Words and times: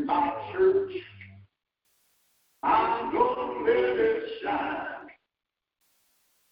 in 0.00 0.06
my 0.06 0.32
church, 0.52 0.92
I'm 2.62 3.12
gonna 3.12 3.64
let 3.64 3.98
it 3.98 4.22
shine. 4.42 5.08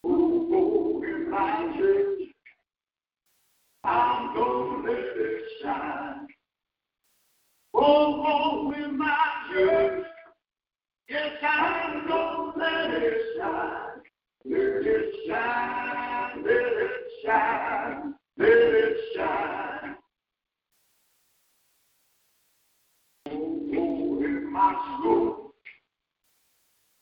Oh, 0.03 0.47
oh, 0.53 1.03
in 1.03 1.31
my 1.31 1.73
church, 1.77 2.29
I'm 3.83 4.35
gonna 4.35 4.87
let 4.87 4.99
it 4.99 5.41
shine. 5.63 6.27
Oh, 7.73 8.23
oh, 8.27 8.73
in 8.73 8.97
my 8.97 9.17
church, 9.51 10.05
yes, 11.09 11.31
I'm 11.41 12.07
gonna 12.07 12.53
let 12.57 13.01
it 13.01 13.21
shine. 13.37 13.75
Let 14.45 14.85
it 14.85 15.15
shine, 15.27 16.43
let 16.43 16.55
it 16.55 16.91
shine, 17.25 18.13
let 18.37 18.47
it 18.49 18.97
shine. 19.15 19.78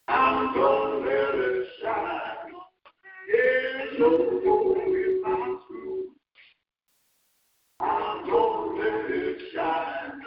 I'm 0.10 0.54
gonna 0.54 1.06
let 1.06 1.36
it 1.36 1.68
shine. 1.82 2.54
In 3.34 4.00
my 5.22 5.58
school, 5.66 6.04
I'm 7.82 8.26
gonna 8.30 8.80
let 8.80 9.12
it 9.12 9.40
shine. 9.54 10.22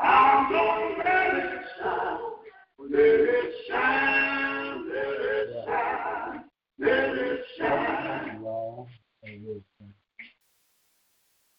I'm 0.00 0.52
gonna 0.52 0.98
let 0.98 1.34
it 1.36 1.64
shine. 1.78 2.20
Let 2.90 3.00
it 3.02 3.54
shine, 3.68 4.25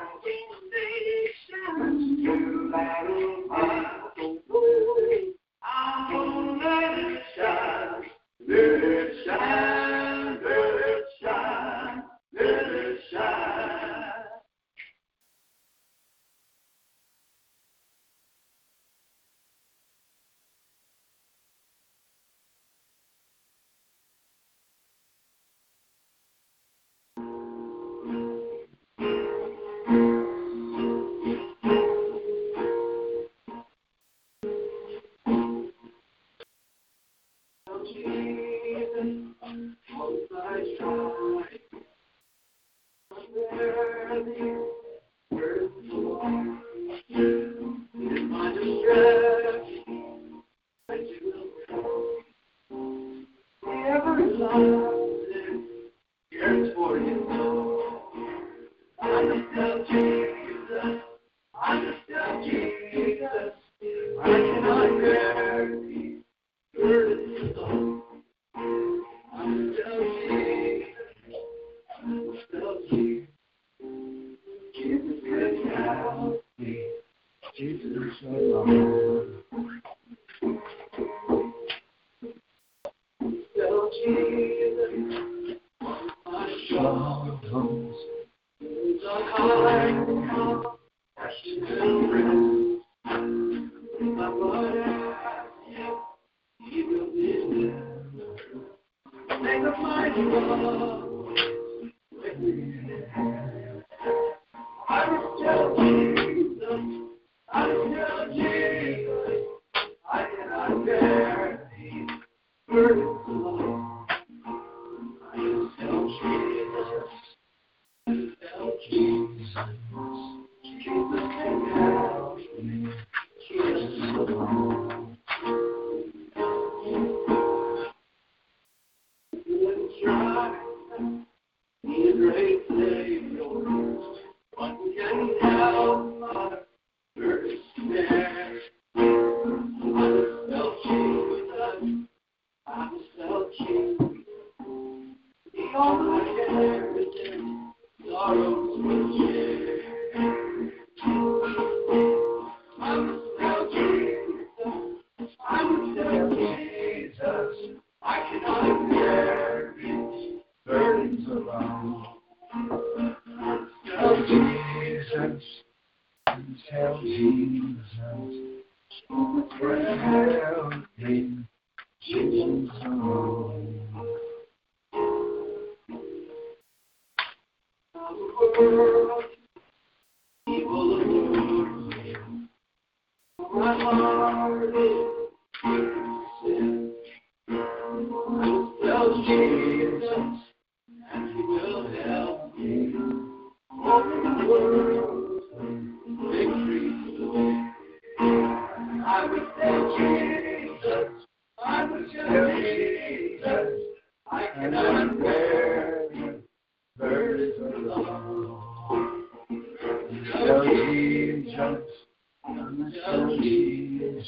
Tell 213.04 213.36
Jesus. 213.40 214.26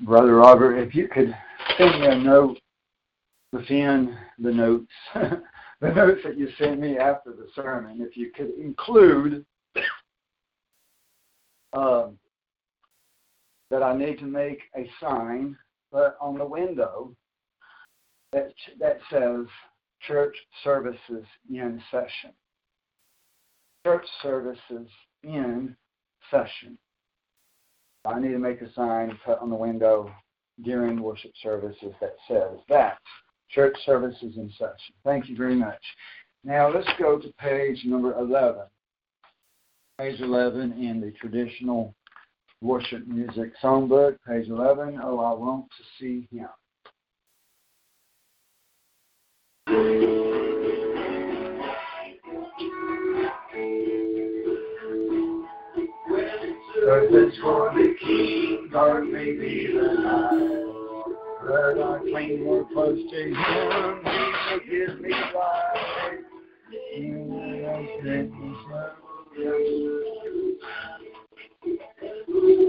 Brother 0.00 0.36
Robert, 0.36 0.76
if 0.76 0.94
you 0.94 1.08
could 1.08 1.34
send 1.76 2.00
me 2.00 2.06
a 2.06 2.18
note 2.18 2.58
within 3.52 4.16
the 4.38 4.52
notes, 4.52 4.92
the 5.14 5.92
notes 5.94 6.20
that 6.24 6.36
you 6.36 6.48
sent 6.58 6.80
me 6.80 6.98
after 6.98 7.32
the 7.32 7.48
sermon, 7.54 8.00
if 8.00 8.16
you 8.16 8.30
could 8.30 8.50
include 8.50 9.44
um, 11.72 12.18
that 13.70 13.82
I 13.82 13.96
need 13.96 14.18
to 14.18 14.26
make 14.26 14.60
a 14.76 14.88
sign 15.00 15.56
but 15.92 16.16
on 16.20 16.38
the 16.38 16.44
window 16.44 17.14
that 18.32 18.52
that 18.80 18.98
says 19.10 19.46
church 20.00 20.34
services 20.64 21.24
in 21.48 21.80
session. 21.90 22.32
Church 23.84 24.06
services 24.22 24.88
in 25.22 25.76
session. 26.30 26.78
I 28.04 28.18
need 28.18 28.32
to 28.32 28.38
make 28.38 28.60
a 28.62 28.72
sign 28.72 29.16
put 29.24 29.38
on 29.38 29.50
the 29.50 29.56
window 29.56 30.10
during 30.64 31.00
worship 31.00 31.32
services 31.42 31.92
that 32.00 32.16
says 32.28 32.58
that 32.68 32.98
church 33.50 33.76
services 33.84 34.36
in 34.36 34.50
session. 34.58 34.94
Thank 35.04 35.28
you 35.28 35.36
very 35.36 35.54
much. 35.54 35.82
Now 36.44 36.72
let's 36.72 36.88
go 36.98 37.18
to 37.18 37.32
page 37.38 37.84
number 37.84 38.18
11. 38.18 38.62
Page 39.98 40.20
11 40.20 40.72
in 40.72 41.00
the 41.00 41.12
traditional 41.12 41.94
worship 42.62 43.06
music 43.08 43.52
songbook, 43.62 44.16
page 44.26 44.48
11. 44.48 45.00
Oh, 45.02 45.18
I 45.18 45.34
want 45.34 45.66
to 45.76 45.82
see 45.98 46.28
him. 46.30 46.48
Service 56.74 57.34
for 57.42 57.72
the 57.74 57.94
King, 58.00 58.68
dark 58.72 59.04
may 59.06 59.32
be 59.32 59.72
the 59.72 59.94
night. 60.00 60.62
But 61.44 61.82
I 61.82 61.98
cling 62.10 62.44
more 62.44 62.66
close 62.72 62.98
to 63.10 63.16
Him, 63.16 63.34
He 63.34 64.70
will 64.74 64.86
give 64.88 65.00
me 65.00 65.10
life. 65.10 66.20
He 66.94 67.10
will 67.10 67.86
take 68.04 68.32
me 68.32 68.54
slow. 68.66 68.90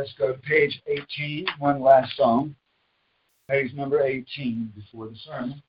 let's 0.00 0.14
go 0.14 0.32
to 0.32 0.38
page 0.38 0.80
18, 0.86 1.44
one 1.58 1.82
last 1.82 2.16
song. 2.16 2.54
Page 3.50 3.74
number 3.74 4.00
18 4.00 4.72
before 4.74 5.08
the 5.08 5.16
sermon. 5.26 5.62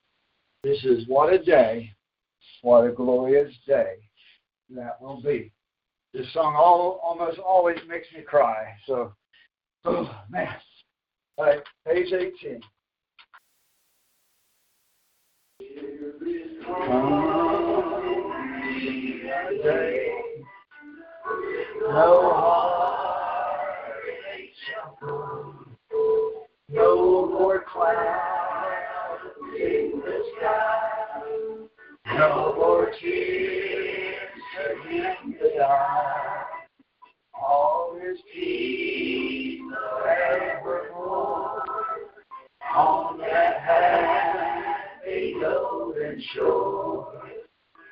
This 0.64 0.86
is 0.86 1.06
What 1.08 1.34
a 1.34 1.38
Day, 1.38 1.92
What 2.62 2.86
a 2.86 2.92
Glorious 2.94 3.54
Day 3.68 3.96
That 4.70 5.02
Will 5.02 5.22
Be. 5.22 5.52
This 6.14 6.32
song 6.32 6.56
all, 6.56 7.02
almost 7.04 7.40
always 7.40 7.78
makes 7.90 8.08
me 8.16 8.22
cry. 8.22 8.74
So, 8.86 9.14
oh 9.84 10.10
man. 10.30 10.56
All 11.38 11.46
right, 11.46 11.60
page 11.86 12.14
18. 12.14 12.62
Come 16.64 17.42
day, 19.64 20.08
no 21.82 22.32
heartache 22.34 22.81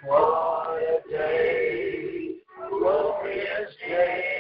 What 0.05 0.79
a 0.81 1.10
day, 1.10 2.36
glorious 2.69 3.72
day 3.88 4.38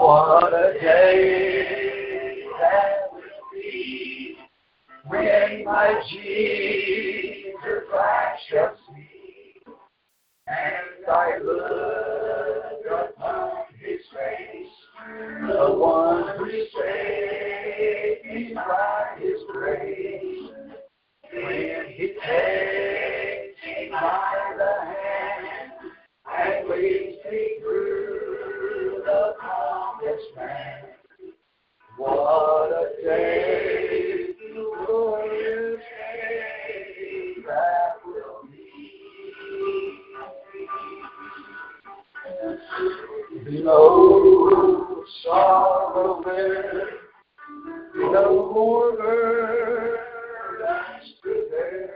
What 0.00 0.54
a 0.54 0.78
day 0.80 2.44
that 2.60 3.10
will 3.12 3.20
be 3.52 4.36
when 5.08 5.64
my 5.64 6.00
Jesus 6.08 7.52
shall 8.48 8.76
see, 8.94 9.54
and 10.46 11.04
I 11.10 11.38
look 11.38 12.86
upon 12.86 13.50
His 13.80 14.00
face, 14.14 14.76
the 15.48 15.66
one 15.74 16.28
who 16.38 16.48
saved 16.48 18.24
me 18.24 18.54
by 18.54 19.16
His 19.18 19.40
grace. 19.52 20.50
When 21.32 21.86
He 21.88 22.06
takes 22.24 23.58
me 23.66 23.88
by 23.90 24.54
the 24.56 24.72
hand 24.86 25.72
and 26.38 26.68
leads 26.68 26.97
land. 30.36 30.84
What 31.96 32.70
a 32.70 33.02
day, 33.02 34.26
glorious 34.54 35.80
day 35.80 37.34
that 37.46 37.94
will 38.06 38.42
be. 38.50 38.68
No 43.64 45.04
sorrow 45.24 46.22
there, 46.24 46.88
no 47.96 48.52
more 48.54 48.96
burdens 48.96 51.06
to 51.22 51.30
bear, 51.50 51.90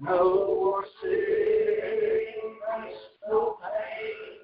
no 0.00 0.18
more 0.46 0.84
sickness, 1.00 2.96
no 3.28 3.38
pain, 3.62 4.35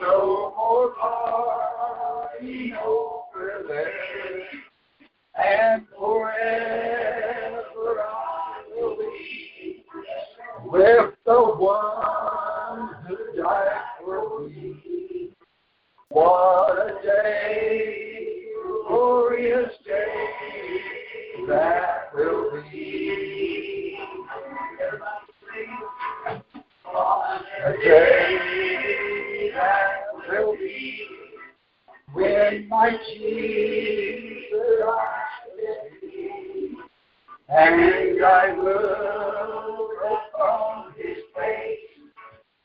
no 0.00 0.54
more 0.56 0.94
party 0.94 2.72
over 2.84 3.64
there, 3.68 3.92
and 5.44 5.86
forever 5.98 6.30
I 8.00 8.62
will 8.74 8.96
be 8.96 9.84
with 10.64 11.14
the 11.26 11.40
one 11.40 12.94
who 13.06 13.16
died 13.42 13.82
for 14.02 14.48
me. 14.48 15.30
What 16.08 16.78
a 16.78 17.02
day, 17.02 18.44
glorious 18.88 19.72
day 19.86 20.14
that 21.48 22.14
will 22.14 22.62
be. 22.72 22.88
A 27.62 27.72
day 27.84 29.09
that 29.54 30.00
will 30.28 30.56
be 30.56 31.06
when 32.12 32.68
my 32.68 32.90
Jesus 32.90 34.50
I 34.84 35.20
and 37.52 38.24
I 38.24 38.54
look 38.56 39.90
upon 40.06 40.92
his 40.96 41.16
face, 41.34 41.78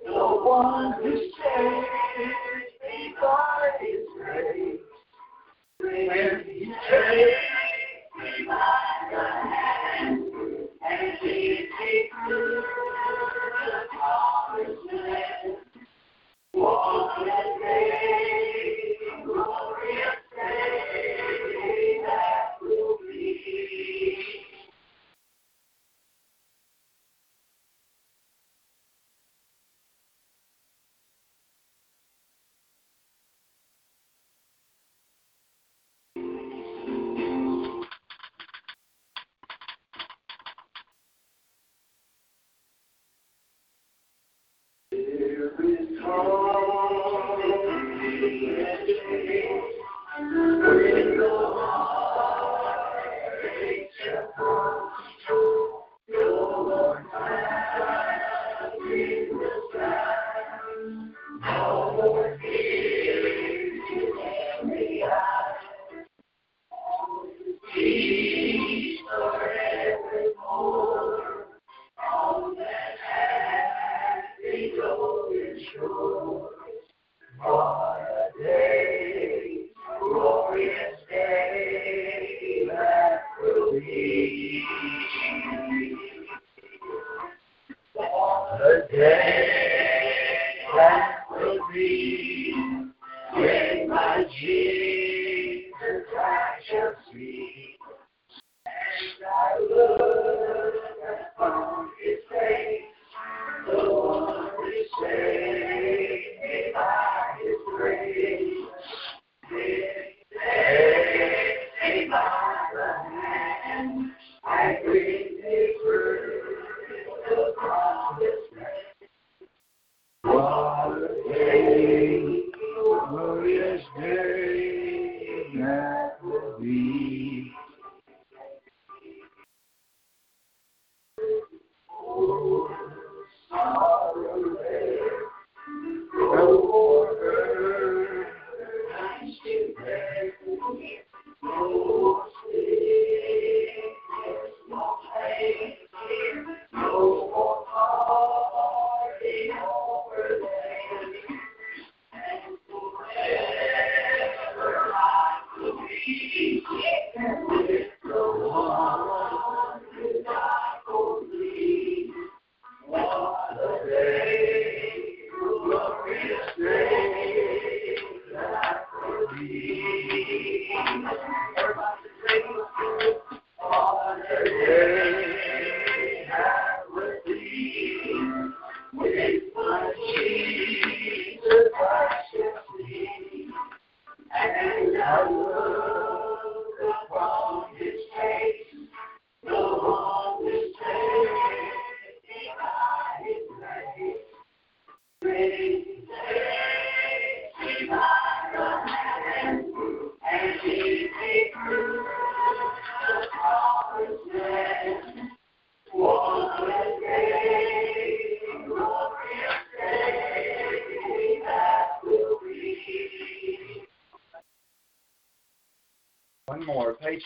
the 0.06 0.12
one 0.12 0.94
who 1.02 1.12
saved 1.18 1.88
me 2.84 3.16
by 3.20 3.70
his 3.80 4.06
grace. 4.16 4.80
When 5.80 6.44
he 6.46 6.66
takes 6.90 7.36
me 8.20 8.46
by 8.48 8.86
the 9.12 9.24
hand 9.50 10.24
and 10.88 11.18
leads 11.24 11.72
me 11.80 12.10
through. 12.28 12.85
Walk 16.56 18.15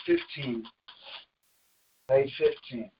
15. 0.06 0.62
Page 2.08 2.34
15. 2.38 2.90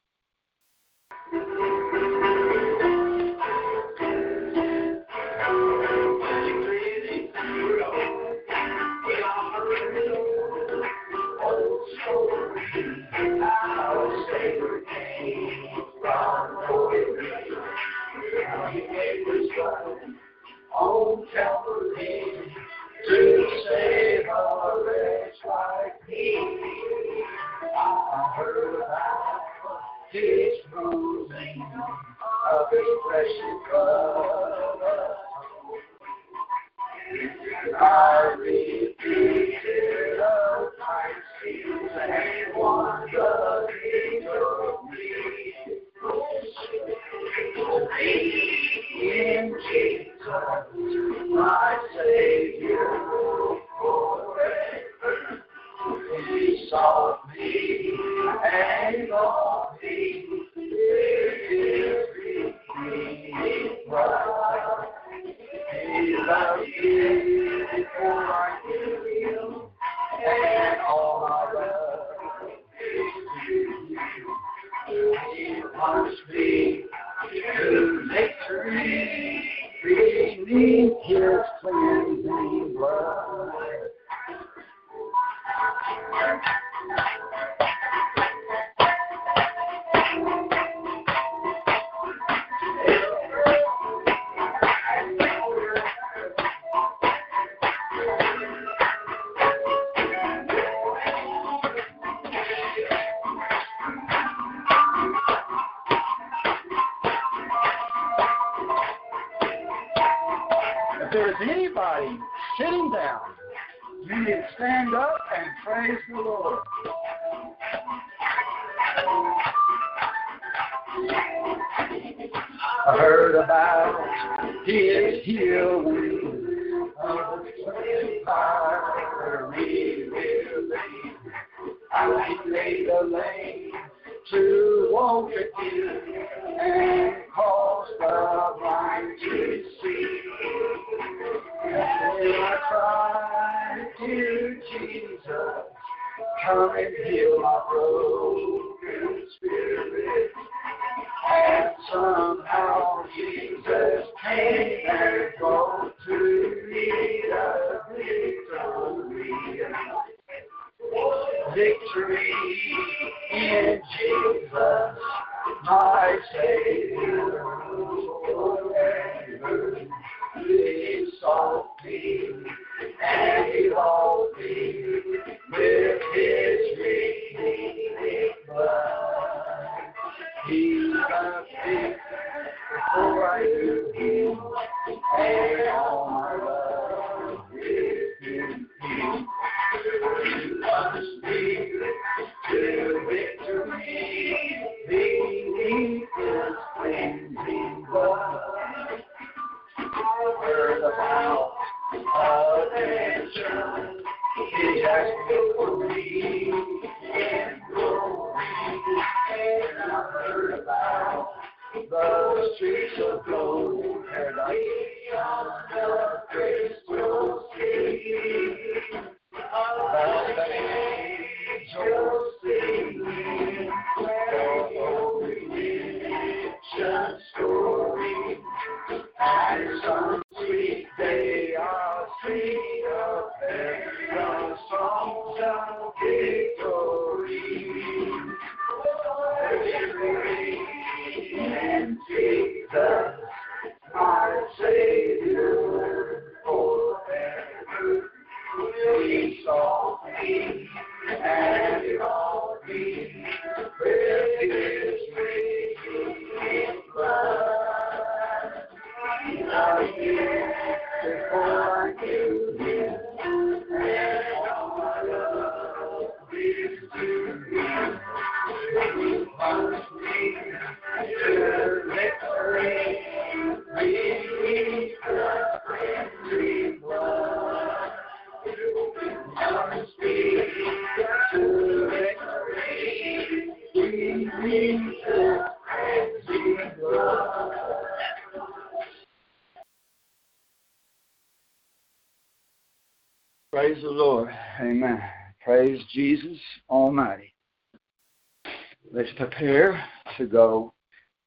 Prepare 299.40 299.83
to 300.18 300.26
go 300.26 300.70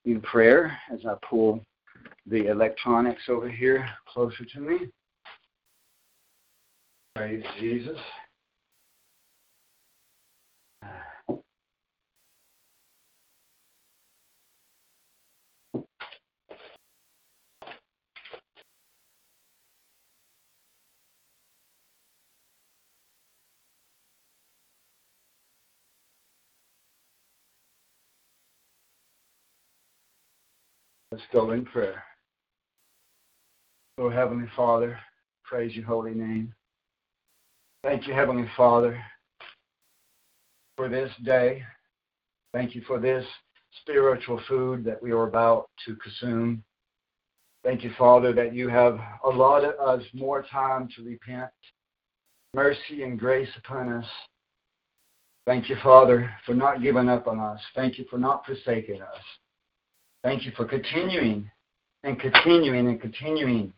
in 0.06 0.22
prayer 0.22 0.78
as 0.94 1.00
I 1.04 1.16
pull 1.28 1.66
the 2.28 2.48
electronics 2.48 3.24
over 3.28 3.50
here 3.50 3.90
closer 4.08 4.46
to 4.54 4.60
me. 4.60 4.78
Praise 7.16 7.44
Jesus. 7.60 7.98
Let's 31.14 31.26
go 31.32 31.52
in 31.52 31.64
prayer. 31.64 32.02
Oh, 34.00 34.10
Heavenly 34.10 34.48
Father, 34.56 34.98
praise 35.44 35.76
your 35.76 35.86
holy 35.86 36.16
name. 36.16 36.52
Thank 37.84 38.08
you, 38.08 38.16
Heavenly 38.16 38.50
Father, 38.58 39.00
for 40.76 40.90
this 40.90 41.12
day. 41.24 41.62
Thank 42.52 42.74
you 42.74 42.82
for 42.88 43.00
this 43.00 43.24
spiritual 43.82 44.42
food 44.48 44.84
that 44.86 45.04
we 45.04 45.12
are 45.12 45.28
about 45.28 45.70
to 45.86 45.96
consume. 45.98 46.64
Thank 47.64 47.84
you, 47.84 47.92
Father, 47.96 48.34
that 48.34 48.56
you 48.56 48.68
have 48.70 49.00
allotted 49.24 49.76
us 49.80 50.02
more 50.16 50.42
time 50.42 50.90
to 50.96 51.04
repent. 51.04 51.52
Mercy 52.56 53.04
and 53.04 53.20
grace 53.20 53.50
upon 53.64 53.94
us. 53.94 54.08
Thank 55.46 55.70
you, 55.70 55.76
Father, 55.84 56.32
for 56.44 56.56
not 56.56 56.82
giving 56.82 57.08
up 57.08 57.28
on 57.28 57.40
us. 57.40 57.62
Thank 57.76 58.00
you 58.00 58.06
for 58.10 58.18
not 58.18 58.44
forsaking 58.48 59.04
us. 59.04 59.22
Thank 60.24 60.46
you 60.46 60.52
for 60.56 60.66
continuing 60.66 61.50
and 62.04 62.20
continuing 62.20 62.88
and 62.88 63.02
continuing 63.02 63.74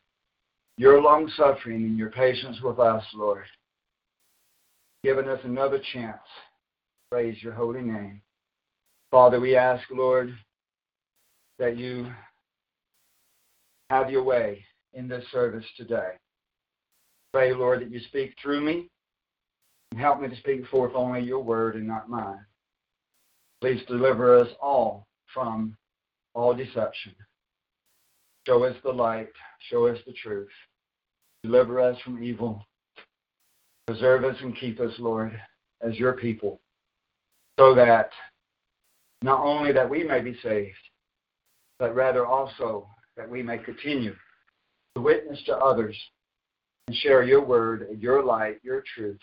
your 0.77 1.01
long 1.01 1.31
suffering 1.35 1.83
and 1.83 1.97
your 1.97 2.11
patience 2.11 2.61
with 2.61 2.79
us, 2.79 3.03
Lord. 3.15 3.45
Giving 5.03 5.27
us 5.27 5.39
another 5.43 5.79
chance. 5.93 6.21
Praise 7.09 7.41
your 7.41 7.53
holy 7.53 7.81
name. 7.81 8.21
Father, 9.09 9.39
we 9.39 9.55
ask, 9.55 9.83
Lord, 9.91 10.35
that 11.57 11.77
you 11.77 12.11
have 13.89 14.11
your 14.11 14.23
way 14.23 14.63
in 14.93 15.07
this 15.07 15.23
service 15.31 15.65
today. 15.77 16.11
Pray, 17.33 17.53
Lord, 17.53 17.81
that 17.81 17.91
you 17.91 17.99
speak 18.01 18.33
through 18.41 18.61
me 18.61 18.89
and 19.91 19.99
help 19.99 20.21
me 20.21 20.27
to 20.27 20.35
speak 20.37 20.65
forth 20.67 20.91
only 20.95 21.21
your 21.21 21.43
word 21.43 21.75
and 21.75 21.87
not 21.87 22.09
mine. 22.09 22.45
Please 23.61 23.81
deliver 23.87 24.37
us 24.37 24.49
all 24.61 25.07
from 25.33 25.75
all 26.35 26.53
deception. 26.53 27.15
Show 28.45 28.63
us 28.65 28.75
the 28.83 28.91
light. 28.91 29.29
Show 29.71 29.87
us 29.87 29.97
the 30.05 30.13
truth. 30.13 30.49
Deliver 31.43 31.79
us 31.79 31.97
from 32.03 32.21
evil. 32.21 32.63
Preserve 33.87 34.23
us 34.25 34.35
and 34.41 34.55
keep 34.57 34.79
us, 34.79 34.91
Lord, 34.99 35.39
as 35.81 35.95
your 35.97 36.13
people, 36.13 36.59
so 37.59 37.73
that 37.75 38.09
not 39.21 39.39
only 39.39 39.71
that 39.71 39.89
we 39.89 40.03
may 40.03 40.21
be 40.21 40.37
saved, 40.43 40.75
but 41.79 41.95
rather 41.95 42.25
also 42.25 42.87
that 43.15 43.29
we 43.29 43.41
may 43.41 43.57
continue 43.57 44.15
to 44.95 45.01
witness 45.01 45.39
to 45.45 45.55
others 45.55 45.95
and 46.87 46.95
share 46.97 47.23
your 47.23 47.43
word, 47.43 47.87
your 47.99 48.23
light, 48.23 48.57
your 48.63 48.83
truth, 48.95 49.19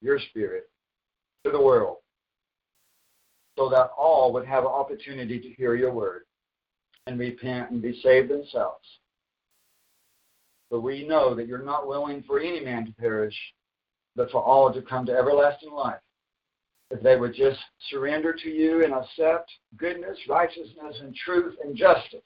your 0.00 0.18
spirit 0.18 0.70
to 1.44 1.50
the 1.50 1.60
world, 1.60 1.98
so 3.58 3.68
that 3.68 3.90
all 3.96 4.32
would 4.32 4.46
have 4.46 4.64
an 4.64 4.70
opportunity 4.70 5.38
to 5.38 5.48
hear 5.50 5.74
your 5.74 5.92
word 5.92 6.22
and 7.08 7.18
repent 7.18 7.70
and 7.70 7.80
be 7.80 7.98
saved 8.02 8.28
themselves. 8.30 8.84
But 10.70 10.82
we 10.82 11.08
know 11.08 11.34
that 11.34 11.46
you're 11.46 11.64
not 11.64 11.88
willing 11.88 12.22
for 12.26 12.38
any 12.38 12.60
man 12.60 12.84
to 12.84 12.92
perish, 12.92 13.34
but 14.14 14.30
for 14.30 14.42
all 14.42 14.72
to 14.72 14.82
come 14.82 15.06
to 15.06 15.12
everlasting 15.12 15.72
life. 15.72 16.00
If 16.90 17.02
they 17.02 17.16
would 17.16 17.34
just 17.34 17.58
surrender 17.90 18.34
to 18.34 18.48
you 18.50 18.84
and 18.84 18.92
accept 18.92 19.50
goodness, 19.78 20.18
righteousness, 20.28 20.96
and 21.00 21.14
truth 21.14 21.54
and 21.64 21.74
justice, 21.74 22.20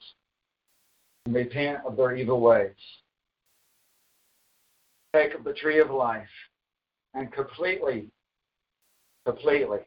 and 1.25 1.33
repent 1.33 1.79
of 1.87 1.95
their 1.95 2.15
evil 2.15 2.41
ways. 2.41 2.75
Take 5.15 5.33
of 5.33 5.45
the 5.45 5.53
tree 5.53 5.79
of 5.79 5.91
life 5.91 6.27
and 7.13 7.31
completely, 7.31 8.09
completely 9.25 9.79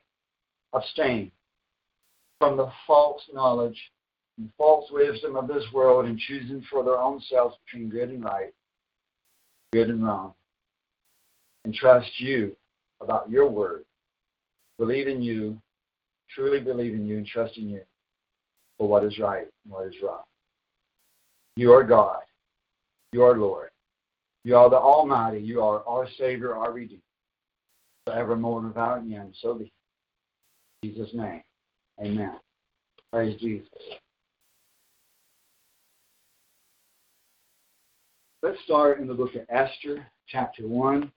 abstain 0.73 1.33
from 2.39 2.57
the 2.57 2.71
false 2.87 3.23
knowledge 3.33 3.79
and 4.39 4.51
false 4.57 4.91
wisdom 4.91 5.37
of 5.37 5.49
this 5.49 5.65
world 5.73 6.07
and 6.07 6.19
choosing 6.19 6.63
for 6.71 6.85
their 6.85 6.99
own 6.99 7.21
selves 7.21 7.57
between 7.65 7.89
good 7.89 8.11
and 8.11 8.25
right, 8.25 8.53
good 9.73 9.89
and 9.89 10.05
wrong. 10.05 10.35
And 11.65 11.75
trust 11.75 12.11
you 12.19 12.55
about 13.01 13.29
your 13.29 13.49
word. 13.49 13.85
Believe 14.79 15.09
in 15.09 15.23
you, 15.23 15.61
truly 16.31 16.61
believe 16.61 16.95
in 16.95 17.07
you, 17.07 17.17
and 17.17 17.27
trust 17.27 17.57
in 17.57 17.69
you 17.69 17.81
for 18.79 18.89
what 18.89 19.05
is 19.05 19.19
right 19.19 19.47
and 19.65 19.73
what 19.73 19.87
is 19.87 19.95
wrong. 20.03 20.23
You 21.57 21.73
are 21.73 21.83
God. 21.83 22.21
You 23.13 23.23
are 23.23 23.37
Lord. 23.37 23.71
You 24.45 24.57
are 24.57 24.71
the 24.71 24.77
Almighty. 24.77 25.41
You 25.41 25.63
are 25.63 25.83
our 25.89 26.07
Savior, 26.19 26.55
our 26.55 26.73
Redeemer. 26.73 27.01
Forevermore 28.07 28.61
and 28.61 28.69
without 28.69 28.99
end. 28.99 29.35
So 29.41 29.55
be. 29.55 29.73
In 30.83 30.91
Jesus' 30.91 31.15
name. 31.15 31.43
Amen. 32.01 32.39
Praise 33.13 33.41
Jesus. 33.41 33.69
Let's 38.47 38.63
start 38.63 39.01
in 39.01 39.09
the 39.09 39.15
book 39.15 39.35
of 39.35 39.41
Esther, 39.49 40.07
chapter 40.29 40.69
1. 40.69 41.11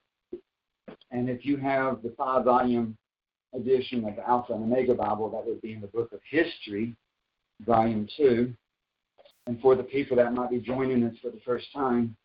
And 1.12 1.30
if 1.30 1.46
you 1.46 1.58
have 1.58 2.02
the 2.02 2.12
five 2.18 2.44
volume 2.44 2.96
edition 3.54 4.04
of 4.04 4.16
the 4.16 4.28
Alpha 4.28 4.52
and 4.52 4.64
Omega 4.64 4.94
Bible, 4.94 5.30
that 5.30 5.46
would 5.46 5.62
be 5.62 5.72
in 5.72 5.80
the 5.80 5.86
book 5.86 6.10
of 6.12 6.18
History, 6.28 6.96
volume 7.64 8.08
2. 8.16 8.52
And 9.46 9.60
for 9.60 9.76
the 9.76 9.84
people 9.84 10.16
that 10.16 10.32
might 10.32 10.50
be 10.50 10.58
joining 10.58 11.04
us 11.04 11.14
for 11.22 11.30
the 11.30 11.38
first 11.46 11.66
time, 11.72 12.16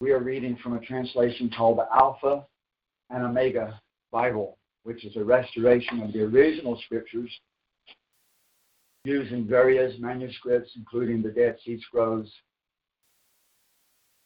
we 0.00 0.12
are 0.12 0.20
reading 0.20 0.56
from 0.62 0.74
a 0.74 0.80
translation 0.80 1.50
called 1.54 1.76
the 1.76 1.88
Alpha 1.94 2.42
and 3.10 3.22
Omega 3.22 3.78
Bible, 4.12 4.56
which 4.84 5.04
is 5.04 5.14
a 5.14 5.22
restoration 5.22 6.00
of 6.00 6.14
the 6.14 6.22
original 6.22 6.80
scriptures 6.86 7.30
using 9.04 9.46
various 9.46 9.94
manuscripts, 10.00 10.70
including 10.74 11.20
the 11.20 11.28
Dead 11.28 11.58
Sea 11.66 11.78
Scrolls, 11.82 12.32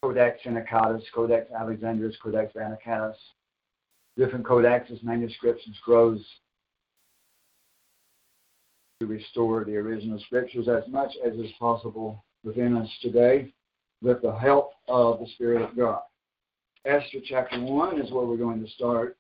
Codex 0.03 0.41
Sinaiticus, 0.45 1.03
Codex 1.15 1.51
Alexandrinus, 1.53 2.17
Codex 2.23 2.55
Vaticanus, 2.55 3.17
different 4.17 4.47
codexes, 4.47 5.03
manuscripts, 5.03 5.67
and 5.67 5.75
scrolls 5.77 6.25
to 9.01 9.07
restore 9.07 9.65
the 9.65 9.77
original 9.77 10.19
scriptures 10.21 10.69
as 10.69 10.91
much 10.91 11.13
as 11.25 11.35
is 11.35 11.51
possible 11.59 12.25
within 12.45 12.77
us 12.77 12.89
today 13.03 13.53
with 14.03 14.23
the 14.23 14.33
help 14.33 14.73
of 14.89 15.21
the 15.21 15.27
Spirit 15.35 15.63
of 15.63 15.77
God. 15.77 16.01
Esther 16.87 17.19
chapter 17.23 17.61
1 17.61 18.01
is 18.01 18.11
where 18.11 18.25
we're 18.25 18.39
going 18.39 18.65
to 18.65 18.71
start. 18.71 19.19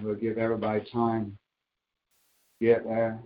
We'll 0.00 0.14
give 0.14 0.38
everybody 0.38 0.86
time 0.92 1.36
to 2.60 2.66
get 2.66 2.84
there. 2.84 3.18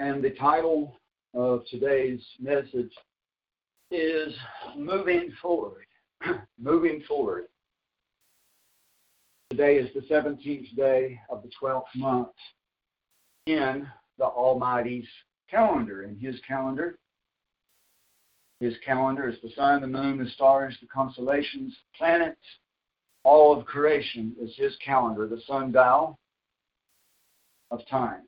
And 0.00 0.22
the 0.22 0.30
title 0.30 0.96
of 1.34 1.62
today's 1.68 2.22
message 2.38 2.92
is 3.90 4.32
Moving 4.76 5.32
Forward. 5.42 5.86
Moving 6.58 7.02
Forward. 7.08 7.46
Today 9.50 9.76
is 9.76 9.92
the 9.94 10.02
17th 10.02 10.76
day 10.76 11.18
of 11.28 11.42
the 11.42 11.50
12th 11.60 11.82
month 11.96 12.28
in 13.46 13.88
the 14.18 14.24
Almighty's 14.24 15.08
calendar. 15.50 16.04
In 16.04 16.16
His 16.16 16.36
calendar, 16.46 17.00
His 18.60 18.74
calendar 18.86 19.28
is 19.28 19.40
the 19.42 19.50
sun, 19.56 19.80
the 19.80 19.88
moon, 19.88 20.18
the 20.22 20.30
stars, 20.30 20.76
the 20.80 20.86
constellations, 20.86 21.74
planets, 21.96 22.38
all 23.24 23.58
of 23.58 23.66
creation 23.66 24.36
is 24.40 24.54
His 24.56 24.76
calendar, 24.76 25.26
the 25.26 25.42
sundial 25.44 26.20
of 27.72 27.80
time 27.88 28.27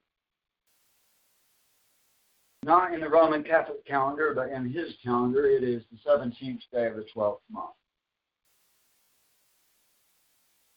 not 2.65 2.93
in 2.93 3.01
the 3.01 3.09
Roman 3.09 3.43
Catholic 3.43 3.85
calendar, 3.87 4.33
but 4.35 4.51
in 4.51 4.71
his 4.71 4.95
calendar, 5.03 5.47
it 5.47 5.63
is 5.63 5.83
the 5.91 6.11
17th 6.11 6.61
day 6.73 6.87
of 6.87 6.97
the 6.97 7.07
12th 7.15 7.39
month. 7.51 7.71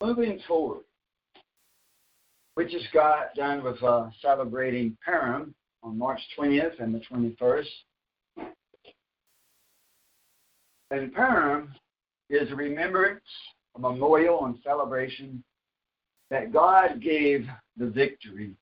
Moving 0.02 0.40
forward, 0.48 0.84
we 2.56 2.64
just 2.66 2.92
got 2.92 3.34
done 3.34 3.62
with 3.62 3.82
uh, 3.82 4.08
celebrating 4.22 4.96
Purim 5.04 5.54
on 5.82 5.98
March 5.98 6.20
20th 6.38 6.80
and 6.80 6.94
the 6.94 7.00
21st. 7.00 7.66
And 10.90 11.12
Purim 11.12 11.74
is 12.30 12.50
a 12.50 12.54
remembrance, 12.54 13.24
a 13.76 13.80
memorial, 13.80 14.46
and 14.46 14.56
celebration 14.62 15.42
that 16.30 16.52
God 16.52 17.00
gave 17.02 17.46
the 17.76 17.86
victory 17.86 18.54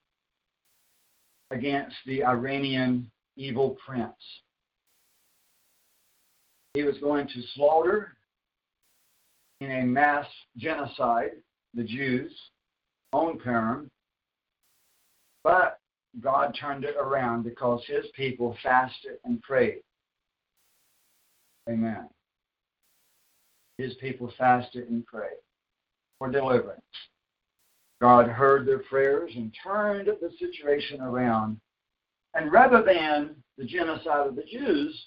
against 1.52 1.96
the 2.06 2.24
Iranian 2.24 3.10
evil 3.36 3.76
prince. 3.84 4.12
He 6.74 6.82
was 6.82 6.96
going 6.98 7.28
to 7.28 7.42
slaughter 7.54 8.16
in 9.60 9.70
a 9.70 9.84
mass 9.84 10.26
genocide 10.56 11.32
the 11.74 11.84
Jews 11.84 12.32
on 13.12 13.38
Purim, 13.38 13.88
but 15.44 15.78
God 16.20 16.56
turned 16.58 16.84
it 16.84 16.96
around 16.98 17.44
because 17.44 17.82
his 17.86 18.06
people 18.14 18.56
fasted 18.62 19.18
and 19.24 19.40
prayed. 19.42 19.82
Amen. 21.68 22.08
His 23.78 23.94
people 23.94 24.32
fasted 24.38 24.88
and 24.88 25.04
prayed 25.06 25.40
for 26.18 26.30
deliverance. 26.30 26.80
God 28.02 28.26
heard 28.26 28.66
their 28.66 28.80
prayers 28.80 29.30
and 29.36 29.54
turned 29.62 30.08
the 30.08 30.30
situation 30.40 31.00
around. 31.00 31.56
And 32.34 32.50
rather 32.50 32.82
than 32.82 33.36
the 33.56 33.64
genocide 33.64 34.26
of 34.26 34.34
the 34.34 34.42
Jews, 34.42 35.06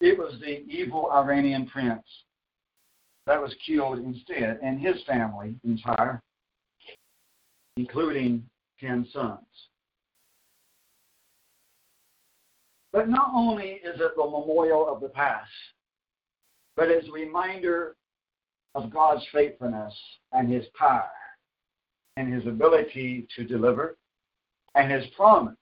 it 0.00 0.16
was 0.16 0.38
the 0.38 0.62
evil 0.68 1.10
Iranian 1.12 1.66
prince 1.66 2.06
that 3.26 3.42
was 3.42 3.52
killed 3.66 3.98
instead, 3.98 4.60
and 4.62 4.80
his 4.80 5.02
family 5.04 5.56
entire. 5.64 6.22
including 7.76 8.48
ten 8.78 9.04
sons. 9.12 9.40
But 12.92 13.08
not 13.08 13.32
only 13.34 13.80
is 13.84 14.00
it 14.00 14.12
the 14.14 14.22
memorial 14.22 14.86
of 14.88 15.00
the 15.00 15.08
past, 15.08 15.50
but 16.76 16.88
it's 16.88 17.08
a 17.08 17.12
reminder 17.12 17.96
of 18.76 18.92
God's 18.92 19.26
faithfulness 19.32 19.92
and 20.30 20.48
His 20.52 20.66
power 20.78 21.10
and 22.16 22.32
His 22.32 22.46
ability 22.46 23.26
to 23.36 23.44
deliver 23.44 23.96
and 24.74 24.90
His 24.90 25.06
promise 25.16 25.56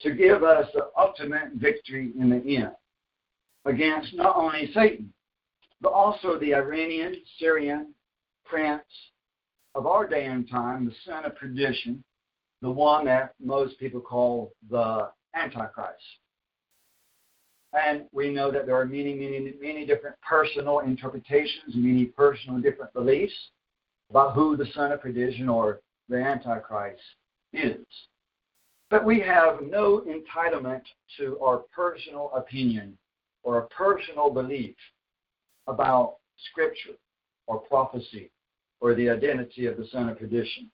to 0.00 0.12
give 0.12 0.42
us 0.42 0.66
the 0.74 0.88
ultimate 0.98 1.52
victory 1.54 2.12
in 2.18 2.30
the 2.30 2.56
end 2.56 2.72
against 3.64 4.14
not 4.14 4.36
only 4.36 4.70
Satan, 4.72 5.12
but 5.80 5.92
also 5.92 6.38
the 6.38 6.54
Iranian, 6.54 7.16
Syrian 7.38 7.92
prince 8.44 8.82
of 9.74 9.86
our 9.86 10.06
day 10.06 10.26
and 10.26 10.48
time, 10.48 10.86
the 10.86 10.94
son 11.04 11.24
of 11.24 11.36
perdition, 11.36 12.02
the 12.62 12.70
one 12.70 13.04
that 13.06 13.34
most 13.42 13.78
people 13.78 14.00
call 14.00 14.52
the 14.70 15.10
Antichrist. 15.34 16.00
And 17.72 18.04
we 18.12 18.30
know 18.30 18.50
that 18.50 18.64
there 18.66 18.80
are 18.80 18.86
many, 18.86 19.14
many, 19.14 19.52
many 19.60 19.84
different 19.84 20.16
personal 20.22 20.78
interpretations, 20.80 21.74
many 21.74 22.06
personal 22.06 22.58
different 22.60 22.92
beliefs 22.94 23.34
about 24.10 24.34
who 24.34 24.56
the 24.56 24.66
son 24.74 24.92
of 24.92 25.00
perdition 25.00 25.48
or 25.48 25.80
the 26.08 26.16
Antichrist 26.16 27.00
is. 27.52 27.84
But 28.90 29.04
we 29.04 29.20
have 29.20 29.62
no 29.62 30.02
entitlement 30.06 30.82
to 31.18 31.38
our 31.40 31.64
personal 31.74 32.30
opinion 32.34 32.96
or 33.42 33.58
a 33.58 33.66
personal 33.68 34.30
belief 34.30 34.76
about 35.66 36.16
Scripture 36.50 36.96
or 37.46 37.58
prophecy 37.60 38.30
or 38.80 38.94
the 38.94 39.08
identity 39.08 39.66
of 39.66 39.76
the 39.76 39.86
son 39.90 40.08
of 40.08 40.18
perdition. 40.18 40.70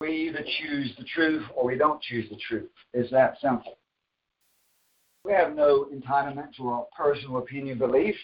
We 0.00 0.28
either 0.28 0.44
choose 0.60 0.92
the 0.98 1.04
truth 1.04 1.44
or 1.54 1.66
we 1.66 1.76
don't 1.76 2.00
choose 2.02 2.28
the 2.30 2.36
truth. 2.36 2.70
It's 2.92 3.10
that 3.10 3.36
simple. 3.40 3.78
We 5.24 5.32
have 5.32 5.54
no 5.54 5.86
entitlement 5.94 6.54
to 6.56 6.68
our 6.68 6.86
personal 6.96 7.38
opinion 7.38 7.78
belief. 7.78 8.14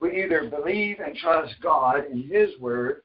We 0.00 0.22
either 0.22 0.50
believe 0.50 0.98
and 1.00 1.16
trust 1.16 1.54
God 1.62 2.04
in 2.10 2.28
His 2.28 2.50
Word 2.60 3.02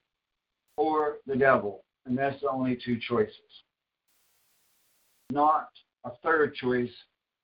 or 0.78 1.18
the 1.28 1.36
devil, 1.36 1.84
and 2.06 2.18
that's 2.18 2.40
the 2.42 2.50
only 2.50 2.78
two 2.84 2.98
choices. 3.00 3.36
Not 5.32 5.70
a 6.06 6.12
third 6.24 6.56
choice 6.56 6.92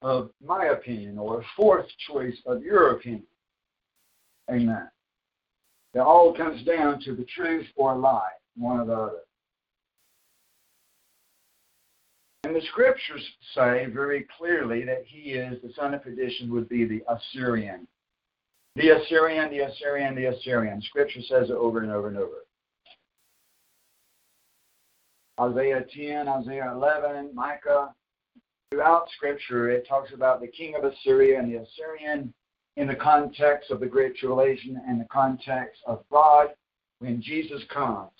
of 0.01 0.29
my 0.43 0.65
opinion 0.65 1.17
or 1.17 1.41
a 1.41 1.45
fourth 1.55 1.87
choice 2.07 2.37
of 2.45 2.63
your 2.63 2.91
opinion. 2.91 3.27
Amen. 4.49 4.89
It 5.93 5.99
all 5.99 6.35
comes 6.35 6.63
down 6.63 6.99
to 7.01 7.15
the 7.15 7.25
truth 7.25 7.65
or 7.75 7.95
lie, 7.95 8.31
one 8.57 8.81
or 8.81 8.85
the 8.85 8.93
other. 8.93 9.19
And 12.43 12.55
the 12.55 12.61
scriptures 12.69 13.25
say 13.55 13.87
very 13.87 14.27
clearly 14.37 14.83
that 14.85 15.03
he 15.07 15.31
is, 15.31 15.59
the 15.63 15.73
son 15.73 15.93
of 15.95 16.03
perdition 16.03 16.51
would 16.53 16.69
be 16.69 16.85
the 16.85 17.01
Assyrian. 17.09 17.87
The 18.75 18.89
Assyrian, 18.89 19.51
the 19.51 19.59
Assyrian, 19.59 20.15
the 20.15 20.25
Assyrian. 20.25 20.81
Scripture 20.81 21.21
says 21.21 21.49
it 21.49 21.55
over 21.55 21.81
and 21.81 21.91
over 21.91 22.09
and 22.09 22.17
over. 22.17 22.43
Isaiah 25.39 25.85
10, 25.93 26.27
Isaiah 26.27 26.71
11, 26.73 27.31
Micah. 27.33 27.93
Throughout 28.71 29.07
Scripture, 29.15 29.69
it 29.69 29.87
talks 29.87 30.11
about 30.13 30.41
the 30.41 30.47
king 30.47 30.75
of 30.75 30.83
Assyria 30.83 31.39
and 31.39 31.53
the 31.53 31.61
Assyrian 31.61 32.33
in 32.75 32.87
the 32.87 32.95
context 32.95 33.71
of 33.71 33.79
the 33.79 33.85
Great 33.85 34.17
Tribulation 34.17 34.81
and 34.87 34.99
the 34.99 35.07
context 35.11 35.81
of 35.87 36.03
God 36.11 36.49
when 36.99 37.21
Jesus 37.21 37.61
comes 37.71 38.11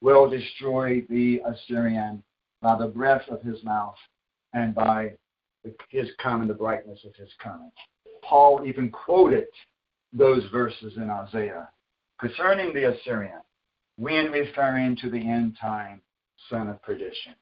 will 0.00 0.30
destroy 0.30 1.02
the 1.10 1.42
Assyrian 1.46 2.22
by 2.62 2.78
the 2.78 2.86
breath 2.86 3.28
of 3.28 3.42
his 3.42 3.62
mouth 3.62 3.96
and 4.54 4.74
by 4.74 5.12
his 5.90 6.08
coming, 6.22 6.48
the 6.48 6.54
brightness 6.54 7.00
of 7.04 7.14
his 7.16 7.28
coming. 7.42 7.70
Paul 8.22 8.62
even 8.66 8.90
quoted 8.90 9.46
those 10.12 10.44
verses 10.50 10.94
in 10.96 11.10
Isaiah 11.10 11.68
concerning 12.20 12.72
the 12.72 12.94
Assyrian 12.94 13.40
when 13.96 14.30
referring 14.30 14.96
to 14.96 15.10
the 15.10 15.18
end 15.18 15.56
time 15.60 16.00
son 16.48 16.68
of 16.68 16.82
perdition. 16.82 17.34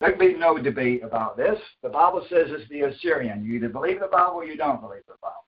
There 0.00 0.10
can 0.10 0.18
be 0.18 0.34
no 0.34 0.56
debate 0.56 1.02
about 1.02 1.36
this. 1.36 1.58
The 1.82 1.90
Bible 1.90 2.24
says 2.30 2.46
it's 2.48 2.68
the 2.70 2.82
Assyrian. 2.82 3.44
You 3.44 3.54
either 3.54 3.68
believe 3.68 4.00
the 4.00 4.06
Bible 4.06 4.36
or 4.36 4.44
you 4.44 4.56
don't 4.56 4.80
believe 4.80 5.02
the 5.06 5.14
Bible. 5.20 5.44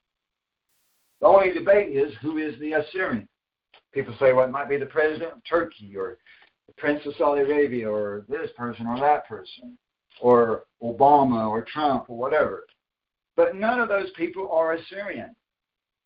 The 1.21 1.27
only 1.27 1.53
debate 1.53 1.97
is 1.97 2.13
who 2.21 2.37
is 2.37 2.59
the 2.61 2.73
Assyrian. 2.73 3.29
People 3.95 4.15
say, 4.19 4.33
well, 4.33 4.45
it 4.45 4.51
might 4.51 4.69
be 4.69 4.77
the 4.77 4.87
president 4.87 5.33
of 5.33 5.45
Turkey 5.49 5.95
or 5.97 6.19
the 6.67 6.75
prince 6.75 7.01
of 7.07 7.15
Saudi 7.17 7.43
Arabia 7.43 7.89
or 7.91 8.25
this 8.29 8.51
person 8.57 8.87
or 8.87 8.99
that 8.99 9.27
person 9.27 9.79
or 10.21 10.65
Obama 10.83 11.49
or 11.49 11.65
Trump 11.65 12.11
or 12.11 12.19
whatever. 12.19 12.65
But 13.37 13.57
none 13.57 13.81
of 13.81 13.89
those 13.89 14.11
people 14.17 14.51
are 14.51 14.75
Assyrian. 14.75 15.35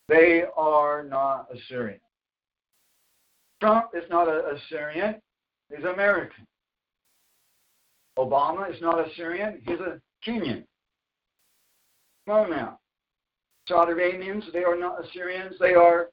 They 0.08 0.44
are 0.56 1.02
not 1.02 1.48
Assyrian. 1.52 2.00
Trump 3.60 3.86
is 3.94 4.04
not 4.10 4.28
a 4.28 4.54
Assyrian, 4.54 5.16
he's 5.68 5.84
American. 5.84 6.46
Obama 8.18 8.72
is 8.72 8.80
not 8.80 9.06
Assyrian, 9.06 9.60
he's 9.66 9.80
a 9.80 10.00
Kenyan. 10.26 10.64
Come 12.26 12.36
on 12.36 12.50
now. 12.50 12.78
Saudi 13.68 13.92
Arabians, 13.92 14.44
they 14.52 14.62
are 14.64 14.78
not 14.78 15.04
Assyrians, 15.04 15.56
they 15.58 15.74
are 15.74 16.10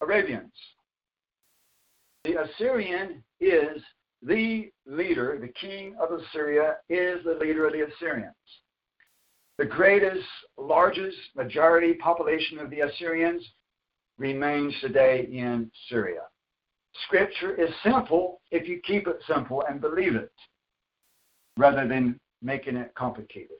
Arabians. 0.00 0.52
The 2.24 2.42
Assyrian 2.42 3.22
is 3.40 3.82
the 4.22 4.70
leader, 4.86 5.38
the 5.40 5.48
king 5.48 5.94
of 6.00 6.10
Assyria 6.10 6.76
is 6.88 7.22
the 7.24 7.34
leader 7.34 7.66
of 7.66 7.74
the 7.74 7.86
Assyrians. 7.86 8.34
The 9.58 9.64
greatest, 9.64 10.26
largest 10.58 11.16
majority 11.36 11.94
population 11.94 12.58
of 12.58 12.70
the 12.70 12.80
Assyrians 12.80 13.48
remains 14.18 14.74
today 14.80 15.28
in 15.30 15.70
Syria. 15.88 16.22
Scripture 17.06 17.54
is 17.54 17.70
simple 17.82 18.40
if 18.50 18.68
you 18.68 18.80
keep 18.84 19.06
it 19.06 19.20
simple 19.28 19.62
and 19.68 19.80
believe 19.80 20.16
it, 20.16 20.32
rather 21.56 21.86
than 21.86 22.18
making 22.42 22.76
it 22.76 22.92
complicated. 22.96 23.56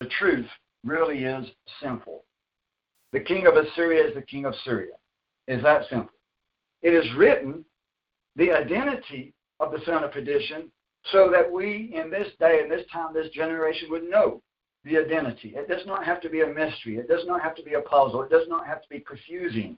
The 0.00 0.08
truth 0.18 0.46
really 0.84 1.24
is 1.24 1.46
simple. 1.82 2.24
The 3.12 3.20
king 3.20 3.46
of 3.46 3.56
Assyria 3.56 4.06
is 4.06 4.14
the 4.14 4.22
king 4.22 4.44
of 4.44 4.54
Syria. 4.64 4.94
Is 5.48 5.62
that 5.62 5.88
simple? 5.88 6.14
It 6.82 6.94
is 6.94 7.06
written 7.16 7.64
the 8.36 8.52
identity 8.52 9.34
of 9.58 9.72
the 9.72 9.80
son 9.84 10.04
of 10.04 10.12
perdition 10.12 10.70
so 11.10 11.28
that 11.32 11.50
we 11.50 11.92
in 11.94 12.10
this 12.10 12.28
day, 12.38 12.60
in 12.62 12.68
this 12.68 12.86
time, 12.92 13.14
this 13.14 13.30
generation 13.30 13.88
would 13.90 14.04
know 14.04 14.42
the 14.84 14.96
identity. 14.96 15.54
It 15.56 15.68
does 15.68 15.86
not 15.86 16.04
have 16.04 16.20
to 16.22 16.28
be 16.28 16.42
a 16.42 16.46
mystery. 16.46 16.96
It 16.96 17.08
does 17.08 17.26
not 17.26 17.42
have 17.42 17.54
to 17.56 17.62
be 17.62 17.74
a 17.74 17.80
puzzle. 17.80 18.22
It 18.22 18.30
does 18.30 18.48
not 18.48 18.66
have 18.66 18.82
to 18.82 18.88
be 18.88 19.00
confusing. 19.00 19.76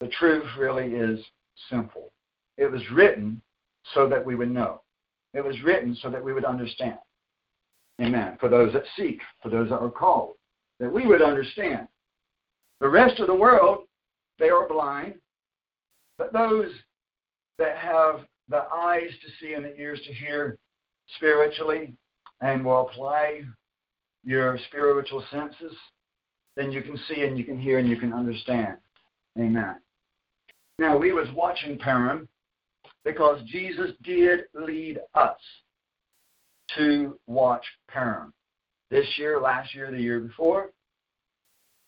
The 0.00 0.08
truth 0.08 0.44
really 0.58 0.94
is 0.94 1.20
simple. 1.70 2.12
It 2.58 2.70
was 2.70 2.82
written 2.90 3.40
so 3.94 4.08
that 4.08 4.24
we 4.24 4.34
would 4.34 4.50
know. 4.50 4.82
It 5.34 5.44
was 5.44 5.62
written 5.62 5.96
so 6.00 6.10
that 6.10 6.22
we 6.22 6.32
would 6.32 6.44
understand. 6.44 6.98
Amen. 8.00 8.36
For 8.40 8.48
those 8.48 8.72
that 8.72 8.84
seek, 8.96 9.20
for 9.42 9.48
those 9.48 9.68
that 9.68 9.78
are 9.78 9.90
called, 9.90 10.34
that 10.80 10.92
we 10.92 11.06
would 11.06 11.22
understand. 11.22 11.86
The 12.80 12.88
rest 12.88 13.20
of 13.20 13.28
the 13.28 13.34
world, 13.34 13.84
they 14.38 14.50
are 14.50 14.66
blind, 14.66 15.14
but 16.18 16.32
those 16.32 16.72
that 17.58 17.76
have 17.76 18.26
the 18.48 18.64
eyes 18.72 19.10
to 19.24 19.30
see 19.40 19.54
and 19.54 19.64
the 19.64 19.76
ears 19.76 20.00
to 20.06 20.12
hear 20.12 20.58
spiritually 21.16 21.94
and 22.42 22.64
will 22.64 22.88
apply 22.88 23.42
your 24.24 24.58
spiritual 24.68 25.24
senses, 25.30 25.72
then 26.56 26.70
you 26.70 26.82
can 26.82 26.98
see 27.08 27.22
and 27.22 27.38
you 27.38 27.44
can 27.44 27.58
hear 27.58 27.78
and 27.78 27.88
you 27.88 27.96
can 27.96 28.12
understand. 28.12 28.76
Amen. 29.38 29.76
Now 30.78 30.98
we 30.98 31.12
was 31.12 31.28
watching 31.34 31.78
Purim 31.78 32.28
because 33.04 33.40
Jesus 33.46 33.92
did 34.02 34.40
lead 34.54 34.98
us 35.14 35.38
to 36.76 37.18
watch 37.26 37.64
Purim. 37.88 38.32
This 38.90 39.06
year, 39.16 39.40
last 39.40 39.74
year, 39.74 39.90
the 39.90 40.00
year 40.00 40.20
before. 40.20 40.70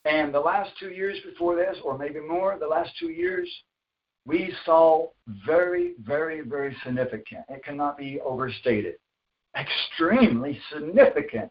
And 0.07 0.33
the 0.35 0.41
last 0.41 0.71
two 0.79 0.91
years 0.91 1.19
before 1.25 1.57
this, 1.57 1.77
or 1.83 1.99
maybe 1.99 2.21
more, 2.21 2.59
the 2.59 2.67
last 2.67 2.91
two 2.99 3.11
years, 3.11 3.49
we 4.27 4.55
saw 4.65 5.09
very, 5.47 5.95
very, 6.03 6.41
very 6.43 6.77
significant. 6.85 7.45
It 7.49 7.65
cannot 7.65 7.99
be 7.99 8.21
overstated. 8.21 8.95
Extremely 9.57 10.61
significant 10.73 11.51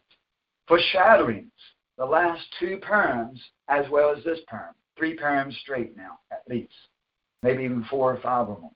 foreshadowings. 0.68 1.52
The 1.96 2.04
last 2.04 2.42
two 2.58 2.78
Purims, 2.78 3.40
as 3.68 3.86
well 3.90 4.14
as 4.14 4.22
this 4.24 4.40
Purim. 4.48 4.74
Three 4.98 5.14
Purims 5.14 5.56
straight 5.60 5.96
now, 5.96 6.18
at 6.30 6.42
least. 6.48 6.74
Maybe 7.42 7.64
even 7.64 7.84
four 7.84 8.12
or 8.12 8.20
five 8.20 8.48
of 8.48 8.60
them. 8.60 8.70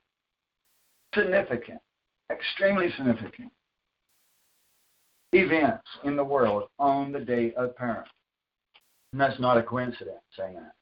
Significant. 1.15 1.81
Extremely 2.31 2.91
significant 2.97 3.51
events 5.33 5.87
in 6.05 6.17
the 6.17 6.25
world 6.25 6.65
on 6.79 7.13
the 7.13 7.21
day 7.21 7.53
of 7.55 7.77
Purim. 7.77 8.05
And 9.13 9.21
that's 9.21 9.41
not 9.41 9.59
a 9.59 9.63
coincidence 9.63 10.23
saying 10.37 10.55
that. 10.55 10.73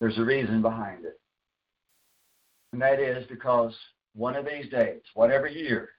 There's 0.00 0.18
a 0.18 0.24
reason 0.24 0.62
behind 0.62 1.04
it. 1.04 1.18
And 2.72 2.80
that 2.80 3.00
is 3.00 3.26
because 3.26 3.74
one 4.14 4.36
of 4.36 4.46
these 4.46 4.70
days, 4.70 5.00
whatever 5.14 5.46
year, 5.46 5.90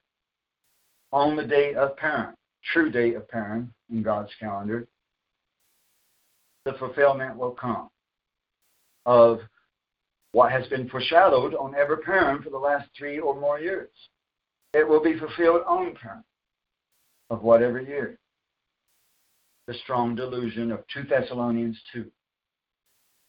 on 1.12 1.36
the 1.36 1.44
date 1.44 1.76
of 1.76 1.98
Purim, 1.98 2.34
true 2.74 2.90
date 2.90 3.16
of 3.16 3.28
Purim 3.28 3.74
in 3.90 4.02
God's 4.02 4.32
calendar, 4.40 4.88
the 6.66 6.74
fulfillment 6.74 7.38
will 7.38 7.52
come 7.52 7.90
of 9.06 9.40
what 10.32 10.52
has 10.52 10.68
been 10.68 10.88
foreshadowed 10.88 11.54
on 11.56 11.76
every 11.76 11.98
Purim 11.98 12.42
for 12.42 12.50
the 12.50 12.58
last 12.58 12.88
three 12.98 13.20
or 13.20 13.40
more 13.40 13.60
years. 13.60 13.90
It 14.74 14.88
will 14.88 15.04
be 15.04 15.20
fulfilled 15.20 15.64
on 15.68 15.96
Purim 15.96 16.24
of 17.30 17.44
whatever 17.44 17.82
year. 17.82 18.18
The 19.68 19.74
strong 19.84 20.16
delusion 20.16 20.72
of 20.72 20.84
2 20.94 21.04
Thessalonians 21.04 21.80
2, 21.94 22.06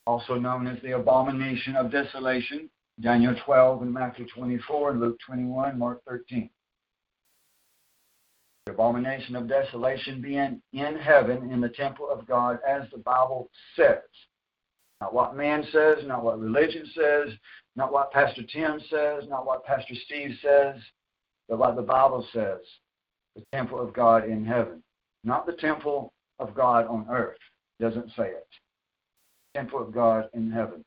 also 0.06 0.34
known 0.34 0.66
as 0.66 0.80
the 0.82 0.92
abomination 0.92 1.76
of 1.76 1.90
desolation, 1.90 2.68
Daniel 3.00 3.34
12 3.44 3.82
and 3.82 3.92
Matthew 3.92 4.26
24 4.34 4.92
and 4.92 5.00
Luke 5.00 5.18
21, 5.26 5.78
Mark 5.78 6.02
13. 6.08 6.50
The 8.66 8.72
abomination 8.72 9.34
of 9.34 9.48
desolation 9.48 10.20
being 10.20 10.62
in 10.72 10.96
heaven 10.96 11.50
in 11.50 11.60
the 11.60 11.68
temple 11.68 12.08
of 12.08 12.26
God, 12.26 12.58
as 12.68 12.88
the 12.90 12.98
Bible 12.98 13.50
says. 13.74 14.02
Not 15.00 15.12
what 15.12 15.36
man 15.36 15.66
says, 15.72 15.98
not 16.04 16.22
what 16.22 16.38
religion 16.38 16.86
says, 16.94 17.30
not 17.74 17.92
what 17.92 18.12
Pastor 18.12 18.42
Tim 18.42 18.80
says, 18.88 19.24
not 19.28 19.46
what 19.46 19.64
Pastor 19.64 19.94
Steve 20.06 20.36
says, 20.40 20.76
but 21.48 21.58
what 21.58 21.74
the 21.74 21.82
Bible 21.82 22.24
says. 22.32 22.60
The 23.34 23.42
temple 23.52 23.80
of 23.80 23.92
God 23.92 24.28
in 24.28 24.44
heaven. 24.44 24.82
Not 25.24 25.44
the 25.44 25.54
temple 25.54 26.12
of 26.38 26.54
God 26.54 26.86
on 26.86 27.06
earth. 27.10 27.38
Doesn't 27.80 28.10
say 28.16 28.28
it. 28.28 28.46
Temple 29.56 29.82
of 29.82 29.92
God 29.92 30.28
in 30.34 30.52
heaven. 30.52 30.84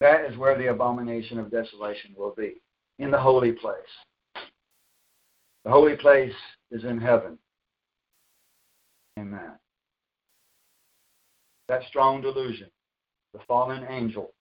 That 0.00 0.24
is 0.24 0.36
where 0.36 0.58
the 0.58 0.70
abomination 0.70 1.38
of 1.38 1.50
desolation 1.50 2.12
will 2.16 2.34
be, 2.36 2.60
in 2.98 3.10
the 3.10 3.20
holy 3.20 3.52
place. 3.52 3.76
The 5.64 5.70
holy 5.70 5.96
place 5.96 6.34
is 6.70 6.84
in 6.84 6.98
heaven. 6.98 7.38
Amen. 9.18 9.52
That 11.68 11.82
strong 11.88 12.22
delusion, 12.22 12.68
the 13.32 13.40
fallen 13.46 13.84
angel 13.88 14.32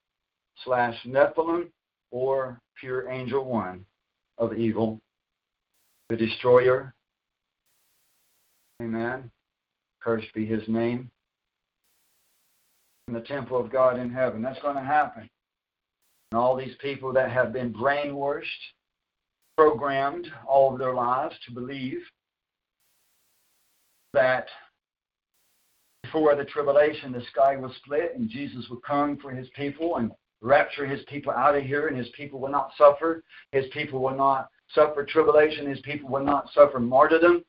slash 0.63 0.95
Nephilim 1.05 1.67
or 2.11 2.59
pure 2.79 3.09
angel 3.09 3.45
one 3.45 3.85
of 4.37 4.53
evil, 4.53 4.99
the 6.09 6.15
destroyer. 6.15 6.93
Amen. 8.81 9.29
Cursed 10.01 10.33
be 10.33 10.45
his 10.45 10.63
name. 10.67 11.11
In 13.07 13.13
the 13.13 13.21
temple 13.21 13.59
of 13.59 13.71
God 13.71 13.99
in 13.99 14.09
heaven. 14.09 14.41
That's 14.41 14.61
going 14.61 14.75
to 14.75 14.81
happen. 14.81 15.29
And 16.31 16.39
all 16.39 16.55
these 16.55 16.75
people 16.79 17.11
that 17.13 17.31
have 17.31 17.51
been 17.51 17.73
brainwashed, 17.73 18.43
programmed 19.59 20.25
all 20.47 20.71
of 20.71 20.79
their 20.79 20.93
lives 20.93 21.35
to 21.45 21.51
believe 21.51 21.99
that 24.13 24.47
before 26.01 26.33
the 26.33 26.45
tribulation 26.45 27.11
the 27.11 27.21
sky 27.29 27.57
will 27.57 27.73
split 27.83 28.13
and 28.15 28.29
Jesus 28.29 28.69
will 28.69 28.79
come 28.79 29.17
for 29.17 29.31
his 29.31 29.49
people 29.57 29.97
and 29.97 30.11
rapture 30.41 30.85
his 30.85 31.01
people 31.09 31.33
out 31.33 31.57
of 31.57 31.63
here 31.63 31.89
and 31.89 31.97
his 31.97 32.07
people 32.15 32.39
will 32.39 32.49
not 32.49 32.71
suffer. 32.77 33.21
His 33.51 33.65
people 33.73 33.99
will 33.99 34.15
not 34.15 34.47
suffer 34.73 35.03
tribulation. 35.03 35.69
His 35.69 35.81
people 35.81 36.09
will 36.09 36.23
not 36.23 36.49
suffer 36.53 36.79
martyrdom. 36.79 37.43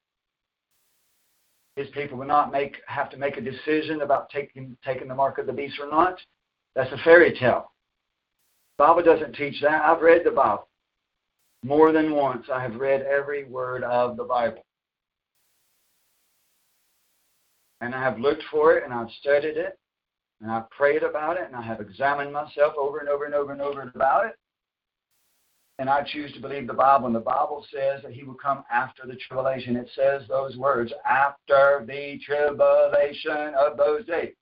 His 1.77 1.87
people 1.91 2.19
will 2.19 2.27
not 2.27 2.51
make 2.51 2.79
have 2.89 3.09
to 3.11 3.19
make 3.19 3.37
a 3.37 3.41
decision 3.41 4.03
about 4.03 4.31
taking 4.31 4.77
taking 4.85 5.07
the 5.07 5.15
mark 5.15 5.39
of 5.39 5.47
the 5.47 5.53
beast 5.53 5.79
or 5.81 5.89
not. 5.89 6.19
That's 6.75 6.91
a 6.91 6.99
fairy 7.05 7.39
tale. 7.39 7.71
Bible 8.79 9.05
doesn't 9.05 9.37
teach 9.37 9.63
that. 9.63 9.85
I've 9.85 10.03
read 10.03 10.23
the 10.25 10.33
Bible. 10.33 10.67
More 11.63 11.93
than 11.93 12.15
once 12.15 12.47
I 12.53 12.63
have 12.63 12.77
read 12.77 13.03
every 13.03 13.45
word 13.45 13.85
of 13.85 14.17
the 14.17 14.25
Bible. 14.25 14.65
And 17.83 17.95
I 17.95 18.03
have 18.03 18.19
looked 18.19 18.43
for 18.51 18.77
it 18.77 18.85
and 18.85 18.93
I've 18.93 19.11
studied 19.21 19.57
it 19.57 19.79
and 20.41 20.51
I've 20.51 20.71
prayed 20.71 21.03
about 21.03 21.37
it 21.37 21.47
and 21.47 21.57
I 21.57 21.63
have 21.63 21.81
examined 21.81 22.33
myself 22.33 22.75
over 22.79 22.99
and 22.99 23.09
over 23.09 23.25
and 23.25 23.35
over 23.35 23.53
and 23.53 23.61
over 23.61 23.83
about 23.83 24.27
it. 24.27 24.35
And 25.79 25.89
I 25.89 26.03
choose 26.03 26.33
to 26.35 26.41
believe 26.41 26.67
the 26.67 26.75
Bible. 26.75 27.07
And 27.07 27.15
the 27.15 27.21
Bible 27.21 27.65
says 27.73 28.03
that 28.03 28.13
he 28.13 28.23
will 28.23 28.35
come 28.35 28.65
after 28.71 29.07
the 29.07 29.17
tribulation. 29.17 29.77
It 29.77 29.91
says 29.97 30.23
those 30.29 30.57
words, 30.57 30.93
after 31.07 31.85
the 31.87 32.21
tribulation 32.25 33.55
of 33.59 33.79
those 33.79 34.05
days. 34.05 34.35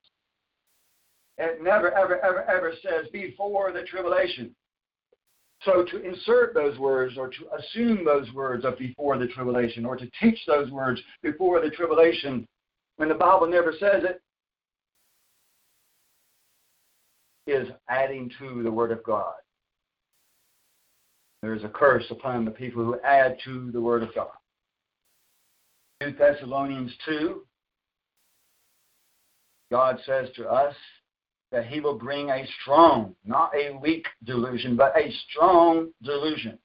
It 1.37 1.63
never, 1.63 1.93
ever, 1.97 2.19
ever, 2.25 2.43
ever 2.51 2.73
says 2.83 3.07
before 3.13 3.71
the 3.71 3.83
tribulation. 3.83 4.53
So 5.65 5.85
to 5.85 6.03
insert 6.03 6.55
those 6.55 6.79
words 6.79 7.19
or 7.19 7.29
to 7.29 7.49
assume 7.59 8.05
those 8.05 8.33
words 8.33 8.65
of 8.65 8.79
before 8.79 9.19
the 9.19 9.27
tribulation 9.27 9.85
or 9.85 9.97
to 9.97 10.09
teach 10.21 10.39
those 10.47 10.71
words 10.71 11.01
before 11.23 11.61
the 11.61 11.71
tribulation 11.71 12.47
when 12.97 13.09
the 13.09 13.15
Bible 13.15 13.49
never 13.49 13.73
says 13.73 14.05
it 14.05 14.23
is 17.51 17.69
adding 17.89 18.31
to 18.39 18.63
the 18.63 18.71
Word 18.71 18.93
of 18.93 19.03
God. 19.03 19.35
There 21.43 21.55
is 21.55 21.65
a 21.65 21.69
curse 21.69 22.05
upon 22.11 22.45
the 22.45 22.51
people 22.51 22.85
who 22.85 23.01
add 23.01 23.39
to 23.45 23.71
the 23.73 23.81
Word 23.81 24.03
of 24.03 24.15
God. 24.15 24.29
2 26.03 26.15
Thessalonians 26.19 26.93
2, 27.07 27.43
God 29.71 29.99
says 30.07 30.29
to 30.37 30.49
us 30.49 30.75
that 31.53 31.67
He 31.67 31.81
will 31.81 31.99
bring 31.99 32.31
a 32.31 32.47
strong, 32.61 33.15
not 33.25 33.53
a 33.55 33.77
weak 33.79 34.07
delusion, 34.25 34.77
but 34.77 34.97
a 34.97 35.13
strong 35.29 35.91
delusion 36.03 36.59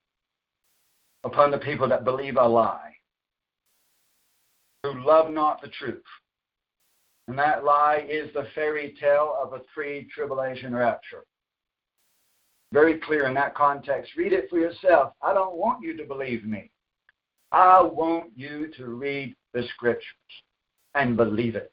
upon 1.23 1.51
the 1.51 1.57
people 1.57 1.87
that 1.87 2.03
believe 2.03 2.37
a 2.37 2.47
lie, 2.47 2.93
who 4.83 5.05
love 5.05 5.31
not 5.31 5.61
the 5.61 5.69
truth. 5.69 6.03
And 7.27 7.39
that 7.39 7.63
lie 7.63 8.05
is 8.09 8.33
the 8.33 8.47
fairy 8.53 8.95
tale 8.99 9.35
of 9.41 9.53
a 9.53 9.61
pre 9.73 10.07
tribulation 10.13 10.75
rapture. 10.75 11.23
Very 12.73 12.99
clear 12.99 13.27
in 13.27 13.33
that 13.35 13.55
context. 13.55 14.11
Read 14.17 14.33
it 14.33 14.49
for 14.49 14.57
yourself. 14.57 15.13
I 15.21 15.33
don't 15.33 15.55
want 15.55 15.83
you 15.83 15.95
to 15.95 16.03
believe 16.03 16.43
me. 16.43 16.69
I 17.51 17.81
want 17.81 18.31
you 18.35 18.71
to 18.77 18.87
read 18.87 19.35
the 19.53 19.63
scriptures 19.75 20.07
and 20.95 21.15
believe 21.15 21.55
it. 21.55 21.71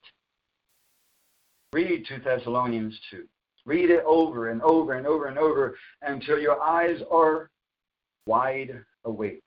Read 1.73 2.05
2 2.09 2.19
Thessalonians 2.25 2.99
2. 3.13 3.25
Read 3.65 3.91
it 3.91 4.03
over 4.05 4.49
and 4.49 4.61
over 4.63 4.95
and 4.95 5.07
over 5.07 5.27
and 5.27 5.39
over 5.39 5.77
until 6.03 6.41
your 6.41 6.61
eyes 6.61 6.99
are 7.13 7.51
wide 8.27 8.83
awake 9.05 9.45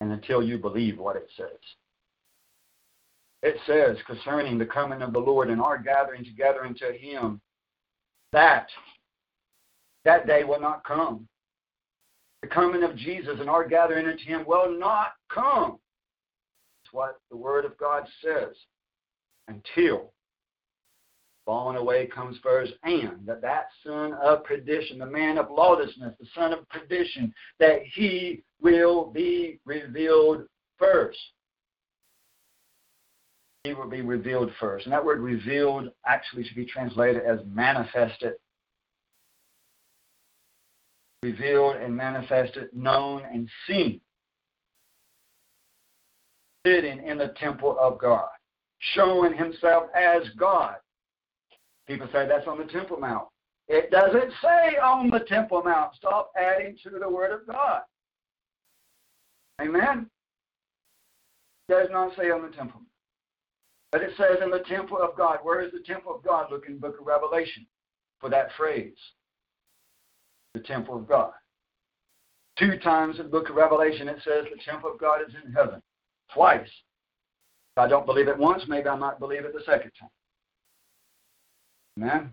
and 0.00 0.10
until 0.10 0.42
you 0.42 0.58
believe 0.58 0.98
what 0.98 1.14
it 1.14 1.28
says. 1.36 1.46
It 3.42 3.56
says 3.66 3.96
concerning 4.06 4.58
the 4.58 4.66
coming 4.66 5.02
of 5.02 5.12
the 5.12 5.20
Lord 5.20 5.50
and 5.50 5.60
our 5.60 5.78
gathering 5.78 6.24
together 6.24 6.64
unto 6.64 6.92
him 6.92 7.40
that 8.32 8.68
that 10.04 10.26
day 10.26 10.42
will 10.42 10.60
not 10.60 10.84
come. 10.84 11.28
The 12.42 12.48
coming 12.48 12.82
of 12.82 12.96
Jesus 12.96 13.36
and 13.38 13.48
our 13.48 13.66
gathering 13.66 14.06
unto 14.06 14.24
him 14.24 14.44
will 14.46 14.76
not 14.76 15.12
come. 15.32 15.78
That's 16.82 16.92
what 16.92 17.20
the 17.30 17.36
word 17.36 17.64
of 17.64 17.78
God 17.78 18.06
says. 18.20 18.56
Until 19.48 20.12
falling 21.46 21.76
away 21.76 22.06
comes 22.08 22.36
first, 22.42 22.72
and 22.82 23.24
that 23.24 23.40
that 23.40 23.68
son 23.86 24.12
of 24.14 24.44
perdition, 24.44 24.98
the 24.98 25.06
man 25.06 25.38
of 25.38 25.48
lawlessness, 25.48 26.12
the 26.20 26.26
son 26.34 26.52
of 26.52 26.68
perdition, 26.68 27.32
that 27.60 27.80
he 27.94 28.42
will 28.60 29.06
be 29.06 29.60
revealed 29.64 30.42
first. 30.76 31.18
He 33.62 33.72
will 33.72 33.88
be 33.88 34.02
revealed 34.02 34.50
first. 34.60 34.86
And 34.86 34.92
that 34.92 35.04
word 35.04 35.20
revealed 35.20 35.90
actually 36.04 36.44
should 36.44 36.56
be 36.56 36.66
translated 36.66 37.22
as 37.22 37.38
manifested. 37.46 38.34
Revealed 41.22 41.76
and 41.76 41.96
manifested, 41.96 42.68
known 42.72 43.22
and 43.32 43.48
seen. 43.66 44.00
Sitting 46.66 47.04
in 47.06 47.18
the 47.18 47.34
temple 47.38 47.76
of 47.80 47.98
God, 47.98 48.28
showing 48.94 49.32
himself 49.32 49.84
as 49.94 50.22
God 50.36 50.76
People 51.86 52.08
say 52.12 52.26
that's 52.26 52.46
on 52.46 52.58
the 52.58 52.64
Temple 52.64 52.98
Mount. 52.98 53.28
It 53.68 53.90
doesn't 53.90 54.32
say 54.42 54.76
on 54.76 55.10
the 55.10 55.20
Temple 55.20 55.62
Mount. 55.64 55.94
Stop 55.96 56.32
adding 56.36 56.76
to 56.82 56.90
the 56.90 57.08
Word 57.08 57.32
of 57.32 57.46
God. 57.46 57.82
Amen? 59.60 60.08
It 61.68 61.72
does 61.72 61.88
not 61.90 62.16
say 62.16 62.30
on 62.30 62.42
the 62.42 62.48
Temple 62.48 62.80
Mount. 62.80 62.86
But 63.92 64.02
it 64.02 64.10
says 64.16 64.38
in 64.42 64.50
the 64.50 64.58
temple 64.60 64.98
of 64.98 65.16
God. 65.16 65.38
Where 65.42 65.62
is 65.62 65.72
the 65.72 65.80
temple 65.80 66.14
of 66.14 66.22
God? 66.22 66.48
Look 66.50 66.66
in 66.66 66.74
the 66.74 66.80
book 66.80 67.00
of 67.00 67.06
Revelation 67.06 67.66
for 68.20 68.28
that 68.28 68.48
phrase. 68.56 68.96
The 70.54 70.60
temple 70.60 70.96
of 70.96 71.08
God. 71.08 71.32
Two 72.58 72.78
times 72.78 73.18
in 73.18 73.24
the 73.24 73.30
book 73.30 73.48
of 73.48 73.56
Revelation 73.56 74.08
it 74.08 74.18
says 74.24 74.44
the 74.50 74.60
temple 74.64 74.92
of 74.92 75.00
God 75.00 75.20
is 75.26 75.34
in 75.42 75.52
heaven. 75.52 75.80
Twice. 76.32 76.68
If 76.68 77.78
I 77.78 77.88
don't 77.88 78.06
believe 78.06 78.28
it 78.28 78.36
once, 78.36 78.64
maybe 78.68 78.88
I 78.88 78.96
might 78.96 79.18
believe 79.18 79.44
it 79.44 79.52
the 79.52 79.64
second 79.64 79.92
time. 79.98 80.10
Amen 81.98 82.32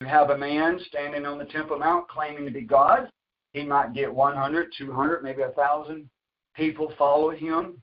You 0.00 0.06
have 0.08 0.30
a 0.30 0.38
man 0.38 0.78
standing 0.88 1.24
on 1.24 1.38
the 1.38 1.46
Temple 1.46 1.78
Mount 1.78 2.08
claiming 2.08 2.44
to 2.44 2.50
be 2.50 2.60
God. 2.60 3.10
He 3.52 3.62
might 3.62 3.94
get 3.94 4.12
100, 4.12 4.72
200, 4.76 5.22
maybe 5.22 5.42
a 5.42 5.46
1,000 5.46 6.08
people 6.54 6.92
follow 6.98 7.30
him 7.30 7.82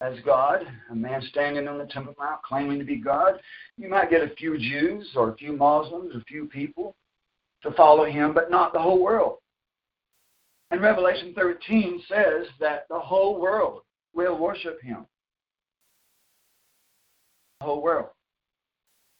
as 0.00 0.18
God. 0.24 0.66
A 0.90 0.94
man 0.94 1.22
standing 1.30 1.68
on 1.68 1.78
the 1.78 1.86
Temple 1.86 2.14
Mount 2.18 2.42
claiming 2.42 2.78
to 2.80 2.84
be 2.84 2.96
God. 2.96 3.34
You 3.78 3.88
might 3.88 4.10
get 4.10 4.22
a 4.22 4.34
few 4.34 4.58
Jews 4.58 5.08
or 5.14 5.30
a 5.30 5.36
few 5.36 5.52
Muslims, 5.52 6.14
a 6.16 6.24
few 6.24 6.46
people 6.46 6.96
to 7.62 7.70
follow 7.72 8.04
him, 8.04 8.34
but 8.34 8.50
not 8.50 8.72
the 8.72 8.80
whole 8.80 9.02
world. 9.02 9.38
And 10.70 10.82
Revelation 10.82 11.32
13 11.34 12.02
says 12.08 12.46
that 12.58 12.86
the 12.90 12.98
whole 12.98 13.40
world 13.40 13.82
will 14.14 14.36
worship 14.36 14.82
him. 14.82 15.06
The 17.60 17.66
whole 17.66 17.82
world. 17.82 18.06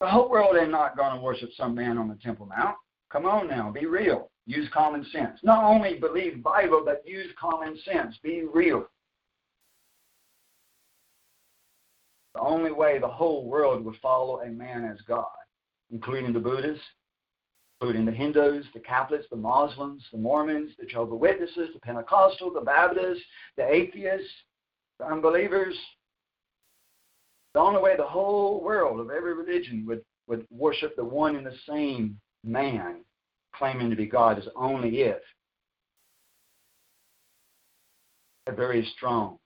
The 0.00 0.06
whole 0.06 0.28
world 0.28 0.56
ain't 0.60 0.70
not 0.70 0.96
going 0.96 1.14
to 1.14 1.22
worship 1.22 1.50
some 1.56 1.74
man 1.74 1.96
on 1.96 2.08
the 2.08 2.16
Temple 2.16 2.46
Mount. 2.46 2.76
Come 3.10 3.24
on 3.24 3.48
now, 3.48 3.70
be 3.70 3.86
real. 3.86 4.30
Use 4.46 4.68
common 4.72 5.04
sense. 5.10 5.38
Not 5.42 5.64
only 5.64 5.98
believe 5.98 6.42
Bible, 6.42 6.82
but 6.84 7.02
use 7.06 7.32
common 7.40 7.78
sense. 7.84 8.16
Be 8.22 8.44
real. 8.52 8.86
The 12.34 12.40
only 12.40 12.70
way 12.70 12.98
the 12.98 13.08
whole 13.08 13.46
world 13.46 13.84
would 13.84 13.96
follow 14.02 14.40
a 14.42 14.50
man 14.50 14.84
as 14.84 15.00
God, 15.08 15.24
including 15.90 16.34
the 16.34 16.38
Buddhists, 16.38 16.84
including 17.80 18.04
the 18.04 18.12
Hindus, 18.12 18.66
the 18.74 18.80
Catholics, 18.80 19.24
the 19.30 19.36
Muslims, 19.36 20.04
the 20.12 20.18
Mormons, 20.18 20.72
the 20.78 20.86
Jehovah 20.86 21.16
Witnesses, 21.16 21.70
the 21.72 21.80
Pentecostal, 21.80 22.52
the 22.52 22.60
Baptists, 22.60 23.22
the 23.56 23.66
atheists, 23.66 24.28
the 24.98 25.06
unbelievers, 25.06 25.74
the 27.56 27.62
only 27.62 27.80
way 27.80 27.96
the 27.96 28.04
whole 28.04 28.62
world 28.62 29.00
of 29.00 29.08
every 29.08 29.32
religion 29.32 29.82
would, 29.86 30.02
would 30.26 30.46
worship 30.50 30.94
the 30.94 31.02
one 31.02 31.36
and 31.36 31.46
the 31.46 31.56
same 31.66 32.20
man 32.44 33.00
claiming 33.54 33.88
to 33.88 33.96
be 33.96 34.04
God. 34.04 34.38
Is 34.38 34.46
only 34.54 35.00
if 35.00 35.22
a 38.46 38.52
very 38.52 38.86
strong, 38.94 39.38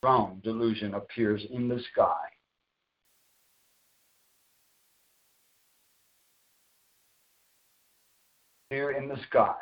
strong 0.00 0.40
delusion 0.42 0.94
appears 0.94 1.42
in 1.50 1.68
the 1.68 1.78
sky. 1.92 2.14
Here 8.70 8.92
in 8.92 9.06
the 9.06 9.18
sky, 9.28 9.56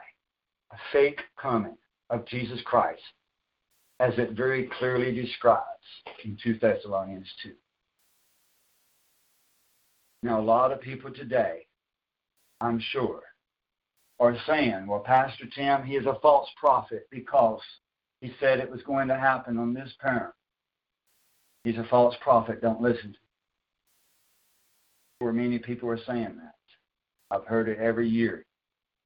a 0.73 0.77
fake 0.93 1.21
coming 1.37 1.77
of 2.11 2.25
Jesus 2.27 2.61
Christ 2.65 3.03
as 3.99 4.13
it 4.19 4.37
very 4.37 4.71
clearly 4.79 5.13
describes 5.13 5.74
in 6.25 6.37
2 6.43 6.59
Thessalonians 6.59 7.29
2. 7.43 7.53
Now, 10.23 10.41
a 10.41 10.43
lot 10.43 10.73
of 10.73 10.81
people 10.81 11.13
today, 11.13 11.67
I'm 12.61 12.81
sure, 12.93 13.23
are 14.21 14.37
saying, 14.47 14.87
well, 14.87 15.01
Pastor 15.01 15.45
Tim, 15.55 15.83
he 15.83 15.97
is 15.97 16.07
a 16.07 16.19
false 16.23 16.49
prophet 16.59 17.07
because 17.11 17.61
he 18.21 18.33
said 18.41 18.59
it 18.59 18.71
was 18.71 18.83
going 18.83 19.09
to 19.09 19.19
happen 19.19 19.59
on 19.59 19.75
this 19.75 19.93
Purim. 20.01 20.33
He's 21.65 21.77
a 21.77 21.87
false 21.91 22.15
prophet. 22.23 22.63
Don't 22.63 22.81
listen 22.81 23.03
to 23.03 23.09
him. 23.09 23.15
Where 25.19 25.33
many 25.33 25.59
people 25.59 25.89
are 25.91 26.03
saying 26.07 26.37
that. 26.37 26.55
I've 27.31 27.47
heard 27.47 27.69
it 27.69 27.79
every 27.79 28.09
year 28.09 28.45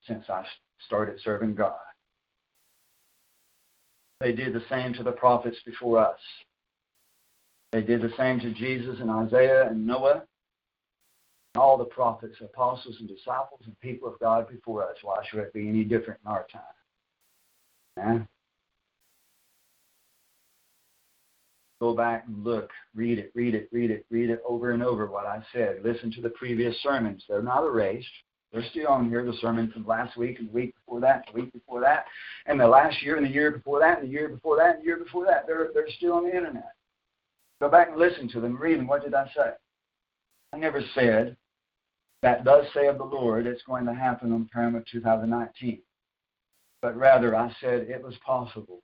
since 0.07 0.25
I 0.29 0.45
started 0.87 1.19
serving 1.25 1.55
God. 1.55 1.75
They 4.21 4.33
did 4.33 4.53
the 4.53 4.63
same 4.69 4.93
to 4.95 5.03
the 5.03 5.13
prophets 5.13 5.59
before 5.65 5.99
us. 5.99 6.19
They 7.73 7.83
did 7.83 8.01
the 8.01 8.13
same 8.17 8.41
to 8.41 8.53
Jesus 8.53 8.97
and 9.01 9.11
Isaiah 9.11 9.69
and 9.69 9.87
Noah, 9.87 10.23
and 11.55 11.63
all 11.63 11.77
the 11.77 11.85
prophets, 11.85 12.37
apostles, 12.41 12.97
and 12.99 13.09
disciples 13.09 13.61
and 13.65 13.79
people 13.81 14.09
of 14.09 14.19
God 14.21 14.49
before 14.49 14.89
us. 14.89 14.97
Why 15.03 15.23
should 15.29 15.41
it 15.41 15.53
be 15.53 15.69
any 15.69 15.85
different 15.85 16.21
in 16.25 16.31
our 16.31 16.47
time? 16.53 18.29
Go 21.81 21.95
back 21.95 22.25
and 22.27 22.43
look, 22.43 22.71
read 22.95 23.19
it, 23.19 23.31
read 23.35 23.55
it, 23.55 23.69
read 23.71 23.91
it, 23.91 24.05
read 24.11 24.31
it 24.31 24.43
over 24.47 24.73
and 24.73 24.83
over 24.83 25.07
what 25.07 25.27
I 25.27 25.43
said. 25.53 25.81
Listen 25.85 26.11
to 26.13 26.21
the 26.21 26.31
previous 26.31 26.75
sermons. 26.83 27.23
They're 27.29 27.43
not 27.43 27.65
erased. 27.65 28.09
They're 28.53 28.65
still 28.71 28.89
on 28.89 29.09
here, 29.09 29.25
the 29.25 29.37
sermon 29.41 29.71
from 29.71 29.87
last 29.87 30.17
week 30.17 30.39
and 30.39 30.49
the 30.49 30.53
week 30.53 30.75
before 30.75 31.01
that, 31.01 31.27
the 31.27 31.41
week 31.41 31.53
before 31.53 31.81
that, 31.83 32.07
and 32.47 32.59
the 32.59 32.67
last 32.67 33.03
year 33.03 33.17
and 33.17 33.27
the 33.27 33.31
year 33.31 33.51
before 33.51 33.79
that, 33.81 33.99
and 33.99 34.09
the 34.09 34.13
year 34.13 34.29
before 34.29 34.57
that, 34.57 34.77
and 34.77 34.83
the 34.83 34.87
year 34.87 34.97
before 34.97 35.27
that. 35.27 35.47
They're, 35.47 35.69
they're 35.75 35.91
still 35.91 36.15
on 36.15 36.25
the 36.25 36.35
internet. 36.35 36.73
Go 37.61 37.69
back 37.69 37.89
and 37.89 37.99
listen 37.99 38.29
to 38.31 38.41
them, 38.41 38.57
read 38.57 38.79
them. 38.79 38.87
What 38.87 39.03
did 39.03 39.15
I 39.15 39.27
say? 39.35 39.51
I 40.53 40.59
never 40.59 40.83
said 40.95 41.37
that 42.23 42.45
does 42.45 42.65
say 42.75 42.87
of 42.87 42.99
the 42.99 43.05
Lord 43.05 43.47
it's 43.47 43.63
going 43.63 43.87
to 43.87 43.95
happen 43.95 44.33
on 44.33 44.49
of 44.77 44.87
2019. 44.87 45.81
But 46.83 46.97
rather 46.97 47.37
I 47.37 47.55
said 47.61 47.89
it 47.89 48.03
was 48.03 48.15
possible. 48.25 48.83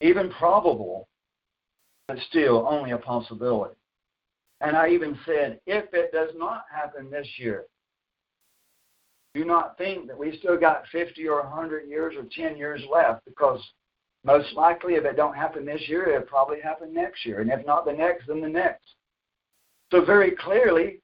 Even 0.00 0.30
probable, 0.30 1.08
but 2.06 2.18
still 2.28 2.66
only 2.68 2.92
a 2.92 2.98
possibility. 2.98 3.74
And 4.60 4.76
I 4.76 4.88
even 4.88 5.18
said, 5.26 5.60
if 5.66 5.92
it 5.92 6.12
does 6.12 6.30
not 6.36 6.64
happen 6.70 7.10
this 7.10 7.28
year, 7.36 7.64
do 9.34 9.44
not 9.44 9.76
think 9.76 10.06
that 10.06 10.18
we 10.18 10.38
still 10.38 10.56
got 10.56 10.84
50 10.90 11.28
or 11.28 11.42
100 11.42 11.88
years 11.88 12.14
or 12.16 12.24
10 12.34 12.56
years 12.56 12.80
left 12.90 13.24
because 13.26 13.60
most 14.26 14.52
likely 14.54 14.94
if 14.94 15.04
it 15.04 15.16
don't 15.16 15.36
happen 15.36 15.64
this 15.64 15.88
year, 15.88 16.08
it'll 16.08 16.26
probably 16.26 16.60
happen 16.60 16.92
next 16.92 17.24
year. 17.24 17.40
And 17.40 17.50
if 17.50 17.64
not 17.64 17.86
the 17.86 17.92
next, 17.92 18.26
then 18.26 18.40
the 18.40 18.48
next. 18.48 18.84
So 19.92 20.04
very 20.04 20.32
clearly, 20.32 21.00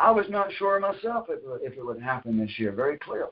I 0.00 0.10
was 0.10 0.26
not 0.28 0.52
sure 0.54 0.80
myself 0.80 1.26
if, 1.28 1.38
if 1.62 1.78
it 1.78 1.86
would 1.86 2.02
happen 2.02 2.36
this 2.36 2.58
year, 2.58 2.72
very 2.72 2.98
clearly. 2.98 3.30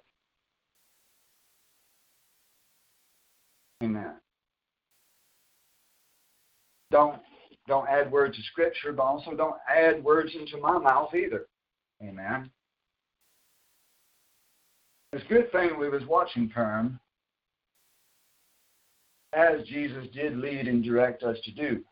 Amen. 3.83 4.15
Don't 6.93 7.21
don't 7.67 7.89
add 7.89 8.13
words 8.13 8.37
to 8.37 8.43
scripture, 8.45 8.93
but 8.93 9.03
also 9.03 9.35
don't 9.35 9.57
add 9.69 10.05
words 10.05 10.33
into 10.39 10.57
my 10.59 10.79
mouth 10.79 11.13
either. 11.15 11.47
Amen. 12.01 12.49
It's 15.13 15.25
a 15.25 15.29
good 15.29 15.51
thing 15.51 15.79
we 15.79 15.89
was 15.89 16.05
watching 16.07 16.49
Purim, 16.49 16.99
as 19.33 19.67
Jesus 19.67 20.07
did 20.13 20.37
lead 20.37 20.69
and 20.69 20.85
direct 20.85 21.23
us 21.23 21.39
to 21.45 21.51
do. 21.53 21.83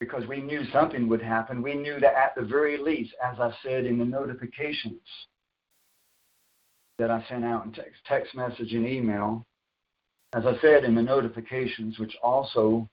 Because 0.00 0.26
we 0.26 0.40
knew 0.40 0.62
something 0.72 1.08
would 1.08 1.22
happen. 1.22 1.62
We 1.62 1.74
knew 1.74 1.98
that 2.00 2.14
at 2.14 2.34
the 2.36 2.42
very 2.42 2.78
least, 2.78 3.12
as 3.24 3.40
I 3.40 3.52
said 3.64 3.84
in 3.84 3.98
the 3.98 4.04
notifications 4.04 5.00
that 6.98 7.10
I 7.10 7.24
sent 7.28 7.44
out 7.44 7.64
in 7.64 7.72
text, 7.72 8.00
text 8.06 8.34
message 8.34 8.72
and 8.72 8.86
email, 8.86 9.44
as 10.34 10.44
I 10.46 10.58
said 10.60 10.84
in 10.84 10.94
the 10.94 11.02
notifications, 11.02 11.98
which 11.98 12.14
also 12.22 12.88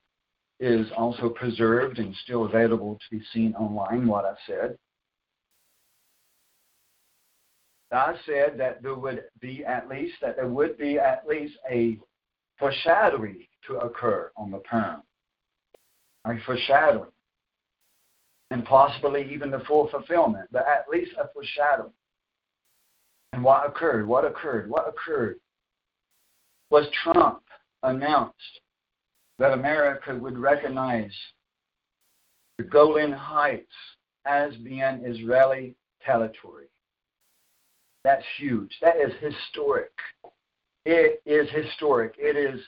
is 0.58 0.86
also 0.96 1.28
preserved 1.28 1.98
and 1.98 2.14
still 2.24 2.46
available 2.46 2.94
to 2.96 3.16
be 3.16 3.22
seen 3.32 3.54
online, 3.54 4.06
what 4.06 4.24
I 4.24 4.34
said. 4.46 4.76
I 7.92 8.14
said 8.26 8.58
that 8.58 8.82
there 8.82 8.94
would 8.94 9.24
be 9.40 9.64
at 9.64 9.88
least 9.88 10.14
that 10.20 10.36
there 10.36 10.48
would 10.48 10.76
be 10.76 10.98
at 10.98 11.26
least 11.26 11.54
a 11.70 11.98
foreshadowing 12.58 13.46
to 13.66 13.76
occur 13.78 14.30
on 14.36 14.50
the 14.50 14.58
Purim. 14.58 15.02
A 16.24 16.34
foreshadowing. 16.44 17.10
And 18.50 18.64
possibly 18.64 19.32
even 19.32 19.50
the 19.50 19.60
full 19.60 19.88
fulfillment, 19.88 20.48
but 20.52 20.66
at 20.68 20.88
least 20.90 21.12
a 21.18 21.28
foreshadowing. 21.32 21.92
And 23.32 23.42
what 23.42 23.66
occurred? 23.66 24.06
What 24.06 24.24
occurred? 24.24 24.70
What 24.70 24.88
occurred? 24.88 25.36
Was 26.70 26.86
Trump 27.02 27.42
announced 27.82 28.60
that 29.38 29.52
America 29.52 30.16
would 30.16 30.38
recognize 30.38 31.12
the 32.58 32.64
Golan 32.64 33.12
Heights 33.12 33.66
as 34.24 34.54
being 34.56 35.02
Israeli 35.04 35.74
territory. 36.04 36.66
That's 38.04 38.24
huge. 38.38 38.70
That 38.80 38.96
is 38.96 39.12
historic. 39.20 39.90
It 40.88 41.20
is 41.26 41.50
historic. 41.50 42.14
It 42.16 42.36
is 42.36 42.60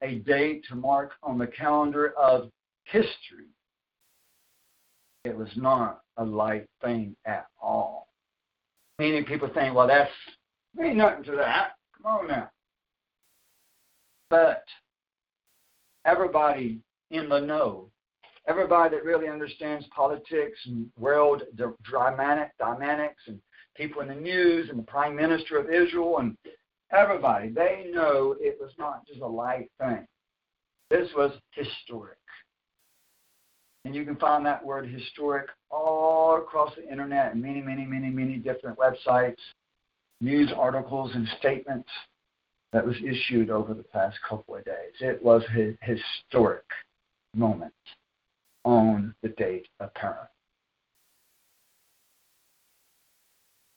a 0.00 0.14
day 0.20 0.62
to 0.66 0.74
mark 0.74 1.12
on 1.22 1.36
the 1.36 1.46
calendar 1.46 2.14
of 2.18 2.50
history. 2.84 3.50
It 5.26 5.36
was 5.36 5.50
not 5.56 6.00
a 6.16 6.24
light 6.24 6.66
thing 6.82 7.14
at 7.26 7.48
all. 7.60 8.08
Many 8.98 9.22
people 9.24 9.50
think, 9.52 9.74
well, 9.74 9.86
that's 9.86 10.10
ain't 10.82 10.96
nothing 10.96 11.24
to 11.24 11.32
that. 11.32 11.72
Come 11.94 12.20
on 12.20 12.28
now. 12.28 12.48
But 14.30 14.64
everybody 16.06 16.80
in 17.10 17.28
the 17.28 17.40
know, 17.40 17.90
everybody 18.48 18.96
that 18.96 19.04
really 19.04 19.28
understands 19.28 19.84
politics 19.94 20.58
and 20.64 20.86
world 20.98 21.42
dynamic, 21.90 22.52
dynamics 22.58 23.22
and 23.26 23.38
people 23.76 24.00
in 24.00 24.08
the 24.08 24.14
news 24.14 24.70
and 24.70 24.78
the 24.78 24.84
prime 24.84 25.14
minister 25.14 25.58
of 25.58 25.68
Israel 25.68 26.20
and 26.20 26.38
everybody, 26.90 27.48
they 27.48 27.90
know 27.92 28.36
it 28.40 28.58
was 28.60 28.70
not 28.78 29.06
just 29.06 29.20
a 29.20 29.26
light 29.26 29.70
thing. 29.80 30.06
This 30.90 31.08
was 31.16 31.32
historic. 31.52 32.18
And 33.84 33.94
you 33.94 34.04
can 34.04 34.16
find 34.16 34.44
that 34.46 34.64
word 34.64 34.88
historic 34.88 35.46
all 35.70 36.38
across 36.38 36.74
the 36.74 36.90
internet 36.90 37.32
and 37.32 37.42
many, 37.42 37.60
many, 37.60 37.84
many, 37.84 38.10
many 38.10 38.36
different 38.36 38.78
websites, 38.78 39.36
news 40.20 40.50
articles, 40.56 41.12
and 41.14 41.28
statements 41.38 41.88
that 42.72 42.86
was 42.86 42.96
issued 43.04 43.50
over 43.50 43.74
the 43.74 43.84
past 43.84 44.16
couple 44.28 44.56
of 44.56 44.64
days. 44.64 44.92
It 45.00 45.22
was 45.22 45.42
a 45.56 45.76
historic 45.82 46.64
moment 47.34 47.72
on 48.64 49.14
the 49.22 49.28
date 49.30 49.68
of 49.80 49.94
Purim. 49.94 50.16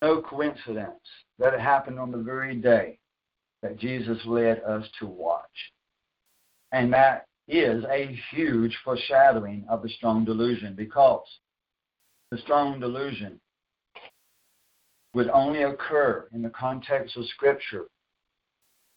No 0.02 0.22
coincidence 0.22 1.02
that 1.38 1.54
it 1.54 1.60
happened 1.60 2.00
on 2.00 2.12
the 2.12 2.18
very 2.18 2.56
day 2.56 2.99
that 3.62 3.78
Jesus 3.78 4.18
led 4.26 4.62
us 4.64 4.86
to 5.00 5.06
watch. 5.06 5.46
And 6.72 6.94
that 6.94 7.26
is 7.48 7.84
a 7.86 8.18
huge 8.32 8.78
foreshadowing 8.84 9.66
of 9.70 9.82
the 9.82 9.90
strong 9.90 10.24
delusion 10.24 10.76
because 10.76 11.26
the 12.32 12.38
strong 12.38 12.80
delusion 12.80 13.40
would 15.14 15.30
only 15.30 15.64
occur 15.64 16.28
in 16.34 16.42
the 16.42 16.50
context 16.52 17.18
of 17.18 17.26
Scripture. 17.26 17.86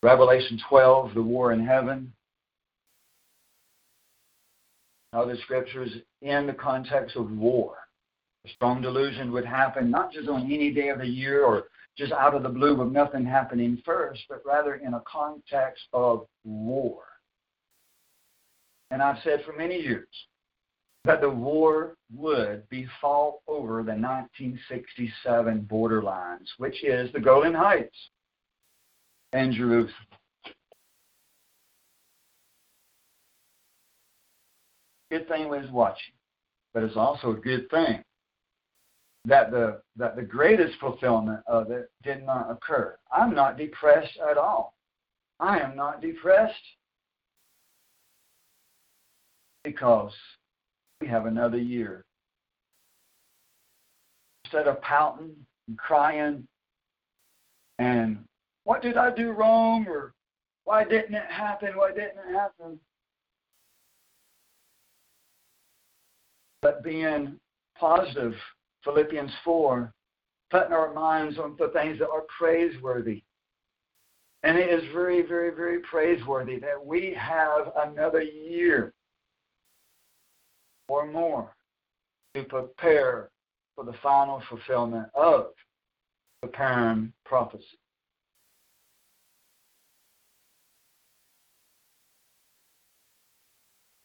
Revelation 0.03 0.61
12, 0.69 1.15
the 1.15 1.23
war 1.23 1.53
in 1.53 1.65
heaven. 1.65 2.13
Other 5.13 5.37
scriptures 5.43 5.91
in 6.23 6.47
the 6.47 6.55
context 6.55 7.17
of 7.17 7.31
war. 7.31 7.77
A 8.45 8.49
strong 8.49 8.83
delusion 8.83 9.31
would 9.33 9.45
happen 9.45 9.91
not 9.91 10.13
just 10.13 10.29
on 10.29 10.51
any 10.51 10.73
day 10.73 10.89
of 10.89 10.99
the 10.99 11.07
year 11.07 11.45
or 11.45 11.65
just 11.97 12.13
out 12.13 12.35
of 12.35 12.43
the 12.43 12.49
blue 12.49 12.77
with 12.77 12.93
nothing 12.93 13.25
happening 13.25 13.81
first, 13.85 14.23
but 14.29 14.43
rather 14.45 14.77
in 14.77 14.95
a 14.95 15.03
context 15.07 15.85
of 15.93 16.27
war. 16.45 17.05
And 18.91 19.03
I've 19.03 19.23
said 19.23 19.43
for 19.45 19.53
many 19.53 19.77
years 19.77 20.09
that 21.05 21.21
the 21.21 21.29
war 21.29 21.97
would 22.15 22.69
be 22.69 22.87
fought 23.01 23.37
over 23.47 23.83
the 23.83 23.93
1967 23.93 25.69
borderlines, 25.71 26.47
which 26.59 26.85
is 26.85 27.13
the 27.13 27.21
Golan 27.21 27.55
Heights 27.55 27.97
and 29.33 29.53
Jerusalem. 29.53 29.93
Good 35.11 35.29
thing 35.29 35.49
was 35.49 35.71
watching, 35.71 36.15
but 36.73 36.83
it's 36.83 36.97
also 36.97 37.33
a 37.33 37.37
good 37.37 37.69
thing 37.69 38.03
that 39.25 39.51
the 39.51 39.81
that 39.97 40.17
the 40.17 40.23
greatest 40.23 40.79
fulfillment 40.81 41.41
of 41.47 41.71
it 41.71 41.91
did 42.03 42.25
not 42.25 42.51
occur. 42.51 42.97
I'm 43.13 43.35
not 43.35 43.57
depressed 43.57 44.19
at 44.29 44.37
all. 44.37 44.75
I 45.39 45.59
am 45.59 45.77
not 45.77 46.01
depressed 46.01 46.55
because 49.65 50.13
we 51.01 51.07
have 51.07 51.27
another 51.27 51.59
year. 51.59 52.05
Instead 54.45 54.67
of 54.67 54.81
pouting 54.83 55.35
and 55.69 55.79
crying 55.79 56.47
and 57.79 58.19
what 58.65 58.83
did 58.83 58.97
I 58.97 59.15
do 59.15 59.31
wrong 59.31 59.87
or 59.89 60.15
why 60.65 60.85
didn't 60.85 61.15
it 61.15 61.31
happen? 61.31 61.77
Why 61.77 61.91
didn't 61.91 62.19
it 62.29 62.35
happen? 62.35 62.79
But 66.61 66.85
being 66.85 67.39
positive 67.77 68.35
Philippians 68.85 69.31
4, 69.45 69.93
putting 70.51 70.73
our 70.73 70.93
minds 70.93 71.39
on 71.39 71.57
the 71.59 71.69
things 71.69 71.99
that 71.99 72.09
are 72.09 72.25
praiseworthy. 72.39 73.23
And 74.43 74.59
it 74.59 74.71
is 74.71 74.83
very, 74.93 75.23
very, 75.23 75.55
very 75.55 75.81
praiseworthy 75.81 76.59
that 76.61 76.85
we 76.85 77.17
have 77.19 77.73
another 77.85 78.23
year 78.23 78.93
or 80.89 81.07
more 81.07 81.55
to 82.35 82.43
prepare 82.45 83.31
for 83.75 83.85
the 83.85 83.95
final 84.03 84.43
fulfillment 84.49 85.07
of 85.15 85.47
the 86.43 86.49
Purim 86.49 87.13
prophecy. 87.25 87.79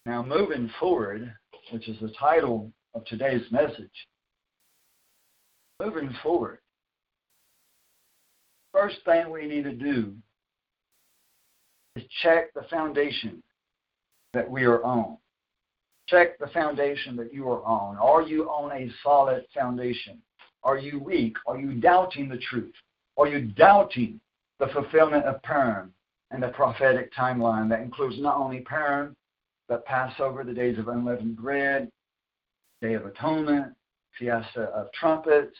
Now, 0.05 0.23
moving 0.23 0.69
forward, 0.79 1.33
which 1.71 1.89
is 1.89 1.99
the 1.99 2.13
title 2.17 2.71
of 2.95 3.03
today's 3.05 3.43
message, 3.51 4.07
moving 5.79 6.13
forward, 6.23 6.59
first 8.73 8.97
thing 9.05 9.29
we 9.31 9.47
need 9.47 9.63
to 9.63 9.73
do 9.73 10.13
is 11.95 12.03
check 12.21 12.53
the 12.53 12.63
foundation 12.69 13.41
that 14.33 14.49
we 14.49 14.63
are 14.63 14.83
on. 14.83 15.17
Check 16.07 16.39
the 16.39 16.47
foundation 16.47 17.15
that 17.17 17.33
you 17.33 17.49
are 17.49 17.63
on. 17.63 17.97
Are 17.97 18.21
you 18.21 18.45
on 18.45 18.71
a 18.71 18.89
solid 19.03 19.45
foundation? 19.53 20.19
Are 20.63 20.77
you 20.77 20.99
weak? 20.99 21.35
Are 21.45 21.57
you 21.57 21.73
doubting 21.73 22.29
the 22.29 22.37
truth? 22.37 22.73
Are 23.17 23.27
you 23.27 23.47
doubting 23.47 24.19
the 24.59 24.67
fulfillment 24.67 25.25
of 25.25 25.41
Purim 25.43 25.93
and 26.31 26.41
the 26.41 26.49
prophetic 26.49 27.13
timeline 27.13 27.69
that 27.69 27.81
includes 27.81 28.19
not 28.19 28.37
only 28.37 28.59
Purim, 28.59 29.15
but 29.67 29.85
Passover, 29.85 30.43
the 30.43 30.53
days 30.53 30.77
of 30.77 30.87
unleavened 30.87 31.37
bread, 31.37 31.89
Day 32.81 32.93
of 32.93 33.05
Atonement, 33.05 33.73
Feast 34.19 34.57
of 34.57 34.91
Trumpets, 34.93 35.57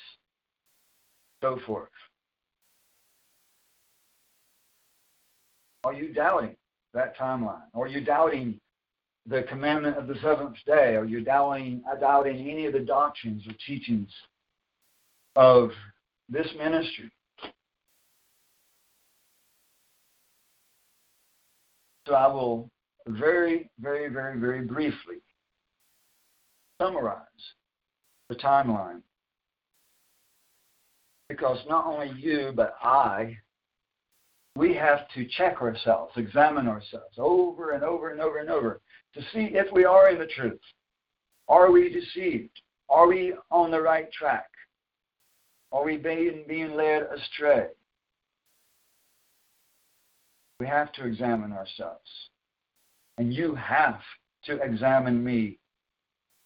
so 1.41 1.59
forth. 1.65 1.89
Are 5.83 5.93
you 5.93 6.13
doubting 6.13 6.55
that 6.93 7.17
timeline? 7.17 7.61
Are 7.73 7.87
you 7.87 8.01
doubting 8.01 8.59
the 9.25 9.43
commandment 9.43 9.97
of 9.97 10.07
the 10.07 10.15
seventh 10.21 10.57
day? 10.65 10.95
Are 10.95 11.05
you 11.05 11.23
doubting, 11.23 11.83
uh, 11.91 11.95
doubting 11.99 12.49
any 12.49 12.65
of 12.65 12.73
the 12.73 12.79
doctrines 12.79 13.45
or 13.47 13.53
teachings 13.65 14.09
of 15.35 15.71
this 16.29 16.47
ministry? 16.57 17.11
So 22.07 22.15
I 22.15 22.27
will 22.27 22.69
very, 23.07 23.69
very, 23.79 24.09
very, 24.09 24.39
very 24.39 24.65
briefly 24.65 25.17
summarize 26.81 27.21
the 28.29 28.35
timeline. 28.35 29.01
Because 31.29 31.59
not 31.67 31.85
only 31.85 32.11
you, 32.17 32.51
but 32.55 32.75
I, 32.81 33.37
we 34.55 34.73
have 34.73 35.07
to 35.13 35.27
check 35.37 35.61
ourselves, 35.61 36.13
examine 36.15 36.67
ourselves 36.67 37.15
over 37.17 37.71
and 37.71 37.83
over 37.83 38.11
and 38.11 38.21
over 38.21 38.39
and 38.39 38.49
over 38.49 38.81
to 39.13 39.21
see 39.33 39.49
if 39.53 39.71
we 39.71 39.85
are 39.85 40.09
in 40.09 40.19
the 40.19 40.25
truth. 40.25 40.59
Are 41.47 41.71
we 41.71 41.89
deceived? 41.89 42.61
Are 42.89 43.07
we 43.07 43.33
on 43.51 43.71
the 43.71 43.81
right 43.81 44.11
track? 44.11 44.49
Are 45.71 45.83
we 45.83 45.97
being, 45.97 46.45
being 46.47 46.75
led 46.75 47.03
astray? 47.03 47.67
We 50.59 50.67
have 50.67 50.91
to 50.93 51.05
examine 51.05 51.51
ourselves. 51.51 52.09
And 53.17 53.33
you 53.33 53.53
have 53.55 53.99
to 54.45 54.61
examine 54.61 55.23
me 55.23 55.59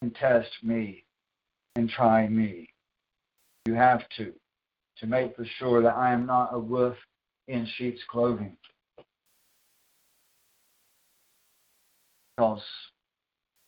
and 0.01 0.13
test 0.15 0.49
me 0.63 1.05
and 1.75 1.89
try 1.89 2.27
me. 2.27 2.67
You 3.65 3.73
have 3.75 4.01
to, 4.17 4.33
to 4.97 5.07
make 5.07 5.35
for 5.35 5.45
sure 5.57 5.81
that 5.81 5.95
I 5.95 6.11
am 6.11 6.25
not 6.25 6.53
a 6.53 6.59
wolf 6.59 6.95
in 7.47 7.67
sheep's 7.77 8.01
clothing. 8.09 8.57
Because 12.35 12.63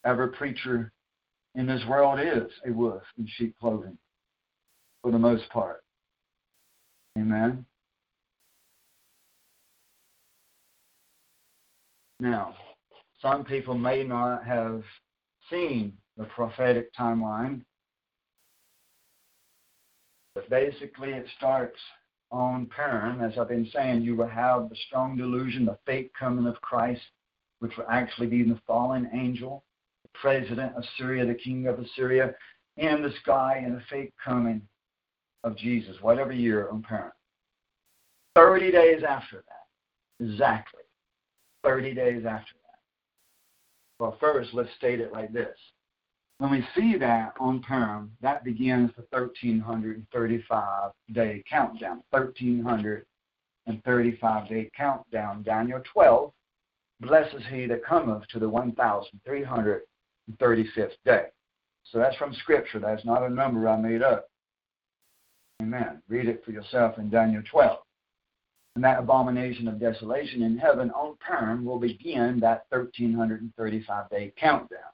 every 0.06 0.30
preacher 0.30 0.92
in 1.56 1.68
this 1.68 1.84
world 1.88 2.20
is 2.20 2.52
a 2.68 2.72
wolf 2.72 3.04
in 3.18 3.28
sheep 3.28 3.56
clothing, 3.60 3.98
for 5.02 5.12
the 5.12 5.20
most 5.20 5.50
part. 5.50 5.84
Amen. 7.18 7.66
Now, 12.20 12.56
some 13.22 13.44
people 13.44 13.78
may 13.78 14.04
not 14.04 14.44
have 14.46 14.84
seen 15.50 15.94
the 16.18 16.24
prophetic 16.26 16.94
timeline. 16.96 17.62
But 20.36 20.50
basically, 20.50 21.10
it 21.10 21.28
starts 21.38 21.78
on 22.32 22.66
Purim. 22.68 23.22
As 23.22 23.38
I've 23.38 23.50
been 23.50 23.70
saying, 23.74 24.02
you 24.02 24.16
will 24.16 24.28
have 24.28 24.70
the 24.70 24.76
strong 24.88 25.16
delusion, 25.16 25.66
the 25.66 25.78
fake 25.86 26.12
coming 26.18 26.48
of 26.48 26.60
Christ, 26.62 27.02
which 27.60 27.78
will 27.78 27.88
actually 27.90 28.28
be 28.28 28.44
the 28.44 28.60
fallen 28.66 29.10
angel, 29.14 29.64
the 30.04 30.10
president 30.20 30.76
of 30.76 30.84
Syria, 30.98 31.26
the 31.26 31.36
king 31.36 31.68
of 31.68 31.80
Assyria, 31.80 32.34
and 32.78 33.04
the 33.04 33.14
sky, 33.22 33.62
and 33.64 33.76
the 33.76 33.84
fake 33.90 34.14
coming 34.24 34.62
of 35.44 35.56
Jesus, 35.56 35.96
whatever 36.02 36.32
year 36.32 36.70
on 36.70 36.82
Purim. 36.82 37.12
30 38.36 38.72
days 38.72 39.04
after 39.04 39.44
that, 39.48 40.26
exactly. 40.26 40.82
30 41.64 41.94
days 41.94 42.26
after 42.26 42.54
that. 42.64 42.80
Well, 44.00 44.18
first, 44.20 44.50
let's 44.54 44.74
state 44.78 45.00
it 45.00 45.14
like 45.14 45.32
this 45.32 45.56
when 46.44 46.52
we 46.52 46.68
see 46.76 46.98
that 46.98 47.34
on 47.40 47.64
Purim, 47.64 48.12
that 48.22 48.44
begins 48.44 48.92
the 48.98 49.06
1335 49.18 50.92
day 51.14 51.42
countdown. 51.50 52.04
1335 52.10 54.50
day 54.50 54.70
countdown. 54.76 55.42
Daniel 55.44 55.82
12, 55.94 56.34
blesses 57.00 57.44
he 57.50 57.66
that 57.68 57.86
cometh 57.86 58.28
to 58.28 58.40
the 58.40 58.50
1335 58.50 59.84
35th 60.38 60.92
day. 61.06 61.28
So 61.86 61.98
that's 61.98 62.18
from 62.18 62.34
Scripture. 62.34 62.80
That's 62.80 63.06
not 63.06 63.24
a 63.24 63.30
number 63.30 63.70
I 63.70 63.78
made 63.78 64.02
up. 64.02 64.28
Amen. 65.62 66.02
Read 66.10 66.28
it 66.28 66.44
for 66.44 66.52
yourself 66.52 66.98
in 66.98 67.10
Daniel 67.10 67.44
12. 67.50 67.78
And 68.76 68.84
that 68.84 69.00
abomination 69.00 69.70
of 69.70 69.80
desolation 69.80 70.42
in 70.42 70.58
heaven 70.58 70.92
on 70.92 71.16
Purim 71.26 71.64
will 71.64 71.80
begin 71.80 72.42
that 72.42 72.66
1335 72.70 74.10
day 74.10 74.34
countdown. 74.38 74.93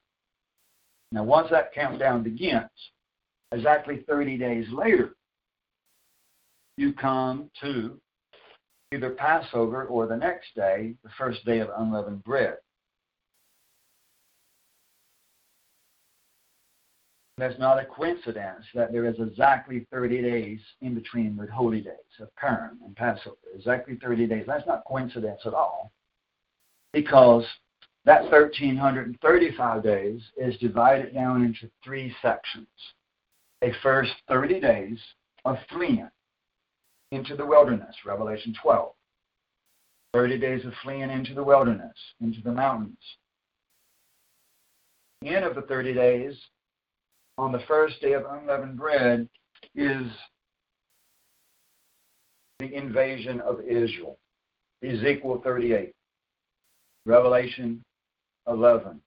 Now, 1.12 1.24
once 1.24 1.50
that 1.50 1.74
countdown 1.74 2.24
begins, 2.24 2.70
exactly 3.52 4.04
30 4.08 4.38
days 4.38 4.68
later, 4.72 5.16
you 6.78 6.94
come 6.94 7.50
to 7.62 8.00
either 8.94 9.12
Passover 9.12 9.86
or 9.86 10.08
the 10.08 10.16
next 10.16 10.56
day, 10.56 10.96
the 11.04 11.10
first 11.18 11.44
day 11.46 11.60
of 11.60 11.70
unleavened 11.78 12.24
bread. 12.24 12.58
There's 17.38 17.58
not 17.58 17.82
a 17.82 17.86
coincidence 17.86 18.66
that 18.76 18.92
there 18.92 19.06
is 19.06 19.16
exactly 19.18 19.88
30 19.92 20.22
days 20.22 20.60
in 20.82 20.94
between 20.94 21.38
the 21.38 21.48
holy 21.52 21.80
days 21.80 21.94
of 22.20 22.36
Purim 22.36 22.80
and 22.86 22.96
Passover. 22.96 23.38
Exactly 23.56 23.98
30 24.02 24.28
days. 24.28 24.44
That's 24.46 24.68
not 24.68 24.84
coincidence 24.86 25.40
at 25.46 25.54
all. 25.54 25.92
Because 26.92 27.46
that 28.06 28.24
1335 28.24 29.84
days 29.84 30.22
is 30.38 30.58
divided 30.58 31.14
down 31.14 31.44
into 31.44 31.70
three 31.84 32.16
sections. 32.22 32.68
A 33.62 33.72
first 33.84 34.12
30 34.30 34.60
days 34.60 34.98
of 35.46 35.58
fleeing 35.70 36.10
into 37.12 37.36
the 37.36 37.46
wilderness, 37.46 37.96
Revelation 38.06 38.56
12. 38.62 38.92
30 40.14 40.40
days 40.40 40.66
of 40.66 40.74
fleeing 40.82 41.10
into 41.10 41.34
the 41.34 41.44
wilderness, 41.44 41.96
into 42.22 42.42
the 42.42 42.52
mountains. 42.52 42.98
The 45.22 45.30
end 45.30 45.46
of 45.46 45.56
the 45.56 45.62
30 45.64 45.94
days, 45.94 46.34
on 47.38 47.52
the 47.52 47.62
first 47.68 48.02
day 48.02 48.14
of 48.14 48.24
unleavened 48.26 48.78
bread, 48.78 49.28
is 49.76 50.08
the 52.60 52.74
invasion 52.74 53.42
of 53.42 53.60
Israel. 53.62 54.18
Ezekiel 54.84 55.42
38, 55.44 55.94
Revelation 57.06 57.84
11, 58.50 59.00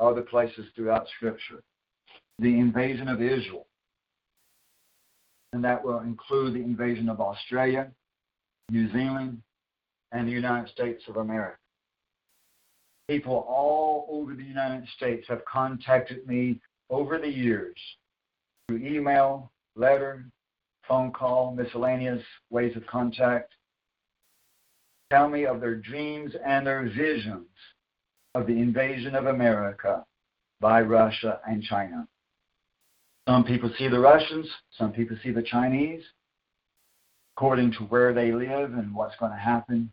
other 0.00 0.22
places 0.22 0.66
throughout 0.74 1.06
Scripture. 1.16 1.62
The 2.38 2.58
invasion 2.58 3.08
of 3.08 3.20
Israel. 3.20 3.66
And 5.52 5.62
that 5.64 5.84
will 5.84 6.00
include 6.00 6.54
the 6.54 6.62
invasion 6.62 7.08
of 7.08 7.20
Australia, 7.20 7.92
New 8.70 8.90
Zealand, 8.90 9.42
and 10.12 10.26
the 10.26 10.32
United 10.32 10.70
States 10.70 11.02
of 11.08 11.16
America. 11.18 11.58
People 13.08 13.44
all 13.48 14.06
over 14.10 14.34
the 14.34 14.42
United 14.44 14.88
States 14.96 15.26
have 15.28 15.44
contacted 15.44 16.26
me 16.26 16.60
over 16.88 17.18
the 17.18 17.28
years 17.28 17.76
through 18.68 18.78
email, 18.78 19.50
letter, 19.76 20.24
phone 20.88 21.12
call, 21.12 21.54
miscellaneous 21.54 22.22
ways 22.50 22.74
of 22.76 22.86
contact. 22.86 23.52
Tell 25.10 25.28
me 25.28 25.44
of 25.44 25.60
their 25.60 25.76
dreams 25.76 26.32
and 26.44 26.66
their 26.66 26.88
visions 26.88 27.48
of 28.34 28.46
the 28.46 28.52
invasion 28.52 29.14
of 29.14 29.26
America 29.26 30.04
by 30.60 30.80
Russia 30.80 31.40
and 31.46 31.62
China. 31.62 32.06
Some 33.28 33.44
people 33.44 33.70
see 33.78 33.88
the 33.88 34.00
Russians, 34.00 34.48
some 34.76 34.92
people 34.92 35.16
see 35.22 35.30
the 35.30 35.42
Chinese, 35.42 36.02
according 37.36 37.72
to 37.72 37.84
where 37.84 38.12
they 38.12 38.32
live 38.32 38.72
and 38.74 38.94
what's 38.94 39.16
going 39.16 39.32
to 39.32 39.38
happen 39.38 39.92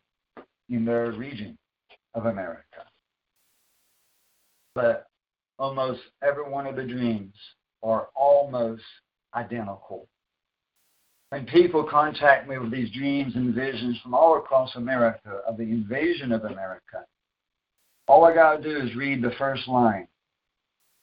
in 0.69 0.85
their 0.85 1.11
region 1.11 1.57
of 2.13 2.25
America. 2.25 2.85
But 4.73 5.07
almost 5.57 6.01
every 6.23 6.49
one 6.49 6.65
of 6.65 6.75
the 6.75 6.83
dreams 6.83 7.33
are 7.83 8.07
almost 8.15 8.83
identical. 9.35 10.07
When 11.29 11.45
people 11.45 11.83
contact 11.83 12.49
me 12.49 12.57
with 12.57 12.71
these 12.71 12.91
dreams 12.91 13.35
and 13.35 13.53
visions 13.53 13.99
from 14.01 14.15
all 14.15 14.37
across 14.37 14.75
America 14.75 15.41
of 15.47 15.57
the 15.57 15.63
invasion 15.63 16.31
of 16.31 16.45
America, 16.45 17.05
all 18.09 18.25
I 18.25 18.33
got 18.33 18.55
to 18.55 18.63
do 18.63 18.85
is 18.85 18.95
read 18.95 19.21
the 19.21 19.31
first 19.37 19.67
line, 19.67 20.07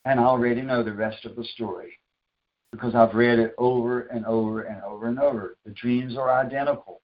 and 0.05 0.19
I 0.19 0.25
already 0.25 0.61
know 0.61 0.83
the 0.83 0.93
rest 0.93 1.25
of 1.25 1.37
the 1.37 1.45
story 1.55 1.99
because 2.73 2.97
I've 2.97 3.15
read 3.15 3.39
it 3.39 3.55
over 3.59 4.03
and 4.03 4.27
over 4.27 4.63
and 4.63 4.83
over 4.83 5.07
and 5.07 5.21
over. 5.21 5.57
The 5.65 5.71
dreams 5.71 6.17
are 6.17 6.33
identical. 6.33 7.01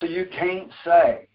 So 0.00 0.08
you 0.08 0.28
can't 0.38 0.70
say 0.84 1.26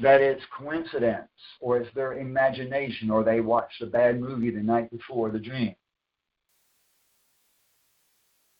that 0.00 0.20
it's 0.20 0.42
coincidence 0.56 1.28
or 1.60 1.78
it's 1.78 1.92
their 1.94 2.18
imagination 2.18 3.10
or 3.10 3.24
they 3.24 3.40
watched 3.40 3.82
a 3.82 3.86
bad 3.86 4.20
movie 4.20 4.50
the 4.50 4.62
night 4.62 4.88
before 4.92 5.30
the 5.30 5.40
dream. 5.40 5.74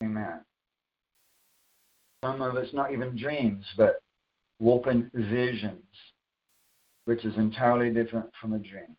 Amen. 0.02 0.40
Some 2.24 2.42
of 2.42 2.56
it's 2.56 2.74
not 2.74 2.92
even 2.92 3.16
dreams, 3.16 3.64
but 3.76 4.02
open 4.60 5.10
visions, 5.14 5.84
which 7.06 7.24
is 7.24 7.34
entirely 7.36 7.90
different 7.90 8.26
from 8.40 8.52
a 8.52 8.58
dream. 8.58 8.96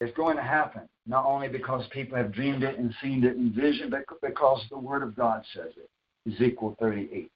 It's 0.00 0.16
going 0.16 0.36
to 0.36 0.42
happen, 0.42 0.82
not 1.06 1.24
only 1.24 1.48
because 1.48 1.86
people 1.92 2.18
have 2.18 2.32
dreamed 2.32 2.62
it 2.62 2.78
and 2.78 2.92
seen 3.02 3.22
it 3.24 3.36
in 3.36 3.52
vision, 3.52 3.90
but 3.90 4.04
because 4.20 4.62
the 4.70 4.78
Word 4.78 5.02
of 5.02 5.14
God 5.14 5.42
says 5.54 5.72
it. 5.76 5.88
Ezekiel 6.30 6.76
38. 6.80 7.30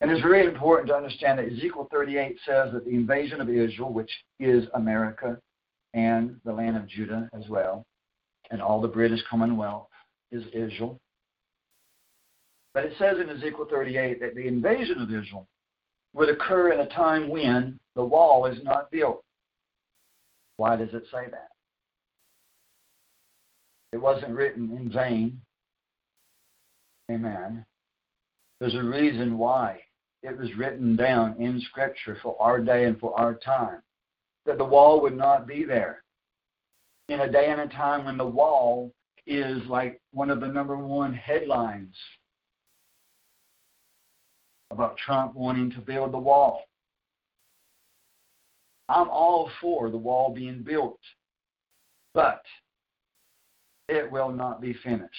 And 0.00 0.10
it's 0.10 0.22
very 0.22 0.46
important 0.46 0.88
to 0.88 0.94
understand 0.94 1.38
that 1.38 1.46
Ezekiel 1.46 1.88
38 1.90 2.38
says 2.46 2.72
that 2.72 2.84
the 2.84 2.92
invasion 2.92 3.40
of 3.40 3.48
Israel, 3.48 3.92
which 3.92 4.10
is 4.38 4.64
America 4.74 5.38
and 5.94 6.36
the 6.44 6.52
land 6.52 6.76
of 6.76 6.86
Judah 6.86 7.28
as 7.32 7.48
well, 7.48 7.84
and 8.50 8.62
all 8.62 8.80
the 8.80 8.88
British 8.88 9.20
Commonwealth 9.28 9.88
is 10.30 10.44
Israel. 10.52 10.98
But 12.74 12.84
it 12.84 12.92
says 12.98 13.16
in 13.20 13.28
Ezekiel 13.28 13.66
38 13.68 14.20
that 14.20 14.36
the 14.36 14.46
invasion 14.46 15.00
of 15.00 15.08
Israel 15.08 15.48
would 16.14 16.28
occur 16.28 16.72
in 16.72 16.80
a 16.80 16.88
time 16.88 17.28
when 17.28 17.78
the 17.94 18.04
wall 18.04 18.46
is 18.46 18.62
not 18.64 18.90
built. 18.90 19.22
Why 20.56 20.76
does 20.76 20.92
it 20.92 21.04
say 21.12 21.26
that? 21.30 21.48
It 23.92 23.98
wasn't 23.98 24.34
written 24.34 24.70
in 24.76 24.90
vain. 24.90 25.40
Amen. 27.10 27.64
There's 28.60 28.74
a 28.74 28.82
reason 28.82 29.38
why 29.38 29.80
it 30.22 30.36
was 30.36 30.54
written 30.56 30.96
down 30.96 31.36
in 31.38 31.60
Scripture 31.60 32.18
for 32.22 32.36
our 32.40 32.60
day 32.60 32.84
and 32.84 32.98
for 32.98 33.18
our 33.18 33.34
time 33.34 33.80
that 34.46 34.58
the 34.58 34.64
wall 34.64 35.00
would 35.00 35.16
not 35.16 35.46
be 35.46 35.64
there. 35.64 36.02
In 37.08 37.20
a 37.20 37.30
day 37.30 37.46
and 37.48 37.60
a 37.60 37.68
time 37.68 38.04
when 38.04 38.18
the 38.18 38.26
wall 38.26 38.92
is 39.26 39.62
like 39.68 40.00
one 40.12 40.30
of 40.30 40.40
the 40.40 40.48
number 40.48 40.76
one 40.76 41.14
headlines 41.14 41.94
about 44.70 44.96
Trump 44.98 45.34
wanting 45.34 45.70
to 45.72 45.80
build 45.80 46.12
the 46.12 46.18
wall. 46.18 46.62
I'm 48.88 49.08
all 49.08 49.50
for 49.60 49.90
the 49.90 49.98
wall 49.98 50.32
being 50.34 50.62
built, 50.62 51.00
but 52.14 52.42
it 53.88 54.10
will 54.10 54.30
not 54.30 54.60
be 54.60 54.74
finished. 54.82 55.12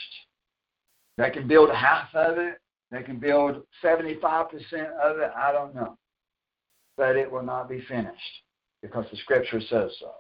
They 1.17 1.29
can 1.29 1.47
build 1.47 1.69
half 1.69 2.13
of 2.15 2.37
it, 2.37 2.59
they 2.91 3.03
can 3.03 3.19
build 3.19 3.63
75% 3.83 4.47
of 5.03 5.19
it, 5.19 5.31
I 5.35 5.51
don't 5.51 5.75
know. 5.75 5.97
But 6.97 7.15
it 7.15 7.31
will 7.31 7.43
not 7.43 7.69
be 7.69 7.81
finished 7.81 8.43
because 8.81 9.05
the 9.11 9.17
scripture 9.17 9.61
says 9.61 9.91
so. 9.99 10.11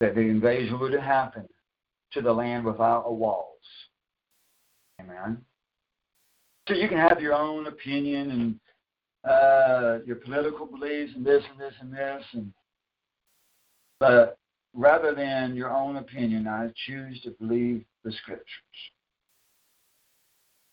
That 0.00 0.14
the 0.14 0.20
invasion 0.20 0.78
would 0.78 0.92
happen 0.92 1.48
to 2.12 2.20
the 2.20 2.32
land 2.32 2.64
without 2.64 3.04
a 3.06 3.12
walls. 3.12 3.56
Amen. 5.00 5.38
So 6.68 6.74
you 6.74 6.86
can 6.86 6.98
have 6.98 7.20
your 7.20 7.32
own 7.32 7.66
opinion 7.66 8.30
and 8.30 8.60
uh, 9.28 10.04
your 10.04 10.16
political 10.16 10.66
beliefs 10.66 11.12
and 11.16 11.24
this 11.24 11.42
and 11.50 11.58
this 11.58 11.72
and 11.80 11.90
this, 11.90 12.24
and 12.34 12.52
but 13.98 14.36
rather 14.74 15.14
than 15.14 15.56
your 15.56 15.70
own 15.70 15.96
opinion, 15.96 16.46
I 16.46 16.68
choose 16.86 17.20
to 17.22 17.30
believe 17.30 17.84
the 18.04 18.12
scriptures 18.12 18.46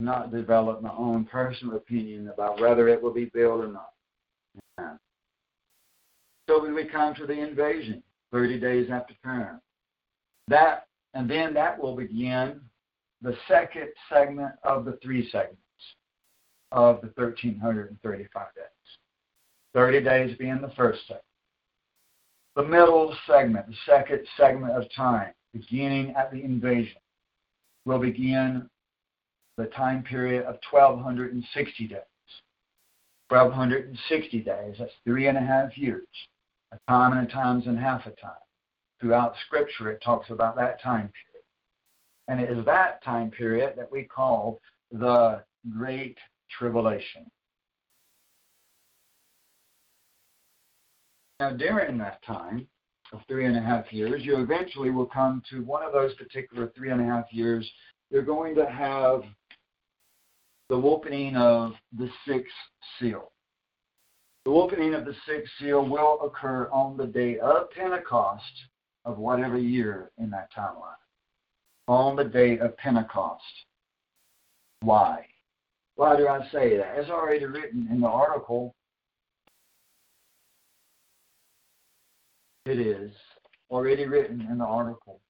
not 0.02 0.32
develop 0.32 0.82
my 0.82 0.94
own 0.98 1.24
personal 1.24 1.78
opinion 1.78 2.28
about 2.28 2.60
whether 2.60 2.90
it 2.90 3.02
will 3.02 3.14
be 3.14 3.32
built 3.34 3.64
or 3.64 3.72
not. 3.72 3.92
Yeah. 4.78 4.98
So 6.50 6.62
when 6.62 6.76
we 6.76 6.84
come 6.84 7.16
to 7.16 7.26
the 7.26 7.40
invasion, 7.40 8.04
30 8.34 8.60
days 8.60 8.90
after 8.92 9.14
term 9.24 9.62
that 10.50 10.88
and 11.14 11.30
then 11.30 11.54
that 11.54 11.82
will 11.82 11.96
begin 11.96 12.60
the 13.22 13.36
second 13.48 13.88
segment 14.10 14.52
of 14.64 14.84
the 14.84 15.00
three 15.02 15.30
segments 15.32 15.65
of 16.72 17.02
the 17.02 17.12
1335 17.16 18.48
days. 18.56 18.66
30 19.74 20.04
days 20.04 20.38
being 20.38 20.62
the 20.62 20.72
first 20.76 21.02
segment. 21.08 21.24
The 22.56 22.64
middle 22.64 23.14
segment, 23.28 23.68
the 23.68 23.76
second 23.86 24.22
segment 24.38 24.72
of 24.74 24.84
time, 24.96 25.34
beginning 25.54 26.16
at 26.16 26.32
the 26.32 26.42
invasion, 26.42 27.02
will 27.86 28.00
begin 28.00 28.70
the 29.58 29.66
time 29.66 30.04
period 30.04 30.44
of 30.46 30.58
1260 30.72 31.88
days. 31.88 32.00
1260 33.30 34.40
days, 34.42 34.76
that's 34.80 34.92
three 35.04 35.28
and 35.28 35.38
a 35.38 35.42
half 35.42 35.78
years. 35.78 36.08
A 36.72 36.78
time 36.90 37.18
and 37.18 37.28
a 37.28 37.32
times 37.32 37.68
and 37.68 37.78
half 37.78 38.06
a 38.06 38.12
time. 38.12 38.32
Throughout 39.02 39.36
Scripture, 39.46 39.92
it 39.92 40.02
talks 40.04 40.30
about 40.30 40.56
that 40.56 40.82
time 40.82 41.12
period. 41.12 41.36
And 42.28 42.40
it 42.40 42.58
is 42.58 42.66
that 42.66 43.04
time 43.04 43.32
period 43.32 43.74
that 43.78 43.92
we 43.92 44.04
call 44.04 44.60
the 44.92 45.44
Great 45.78 46.18
Tribulation. 46.50 47.30
Now, 51.40 51.52
during 51.52 51.98
that 51.98 52.24
time 52.26 52.68
of 53.12 53.20
three 53.28 53.46
and 53.46 53.58
a 53.58 53.62
half 53.62 53.92
years, 53.92 54.24
you 54.24 54.42
eventually 54.42 54.90
will 54.90 55.06
come 55.06 55.44
to 55.50 55.64
one 55.64 55.84
of 55.84 55.92
those 55.92 56.14
particular 56.16 56.72
three 56.76 56.92
and 56.92 57.02
a 57.02 57.06
half 57.06 57.26
years. 57.32 57.70
You're 58.10 58.22
going 58.22 58.56
to 58.56 58.66
have 58.66 59.24
the 60.70 60.76
opening 60.76 61.36
of 61.36 61.74
the 61.98 62.10
sixth 62.28 62.54
seal. 63.00 63.32
The 64.46 64.52
opening 64.52 64.94
of 64.94 65.06
the 65.06 65.16
sixth 65.28 65.52
seal 65.60 65.86
will 65.88 66.22
occur 66.24 66.70
on 66.72 66.98
the 66.98 67.08
day 67.08 67.38
of 67.40 67.70
Pentecost 67.72 68.44
of 69.04 69.18
whatever 69.18 69.58
year 69.58 70.12
in 70.18 70.30
that 70.32 70.50
timeline. 70.58 70.96
On 71.88 72.16
the 72.16 72.24
day 72.24 72.60
of 72.60 72.78
Pentecost. 72.78 73.44
Why? 74.82 75.26
Why 75.96 76.18
do 76.18 76.28
I 76.28 76.46
say 76.52 76.78
that? 76.78 76.98
As 76.98 77.10
already 77.10 77.46
written 77.46 77.88
in 77.90 78.02
the 78.02 78.08
article, 78.08 78.76
it 82.66 82.80
is 82.80 83.12
already 83.70 84.06
written 84.06 84.42
in 84.42 84.58
the 84.58 84.66
article 84.66 85.22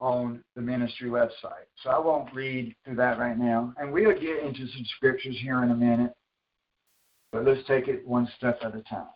on 0.00 0.42
the 0.54 0.62
ministry 0.62 1.10
website. 1.10 1.66
So 1.82 1.90
I 1.90 1.98
won't 1.98 2.32
read 2.34 2.74
through 2.84 2.96
that 2.96 3.18
right 3.18 3.36
now. 3.36 3.74
And 3.76 3.92
we'll 3.92 4.18
get 4.18 4.42
into 4.44 4.66
some 4.68 4.84
scriptures 4.96 5.36
here 5.40 5.62
in 5.62 5.70
a 5.70 5.76
minute. 5.76 6.12
But 7.32 7.44
let's 7.44 7.66
take 7.66 7.88
it 7.88 8.06
one 8.06 8.28
step 8.36 8.60
at 8.62 8.74
a 8.74 8.82
time. 8.82 9.08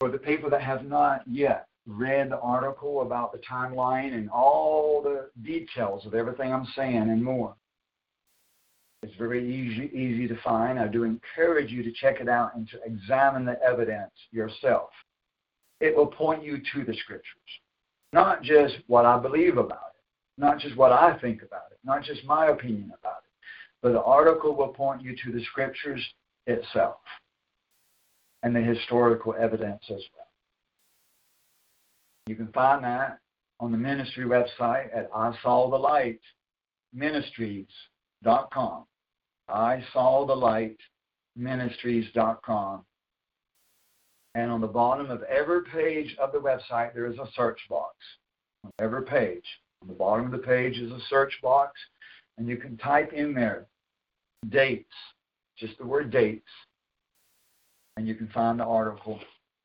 For 0.00 0.10
the 0.10 0.18
people 0.18 0.50
that 0.50 0.62
have 0.62 0.84
not 0.84 1.22
yet 1.26 1.67
read 1.88 2.30
the 2.30 2.38
article 2.40 3.00
about 3.00 3.32
the 3.32 3.38
timeline 3.38 4.12
and 4.12 4.28
all 4.30 5.02
the 5.02 5.30
details 5.42 6.04
of 6.04 6.14
everything 6.14 6.52
I'm 6.52 6.68
saying 6.76 6.96
and 6.96 7.24
more, 7.24 7.56
it's 9.02 9.14
very 9.16 9.42
easy, 9.42 9.90
easy 9.96 10.28
to 10.28 10.36
find. 10.42 10.78
I 10.78 10.86
do 10.86 11.04
encourage 11.04 11.70
you 11.70 11.82
to 11.82 11.92
check 11.92 12.20
it 12.20 12.28
out 12.28 12.54
and 12.54 12.68
to 12.70 12.82
examine 12.84 13.44
the 13.44 13.60
evidence 13.62 14.12
yourself. 14.32 14.90
It 15.80 15.96
will 15.96 16.06
point 16.06 16.42
you 16.42 16.58
to 16.58 16.84
the 16.84 16.94
scriptures, 16.94 17.24
not 18.12 18.42
just 18.42 18.74
what 18.86 19.06
I 19.06 19.18
believe 19.18 19.56
about 19.56 19.92
it, 19.94 20.40
not 20.40 20.58
just 20.58 20.76
what 20.76 20.92
I 20.92 21.16
think 21.20 21.42
about 21.42 21.70
it, 21.70 21.78
not 21.84 22.02
just 22.02 22.24
my 22.24 22.48
opinion 22.48 22.92
about 23.00 23.18
it, 23.24 23.32
but 23.80 23.92
the 23.92 24.02
article 24.02 24.54
will 24.54 24.68
point 24.68 25.02
you 25.02 25.16
to 25.24 25.32
the 25.32 25.44
scriptures 25.44 26.04
itself 26.46 26.98
and 28.42 28.54
the 28.54 28.60
historical 28.60 29.34
evidence 29.38 29.84
as 29.90 30.02
well. 30.16 30.27
You 32.28 32.36
can 32.36 32.52
find 32.52 32.84
that 32.84 33.20
on 33.58 33.72
the 33.72 33.78
ministry 33.78 34.26
website 34.26 34.94
at 34.94 35.08
I 35.14 35.32
Saw 35.42 35.70
the 35.70 35.76
Light 35.76 36.20
Ministries.com. 36.92 38.84
I 39.48 39.82
saw 39.94 40.26
the 40.26 40.34
light 40.34 40.76
ministries.com. 41.36 42.84
And 44.34 44.50
on 44.50 44.60
the 44.60 44.66
bottom 44.66 45.10
of 45.10 45.22
every 45.22 45.62
page 45.64 46.14
of 46.20 46.32
the 46.32 46.38
website, 46.38 46.92
there 46.94 47.06
is 47.06 47.18
a 47.18 47.28
search 47.34 47.58
box. 47.70 47.96
On 48.64 48.70
every 48.78 49.04
page. 49.04 49.44
On 49.82 49.88
the 49.88 49.94
bottom 49.94 50.26
of 50.26 50.32
the 50.32 50.46
page 50.46 50.76
is 50.76 50.92
a 50.92 51.00
search 51.08 51.32
box, 51.42 51.72
and 52.36 52.48
you 52.48 52.56
can 52.56 52.76
type 52.76 53.12
in 53.12 53.32
there 53.32 53.66
dates, 54.50 54.92
just 55.56 55.78
the 55.78 55.86
word 55.86 56.10
dates, 56.10 56.50
and 57.96 58.06
you 58.06 58.14
can 58.14 58.28
find 58.28 58.60
the 58.60 58.64
article 58.64 59.18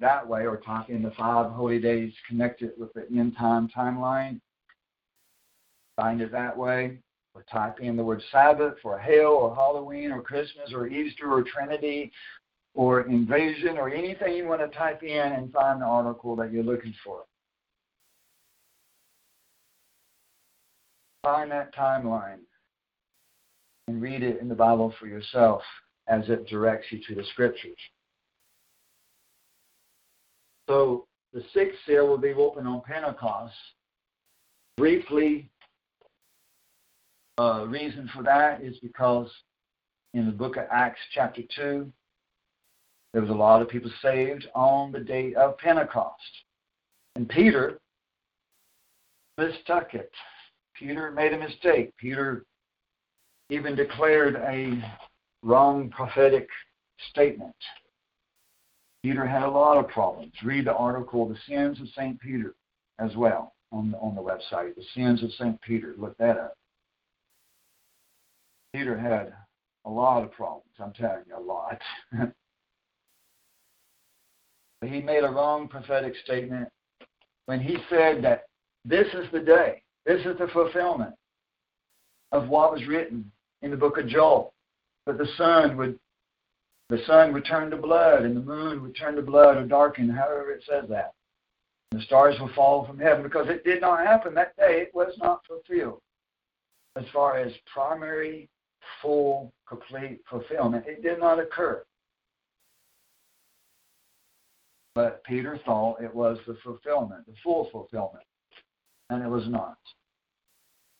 that 0.04 0.28
way, 0.28 0.46
or 0.46 0.58
type 0.58 0.90
in 0.90 1.02
the 1.02 1.12
five 1.12 1.52
holy 1.52 1.80
days 1.80 2.14
connected 2.28 2.72
with 2.78 2.94
the 2.94 3.08
end 3.10 3.36
time 3.38 3.68
timeline. 3.76 4.40
Find 5.96 6.22
it 6.22 6.32
that 6.32 6.56
way 6.58 7.00
or 7.36 7.44
type 7.52 7.80
in 7.80 7.96
the 7.96 8.04
word 8.04 8.22
Sabbath 8.32 8.76
or 8.84 9.00
Hail 9.00 9.32
or 9.32 9.56
Halloween 9.56 10.12
or 10.12 10.22
Christmas 10.22 10.72
or 10.72 10.88
Easter 10.88 11.32
or 11.32 11.44
Trinity 11.44 12.12
or 12.76 13.02
invasion 13.02 13.78
or 13.78 13.90
anything 13.90 14.36
you 14.36 14.48
want 14.48 14.62
to 14.62 14.78
type 14.78 15.04
in 15.04 15.32
and 15.34 15.52
find 15.52 15.82
the 15.82 15.86
article 15.86 16.36
that 16.36 16.52
you're 16.52 16.64
looking 16.64 16.94
for. 17.04 17.24
Find 21.24 21.50
that 21.52 21.74
timeline 21.76 22.40
and 23.88 24.02
read 24.02 24.24
it 24.24 24.42
in 24.42 24.50
the 24.50 24.56
Bible 24.56 24.94
for 25.00 25.08
yourself 25.08 25.62
as 26.08 26.24
it 26.28 26.48
directs 26.48 26.88
you 26.92 27.00
to 27.08 27.16
the 27.16 27.24
scriptures. 27.32 27.78
So 30.68 31.08
the 31.34 31.44
sixth 31.54 31.80
seal 31.86 32.08
will 32.08 32.18
be 32.18 32.34
open 32.34 32.68
on 32.68 32.82
Pentecost. 32.82 33.54
Briefly, 34.78 35.50
uh, 37.40 37.66
reason 37.68 38.10
for 38.14 38.24
that 38.24 38.62
is 38.62 38.78
because 38.80 39.30
in 40.14 40.26
the 40.26 40.32
book 40.32 40.58
of 40.58 40.66
Acts, 40.72 41.00
chapter 41.14 41.42
2, 41.56 41.92
there 43.12 43.22
was 43.22 43.32
a 43.32 43.34
lot 43.34 43.62
of 43.62 43.70
people 43.70 43.92
saved 44.02 44.48
on 44.56 44.92
the 44.92 45.00
day 45.00 45.34
of 45.36 45.58
Pentecost. 45.58 46.22
And 47.16 47.30
Peter 47.30 47.80
mistook 49.38 49.94
it. 49.94 50.12
Peter 50.76 51.12
made 51.12 51.34
a 51.34 51.38
mistake. 51.38 51.96
Peter 51.98 52.46
even 53.50 53.76
declared 53.76 54.36
a 54.36 54.84
wrong 55.44 55.90
prophetic 55.90 56.48
statement. 57.12 57.56
Peter 59.04 59.26
had 59.26 59.44
a 59.44 59.50
lot 59.50 59.78
of 59.78 59.90
problems. 59.90 60.32
Read 60.44 60.66
the 60.66 60.74
article, 60.74 61.28
The 61.28 61.38
Sins 61.48 61.80
of 61.82 61.88
St. 61.90 62.20
Peter, 62.22 62.56
as 63.00 63.14
well 63.18 63.54
on 63.74 63.92
the, 63.92 63.98
on 63.98 64.16
the 64.16 64.22
website. 64.22 64.76
The 64.76 64.84
Sins 64.96 65.22
of 65.22 65.32
St. 65.34 65.62
Peter. 65.62 65.94
Look 65.98 66.18
that 66.20 66.38
up. 66.38 66.54
Peter 68.74 68.98
had 68.98 69.34
a 69.86 69.90
lot 69.90 70.24
of 70.24 70.32
problems. 70.32 70.72
I'm 70.80 70.94
telling 70.94 71.24
you, 71.28 71.38
a 71.38 71.40
lot. 71.40 71.80
but 74.80 74.90
he 74.90 75.02
made 75.02 75.24
a 75.24 75.30
wrong 75.30 75.68
prophetic 75.68 76.14
statement 76.24 76.70
when 77.46 77.60
he 77.60 77.78
said 77.90 78.24
that 78.24 78.46
this 78.86 79.08
is 79.14 79.26
the 79.34 79.40
day, 79.40 79.82
this 80.06 80.22
is 80.22 80.38
the 80.40 80.48
fulfillment 80.54 81.14
of 82.32 82.48
what 82.48 82.72
was 82.72 82.88
written 82.88 83.30
in 83.62 83.70
the 83.70 83.78
book 83.78 83.98
of 83.98 84.08
Joel, 84.08 84.54
that 85.06 85.18
the 85.18 85.28
sun 85.38 85.76
would 85.78 86.00
the 86.90 87.00
sun 87.08 87.34
would 87.34 87.46
turn 87.46 87.70
to 87.72 87.78
blood 87.78 88.24
and 88.24 88.36
the 88.36 88.42
moon 88.42 88.82
would 88.82 88.96
turn 88.96 89.16
to 89.16 89.22
blood 89.22 89.58
or 89.58 89.66
darken, 89.66 90.10
however 90.10 90.52
it 90.52 90.64
says 90.70 90.86
that. 90.90 91.14
The 91.92 92.02
stars 92.02 92.40
will 92.40 92.52
fall 92.56 92.86
from 92.86 93.00
heaven 93.00 93.24
because 93.24 93.48
it 93.50 93.64
did 93.64 93.82
not 93.82 94.00
happen 94.00 94.34
that 94.34 94.56
day. 94.58 94.82
It 94.82 94.96
was 94.96 95.14
not 95.20 95.46
fulfilled 95.46 96.02
as 96.96 97.06
far 97.12 97.38
as 97.38 97.52
primary 97.72 98.50
full, 99.02 99.54
complete 99.68 100.22
fulfillment. 100.30 100.86
It 100.88 101.02
did 101.02 101.20
not 101.20 101.40
occur. 101.40 101.84
But 104.96 105.24
Peter 105.24 105.60
thought 105.66 106.02
it 106.02 106.14
was 106.14 106.38
the 106.46 106.58
fulfillment, 106.64 107.26
the 107.26 107.34
full 107.44 107.70
fulfillment, 107.72 108.26
and 109.10 109.24
it 109.24 109.30
was 109.30 109.48
not. 109.48 109.78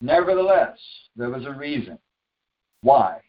Nevertheless, 0.00 0.78
there 1.16 1.30
was 1.30 1.44
a 1.46 1.52
reason 1.52 1.98
why 2.82 3.20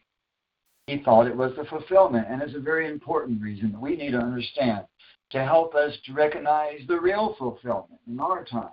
he 0.88 1.00
thought 1.00 1.28
it 1.28 1.36
was 1.36 1.52
the 1.56 1.66
fulfillment, 1.66 2.28
and 2.30 2.42
it's 2.42 2.56
a 2.56 2.60
very 2.60 2.88
important 2.88 3.42
reason 3.42 3.72
that 3.72 3.82
we 3.82 3.96
need 3.96 4.12
to 4.12 4.20
understand 4.20 4.86
to 5.32 5.44
help 5.44 5.74
us 5.74 5.94
to 6.06 6.14
recognize 6.14 6.80
the 6.88 7.00
real 7.00 7.36
fulfillment 7.40 8.00
in 8.08 8.20
our 8.20 8.46
time. 8.46 8.70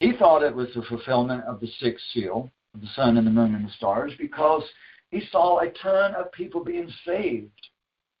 He 0.00 0.12
thought 0.16 0.42
it 0.42 0.54
was 0.54 0.68
the 0.74 0.82
fulfillment 0.82 1.44
of 1.44 1.60
the 1.60 1.70
sixth 1.80 2.04
seal, 2.12 2.50
of 2.74 2.80
the 2.80 2.88
sun 2.96 3.16
and 3.16 3.26
the 3.26 3.30
moon 3.30 3.54
and 3.54 3.66
the 3.66 3.72
stars 3.72 4.12
because 4.18 4.62
he 5.10 5.22
saw 5.30 5.60
a 5.60 5.70
ton 5.70 6.14
of 6.14 6.32
people 6.32 6.64
being 6.64 6.92
saved, 7.06 7.68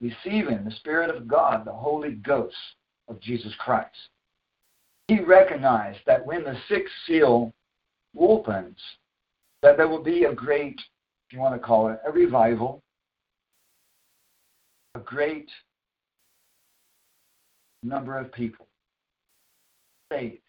receiving 0.00 0.64
the 0.64 0.76
Spirit 0.76 1.14
of 1.14 1.26
God, 1.26 1.64
the 1.64 1.72
Holy 1.72 2.12
Ghost 2.12 2.54
of 3.08 3.20
Jesus 3.20 3.52
Christ. 3.58 3.90
He 5.08 5.20
recognized 5.20 6.00
that 6.06 6.24
when 6.24 6.44
the 6.44 6.56
sixth 6.68 6.94
seal 7.06 7.52
opens, 8.18 8.78
that 9.62 9.76
there 9.76 9.88
will 9.88 10.02
be 10.02 10.24
a 10.24 10.34
great, 10.34 10.80
you 11.30 11.38
want 11.38 11.54
to 11.54 11.58
call 11.58 11.88
it, 11.88 11.98
a 12.06 12.12
revival, 12.12 12.82
a 14.94 15.00
great 15.00 15.50
number 17.82 18.18
of 18.18 18.32
people 18.32 18.66
saved. 20.12 20.40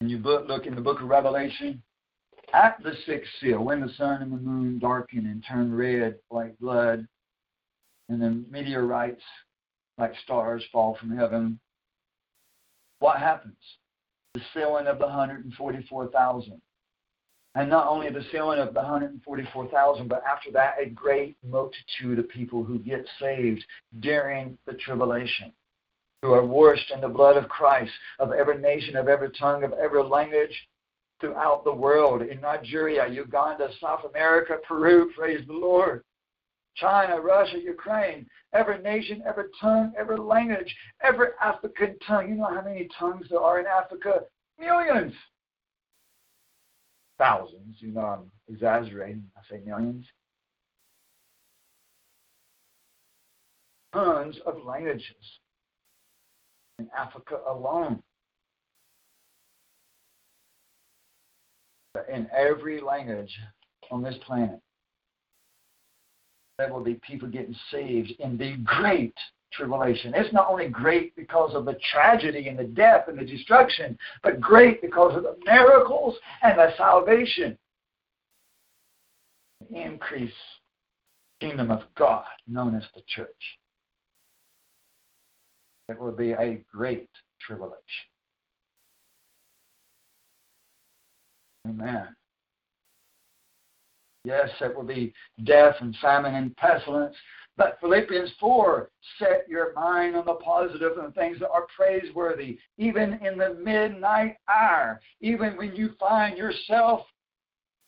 And 0.00 0.10
you 0.10 0.18
look 0.18 0.66
in 0.66 0.74
the 0.74 0.80
book 0.80 1.00
of 1.00 1.08
Revelation, 1.08 1.82
at 2.54 2.82
the 2.82 2.92
sixth 3.04 3.30
seal, 3.40 3.62
when 3.62 3.80
the 3.80 3.92
sun 3.96 4.22
and 4.22 4.32
the 4.32 4.36
moon 4.36 4.78
darken 4.78 5.26
and 5.26 5.44
turn 5.46 5.74
red 5.74 6.16
like 6.30 6.58
blood, 6.58 7.06
and 8.08 8.22
then 8.22 8.46
meteorites 8.50 9.22
like 9.98 10.14
stars 10.22 10.64
fall 10.72 10.96
from 10.98 11.16
heaven, 11.16 11.58
what 13.00 13.18
happens? 13.18 13.56
The 14.34 14.40
sealing 14.54 14.86
of 14.86 14.98
the 14.98 15.06
144,000 15.06 16.60
And 17.54 17.68
not 17.68 17.88
only 17.88 18.10
the 18.10 18.24
sealing 18.30 18.60
of 18.60 18.74
the 18.74 18.80
144,000, 18.80 20.08
but 20.08 20.22
after 20.24 20.50
that, 20.52 20.74
a 20.80 20.90
great 20.90 21.36
multitude 21.42 22.18
of 22.18 22.28
people 22.28 22.62
who 22.62 22.78
get 22.78 23.06
saved 23.18 23.64
during 24.00 24.56
the 24.66 24.74
tribulation, 24.74 25.52
who 26.22 26.32
are 26.32 26.44
washed 26.44 26.90
in 26.90 27.00
the 27.00 27.08
blood 27.08 27.36
of 27.36 27.48
Christ, 27.48 27.92
of 28.18 28.32
every 28.32 28.58
nation, 28.58 28.96
of 28.96 29.08
every 29.08 29.30
tongue, 29.30 29.64
of 29.64 29.72
every 29.72 30.02
language 30.02 30.54
throughout 31.20 31.64
the 31.64 31.74
world, 31.74 32.22
in 32.22 32.40
Nigeria, 32.40 33.08
Uganda, 33.08 33.68
South 33.80 34.04
America, 34.08 34.58
Peru, 34.66 35.10
praise 35.16 35.44
the 35.46 35.52
Lord. 35.52 36.04
China, 36.76 37.20
Russia, 37.20 37.58
Ukraine, 37.58 38.26
every 38.52 38.78
nation, 38.78 39.22
every 39.26 39.46
tongue, 39.60 39.92
every 39.98 40.16
language, 40.16 40.72
every 41.02 41.28
African 41.42 41.98
tongue. 42.06 42.28
You 42.28 42.36
know 42.36 42.54
how 42.54 42.62
many 42.62 42.88
tongues 42.98 43.26
there 43.30 43.40
are 43.40 43.58
in 43.58 43.66
Africa? 43.66 44.20
Millions. 44.60 45.12
Thousands. 47.18 47.76
You 47.80 47.92
know, 47.92 48.00
I'm 48.00 48.30
exaggerating. 48.48 49.24
I 49.36 49.40
say 49.50 49.60
millions. 49.64 50.06
Tons 53.92 54.36
of 54.46 54.62
languages 54.64 55.14
in 56.78 56.88
Africa 56.96 57.38
alone. 57.48 58.02
In 62.12 62.28
every 62.36 62.80
language 62.80 63.36
on 63.90 64.02
this 64.02 64.14
planet 64.24 64.60
there 66.58 66.72
will 66.72 66.82
be 66.82 66.98
people 67.06 67.28
getting 67.28 67.56
saved 67.70 68.12
in 68.18 68.36
the 68.36 68.56
great 68.64 69.14
tribulation. 69.52 70.12
It's 70.14 70.32
not 70.32 70.48
only 70.48 70.68
great 70.68 71.14
because 71.16 71.54
of 71.54 71.64
the 71.64 71.78
tragedy 71.92 72.48
and 72.48 72.58
the 72.58 72.64
death 72.64 73.08
and 73.08 73.18
the 73.18 73.24
destruction, 73.24 73.98
but 74.22 74.40
great 74.40 74.82
because 74.82 75.16
of 75.16 75.22
the 75.22 75.36
miracles 75.44 76.16
and 76.42 76.58
the 76.58 76.72
salvation. 76.76 77.56
The 79.70 79.80
increase 79.82 80.32
kingdom 81.40 81.70
of 81.70 81.82
God 81.96 82.24
known 82.46 82.74
as 82.74 82.84
the 82.94 83.02
church. 83.06 83.58
It 85.88 85.98
will 85.98 86.12
be 86.12 86.32
a 86.32 86.62
great 86.72 87.08
tribulation. 87.40 87.78
Amen. 91.68 92.08
Yes, 94.24 94.50
it 94.60 94.76
will 94.76 94.84
be 94.84 95.14
death 95.44 95.76
and 95.80 95.96
famine 96.02 96.34
and 96.34 96.56
pestilence. 96.56 97.16
But 97.58 97.76
Philippians 97.80 98.30
4, 98.38 98.88
set 99.18 99.44
your 99.48 99.72
mind 99.74 100.14
on 100.14 100.24
the 100.24 100.34
positive 100.34 100.96
and 100.96 101.08
the 101.08 101.12
things 101.12 101.40
that 101.40 101.50
are 101.50 101.66
praiseworthy, 101.76 102.56
even 102.78 103.14
in 103.14 103.36
the 103.36 103.54
midnight 103.54 104.36
hour, 104.48 105.00
even 105.20 105.56
when 105.56 105.74
you 105.74 105.90
find 105.98 106.38
yourself 106.38 107.00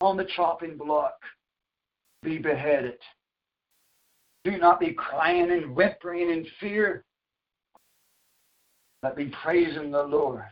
on 0.01 0.16
the 0.16 0.27
chopping 0.35 0.77
block. 0.77 1.14
Be 2.25 2.37
beheaded. 2.37 2.99
Do 4.45 4.59
not 4.59 4.81
be 4.81 4.93
crying 4.93 5.53
and 5.53 5.77
whimpering 5.77 6.31
in 6.31 6.45
fear, 6.59 7.05
but 9.03 9.16
be 9.16 9.33
praising 9.43 9.93
the 9.93 10.03
Lord. 10.03 10.43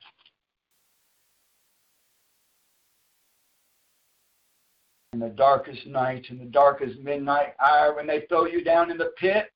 In 5.21 5.29
the 5.29 5.35
darkest 5.35 5.85
night, 5.85 6.27
in 6.31 6.39
the 6.39 6.45
darkest 6.45 7.01
midnight 7.01 7.55
hour, 7.61 7.97
when 7.97 8.07
they 8.07 8.25
throw 8.29 8.47
you 8.47 8.63
down 8.63 8.89
in 8.89 8.97
the 8.97 9.11
pit, 9.19 9.51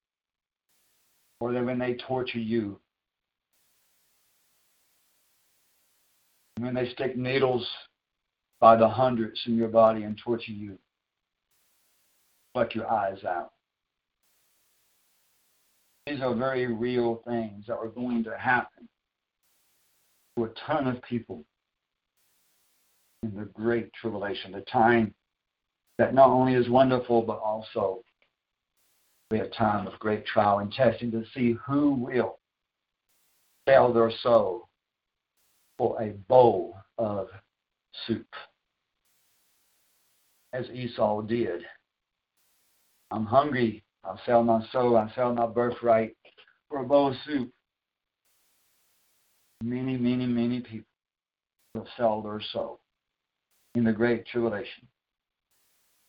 or 1.39 1.53
when 1.53 1.79
they 1.79 1.95
torture 1.95 2.41
you. 2.41 2.81
When 6.59 6.75
they 6.75 6.89
stick 6.91 7.17
needles 7.17 7.65
by 8.61 8.75
the 8.77 8.89
hundreds 8.89 9.41
in 9.47 9.57
your 9.57 9.69
body 9.69 10.03
and 10.03 10.19
torture 10.19 10.51
you, 10.51 10.79
pluck 12.55 12.75
your 12.75 12.91
eyes 12.91 13.23
out. 13.25 13.53
These 16.09 16.21
are 16.23 16.35
very 16.35 16.67
real 16.67 17.23
things 17.25 17.67
that 17.69 17.77
are 17.77 17.87
going 17.87 18.25
to 18.25 18.37
happen 18.37 18.89
to 20.37 20.45
a 20.45 20.49
ton 20.67 20.89
of 20.89 21.01
people 21.03 21.45
in 23.23 23.37
the 23.37 23.45
great 23.45 23.93
tribulation, 23.93 24.51
the 24.51 24.63
time 24.63 25.15
that 26.03 26.15
not 26.15 26.31
only 26.31 26.55
is 26.55 26.69
wonderful, 26.69 27.23
but 27.23 27.39
also 27.39 28.03
be 29.31 29.39
a 29.39 29.47
time 29.51 29.87
of 29.87 29.97
great 30.01 30.27
trial 30.27 30.59
and 30.59 30.73
testing 30.73 31.13
to 31.13 31.23
see 31.33 31.57
who 31.65 31.95
will 31.95 32.41
sell 33.69 33.93
their 33.93 34.11
soul 34.21 34.69
for 35.79 36.03
a 36.03 36.09
bowl 36.27 36.77
of 36.99 37.29
soup, 38.05 38.27
as 40.53 40.67
Esau 40.71 41.23
did. 41.23 41.63
I'm 43.13 43.25
hungry. 43.25 43.85
I'll 44.03 44.21
sell 44.27 44.43
my 44.43 44.61
soul. 44.73 44.97
I'll 44.97 45.13
sell 45.15 45.33
my 45.33 45.47
birthright 45.47 46.17
for 46.69 46.81
a 46.81 46.85
bowl 46.85 47.11
of 47.11 47.15
soup. 47.25 47.49
Many, 49.63 49.97
many, 49.97 50.27
many 50.27 50.63
people 50.63 50.89
will 51.77 51.87
sell 51.97 52.23
their 52.23 52.43
soul 52.53 52.81
in 53.77 53.85
the 53.85 53.93
great 53.93 54.27
tribulation 54.27 54.89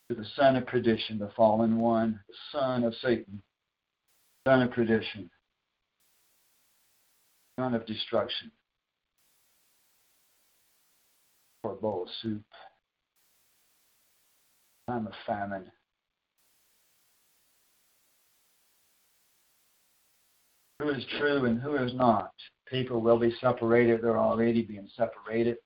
to 0.10 0.16
the 0.16 0.26
son 0.36 0.56
of 0.56 0.68
perdition, 0.68 1.18
the 1.18 1.32
fallen 1.36 1.80
one, 1.80 2.20
the 2.28 2.36
son 2.52 2.84
of 2.84 2.94
Satan, 3.02 3.42
son 4.48 4.62
of 4.62 4.72
perdition, 4.72 5.30
son 7.60 7.74
of 7.74 7.86
destruction, 7.86 8.52
for 11.62 11.72
a 11.72 11.76
bowl 11.76 12.04
of 12.04 12.10
soup, 12.22 12.44
time 14.90 15.08
of 15.08 15.14
famine. 15.26 15.72
Who 20.80 20.90
is 20.90 21.06
true 21.18 21.46
and 21.46 21.62
who 21.62 21.76
is 21.76 21.94
not? 21.94 22.34
People 22.68 23.00
will 23.00 23.18
be 23.18 23.34
separated. 23.40 24.02
They're 24.02 24.20
already 24.20 24.64
being 24.64 24.90
separated. 24.98 25.58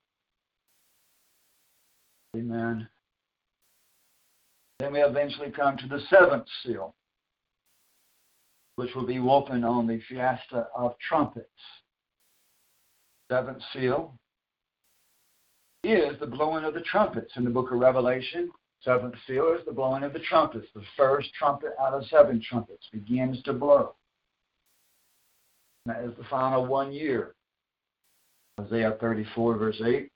Amen. 2.36 2.88
Then 4.80 4.94
we 4.94 5.00
eventually 5.00 5.50
come 5.50 5.76
to 5.78 5.88
the 5.88 6.02
seventh 6.10 6.46
seal, 6.64 6.94
which 8.76 8.94
will 8.96 9.08
be 9.08 9.18
opened 9.18 9.66
on 9.66 9.88
the 9.88 10.00
Feast 10.08 10.54
of 10.76 10.96
Trumpets. 11.00 11.48
Seventh 13.32 13.62
seal 13.74 14.14
is 15.84 16.20
the 16.20 16.28
blowing 16.28 16.64
of 16.64 16.74
the 16.74 16.82
trumpets 16.82 17.34
in 17.36 17.44
the 17.44 17.50
book 17.50 17.72
of 17.72 17.80
Revelation. 17.80 18.52
Seventh 18.82 19.16
seal 19.26 19.56
is 19.58 19.66
the 19.66 19.72
blowing 19.72 20.04
of 20.04 20.14
the 20.14 20.20
trumpets. 20.20 20.68
The 20.76 20.84
first 20.96 21.34
trumpet 21.34 21.72
out 21.82 21.94
of 21.94 22.06
seven 22.06 22.42
trumpets 22.42 22.88
begins 22.94 23.42
to 23.44 23.54
blow. 23.54 23.96
That 25.88 26.04
is 26.04 26.16
the 26.18 26.24
final 26.30 26.66
one 26.66 26.92
year. 26.92 27.34
Isaiah 28.60 28.98
34, 29.00 29.58
verse 29.58 29.82
8. 29.84 30.10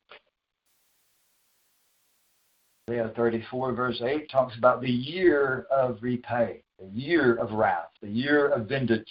Isaiah 2.92 3.12
34, 3.16 3.74
verse 3.74 4.02
8 4.02 4.30
talks 4.30 4.58
about 4.58 4.82
the 4.82 4.92
year 4.92 5.66
of 5.72 6.00
repay, 6.02 6.62
the 6.78 6.88
year 6.88 7.36
of 7.36 7.54
wrath, 7.54 7.90
the 8.02 8.10
year 8.10 8.50
of 8.50 8.68
vintage. 8.68 9.08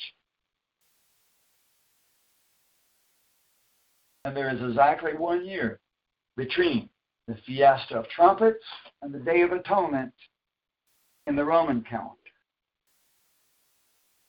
And 4.27 4.37
there 4.37 4.55
is 4.55 4.61
exactly 4.61 5.13
one 5.15 5.47
year 5.47 5.81
between 6.37 6.91
the 7.27 7.37
Feast 7.47 7.91
of 7.93 8.07
Trumpets 8.09 8.65
and 9.01 9.15
the 9.15 9.19
Day 9.19 9.41
of 9.41 9.53
Atonement 9.53 10.13
in 11.27 11.35
the 11.35 11.45
Roman 11.45 11.81
calendar. 11.83 12.17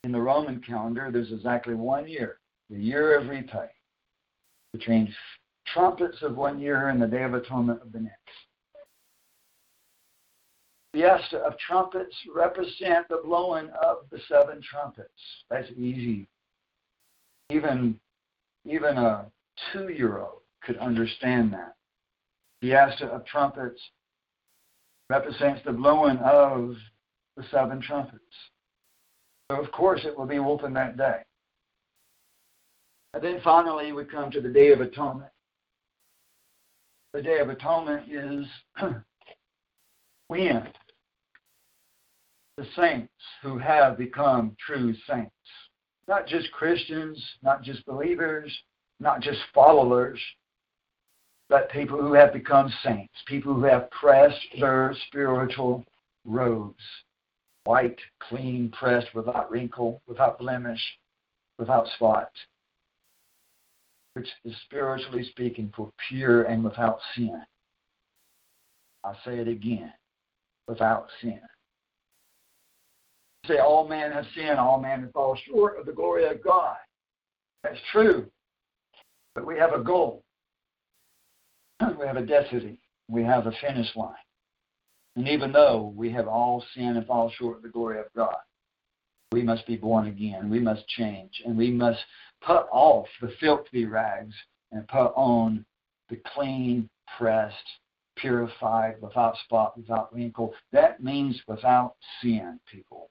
In 0.05 0.13
the 0.13 0.21
Roman 0.21 0.61
calendar, 0.61 1.09
there's 1.11 1.31
exactly 1.33 1.75
one 1.75 2.07
year, 2.07 2.39
the 2.69 2.79
year 2.79 3.17
of 3.17 3.27
repay, 3.27 3.67
between 4.71 5.13
trumpets 5.67 6.21
of 6.21 6.37
one 6.37 6.57
year 6.57 6.87
and 6.87 7.01
the 7.01 7.07
Day 7.07 7.23
of 7.23 7.33
Atonement 7.33 7.81
of 7.81 7.91
the 7.91 7.99
next 7.99 8.17
feast 10.93 11.33
of 11.33 11.57
trumpets 11.57 12.15
represent 12.33 13.07
the 13.09 13.21
blowing 13.23 13.69
of 13.81 13.97
the 14.11 14.19
seven 14.27 14.61
trumpets. 14.61 15.09
That's 15.49 15.69
easy. 15.71 16.27
Even 17.49 17.99
even 18.65 18.97
a 18.97 19.25
two-year-old 19.73 20.41
could 20.63 20.77
understand 20.77 21.53
that. 21.53 21.75
Feast 22.61 23.01
of 23.01 23.25
trumpets 23.25 23.81
represents 25.09 25.61
the 25.65 25.71
blowing 25.71 26.17
of 26.17 26.75
the 27.35 27.43
seven 27.51 27.81
trumpets. 27.81 28.23
So 29.51 29.59
of 29.59 29.71
course 29.71 30.01
it 30.05 30.17
will 30.17 30.27
be 30.27 30.37
open 30.37 30.73
that 30.73 30.97
day. 30.97 31.21
And 33.13 33.23
then 33.23 33.41
finally 33.43 33.91
we 33.91 34.05
come 34.05 34.31
to 34.31 34.41
the 34.41 34.49
Day 34.49 34.71
of 34.71 34.79
Atonement. 34.79 35.31
The 37.13 37.21
Day 37.21 37.39
of 37.39 37.49
Atonement 37.49 38.09
is 38.09 38.45
when 40.27 40.67
the 42.61 42.67
saints 42.79 43.11
who 43.41 43.57
have 43.57 43.97
become 43.97 44.55
true 44.65 44.93
saints. 45.09 45.31
Not 46.07 46.27
just 46.27 46.51
Christians, 46.51 47.19
not 47.41 47.63
just 47.63 47.85
believers, 47.85 48.55
not 48.99 49.21
just 49.21 49.39
followers, 49.53 50.19
but 51.49 51.71
people 51.71 51.99
who 51.99 52.13
have 52.13 52.33
become 52.33 52.71
saints, 52.83 53.13
people 53.25 53.55
who 53.55 53.63
have 53.63 53.89
pressed 53.89 54.45
their 54.59 54.95
spiritual 55.07 55.83
robes, 56.23 56.83
white, 57.63 57.97
clean, 58.19 58.71
pressed, 58.77 59.13
without 59.15 59.49
wrinkle, 59.49 60.01
without 60.07 60.37
blemish, 60.37 60.81
without 61.57 61.87
spot, 61.95 62.29
which 64.13 64.29
is 64.45 64.55
spiritually 64.65 65.25
speaking 65.31 65.73
for 65.75 65.91
pure 66.09 66.43
and 66.43 66.63
without 66.63 66.99
sin. 67.15 67.41
I'll 69.03 69.17
say 69.25 69.39
it 69.39 69.47
again 69.47 69.91
without 70.67 71.07
sin. 71.21 71.41
Say, 73.47 73.57
all 73.57 73.87
men 73.87 74.11
have 74.11 74.25
sinned, 74.35 74.59
all 74.59 74.79
men 74.79 75.01
have 75.01 75.11
fallen 75.11 75.37
short 75.47 75.79
of 75.79 75.85
the 75.85 75.91
glory 75.91 76.25
of 76.25 76.43
God. 76.43 76.75
That's 77.63 77.79
true. 77.91 78.27
But 79.33 79.45
we 79.45 79.57
have 79.57 79.73
a 79.73 79.83
goal. 79.83 80.23
We 81.99 82.05
have 82.05 82.17
a 82.17 82.25
destiny. 82.25 82.77
We 83.09 83.23
have 83.23 83.47
a 83.47 83.51
finish 83.61 83.95
line. 83.95 84.13
And 85.15 85.27
even 85.27 85.51
though 85.51 85.93
we 85.95 86.11
have 86.11 86.27
all 86.27 86.63
sinned 86.73 86.97
and 86.97 87.05
fall 87.05 87.31
short 87.37 87.57
of 87.57 87.63
the 87.63 87.69
glory 87.69 87.99
of 87.99 88.05
God, 88.15 88.37
we 89.31 89.43
must 89.43 89.65
be 89.65 89.75
born 89.75 90.07
again. 90.07 90.49
We 90.49 90.59
must 90.59 90.87
change. 90.87 91.41
And 91.45 91.57
we 91.57 91.71
must 91.71 91.99
put 92.41 92.67
off 92.71 93.07
the 93.21 93.33
filthy 93.39 93.85
rags 93.85 94.35
and 94.71 94.87
put 94.87 95.11
on 95.15 95.65
the 96.09 96.21
clean, 96.33 96.89
pressed, 97.17 97.55
purified, 98.17 98.95
without 99.01 99.35
spot, 99.45 99.77
without 99.77 100.13
wrinkle. 100.13 100.53
That 100.71 101.03
means 101.03 101.41
without 101.47 101.95
sin, 102.21 102.59
people. 102.71 103.09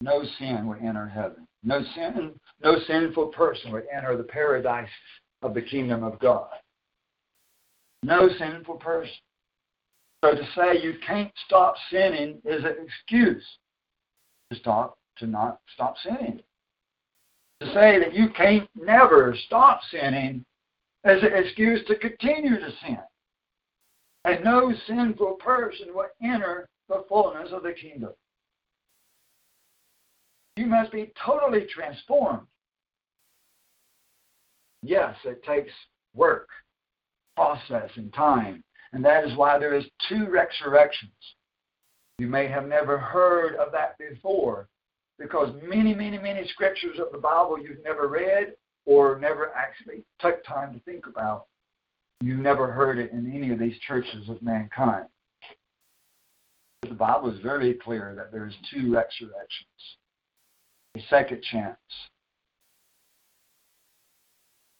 No 0.00 0.22
sin 0.38 0.66
would 0.66 0.78
enter 0.78 1.08
heaven. 1.08 1.46
No 1.64 1.82
sin, 1.94 2.32
no 2.62 2.76
sinful 2.86 3.28
person 3.28 3.72
would 3.72 3.86
enter 3.94 4.16
the 4.16 4.22
paradise 4.22 4.88
of 5.42 5.54
the 5.54 5.62
kingdom 5.62 6.04
of 6.04 6.18
God. 6.20 6.50
No 8.02 8.28
sinful 8.38 8.76
person. 8.76 9.14
So 10.24 10.32
to 10.32 10.44
say 10.56 10.80
you 10.82 10.94
can't 11.04 11.32
stop 11.46 11.74
sinning 11.90 12.40
is 12.44 12.64
an 12.64 12.76
excuse 12.84 13.44
to 14.50 14.58
stop 14.58 14.98
to 15.18 15.26
not 15.26 15.58
stop 15.74 15.96
sinning. 16.02 16.40
To 17.60 17.66
say 17.74 17.98
that 17.98 18.14
you 18.14 18.28
can't 18.30 18.68
never 18.76 19.36
stop 19.46 19.80
sinning 19.90 20.44
is 21.04 21.22
an 21.22 21.34
excuse 21.34 21.84
to 21.88 21.96
continue 21.96 22.58
to 22.58 22.70
sin. 22.84 22.98
And 24.24 24.44
no 24.44 24.72
sinful 24.86 25.34
person 25.34 25.88
will 25.94 26.08
enter 26.22 26.68
the 26.88 27.04
fullness 27.08 27.48
of 27.52 27.62
the 27.62 27.72
kingdom. 27.72 28.12
You 30.58 30.66
must 30.66 30.90
be 30.90 31.12
totally 31.24 31.66
transformed. 31.72 32.48
Yes, 34.82 35.14
it 35.24 35.40
takes 35.44 35.70
work, 36.16 36.48
process, 37.36 37.88
and 37.94 38.12
time. 38.12 38.64
And 38.92 39.04
that 39.04 39.24
is 39.24 39.36
why 39.36 39.60
there 39.60 39.76
is 39.76 39.84
two 40.08 40.26
resurrections. 40.28 41.12
You 42.18 42.26
may 42.26 42.48
have 42.48 42.66
never 42.66 42.98
heard 42.98 43.54
of 43.54 43.70
that 43.70 43.98
before 43.98 44.66
because 45.16 45.54
many, 45.62 45.94
many, 45.94 46.18
many 46.18 46.48
scriptures 46.48 46.98
of 46.98 47.12
the 47.12 47.18
Bible 47.18 47.56
you've 47.62 47.84
never 47.84 48.08
read 48.08 48.54
or 48.84 49.16
never 49.16 49.52
actually 49.54 50.02
took 50.18 50.44
time 50.44 50.72
to 50.72 50.80
think 50.80 51.06
about. 51.06 51.46
You've 52.20 52.40
never 52.40 52.72
heard 52.72 52.98
it 52.98 53.12
in 53.12 53.32
any 53.32 53.52
of 53.52 53.60
these 53.60 53.78
churches 53.86 54.28
of 54.28 54.42
mankind. 54.42 55.06
The 56.82 56.94
Bible 56.94 57.32
is 57.32 57.38
very 57.42 57.74
clear 57.74 58.12
that 58.16 58.32
there 58.32 58.48
is 58.48 58.54
two 58.72 58.92
resurrections 58.92 59.97
a 60.96 61.00
second 61.08 61.42
chance. 61.42 61.76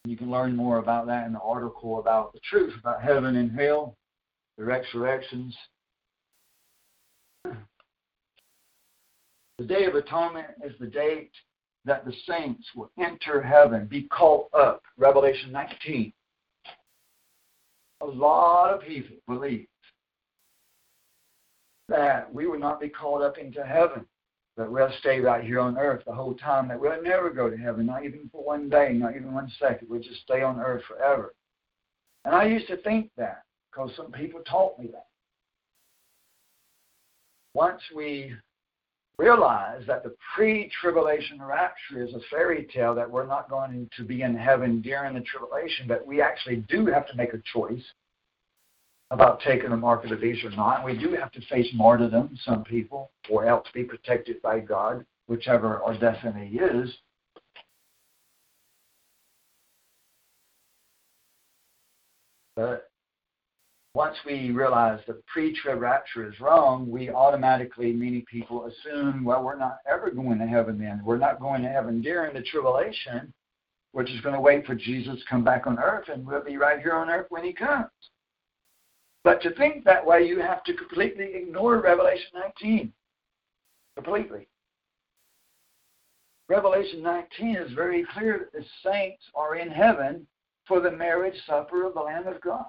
You 0.04 0.16
can 0.16 0.30
learn 0.30 0.56
more 0.56 0.78
about 0.78 1.06
that 1.06 1.26
in 1.26 1.32
the 1.32 1.40
article 1.40 1.98
about 1.98 2.32
the 2.32 2.40
truth 2.40 2.72
about 2.80 3.02
heaven 3.02 3.36
and 3.36 3.52
hell, 3.52 3.96
the 4.56 4.64
resurrections. 4.64 5.54
The 7.44 7.54
Day 9.66 9.84
of 9.84 9.94
Atonement 9.94 10.46
is 10.64 10.72
the 10.78 10.86
date 10.86 11.32
that 11.84 12.04
the 12.04 12.14
saints 12.26 12.66
will 12.74 12.90
enter 12.98 13.42
heaven, 13.42 13.86
be 13.86 14.04
caught 14.04 14.48
up. 14.54 14.82
Revelation 14.96 15.52
19. 15.52 16.12
A 18.00 18.06
lot 18.06 18.72
of 18.72 18.80
people 18.80 19.16
believe 19.26 19.66
that 21.88 22.32
we 22.32 22.46
will 22.46 22.58
not 22.58 22.80
be 22.80 22.88
called 22.88 23.22
up 23.22 23.38
into 23.38 23.64
heaven 23.64 24.06
that 24.58 24.70
we'll 24.70 24.92
stay 24.98 25.20
right 25.20 25.44
here 25.44 25.60
on 25.60 25.78
earth 25.78 26.02
the 26.04 26.12
whole 26.12 26.34
time, 26.34 26.68
that 26.68 26.78
we'll 26.78 27.02
never 27.02 27.30
go 27.30 27.48
to 27.48 27.56
heaven, 27.56 27.86
not 27.86 28.04
even 28.04 28.28
for 28.30 28.44
one 28.44 28.68
day, 28.68 28.92
not 28.92 29.14
even 29.14 29.32
one 29.32 29.50
second. 29.58 29.88
We'll 29.88 30.02
just 30.02 30.20
stay 30.22 30.42
on 30.42 30.58
earth 30.60 30.82
forever. 30.86 31.32
And 32.24 32.34
I 32.34 32.44
used 32.44 32.66
to 32.66 32.76
think 32.78 33.10
that 33.16 33.44
because 33.70 33.90
some 33.96 34.10
people 34.10 34.40
taught 34.40 34.78
me 34.78 34.88
that. 34.88 35.06
Once 37.54 37.80
we 37.94 38.34
realize 39.16 39.82
that 39.86 40.02
the 40.02 40.14
pre 40.34 40.70
tribulation 40.80 41.40
rapture 41.40 42.02
is 42.02 42.12
a 42.14 42.20
fairy 42.28 42.68
tale, 42.74 42.94
that 42.94 43.10
we're 43.10 43.26
not 43.26 43.48
going 43.48 43.88
to 43.96 44.04
be 44.04 44.22
in 44.22 44.36
heaven 44.36 44.80
during 44.80 45.14
the 45.14 45.20
tribulation, 45.20 45.86
but 45.86 46.04
we 46.04 46.20
actually 46.20 46.64
do 46.68 46.86
have 46.86 47.06
to 47.08 47.16
make 47.16 47.32
a 47.32 47.42
choice 47.52 47.82
about 49.10 49.40
taking 49.40 49.70
the 49.70 49.76
mark 49.76 50.04
of 50.04 50.10
the 50.10 50.16
beast 50.16 50.44
or 50.44 50.50
not. 50.50 50.84
We 50.84 50.96
do 50.96 51.12
have 51.12 51.32
to 51.32 51.40
face 51.46 51.68
martyrdom, 51.74 52.36
some 52.44 52.62
people, 52.64 53.10
or 53.30 53.46
else 53.46 53.66
be 53.72 53.84
protected 53.84 54.42
by 54.42 54.60
God, 54.60 55.04
whichever 55.26 55.82
our 55.82 55.96
destiny 55.96 56.48
is. 56.54 56.94
But 62.54 62.90
once 63.94 64.16
we 64.26 64.50
realize 64.50 65.00
the 65.06 65.22
pre-trib 65.32 65.80
rapture 65.80 66.28
is 66.28 66.38
wrong, 66.40 66.90
we 66.90 67.08
automatically, 67.08 67.92
many 67.92 68.24
people 68.30 68.66
assume, 68.66 69.24
well, 69.24 69.42
we're 69.42 69.56
not 69.56 69.78
ever 69.90 70.10
going 70.10 70.38
to 70.38 70.46
heaven 70.46 70.78
then. 70.78 71.00
We're 71.04 71.18
not 71.18 71.40
going 71.40 71.62
to 71.62 71.68
heaven 71.68 72.02
during 72.02 72.34
the 72.34 72.42
tribulation. 72.42 73.32
We're 73.92 74.04
just 74.04 74.22
going 74.22 74.34
to 74.34 74.40
wait 74.40 74.66
for 74.66 74.74
Jesus 74.74 75.18
to 75.18 75.24
come 75.30 75.44
back 75.44 75.66
on 75.66 75.78
earth, 75.78 76.08
and 76.12 76.26
we'll 76.26 76.44
be 76.44 76.58
right 76.58 76.80
here 76.80 76.92
on 76.92 77.08
earth 77.08 77.26
when 77.30 77.44
he 77.44 77.52
comes. 77.52 77.88
But 79.24 79.42
to 79.42 79.54
think 79.54 79.84
that 79.84 80.04
way, 80.04 80.26
you 80.26 80.40
have 80.40 80.64
to 80.64 80.74
completely 80.74 81.34
ignore 81.34 81.80
Revelation 81.80 82.30
19. 82.34 82.92
Completely. 83.96 84.46
Revelation 86.48 87.02
19 87.02 87.56
is 87.56 87.72
very 87.72 88.06
clear 88.14 88.38
that 88.38 88.52
the 88.52 88.64
saints 88.82 89.22
are 89.34 89.56
in 89.56 89.68
heaven 89.68 90.26
for 90.66 90.80
the 90.80 90.90
marriage 90.90 91.38
supper 91.46 91.84
of 91.84 91.94
the 91.94 92.00
Lamb 92.00 92.26
of 92.26 92.40
God. 92.40 92.66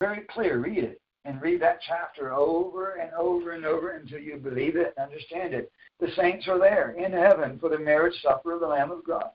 Very 0.00 0.22
clear. 0.32 0.58
Read 0.58 0.84
it. 0.84 1.00
And 1.24 1.40
read 1.40 1.62
that 1.62 1.78
chapter 1.86 2.32
over 2.32 2.94
and 2.94 3.12
over 3.12 3.52
and 3.52 3.64
over 3.64 3.92
until 3.92 4.18
you 4.18 4.38
believe 4.38 4.74
it 4.74 4.92
and 4.96 5.06
understand 5.06 5.54
it. 5.54 5.70
The 6.00 6.10
saints 6.16 6.48
are 6.48 6.58
there 6.58 6.90
in 6.98 7.12
heaven 7.12 7.60
for 7.60 7.68
the 7.68 7.78
marriage 7.78 8.20
supper 8.22 8.52
of 8.52 8.60
the 8.60 8.66
Lamb 8.66 8.90
of 8.90 9.06
God. 9.06 9.30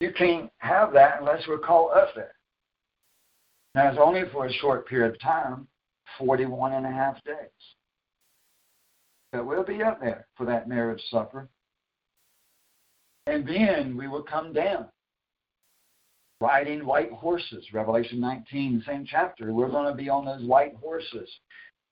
You 0.00 0.10
can't 0.12 0.50
have 0.58 0.94
that 0.94 1.20
unless 1.20 1.46
we're 1.46 1.58
called 1.58 1.92
up 1.94 2.14
there. 2.14 2.32
Now, 3.74 3.88
it's 3.90 3.98
only 4.00 4.22
for 4.32 4.46
a 4.46 4.52
short 4.52 4.88
period 4.88 5.14
of 5.14 5.20
time 5.20 5.68
41 6.18 6.72
and 6.72 6.86
a 6.86 6.90
half 6.90 7.22
days. 7.24 7.36
But 9.32 9.46
we'll 9.46 9.64
be 9.64 9.82
up 9.82 10.00
there 10.00 10.26
for 10.36 10.44
that 10.46 10.68
marriage 10.68 11.02
supper. 11.10 11.48
And 13.26 13.46
then 13.46 13.96
we 13.96 14.08
will 14.08 14.24
come 14.24 14.52
down 14.52 14.86
riding 16.40 16.84
white 16.84 17.12
horses. 17.12 17.64
Revelation 17.72 18.18
19, 18.20 18.82
same 18.86 19.06
chapter. 19.08 19.52
We're 19.52 19.68
going 19.68 19.90
to 19.90 19.96
be 19.96 20.08
on 20.08 20.24
those 20.24 20.42
white 20.42 20.74
horses, 20.80 21.30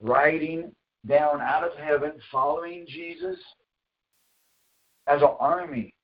riding 0.00 0.72
down 1.06 1.40
out 1.40 1.64
of 1.64 1.78
heaven, 1.78 2.12
following 2.32 2.86
Jesus 2.88 3.38
as 5.06 5.22
an 5.22 5.34
army 5.38 5.94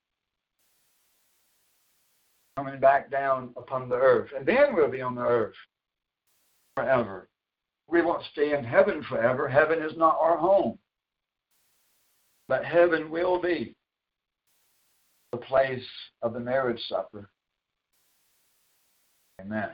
coming 2.57 2.79
back 2.81 3.11
down 3.11 3.51
upon 3.57 3.89
the 3.89 3.97
earth. 3.97 4.31
And 4.37 4.47
then 4.47 4.75
we'll 4.75 4.91
be 4.91 5.03
on 5.03 5.15
the 5.15 5.23
earth 5.23 5.55
forever. 6.77 7.29
We 7.89 8.03
won't 8.03 8.25
stay 8.33 8.57
in 8.57 8.65
heaven 8.65 9.05
forever. 9.09 9.49
Heaven 9.49 9.83
is 9.83 9.97
not 9.97 10.19
our 10.21 10.37
home. 10.37 10.79
But 12.49 12.65
heaven 12.65 13.11
will 13.11 13.41
be 13.41 13.75
the 15.33 15.39
place 15.39 15.85
of 16.23 16.33
the 16.33 16.41
marriage 16.41 16.81
supper. 16.89 17.29
Amen. 19.41 19.71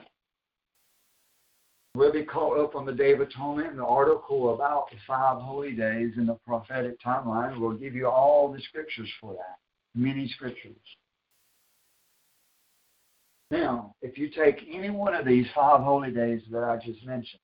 We'll 1.94 2.12
be 2.12 2.24
caught 2.24 2.58
up 2.58 2.76
on 2.76 2.86
the 2.86 2.92
Day 2.92 3.12
of 3.12 3.20
Atonement. 3.20 3.70
and 3.70 3.78
The 3.78 3.84
article 3.84 4.54
about 4.54 4.90
the 4.90 4.96
five 5.06 5.40
holy 5.40 5.72
days 5.72 6.12
in 6.16 6.26
the 6.26 6.38
prophetic 6.46 7.00
timeline 7.04 7.58
will 7.58 7.74
give 7.74 7.94
you 7.94 8.08
all 8.08 8.50
the 8.52 8.60
scriptures 8.60 9.10
for 9.20 9.34
that, 9.34 9.58
many 9.94 10.28
scriptures. 10.28 10.76
Now, 13.50 13.94
if 14.00 14.16
you 14.16 14.28
take 14.28 14.64
any 14.70 14.90
one 14.90 15.14
of 15.14 15.26
these 15.26 15.46
five 15.54 15.80
holy 15.80 16.12
days 16.12 16.42
that 16.52 16.62
I 16.62 16.76
just 16.76 17.04
mentioned 17.04 17.40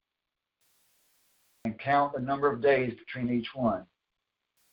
and 1.64 1.78
count 1.80 2.12
the 2.14 2.20
number 2.20 2.50
of 2.50 2.62
days 2.62 2.94
between 2.94 3.36
each 3.36 3.48
one, 3.54 3.84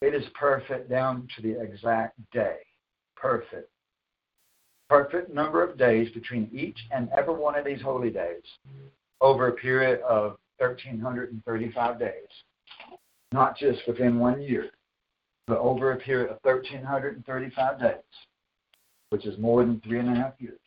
it 0.02 0.14
is 0.14 0.26
perfect 0.40 0.90
down 0.90 1.28
to 1.36 1.42
the 1.42 1.60
exact 1.60 2.20
day. 2.32 2.58
Perfect. 3.16 3.70
perfect 4.90 5.34
number 5.34 5.64
of 5.64 5.78
days 5.78 6.12
between 6.14 6.50
each 6.54 6.78
and 6.92 7.10
every 7.18 7.34
one 7.34 7.56
of 7.56 7.66
these 7.66 7.82
holy 7.82 8.10
days 8.10 8.44
over 9.22 9.48
a 9.48 9.54
period 9.54 10.02
of 10.02 10.38
1,335 10.60 12.00
days. 12.00 12.12
Not 13.32 13.58
just 13.58 13.80
within 13.88 14.20
one 14.20 14.42
year, 14.42 14.70
but 15.48 15.58
over 15.58 15.94
a 15.94 15.98
period 15.98 16.30
of 16.30 16.38
1,335 16.44 17.80
days, 17.80 17.96
which 19.10 19.26
is 19.26 19.40
more 19.40 19.64
than 19.64 19.80
three 19.82 20.00
and 20.00 20.10
a 20.10 20.16
half 20.16 20.34
years. 20.40 20.60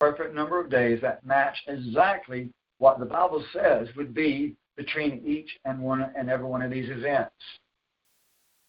Perfect 0.00 0.34
number 0.34 0.58
of 0.58 0.70
days 0.70 1.00
that 1.02 1.24
match 1.26 1.56
exactly 1.68 2.48
what 2.78 2.98
the 2.98 3.04
Bible 3.04 3.44
says 3.52 3.88
would 3.96 4.14
be 4.14 4.56
between 4.76 5.22
each 5.26 5.50
and 5.66 5.78
one 5.78 6.10
and 6.16 6.30
every 6.30 6.46
one 6.46 6.62
of 6.62 6.70
these 6.70 6.88
events. 6.88 7.34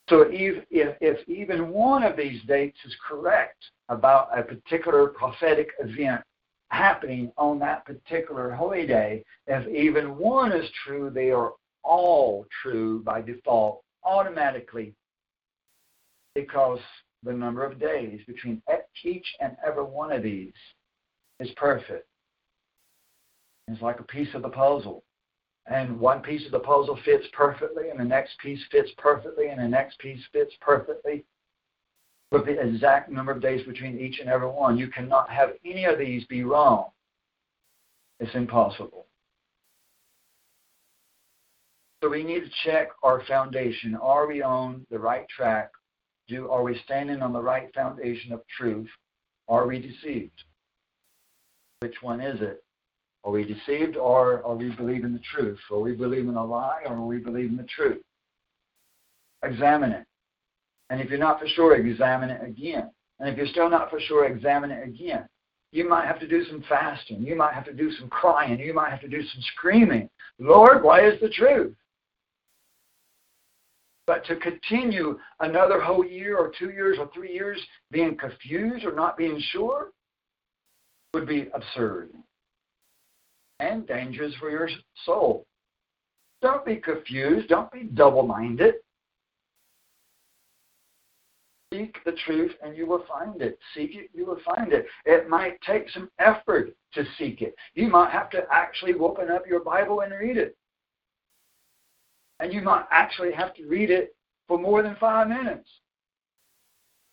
So 0.09 0.25
if, 0.29 0.65
if, 0.69 0.97
if 0.99 1.29
even 1.29 1.69
one 1.69 2.03
of 2.03 2.17
these 2.17 2.41
dates 2.43 2.77
is 2.83 2.93
correct 3.07 3.63
about 3.87 4.37
a 4.37 4.43
particular 4.43 5.07
prophetic 5.07 5.69
event 5.79 6.21
happening 6.69 7.31
on 7.37 7.59
that 7.59 7.85
particular 7.85 8.51
holy 8.51 8.85
day, 8.85 9.23
if 9.47 9.65
even 9.69 10.17
one 10.17 10.51
is 10.51 10.69
true, 10.85 11.09
they 11.09 11.31
are 11.31 11.53
all 11.83 12.45
true 12.61 13.01
by 13.03 13.21
default, 13.21 13.81
automatically, 14.03 14.93
because 16.35 16.79
the 17.23 17.31
number 17.31 17.63
of 17.63 17.79
days 17.79 18.19
between 18.27 18.61
each 19.03 19.27
and 19.39 19.55
every 19.65 19.83
one 19.83 20.11
of 20.11 20.23
these 20.23 20.51
is 21.41 21.51
perfect. 21.57 22.07
It's 23.68 23.81
like 23.81 23.99
a 23.99 24.03
piece 24.03 24.34
of 24.34 24.43
the 24.43 24.49
puzzle. 24.49 25.03
And 25.68 25.99
one 25.99 26.22
piece 26.22 26.45
of 26.45 26.51
the 26.51 26.59
puzzle 26.59 26.97
fits 27.05 27.26
perfectly, 27.34 27.89
and 27.89 27.99
the 27.99 28.05
next 28.05 28.38
piece 28.39 28.61
fits 28.72 28.89
perfectly, 28.97 29.47
and 29.47 29.59
the 29.59 29.68
next 29.68 29.99
piece 29.99 30.22
fits 30.31 30.53
perfectly. 30.61 31.26
With 32.31 32.45
the 32.45 32.59
exact 32.59 33.09
number 33.09 33.31
of 33.31 33.41
days 33.41 33.65
between 33.65 33.99
each 33.99 34.19
and 34.19 34.30
every 34.30 34.47
one. 34.47 34.77
You 34.77 34.88
cannot 34.88 35.30
have 35.30 35.49
any 35.65 35.85
of 35.85 35.99
these 35.99 36.26
be 36.26 36.43
wrong. 36.43 36.89
It's 38.19 38.34
impossible. 38.35 39.07
So 42.01 42.09
we 42.09 42.23
need 42.23 42.41
to 42.41 42.51
check 42.63 42.89
our 43.03 43.23
foundation. 43.26 43.95
Are 43.95 44.27
we 44.27 44.41
on 44.41 44.85
the 44.89 44.97
right 44.97 45.27
track? 45.30 45.72
Do 46.27 46.49
are 46.49 46.63
we 46.63 46.80
standing 46.85 47.22
on 47.22 47.34
the 47.34 47.41
right 47.41 47.69
foundation 47.76 48.31
of 48.31 48.41
truth? 48.57 48.89
Are 49.47 49.68
we 49.68 49.80
deceived? 49.80 50.43
Which 51.81 52.03
one 52.03 52.21
is 52.21 52.39
it? 52.41 52.63
Are 53.23 53.31
we 53.31 53.43
deceived 53.43 53.97
or 53.97 54.45
are 54.45 54.55
we 54.55 54.69
believing 54.69 55.13
the 55.13 55.19
truth? 55.33 55.57
Are 55.71 55.79
we 55.79 55.93
believing 55.93 56.35
a 56.35 56.45
lie 56.45 56.81
or 56.85 56.95
are 56.95 57.05
we 57.05 57.17
believing 57.17 57.57
the 57.57 57.63
truth? 57.63 58.01
Examine 59.43 59.91
it. 59.91 60.05
And 60.91 61.01
if 61.01 61.09
you're 61.09 61.17
not 61.17 61.39
for 61.39 61.47
sure, 61.47 61.75
examine 61.75 62.29
it 62.29 62.47
again. 62.47 62.91
And 63.19 63.29
if 63.29 63.35
you're 63.35 63.47
still 63.47 63.69
not 63.69 63.89
for 63.89 63.99
sure, 63.99 64.25
examine 64.25 64.69
it 64.69 64.87
again. 64.87 65.27
You 65.71 65.89
might 65.89 66.05
have 66.05 66.19
to 66.19 66.27
do 66.27 66.45
some 66.45 66.63
fasting. 66.69 67.23
You 67.23 67.35
might 67.35 67.55
have 67.55 67.65
to 67.65 67.73
do 67.73 67.91
some 67.93 68.09
crying. 68.09 68.59
You 68.59 68.75
might 68.75 68.91
have 68.91 69.01
to 69.01 69.07
do 69.07 69.23
some 69.23 69.41
screaming. 69.55 70.07
Lord, 70.37 70.83
why 70.83 71.07
is 71.07 71.19
the 71.19 71.29
truth? 71.29 71.73
But 74.05 74.23
to 74.25 74.35
continue 74.35 75.17
another 75.39 75.81
whole 75.81 76.05
year 76.05 76.37
or 76.37 76.51
two 76.59 76.69
years 76.69 76.97
or 76.99 77.09
three 77.11 77.33
years 77.33 77.59
being 77.89 78.17
confused 78.17 78.85
or 78.85 78.93
not 78.93 79.17
being 79.17 79.41
sure 79.51 79.91
would 81.13 81.27
be 81.27 81.49
absurd 81.53 82.09
and 83.59 83.85
dangerous 83.88 84.33
for 84.39 84.49
your 84.49 84.69
soul. 85.05 85.45
Don't 86.41 86.65
be 86.65 86.77
confused. 86.77 87.49
Don't 87.49 87.71
be 87.71 87.83
double 87.83 88.23
minded. 88.23 88.75
Seek 91.73 91.97
the 92.05 92.13
truth 92.25 92.51
and 92.61 92.75
you 92.75 92.85
will 92.85 93.05
find 93.07 93.41
it. 93.41 93.57
Seek 93.75 93.95
it, 93.95 94.09
you 94.13 94.25
will 94.25 94.39
find 94.43 94.73
it. 94.73 94.85
It 95.05 95.29
might 95.29 95.61
take 95.61 95.89
some 95.89 96.09
effort 96.19 96.75
to 96.93 97.05
seek 97.17 97.41
it. 97.41 97.55
You 97.75 97.88
might 97.88 98.11
have 98.11 98.29
to 98.31 98.45
actually 98.51 98.93
open 98.95 99.29
up 99.29 99.47
your 99.47 99.63
Bible 99.63 100.01
and 100.01 100.11
read 100.11 100.38
it. 100.38 100.57
And 102.39 102.51
you 102.51 102.61
might 102.61 102.85
actually 102.91 103.31
have 103.31 103.53
to 103.53 103.67
read 103.67 103.89
it 103.89 104.15
for 104.47 104.57
more 104.57 104.81
than 104.83 104.97
five 104.99 105.29
minutes. 105.29 105.69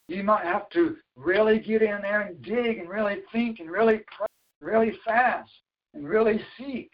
You 0.08 0.22
might 0.22 0.44
have 0.44 0.70
to 0.70 0.96
really 1.16 1.58
get 1.58 1.82
in 1.82 2.00
there 2.02 2.22
and 2.22 2.42
dig 2.42 2.78
and 2.78 2.88
really 2.88 3.18
think 3.30 3.60
and 3.60 3.70
really 3.70 4.00
pray 4.16 4.26
really 4.60 4.92
fast 5.04 5.50
and 5.94 6.08
really 6.08 6.40
seek. 6.56 6.90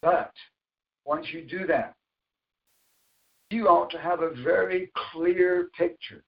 But 0.00 0.32
once 1.04 1.26
you 1.32 1.42
do 1.42 1.66
that, 1.66 1.94
you 3.50 3.68
ought 3.68 3.90
to 3.90 3.98
have 3.98 4.22
a 4.22 4.32
very 4.42 4.90
clear 5.12 5.68
picture 5.76 6.24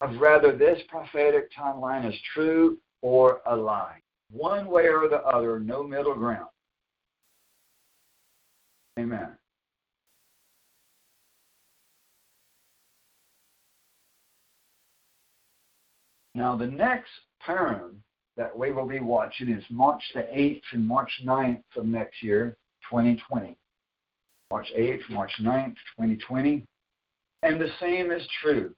of 0.00 0.16
whether 0.18 0.56
this 0.56 0.80
prophetic 0.88 1.50
timeline 1.52 2.08
is 2.08 2.18
true 2.34 2.78
or 3.02 3.40
a 3.46 3.56
lie. 3.56 4.00
One 4.30 4.66
way 4.66 4.84
or 4.84 5.08
the 5.08 5.22
other, 5.22 5.60
no 5.60 5.82
middle 5.82 6.14
ground. 6.14 6.48
Amen. 8.98 9.36
Now, 16.34 16.56
the 16.56 16.66
next 16.66 17.10
Purim 17.44 18.02
that 18.36 18.56
we 18.56 18.72
will 18.72 18.86
be 18.86 19.00
watching 19.00 19.50
is 19.50 19.64
March 19.70 20.02
the 20.14 20.22
8th 20.22 20.62
and 20.72 20.86
March 20.86 21.10
9th 21.24 21.62
of 21.76 21.84
next 21.84 22.22
year, 22.22 22.56
2020. 22.90 23.56
March 24.50 24.68
8th, 24.76 25.10
March 25.10 25.32
9th, 25.40 25.76
2020. 25.98 26.64
And 27.42 27.60
the 27.60 27.70
same 27.80 28.10
is 28.10 28.26
true, 28.40 28.74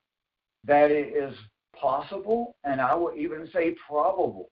that 0.64 0.90
it 0.90 1.14
is 1.14 1.34
possible, 1.78 2.56
and 2.64 2.80
I 2.80 2.94
will 2.94 3.12
even 3.16 3.48
say 3.52 3.76
probable, 3.86 4.48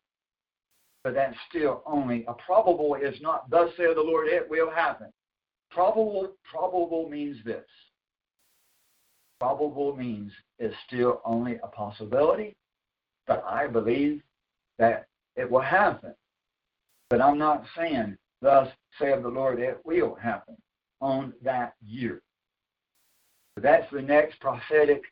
but 1.02 1.14
that's 1.14 1.36
still 1.48 1.82
only 1.86 2.24
a 2.28 2.34
probable 2.34 2.94
is 2.94 3.20
not 3.20 3.50
thus 3.50 3.70
saith 3.76 3.96
the 3.96 4.02
Lord, 4.02 4.28
it 4.28 4.48
will 4.48 4.70
happen. 4.70 5.08
Probable, 5.70 6.32
probable 6.44 7.08
means 7.08 7.38
this. 7.44 7.64
Probable 9.40 9.96
means 9.96 10.30
is 10.58 10.74
still 10.86 11.20
only 11.24 11.58
a 11.62 11.68
possibility, 11.68 12.54
but 13.26 13.44
I 13.44 13.66
believe 13.66 14.22
that 14.78 15.06
it 15.36 15.50
will 15.50 15.60
happen. 15.60 16.14
But 17.10 17.20
I'm 17.20 17.38
not 17.38 17.64
saying, 17.76 18.16
thus 18.40 18.68
saith 18.98 19.22
the 19.22 19.28
Lord, 19.28 19.60
it 19.60 19.80
will 19.84 20.14
happen 20.14 20.56
on 21.00 21.32
that 21.42 21.74
year. 21.84 22.22
That's 23.56 23.90
the 23.92 24.02
next 24.02 24.40
prophetic 24.40 25.02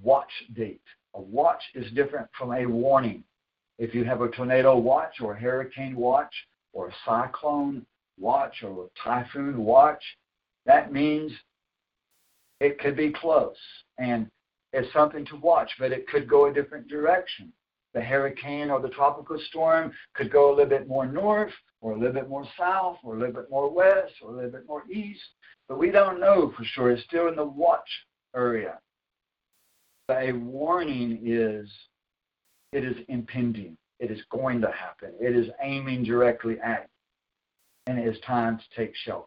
watch 0.00 0.30
date. 0.54 0.82
A 1.14 1.20
watch 1.20 1.62
is 1.74 1.90
different 1.92 2.28
from 2.38 2.52
a 2.52 2.66
warning. 2.66 3.24
If 3.78 3.94
you 3.94 4.04
have 4.04 4.20
a 4.20 4.28
tornado 4.28 4.76
watch 4.76 5.20
or 5.20 5.32
a 5.32 5.40
hurricane 5.40 5.96
watch 5.96 6.32
or 6.72 6.88
a 6.88 6.94
cyclone 7.04 7.84
watch 8.18 8.62
or 8.62 8.84
a 8.84 9.00
typhoon 9.02 9.64
watch, 9.64 10.02
that 10.66 10.92
means 10.92 11.32
it 12.60 12.78
could 12.78 12.96
be 12.96 13.10
close 13.10 13.56
and 13.98 14.30
it's 14.72 14.92
something 14.92 15.24
to 15.26 15.36
watch, 15.36 15.70
but 15.78 15.92
it 15.92 16.06
could 16.08 16.28
go 16.28 16.46
a 16.46 16.52
different 16.52 16.88
direction 16.88 17.52
the 17.92 18.00
hurricane 18.00 18.70
or 18.70 18.80
the 18.80 18.88
tropical 18.88 19.38
storm 19.48 19.92
could 20.14 20.30
go 20.30 20.50
a 20.50 20.54
little 20.54 20.66
bit 20.66 20.88
more 20.88 21.06
north 21.06 21.52
or 21.80 21.92
a 21.92 21.98
little 21.98 22.14
bit 22.14 22.28
more 22.28 22.46
south 22.58 22.98
or 23.02 23.16
a 23.16 23.18
little 23.18 23.34
bit 23.34 23.50
more 23.50 23.72
west 23.72 24.14
or 24.22 24.30
a 24.30 24.34
little 24.34 24.50
bit 24.50 24.66
more 24.66 24.84
east. 24.90 25.20
But 25.68 25.78
we 25.78 25.90
don't 25.90 26.20
know 26.20 26.52
for 26.56 26.64
sure. 26.64 26.90
It's 26.90 27.02
still 27.04 27.28
in 27.28 27.36
the 27.36 27.44
watch 27.44 27.88
area. 28.34 28.78
But 30.06 30.24
a 30.24 30.32
warning 30.32 31.20
is 31.24 31.70
it 32.72 32.84
is 32.84 32.96
impending. 33.08 33.76
It 33.98 34.10
is 34.10 34.20
going 34.30 34.60
to 34.60 34.70
happen. 34.70 35.12
It 35.20 35.36
is 35.36 35.50
aiming 35.62 36.04
directly 36.04 36.58
at 36.60 36.82
you. 36.82 37.92
And 37.92 37.98
it 37.98 38.06
is 38.06 38.20
time 38.20 38.58
to 38.58 38.64
take 38.76 38.94
shelter. 38.94 39.26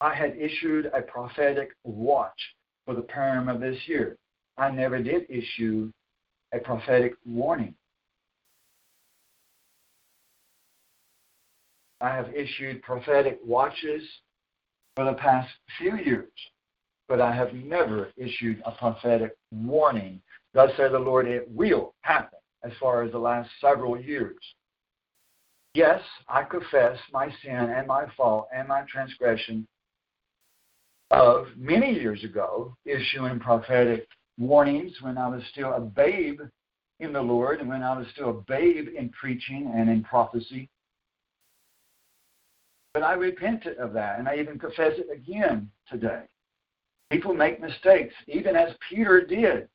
I 0.00 0.14
had 0.14 0.36
issued 0.36 0.86
a 0.86 1.00
prophetic 1.00 1.70
watch 1.84 2.55
for 2.86 2.94
the 2.94 3.02
Purim 3.02 3.48
of 3.48 3.60
this 3.60 3.76
year. 3.86 4.16
I 4.56 4.70
never 4.70 5.02
did 5.02 5.26
issue 5.28 5.92
a 6.54 6.58
prophetic 6.58 7.14
warning. 7.26 7.74
I 12.00 12.08
have 12.10 12.34
issued 12.34 12.82
prophetic 12.82 13.38
watches 13.44 14.02
for 14.94 15.04
the 15.04 15.14
past 15.14 15.50
few 15.78 15.96
years, 15.96 16.30
but 17.08 17.20
I 17.20 17.34
have 17.34 17.52
never 17.52 18.12
issued 18.16 18.62
a 18.64 18.72
prophetic 18.72 19.36
warning. 19.50 20.20
Thus 20.54 20.70
said 20.76 20.92
the 20.92 20.98
Lord, 20.98 21.26
it 21.26 21.50
will 21.50 21.94
happen 22.02 22.38
as 22.62 22.72
far 22.80 23.02
as 23.02 23.12
the 23.12 23.18
last 23.18 23.50
several 23.60 24.00
years. 24.00 24.36
Yes, 25.74 26.00
I 26.28 26.42
confess 26.44 26.98
my 27.12 27.28
sin 27.42 27.54
and 27.54 27.86
my 27.86 28.06
fault 28.16 28.48
and 28.54 28.68
my 28.68 28.84
transgression 28.90 29.66
of 31.10 31.46
many 31.56 31.92
years 31.92 32.24
ago 32.24 32.76
issuing 32.84 33.38
prophetic 33.38 34.06
warnings 34.38 34.92
when 35.00 35.16
I 35.16 35.28
was 35.28 35.42
still 35.52 35.72
a 35.72 35.80
babe 35.80 36.40
in 37.00 37.12
the 37.12 37.20
Lord 37.20 37.60
and 37.60 37.68
when 37.68 37.82
I 37.82 37.96
was 37.96 38.06
still 38.12 38.30
a 38.30 38.42
babe 38.52 38.88
in 38.96 39.10
preaching 39.10 39.72
and 39.74 39.88
in 39.88 40.02
prophecy. 40.02 40.68
But 42.92 43.02
I 43.02 43.12
repented 43.12 43.76
of 43.76 43.92
that, 43.92 44.18
and 44.18 44.26
I 44.26 44.36
even 44.36 44.58
confess 44.58 44.94
it 44.96 45.08
again 45.12 45.70
today. 45.90 46.22
People 47.10 47.34
make 47.34 47.60
mistakes, 47.60 48.14
even 48.26 48.56
as 48.56 48.72
Peter 48.88 49.24
did. 49.24 49.68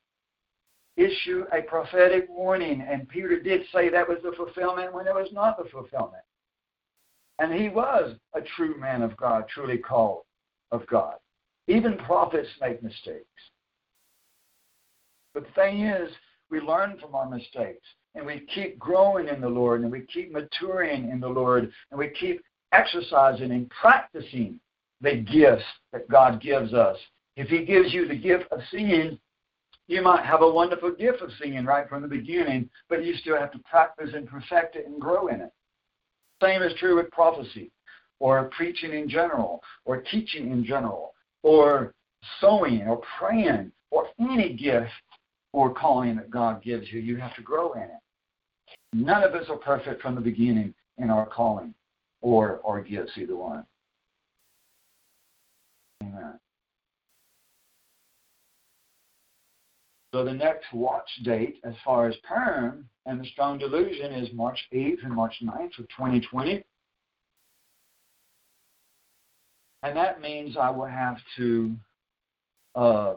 Issue 0.96 1.44
a 1.52 1.62
prophetic 1.62 2.26
warning, 2.28 2.82
and 2.82 3.08
Peter 3.08 3.40
did 3.40 3.62
say 3.72 3.88
that 3.88 4.08
was 4.08 4.18
the 4.22 4.32
fulfillment 4.36 4.92
when 4.92 5.06
it 5.06 5.14
was 5.14 5.28
not 5.32 5.56
the 5.56 5.70
fulfillment. 5.70 6.24
And 7.38 7.54
he 7.54 7.68
was 7.68 8.16
a 8.34 8.40
true 8.56 8.78
man 8.78 9.02
of 9.02 9.16
God, 9.16 9.44
truly 9.48 9.78
called 9.78 10.22
of 10.72 10.86
God. 10.88 11.14
Even 11.68 11.96
prophets 11.98 12.48
make 12.60 12.82
mistakes. 12.82 13.26
But 15.32 15.44
the 15.44 15.52
thing 15.52 15.86
is, 15.86 16.10
we 16.50 16.60
learn 16.60 16.98
from 17.00 17.14
our 17.14 17.28
mistakes 17.28 17.86
and 18.14 18.26
we 18.26 18.46
keep 18.54 18.78
growing 18.78 19.28
in 19.28 19.40
the 19.40 19.48
Lord 19.48 19.82
and 19.82 19.92
we 19.92 20.00
keep 20.12 20.32
maturing 20.32 21.10
in 21.10 21.20
the 21.20 21.28
Lord 21.28 21.70
and 21.90 21.98
we 21.98 22.08
keep 22.08 22.42
exercising 22.72 23.52
and 23.52 23.70
practicing 23.70 24.58
the 25.00 25.16
gifts 25.16 25.64
that 25.92 26.08
God 26.08 26.40
gives 26.40 26.74
us. 26.74 26.96
If 27.36 27.48
He 27.48 27.64
gives 27.64 27.94
you 27.94 28.06
the 28.06 28.16
gift 28.16 28.44
of 28.50 28.60
singing, 28.70 29.18
you 29.88 30.02
might 30.02 30.24
have 30.24 30.42
a 30.42 30.50
wonderful 30.50 30.92
gift 30.92 31.22
of 31.22 31.30
singing 31.40 31.64
right 31.64 31.88
from 31.88 32.02
the 32.02 32.08
beginning, 32.08 32.68
but 32.88 33.04
you 33.04 33.14
still 33.16 33.38
have 33.38 33.52
to 33.52 33.58
practice 33.60 34.10
and 34.14 34.28
perfect 34.28 34.76
it 34.76 34.86
and 34.86 35.00
grow 35.00 35.28
in 35.28 35.40
it. 35.40 35.52
Same 36.42 36.62
is 36.62 36.74
true 36.78 36.96
with 36.96 37.10
prophecy 37.10 37.70
or 38.22 38.44
preaching 38.56 38.94
in 38.94 39.08
general 39.08 39.60
or 39.84 40.00
teaching 40.00 40.52
in 40.52 40.64
general 40.64 41.12
or 41.42 41.92
sowing 42.40 42.86
or 42.86 43.02
praying 43.18 43.72
or 43.90 44.06
any 44.20 44.52
gift 44.54 44.92
or 45.52 45.74
calling 45.74 46.14
that 46.14 46.30
God 46.30 46.62
gives 46.62 46.86
you. 46.92 47.00
You 47.00 47.16
have 47.16 47.34
to 47.34 47.42
grow 47.42 47.72
in 47.72 47.82
it. 47.82 47.90
None 48.92 49.24
of 49.24 49.34
us 49.34 49.46
are 49.48 49.56
perfect 49.56 50.00
from 50.00 50.14
the 50.14 50.20
beginning 50.20 50.72
in 50.98 51.10
our 51.10 51.26
calling 51.26 51.74
or 52.20 52.60
our 52.64 52.80
gifts, 52.80 53.10
either 53.16 53.34
one. 53.34 53.66
Amen. 56.04 56.38
So 60.14 60.24
the 60.24 60.32
next 60.32 60.66
watch 60.72 61.10
date, 61.24 61.56
as 61.64 61.74
far 61.84 62.06
as 62.06 62.14
Purim 62.22 62.88
and 63.04 63.20
the 63.20 63.26
strong 63.32 63.58
delusion, 63.58 64.12
is 64.12 64.32
March 64.32 64.60
8th 64.72 65.02
and 65.02 65.12
March 65.12 65.34
9th 65.42 65.80
of 65.80 65.88
2020. 65.88 66.62
And 69.82 69.96
that 69.96 70.20
means 70.20 70.56
I 70.56 70.70
will 70.70 70.86
have 70.86 71.16
to 71.36 71.74
uh, 72.74 73.14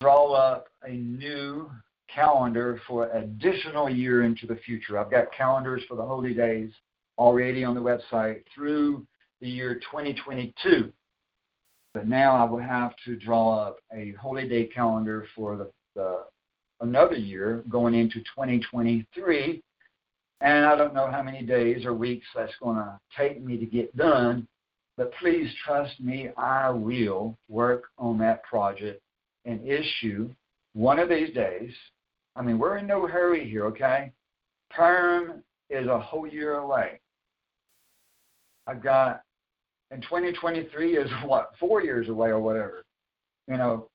draw 0.00 0.32
up 0.32 0.68
a 0.84 0.92
new 0.92 1.70
calendar 2.12 2.80
for 2.86 3.06
an 3.06 3.24
additional 3.24 3.90
year 3.90 4.22
into 4.22 4.46
the 4.46 4.56
future. 4.56 4.98
I've 4.98 5.10
got 5.10 5.32
calendars 5.36 5.82
for 5.88 5.96
the 5.96 6.04
holy 6.04 6.32
days 6.32 6.70
already 7.18 7.64
on 7.64 7.74
the 7.74 7.80
website 7.80 8.42
through 8.54 9.06
the 9.40 9.48
year 9.48 9.74
2022. 9.74 10.92
But 11.92 12.06
now 12.06 12.36
I 12.36 12.44
will 12.48 12.60
have 12.60 12.92
to 13.06 13.16
draw 13.16 13.58
up 13.58 13.78
a 13.92 14.12
holy 14.20 14.48
day 14.48 14.66
calendar 14.66 15.26
for 15.34 15.56
the, 15.56 15.70
the 15.94 16.24
another 16.80 17.16
year 17.16 17.64
going 17.68 17.94
into 17.94 18.20
2023. 18.20 19.62
And 20.42 20.66
I 20.66 20.76
don't 20.76 20.94
know 20.94 21.10
how 21.10 21.22
many 21.22 21.42
days 21.42 21.86
or 21.86 21.94
weeks 21.94 22.26
that's 22.34 22.52
going 22.62 22.76
to 22.76 23.00
take 23.16 23.42
me 23.42 23.56
to 23.56 23.64
get 23.64 23.96
done, 23.96 24.46
but 24.96 25.12
please 25.20 25.50
trust 25.64 26.00
me, 26.00 26.30
I 26.36 26.70
will 26.70 27.36
work 27.48 27.84
on 27.98 28.18
that 28.18 28.42
project 28.44 29.00
and 29.44 29.66
issue 29.66 30.30
one 30.72 30.98
of 30.98 31.08
these 31.08 31.34
days. 31.34 31.70
I 32.34 32.42
mean, 32.42 32.58
we're 32.58 32.78
in 32.78 32.86
no 32.86 33.06
hurry 33.06 33.48
here, 33.48 33.66
okay? 33.66 34.12
Purim 34.70 35.42
is 35.70 35.86
a 35.86 35.98
whole 35.98 36.26
year 36.26 36.54
away. 36.54 37.00
I've 38.66 38.82
got, 38.82 39.22
and 39.90 40.02
2023 40.02 40.96
is 40.96 41.10
what, 41.24 41.50
four 41.60 41.82
years 41.82 42.08
away 42.08 42.28
or 42.30 42.40
whatever. 42.40 42.84
You 43.48 43.56
know, 43.56 43.88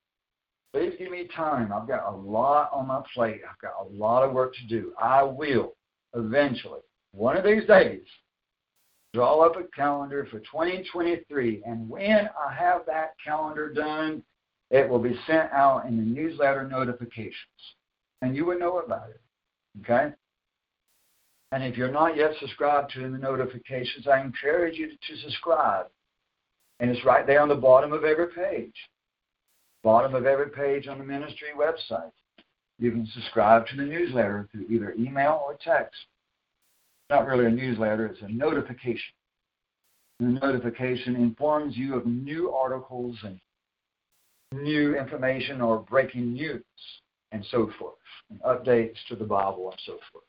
please 0.74 0.94
give 0.98 1.12
me 1.12 1.28
time. 1.36 1.74
I've 1.74 1.88
got 1.88 2.08
a 2.08 2.16
lot 2.16 2.70
on 2.72 2.88
my 2.88 3.02
plate. 3.14 3.42
I've 3.48 3.60
got 3.62 3.74
a 3.82 3.94
lot 3.94 4.24
of 4.24 4.34
work 4.34 4.54
to 4.56 4.68
do. 4.68 4.94
I 5.02 5.24
will 5.24 5.74
eventually, 6.16 6.80
one 7.12 7.38
of 7.38 7.44
these 7.44 7.66
days, 7.68 8.02
draw 9.14 9.42
up 9.42 9.58
a 9.58 9.64
calendar 9.76 10.28
for 10.32 10.40
2023. 10.40 11.64
And 11.66 11.90
when 11.90 12.30
I 12.30 12.54
have 12.54 12.86
that 12.88 13.14
calendar 13.24 13.74
done, 13.74 14.24
it 14.70 14.88
will 14.88 15.00
be 15.00 15.20
sent 15.28 15.52
out 15.52 15.86
in 15.86 15.98
the 15.98 16.04
newsletter 16.04 16.68
notifications. 16.68 17.36
And 18.22 18.36
you 18.36 18.46
will 18.46 18.60
know 18.60 18.80
about 18.80 19.10
it. 19.10 19.22
Okay? 19.82 20.14
And 21.52 21.64
if 21.64 21.76
you're 21.76 21.92
not 21.92 22.16
yet 22.16 22.32
subscribed 22.40 22.94
to 22.94 23.02
the 23.02 23.18
notifications, 23.18 24.08
I 24.08 24.22
encourage 24.22 24.78
you 24.78 24.88
to 24.90 25.18
subscribe. 25.24 25.88
And 26.80 26.90
it's 26.90 27.06
right 27.06 27.28
there 27.28 27.42
on 27.42 27.50
the 27.50 27.56
bottom 27.56 27.92
of 27.92 28.06
every 28.06 28.28
page. 28.28 28.76
Bottom 29.84 30.16
of 30.16 30.26
every 30.26 30.50
page 30.50 30.88
on 30.88 30.98
the 30.98 31.04
ministry 31.04 31.50
website. 31.58 32.12
You 32.80 32.92
can 32.92 33.06
subscribe 33.14 33.68
to 33.68 33.76
the 33.76 33.84
newsletter 33.84 34.48
through 34.52 34.66
either 34.70 34.96
email 34.98 35.44
or 35.46 35.58
text. 35.62 36.00
Not 37.12 37.28
really 37.28 37.46
a 37.46 37.50
newsletter, 37.50 38.06
it's 38.06 38.22
a 38.22 38.30
notification. 38.30 39.14
The 40.22 40.28
notification 40.28 41.18
informs 41.18 41.76
you 41.76 41.96
of 41.96 42.06
new 42.06 42.52
articles 42.52 43.18
and 43.24 43.38
new 44.54 44.98
information 44.98 45.60
or 45.60 45.80
breaking 45.80 46.32
news 46.32 46.64
and 47.34 47.46
so 47.52 47.70
forth, 47.78 47.96
and 48.30 48.40
updates 48.44 48.96
to 49.10 49.18
the 49.18 49.26
Bible 49.26 49.72
and 49.72 49.82
so 49.86 49.98
forth. 50.10 50.24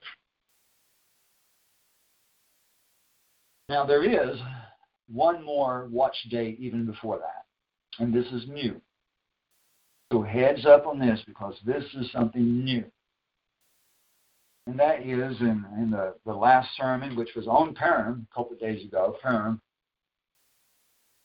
Now, 3.68 3.86
there 3.86 4.02
is 4.02 4.40
one 5.08 5.44
more 5.44 5.88
watch 5.88 6.16
date 6.30 6.58
even 6.58 6.84
before 6.84 7.18
that, 7.18 8.02
and 8.02 8.12
this 8.12 8.26
is 8.32 8.48
new. 8.48 8.80
So, 10.12 10.22
heads 10.22 10.66
up 10.66 10.88
on 10.88 10.98
this 10.98 11.20
because 11.28 11.54
this 11.64 11.84
is 11.94 12.10
something 12.10 12.64
new. 12.64 12.84
And 14.66 14.78
that 14.78 15.00
is 15.00 15.40
in, 15.40 15.64
in 15.76 15.90
the, 15.90 16.14
the 16.24 16.32
last 16.32 16.68
sermon, 16.76 17.16
which 17.16 17.30
was 17.34 17.48
on 17.48 17.74
Purim 17.74 18.26
a 18.30 18.34
couple 18.34 18.52
of 18.52 18.60
days 18.60 18.84
ago, 18.84 19.16
Purim, 19.20 19.60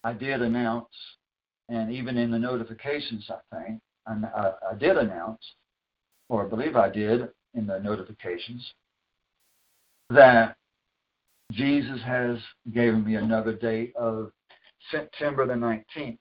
I 0.03 0.13
did 0.13 0.41
announce, 0.41 0.87
and 1.69 1.91
even 1.91 2.17
in 2.17 2.31
the 2.31 2.39
notifications, 2.39 3.29
I 3.29 3.55
think, 3.55 3.81
I, 4.07 4.51
I 4.71 4.75
did 4.75 4.97
announce, 4.97 5.41
or 6.29 6.45
I 6.45 6.49
believe 6.49 6.75
I 6.75 6.89
did 6.89 7.29
in 7.53 7.67
the 7.67 7.79
notifications, 7.79 8.73
that 10.09 10.55
Jesus 11.51 12.01
has 12.05 12.37
given 12.73 13.03
me 13.03 13.15
another 13.15 13.53
date 13.53 13.95
of 13.95 14.31
September 14.91 15.45
the 15.45 15.53
19th. 15.53 16.17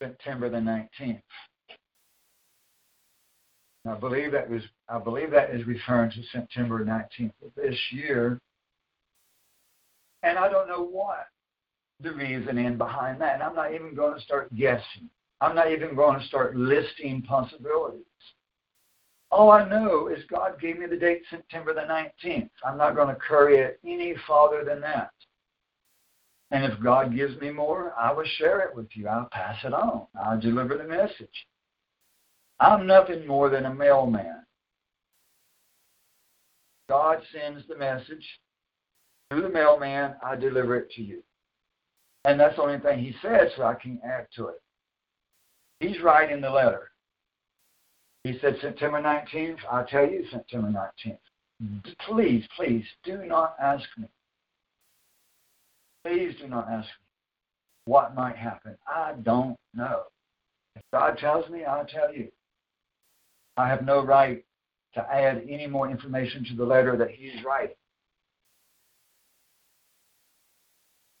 September 0.00 0.48
the 0.48 0.58
19th. 0.58 1.22
I 3.88 3.94
believe 3.94 4.32
that 4.32 4.48
was 4.48 4.62
I 4.88 4.98
believe 4.98 5.30
that 5.32 5.50
is 5.50 5.66
referring 5.66 6.10
to 6.12 6.22
September 6.32 6.84
19th 6.84 7.32
of 7.44 7.52
this 7.56 7.76
year. 7.90 8.40
And 10.22 10.38
I 10.38 10.48
don't 10.48 10.68
know 10.68 10.84
what 10.84 11.26
the 12.00 12.12
reasoning 12.12 12.78
behind 12.78 13.20
that. 13.20 13.34
And 13.34 13.42
I'm 13.42 13.54
not 13.54 13.74
even 13.74 13.94
going 13.94 14.14
to 14.14 14.24
start 14.24 14.54
guessing. 14.54 15.10
I'm 15.40 15.56
not 15.56 15.72
even 15.72 15.96
going 15.96 16.20
to 16.20 16.26
start 16.26 16.56
listing 16.56 17.22
possibilities. 17.22 18.04
All 19.32 19.50
I 19.50 19.68
know 19.68 20.08
is 20.08 20.22
God 20.30 20.60
gave 20.60 20.78
me 20.78 20.86
the 20.86 20.96
date 20.96 21.22
September 21.30 21.74
the 21.74 21.80
19th. 21.80 22.50
I'm 22.64 22.76
not 22.76 22.94
going 22.94 23.08
to 23.08 23.20
curry 23.20 23.56
it 23.56 23.80
any 23.84 24.14
farther 24.26 24.62
than 24.64 24.80
that. 24.82 25.10
And 26.52 26.70
if 26.70 26.78
God 26.80 27.16
gives 27.16 27.40
me 27.40 27.50
more, 27.50 27.94
I 27.98 28.12
will 28.12 28.26
share 28.36 28.60
it 28.60 28.76
with 28.76 28.88
you. 28.92 29.08
I'll 29.08 29.28
pass 29.32 29.56
it 29.64 29.72
on. 29.72 30.06
I'll 30.22 30.38
deliver 30.38 30.76
the 30.76 30.84
message. 30.84 31.46
I'm 32.62 32.86
nothing 32.86 33.26
more 33.26 33.50
than 33.50 33.66
a 33.66 33.74
mailman. 33.74 34.44
God 36.88 37.18
sends 37.32 37.66
the 37.66 37.76
message 37.76 38.24
through 39.28 39.42
the 39.42 39.48
mailman, 39.48 40.14
I 40.24 40.36
deliver 40.36 40.76
it 40.76 40.90
to 40.92 41.02
you. 41.02 41.24
And 42.24 42.38
that's 42.38 42.54
the 42.54 42.62
only 42.62 42.78
thing 42.78 43.00
he 43.00 43.16
says, 43.20 43.50
so 43.56 43.64
I 43.64 43.74
can 43.74 43.98
add 44.04 44.28
to 44.36 44.46
it. 44.46 44.62
He's 45.80 46.00
writing 46.02 46.40
the 46.40 46.50
letter. 46.50 46.90
He 48.22 48.38
said 48.40 48.56
September 48.60 49.02
19th. 49.02 49.56
I'll 49.68 49.86
tell 49.86 50.08
you 50.08 50.24
September 50.30 50.68
19th. 50.68 51.18
Mm-hmm. 51.64 51.90
Please, 52.06 52.44
please 52.56 52.84
do 53.02 53.24
not 53.24 53.56
ask 53.60 53.88
me. 53.98 54.06
Please 56.04 56.36
do 56.40 56.46
not 56.46 56.68
ask 56.70 56.86
me 56.86 57.06
what 57.86 58.14
might 58.14 58.36
happen. 58.36 58.76
I 58.86 59.14
don't 59.24 59.56
know. 59.74 60.02
If 60.76 60.82
God 60.92 61.18
tells 61.18 61.50
me, 61.50 61.64
I'll 61.64 61.86
tell 61.86 62.14
you. 62.14 62.30
I 63.56 63.68
have 63.68 63.84
no 63.84 64.02
right 64.02 64.44
to 64.94 65.00
add 65.00 65.44
any 65.48 65.66
more 65.66 65.90
information 65.90 66.44
to 66.46 66.56
the 66.56 66.64
letter 66.64 66.96
that 66.96 67.10
he's 67.10 67.44
writing. 67.44 67.76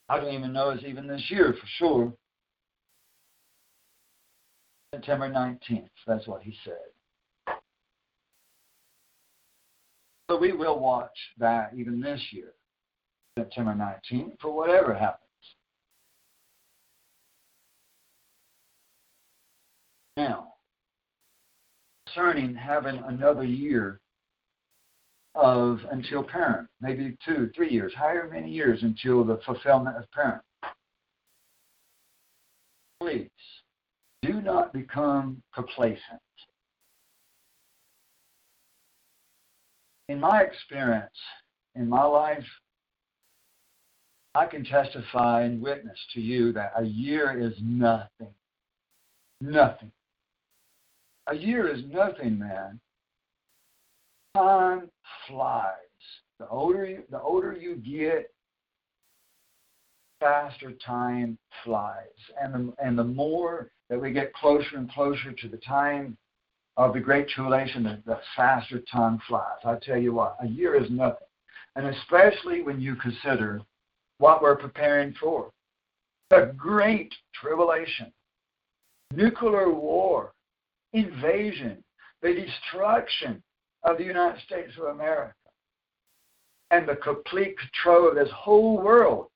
I 0.08 0.20
don't 0.20 0.34
even 0.34 0.52
know 0.52 0.70
it's 0.70 0.84
even 0.84 1.06
this 1.06 1.30
year 1.30 1.54
for 1.58 1.66
sure. 1.78 2.12
September 4.94 5.30
19th. 5.30 5.88
That's 6.06 6.26
what 6.26 6.42
he 6.42 6.54
said. 6.64 7.54
So 10.30 10.38
we 10.38 10.52
will 10.52 10.78
watch 10.78 11.16
that 11.38 11.72
even 11.76 12.00
this 12.00 12.20
year, 12.30 12.52
September 13.38 13.74
19th, 13.74 14.40
for 14.40 14.54
whatever 14.54 14.94
happens. 14.94 15.18
Now, 20.16 20.51
concerning 22.12 22.54
having 22.54 23.02
another 23.06 23.44
year 23.44 24.00
of 25.34 25.80
until 25.90 26.22
Purim, 26.22 26.68
maybe 26.80 27.16
two, 27.24 27.50
three 27.54 27.70
years, 27.70 27.92
however 27.96 28.30
many 28.32 28.50
years 28.50 28.82
until 28.82 29.24
the 29.24 29.40
fulfillment 29.46 29.96
of 29.96 30.04
Purim. 30.10 30.40
Please 33.00 33.30
do 34.22 34.40
not 34.40 34.72
become 34.72 35.42
complacent. 35.54 36.20
In 40.08 40.20
my 40.20 40.42
experience, 40.42 41.16
in 41.74 41.88
my 41.88 42.04
life, 42.04 42.44
I 44.34 44.46
can 44.46 44.64
testify 44.64 45.42
and 45.42 45.60
witness 45.60 45.98
to 46.14 46.20
you 46.20 46.52
that 46.52 46.72
a 46.76 46.84
year 46.84 47.38
is 47.38 47.54
nothing. 47.60 48.34
Nothing. 49.40 49.90
A 51.28 51.36
year 51.36 51.68
is 51.68 51.84
nothing, 51.88 52.38
man. 52.38 52.80
Time 54.36 54.90
flies. 55.28 55.76
The 56.38 56.48
older 56.48 56.84
you, 56.84 57.02
the 57.10 57.20
older 57.20 57.52
you 57.52 57.76
get, 57.76 58.32
faster 60.18 60.72
time 60.84 61.38
flies. 61.64 62.06
And 62.40 62.54
the, 62.54 62.74
and 62.82 62.98
the 62.98 63.04
more 63.04 63.70
that 63.88 64.00
we 64.00 64.12
get 64.12 64.32
closer 64.34 64.76
and 64.76 64.90
closer 64.90 65.32
to 65.32 65.48
the 65.48 65.58
time 65.58 66.16
of 66.76 66.94
the 66.94 67.00
Great 67.00 67.28
Tribulation, 67.28 67.84
the, 67.84 68.02
the 68.06 68.18
faster 68.34 68.80
time 68.90 69.20
flies. 69.28 69.58
I 69.64 69.76
tell 69.82 69.98
you 69.98 70.14
what, 70.14 70.36
a 70.40 70.46
year 70.46 70.74
is 70.74 70.90
nothing. 70.90 71.26
And 71.76 71.86
especially 71.86 72.62
when 72.62 72.80
you 72.80 72.96
consider 72.96 73.60
what 74.18 74.42
we're 74.42 74.56
preparing 74.56 75.14
for 75.20 75.50
the 76.30 76.54
Great 76.56 77.12
Tribulation, 77.34 78.12
nuclear 79.12 79.70
war, 79.70 80.32
invasion, 80.92 81.82
the 82.22 82.34
destruction 82.34 83.42
of 83.84 83.98
the 83.98 84.04
United 84.04 84.40
States 84.42 84.72
of 84.78 84.94
America, 84.94 85.34
and 86.70 86.88
the 86.88 86.96
complete 86.96 87.56
control 87.58 88.08
of 88.08 88.14
this 88.14 88.30
whole 88.34 88.80
world 88.80 89.26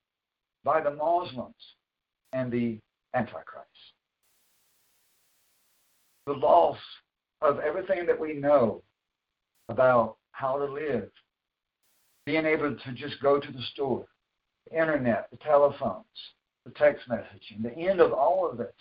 by 0.64 0.80
the 0.80 0.90
Muslims 0.90 1.54
and 2.32 2.50
the 2.50 2.78
Antichrist. 3.14 3.68
The 6.26 6.32
loss 6.32 6.78
of 7.40 7.60
everything 7.60 8.06
that 8.06 8.18
we 8.18 8.34
know 8.34 8.82
about 9.68 10.16
how 10.32 10.58
to 10.58 10.64
live, 10.64 11.10
being 12.24 12.46
able 12.46 12.74
to 12.76 12.92
just 12.92 13.20
go 13.22 13.38
to 13.38 13.52
the 13.52 13.62
store, 13.72 14.06
the 14.68 14.78
internet, 14.78 15.28
the 15.30 15.36
telephones, 15.38 16.04
the 16.64 16.72
text 16.72 17.08
messaging, 17.08 17.62
the 17.62 17.72
end 17.72 18.00
of 18.00 18.12
all 18.12 18.48
of 18.50 18.58
this 18.58 18.74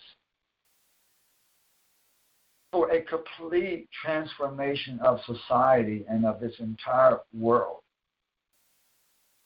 for 2.76 2.90
a 2.90 3.00
complete 3.00 3.88
transformation 4.04 5.00
of 5.00 5.18
society 5.24 6.04
and 6.10 6.26
of 6.26 6.38
this 6.38 6.52
entire 6.58 7.20
world. 7.32 7.78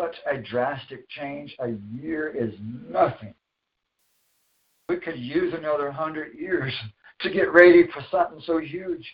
Such 0.01 0.17
a 0.29 0.37
drastic 0.37 1.09
change, 1.11 1.55
a 1.61 1.77
year 1.95 2.35
is 2.37 2.53
nothing. 2.61 3.33
We 4.89 4.97
could 4.97 5.17
use 5.17 5.55
another 5.57 5.93
hundred 5.93 6.37
years 6.37 6.73
to 7.21 7.31
get 7.31 7.53
ready 7.53 7.85
for 7.95 8.05
something 8.11 8.43
so 8.45 8.59
huge. 8.59 9.07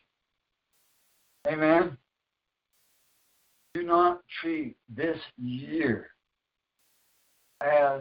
Amen. 1.46 1.98
Do 3.74 3.82
not 3.82 4.22
treat 4.40 4.76
this 4.88 5.18
year 5.36 6.08
as 7.60 8.00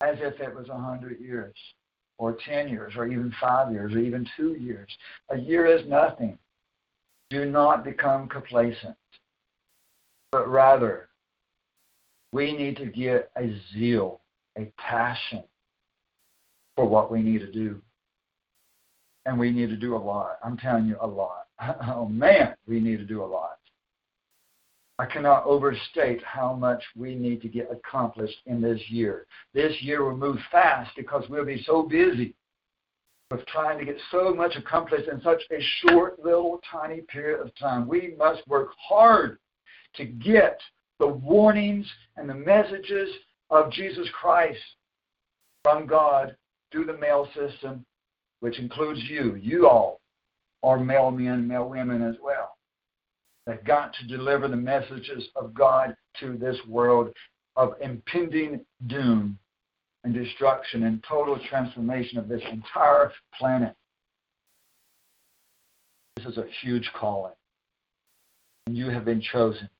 as 0.00 0.14
if 0.20 0.38
it 0.38 0.54
was 0.54 0.68
a 0.68 0.78
hundred 0.78 1.18
years 1.18 1.56
or 2.18 2.36
10 2.44 2.68
years, 2.68 2.94
or 2.96 3.06
even 3.06 3.32
five 3.40 3.72
years, 3.72 3.94
or 3.94 3.98
even 3.98 4.26
two 4.36 4.54
years. 4.54 4.90
A 5.30 5.38
year 5.38 5.66
is 5.66 5.86
nothing. 5.88 6.36
Do 7.30 7.44
not 7.44 7.84
become 7.84 8.28
complacent, 8.28 8.96
but 10.32 10.48
rather, 10.48 11.08
we 12.32 12.56
need 12.56 12.76
to 12.78 12.86
get 12.86 13.30
a 13.36 13.54
zeal, 13.72 14.20
a 14.58 14.72
passion 14.78 15.44
for 16.76 16.86
what 16.86 17.10
we 17.10 17.22
need 17.22 17.40
to 17.40 17.52
do. 17.52 17.80
And 19.26 19.38
we 19.38 19.50
need 19.50 19.68
to 19.68 19.76
do 19.76 19.94
a 19.94 19.98
lot. 19.98 20.38
I'm 20.42 20.56
telling 20.56 20.86
you, 20.86 20.96
a 21.00 21.06
lot. 21.06 21.46
oh 21.86 22.06
man, 22.06 22.54
we 22.66 22.80
need 22.80 22.98
to 22.98 23.04
do 23.04 23.22
a 23.22 23.26
lot. 23.26 23.57
I 25.00 25.06
cannot 25.06 25.44
overstate 25.44 26.22
how 26.24 26.54
much 26.54 26.82
we 26.96 27.14
need 27.14 27.40
to 27.42 27.48
get 27.48 27.70
accomplished 27.70 28.38
in 28.46 28.60
this 28.60 28.80
year. 28.88 29.26
This 29.54 29.72
year 29.80 30.04
will 30.04 30.16
move 30.16 30.38
fast 30.50 30.90
because 30.96 31.24
we'll 31.28 31.44
be 31.44 31.62
so 31.64 31.84
busy 31.84 32.34
with 33.30 33.46
trying 33.46 33.78
to 33.78 33.84
get 33.84 34.00
so 34.10 34.34
much 34.34 34.56
accomplished 34.56 35.08
in 35.08 35.20
such 35.20 35.42
a 35.52 35.60
short, 35.80 36.18
little, 36.24 36.60
tiny 36.70 37.02
period 37.02 37.40
of 37.40 37.54
time. 37.56 37.86
We 37.86 38.14
must 38.18 38.46
work 38.48 38.70
hard 38.88 39.38
to 39.94 40.04
get 40.04 40.58
the 40.98 41.06
warnings 41.06 41.86
and 42.16 42.28
the 42.28 42.34
messages 42.34 43.08
of 43.50 43.70
Jesus 43.70 44.08
Christ 44.20 44.58
from 45.62 45.86
God 45.86 46.34
through 46.72 46.86
the 46.86 46.98
mail 46.98 47.28
system, 47.36 47.84
which 48.40 48.58
includes 48.58 49.00
you. 49.08 49.36
You 49.36 49.68
all 49.68 50.00
are 50.64 50.80
mail 50.80 51.12
men, 51.12 51.46
mail 51.46 51.68
women 51.68 52.02
as 52.02 52.16
well 52.20 52.57
that 53.48 53.64
got 53.64 53.94
to 53.94 54.06
deliver 54.06 54.46
the 54.46 54.56
messages 54.56 55.26
of 55.34 55.54
God 55.54 55.96
to 56.20 56.36
this 56.36 56.58
world 56.68 57.08
of 57.56 57.72
impending 57.80 58.60
doom 58.88 59.38
and 60.04 60.12
destruction 60.12 60.82
and 60.82 61.02
total 61.08 61.40
transformation 61.48 62.18
of 62.18 62.28
this 62.28 62.42
entire 62.52 63.10
planet. 63.38 63.74
This 66.16 66.26
is 66.26 66.36
a 66.36 66.44
huge 66.60 66.90
calling. 66.94 67.32
And 68.66 68.76
you 68.76 68.90
have 68.90 69.06
been 69.06 69.22
chosen 69.22 69.70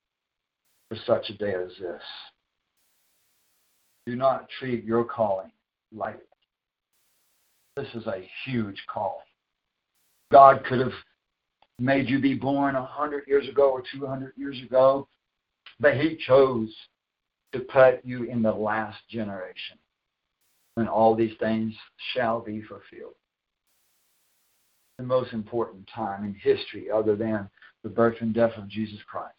for 0.88 0.96
such 1.06 1.28
a 1.28 1.34
day 1.34 1.52
as 1.52 1.72
this. 1.78 2.02
Do 4.06 4.16
not 4.16 4.48
treat 4.58 4.82
your 4.82 5.04
calling 5.04 5.52
lightly. 5.94 6.22
This 7.76 7.88
is 7.94 8.06
a 8.06 8.26
huge 8.46 8.82
calling. 8.90 9.26
God 10.32 10.64
could 10.64 10.80
have 10.80 10.92
made 11.78 12.08
you 12.08 12.20
be 12.20 12.34
born 12.34 12.74
a 12.74 12.84
hundred 12.84 13.26
years 13.26 13.48
ago 13.48 13.70
or 13.70 13.82
two 13.92 14.06
hundred 14.06 14.32
years 14.36 14.60
ago, 14.62 15.08
but 15.80 15.96
He 15.96 16.16
chose 16.26 16.74
to 17.52 17.60
put 17.60 18.04
you 18.04 18.24
in 18.24 18.42
the 18.42 18.52
last 18.52 18.98
generation 19.08 19.78
when 20.74 20.88
all 20.88 21.14
these 21.14 21.36
things 21.40 21.74
shall 22.14 22.40
be 22.40 22.62
fulfilled. 22.62 23.14
The 24.98 25.04
most 25.04 25.32
important 25.32 25.88
time 25.94 26.24
in 26.24 26.34
history, 26.34 26.90
other 26.90 27.16
than 27.16 27.48
the 27.82 27.88
birth 27.88 28.16
and 28.20 28.34
death 28.34 28.52
of 28.56 28.68
Jesus 28.68 28.98
Christ. 29.08 29.34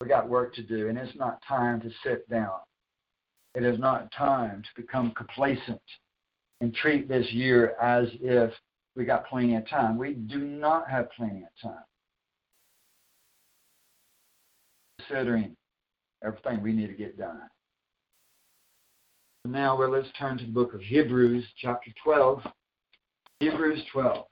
We 0.00 0.08
got 0.08 0.28
work 0.28 0.54
to 0.54 0.62
do, 0.62 0.88
and 0.88 0.98
it's 0.98 1.16
not 1.16 1.40
time 1.46 1.80
to 1.82 1.90
sit 2.04 2.28
down. 2.28 2.58
It 3.54 3.64
is 3.64 3.78
not 3.78 4.10
time 4.12 4.62
to 4.62 4.82
become 4.82 5.12
complacent 5.12 5.80
and 6.62 6.72
treat 6.72 7.08
this 7.08 7.26
year 7.32 7.74
as 7.82 8.06
if 8.20 8.52
we 8.94 9.04
got 9.04 9.26
plenty 9.26 9.56
of 9.56 9.68
time. 9.68 9.98
We 9.98 10.14
do 10.14 10.38
not 10.38 10.88
have 10.88 11.10
plenty 11.10 11.42
of 11.42 11.48
time. 11.60 11.82
Considering 15.00 15.56
everything 16.24 16.62
we 16.62 16.72
need 16.72 16.86
to 16.86 16.92
get 16.92 17.18
done. 17.18 17.40
Now, 19.44 19.76
well, 19.76 19.90
let's 19.90 20.06
turn 20.16 20.38
to 20.38 20.46
the 20.46 20.52
book 20.52 20.72
of 20.72 20.80
Hebrews, 20.80 21.44
chapter 21.60 21.90
12. 22.04 22.42
Hebrews 23.40 23.82
12. 23.92 24.24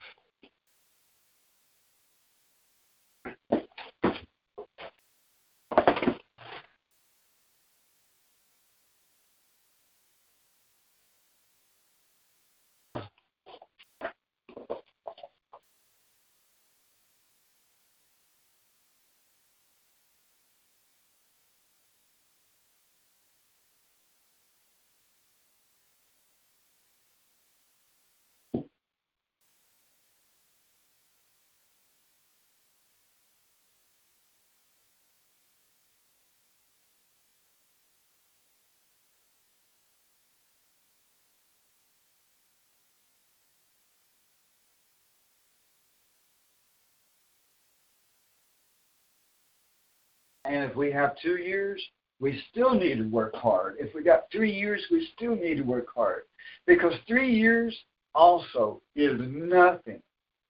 And 50.51 50.69
if 50.69 50.75
we 50.75 50.91
have 50.91 51.17
two 51.23 51.37
years, 51.37 51.81
we 52.19 52.43
still 52.51 52.75
need 52.75 52.97
to 52.97 53.05
work 53.05 53.37
hard. 53.37 53.77
If 53.79 53.95
we 53.95 54.03
got 54.03 54.25
three 54.33 54.53
years, 54.53 54.85
we 54.91 55.09
still 55.15 55.37
need 55.37 55.59
to 55.59 55.63
work 55.63 55.87
hard. 55.95 56.23
Because 56.67 56.93
three 57.07 57.33
years 57.33 57.77
also 58.17 58.83
is 58.97 59.13
nothing. 59.21 60.03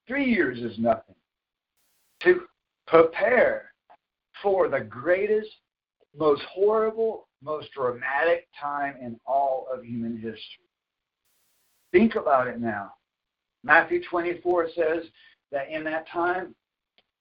Three 0.08 0.24
years 0.24 0.58
is 0.58 0.78
nothing. 0.78 1.14
To 2.20 2.46
prepare 2.86 3.72
for 4.42 4.68
the 4.70 4.80
greatest, 4.80 5.50
most 6.16 6.42
horrible, 6.50 7.28
most 7.42 7.68
dramatic 7.72 8.48
time 8.58 8.96
in 9.02 9.20
all 9.26 9.66
of 9.70 9.84
human 9.84 10.16
history. 10.16 10.64
Think 11.92 12.14
about 12.14 12.48
it 12.48 12.58
now. 12.58 12.94
Matthew 13.64 14.02
24 14.08 14.70
says 14.74 15.04
that 15.52 15.68
in 15.68 15.84
that 15.84 16.08
time, 16.08 16.54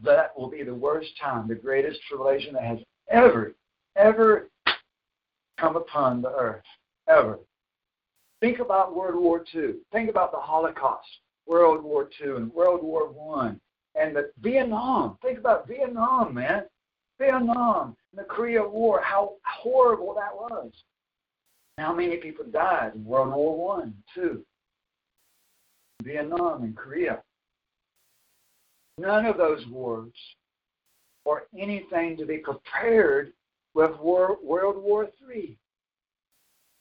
that 0.03 0.37
will 0.37 0.49
be 0.49 0.63
the 0.63 0.73
worst 0.73 1.09
time, 1.21 1.47
the 1.47 1.55
greatest 1.55 1.99
tribulation 2.07 2.53
that 2.53 2.63
has 2.63 2.79
ever, 3.09 3.53
ever 3.95 4.49
come 5.57 5.75
upon 5.75 6.21
the 6.21 6.31
earth. 6.31 6.63
Ever. 7.07 7.39
Think 8.39 8.59
about 8.59 8.95
World 8.95 9.21
War 9.21 9.43
II. 9.53 9.73
Think 9.91 10.09
about 10.09 10.31
the 10.31 10.37
Holocaust, 10.37 11.07
World 11.45 11.83
War 11.83 12.09
II, 12.21 12.35
and 12.35 12.53
World 12.53 12.83
War 12.83 13.09
One, 13.09 13.59
and 13.95 14.15
the 14.15 14.31
Vietnam. 14.39 15.17
Think 15.21 15.39
about 15.39 15.67
Vietnam, 15.67 16.33
man. 16.33 16.63
Vietnam, 17.19 17.97
and 18.11 18.19
the 18.19 18.23
Korea 18.23 18.63
War. 18.65 19.01
How 19.03 19.33
horrible 19.43 20.13
that 20.13 20.33
was. 20.33 20.71
How 21.77 21.93
many 21.93 22.17
people 22.17 22.45
died 22.45 22.93
in 22.95 23.03
World 23.03 23.33
War 23.33 23.57
One, 23.57 23.93
Two, 24.13 24.45
Vietnam, 26.03 26.63
and 26.63 26.77
Korea? 26.77 27.21
None 28.99 29.25
of 29.25 29.37
those 29.37 29.65
wars 29.67 30.11
or 31.23 31.43
anything 31.57 32.17
to 32.17 32.25
be 32.25 32.37
prepared 32.37 33.31
with 33.73 33.97
World 33.99 34.39
War 34.43 35.09
III. 35.29 35.57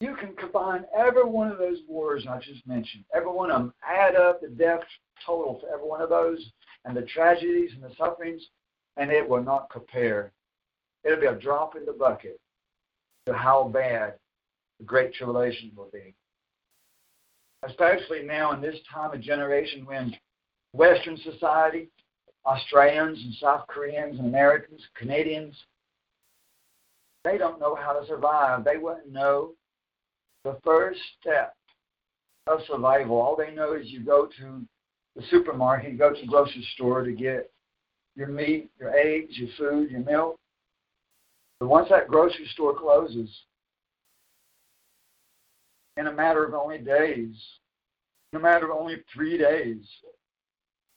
You 0.01 0.16
can 0.16 0.35
combine 0.35 0.85
every 0.97 1.24
one 1.24 1.51
of 1.51 1.59
those 1.59 1.78
wars 1.89 2.27
I 2.28 2.39
just 2.39 2.66
mentioned, 2.66 3.05
every 3.15 3.31
one 3.31 3.51
of 3.53 3.61
them, 3.61 3.74
add 3.86 4.16
up 4.16 4.40
the 4.40 4.49
death 4.49 4.81
total 5.24 5.61
for 5.61 5.73
every 5.73 5.86
one 5.86 6.01
of 6.01 6.09
those, 6.09 6.45
and 6.85 6.97
the 6.97 7.03
tragedies 7.03 7.70
and 7.74 7.82
the 7.82 7.95
sufferings, 7.97 8.43
and 8.97 9.12
it 9.12 9.28
will 9.28 9.43
not 9.43 9.70
compare. 9.70 10.32
It'll 11.05 11.20
be 11.20 11.27
a 11.27 11.35
drop 11.35 11.77
in 11.77 11.85
the 11.85 11.93
bucket 11.93 12.40
to 13.27 13.32
how 13.32 13.69
bad 13.69 14.15
the 14.78 14.85
Great 14.85 15.15
Tribulation 15.15 15.70
will 15.77 15.90
be. 15.93 16.15
Especially 17.65 18.23
now 18.23 18.53
in 18.53 18.61
this 18.61 18.78
time 18.93 19.12
of 19.12 19.20
generation 19.20 19.85
when 19.85 20.16
Western 20.73 21.16
society, 21.19 21.89
Australians 22.47 23.19
and 23.23 23.35
South 23.35 23.66
Koreans 23.69 24.19
and 24.19 24.28
Americans, 24.28 24.81
Canadians, 24.94 25.55
they 27.24 27.36
don't 27.36 27.60
know 27.60 27.74
how 27.74 27.93
to 27.93 28.06
survive. 28.06 28.65
They 28.65 28.77
wouldn't 28.77 29.12
know 29.12 29.52
the 30.44 30.59
first 30.65 31.01
step 31.20 31.55
of 32.47 32.60
survival. 32.66 33.20
All 33.20 33.36
they 33.36 33.55
know 33.55 33.74
is 33.74 33.89
you 33.89 34.01
go 34.01 34.28
to 34.39 34.62
the 35.16 35.23
supermarket, 35.31 35.93
you 35.93 35.98
go 35.98 36.15
to 36.15 36.20
the 36.20 36.27
grocery 36.27 36.66
store 36.74 37.02
to 37.02 37.12
get 37.12 37.51
your 38.16 38.28
meat, 38.28 38.70
your 38.78 38.97
eggs, 38.97 39.36
your 39.36 39.48
food, 39.59 39.90
your 39.90 40.01
milk. 40.01 40.36
But 41.60 41.69
once 41.69 41.89
that 41.90 42.09
grocery 42.09 42.48
store 42.52 42.78
closes, 42.78 43.28
in 45.97 46.06
a 46.06 46.12
matter 46.12 46.44
of 46.44 46.55
only 46.55 46.78
days, 46.78 47.35
in 48.32 48.39
a 48.39 48.43
matter 48.43 48.70
of 48.70 48.77
only 48.77 49.02
three 49.12 49.36
days, 49.36 49.85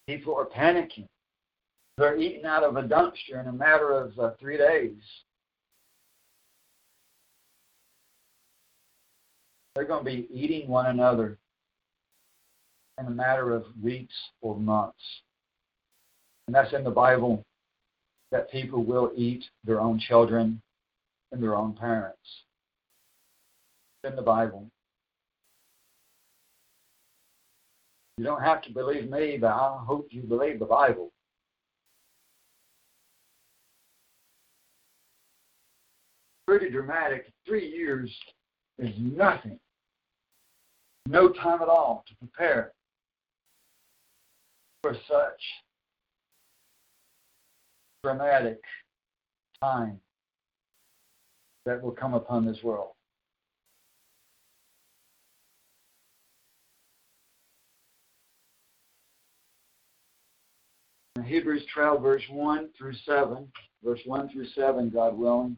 people 0.07 0.35
are 0.35 0.45
panicking. 0.45 1.07
They're 1.97 2.18
eating 2.18 2.45
out 2.45 2.63
of 2.63 2.77
a 2.77 2.84
dumpster 2.84 3.39
in 3.39 3.47
a 3.47 3.53
matter 3.53 3.91
of 3.91 4.18
uh, 4.18 4.31
three 4.39 4.57
days. 4.57 4.95
They're 9.76 9.85
going 9.85 10.03
to 10.03 10.11
be 10.11 10.27
eating 10.31 10.68
one 10.68 10.88
another 10.88 11.38
in 12.99 13.05
a 13.07 13.11
matter 13.11 13.53
of 13.53 13.65
weeks 13.81 14.13
or 14.41 14.57
months. 14.57 15.01
And 16.47 16.55
that's 16.55 16.73
in 16.73 16.84
the 16.84 16.89
Bible 16.91 17.43
that 18.31 18.51
people 18.51 18.84
will 18.84 19.11
eat 19.15 19.43
their 19.63 19.80
own 19.80 19.99
children 19.99 20.61
and 21.31 21.41
their 21.41 21.55
own 21.55 21.73
parents. 21.73 22.19
It's 24.03 24.11
in 24.11 24.15
the 24.15 24.22
Bible. 24.22 24.68
You 28.18 28.26
don't 28.26 28.41
have 28.41 28.61
to 28.63 28.72
believe 28.72 29.09
me, 29.09 29.38
but 29.39 29.47
I 29.47 29.80
hope 29.85 30.07
you 30.11 30.22
believe 30.22 30.59
the 30.59 30.65
Bible. 30.65 31.11
Pretty 36.52 36.69
dramatic. 36.69 37.32
Three 37.48 37.65
years 37.65 38.14
is 38.78 38.94
nothing. 38.99 39.57
No 41.07 41.30
time 41.30 41.61
at 41.61 41.69
all 41.69 42.03
to 42.10 42.15
prepare 42.18 42.73
for 44.84 44.94
such 45.07 45.41
dramatic 48.03 48.60
time 49.64 49.98
that 51.65 51.82
will 51.82 51.91
come 51.91 52.15
upon 52.15 52.45
this 52.45 52.61
world. 52.61 52.90
Hebrews 61.23 61.64
12, 61.73 62.02
verse 62.02 62.23
1 62.30 62.72
through 62.78 62.95
7, 63.06 63.48
verse 63.82 64.02
1 64.03 64.30
through 64.34 64.48
7, 64.53 64.90
God 64.90 65.18
willing. 65.18 65.57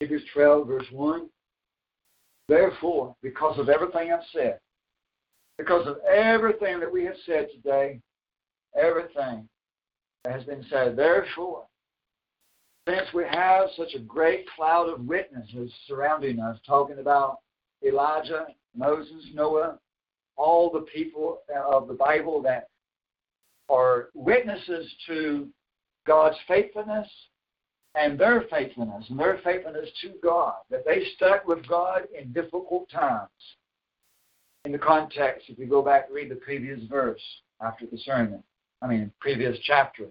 Hebrews 0.00 0.22
12, 0.32 0.66
verse 0.66 0.86
1. 0.90 1.28
Therefore, 2.48 3.14
because 3.22 3.58
of 3.58 3.68
everything 3.68 4.10
I've 4.12 4.24
said, 4.32 4.58
because 5.58 5.86
of 5.86 5.98
everything 6.10 6.80
that 6.80 6.90
we 6.90 7.04
have 7.04 7.16
said 7.26 7.48
today, 7.52 8.00
everything 8.80 9.46
that 10.24 10.32
has 10.32 10.44
been 10.44 10.64
said, 10.70 10.96
therefore, 10.96 11.64
since 12.88 13.06
we 13.12 13.24
have 13.30 13.68
such 13.76 13.94
a 13.94 14.00
great 14.00 14.46
cloud 14.56 14.88
of 14.88 15.06
witnesses 15.06 15.70
surrounding 15.86 16.40
us, 16.40 16.58
talking 16.66 16.98
about 16.98 17.40
Elijah, 17.86 18.46
Moses, 18.74 19.26
Noah, 19.34 19.78
all 20.36 20.70
the 20.70 20.86
people 20.92 21.40
of 21.54 21.88
the 21.88 21.94
Bible 21.94 22.40
that 22.42 22.68
are 23.68 24.08
witnesses 24.14 24.90
to 25.06 25.46
God's 26.06 26.36
faithfulness 26.48 27.06
and 27.94 28.18
their 28.18 28.44
faithfulness 28.50 29.06
and 29.08 29.18
their 29.18 29.40
faithfulness 29.42 29.88
to 30.02 30.12
God, 30.22 30.54
that 30.70 30.84
they 30.86 31.04
stuck 31.16 31.46
with 31.46 31.66
God 31.66 32.02
in 32.16 32.32
difficult 32.32 32.88
times. 32.90 33.28
In 34.64 34.72
the 34.72 34.78
context, 34.78 35.46
if 35.48 35.58
you 35.58 35.66
go 35.66 35.82
back 35.82 36.06
and 36.06 36.14
read 36.14 36.30
the 36.30 36.36
previous 36.36 36.80
verse 36.88 37.22
after 37.60 37.86
the 37.86 37.98
sermon, 37.98 38.42
I 38.82 38.86
mean, 38.86 39.10
previous 39.20 39.58
chapter 39.64 40.06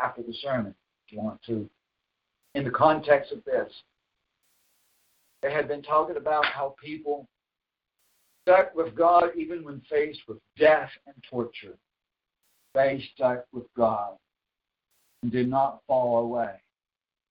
after 0.00 0.22
the 0.22 0.34
sermon, 0.42 0.74
if 1.06 1.12
you 1.12 1.20
want 1.20 1.40
to, 1.46 1.68
in 2.54 2.64
the 2.64 2.70
context 2.70 3.32
of 3.32 3.44
this, 3.44 3.72
they 5.40 5.52
had 5.52 5.68
been 5.68 5.82
talking 5.82 6.16
about 6.16 6.44
how 6.44 6.74
people 6.82 7.26
stuck 8.42 8.74
with 8.74 8.94
God 8.94 9.30
even 9.36 9.64
when 9.64 9.80
faced 9.88 10.20
with 10.28 10.38
death 10.58 10.90
and 11.06 11.16
torture. 11.28 11.76
They 12.74 13.04
stuck 13.14 13.44
with 13.52 13.64
God 13.76 14.16
and 15.22 15.30
did 15.30 15.48
not 15.48 15.80
fall 15.86 16.18
away. 16.24 16.54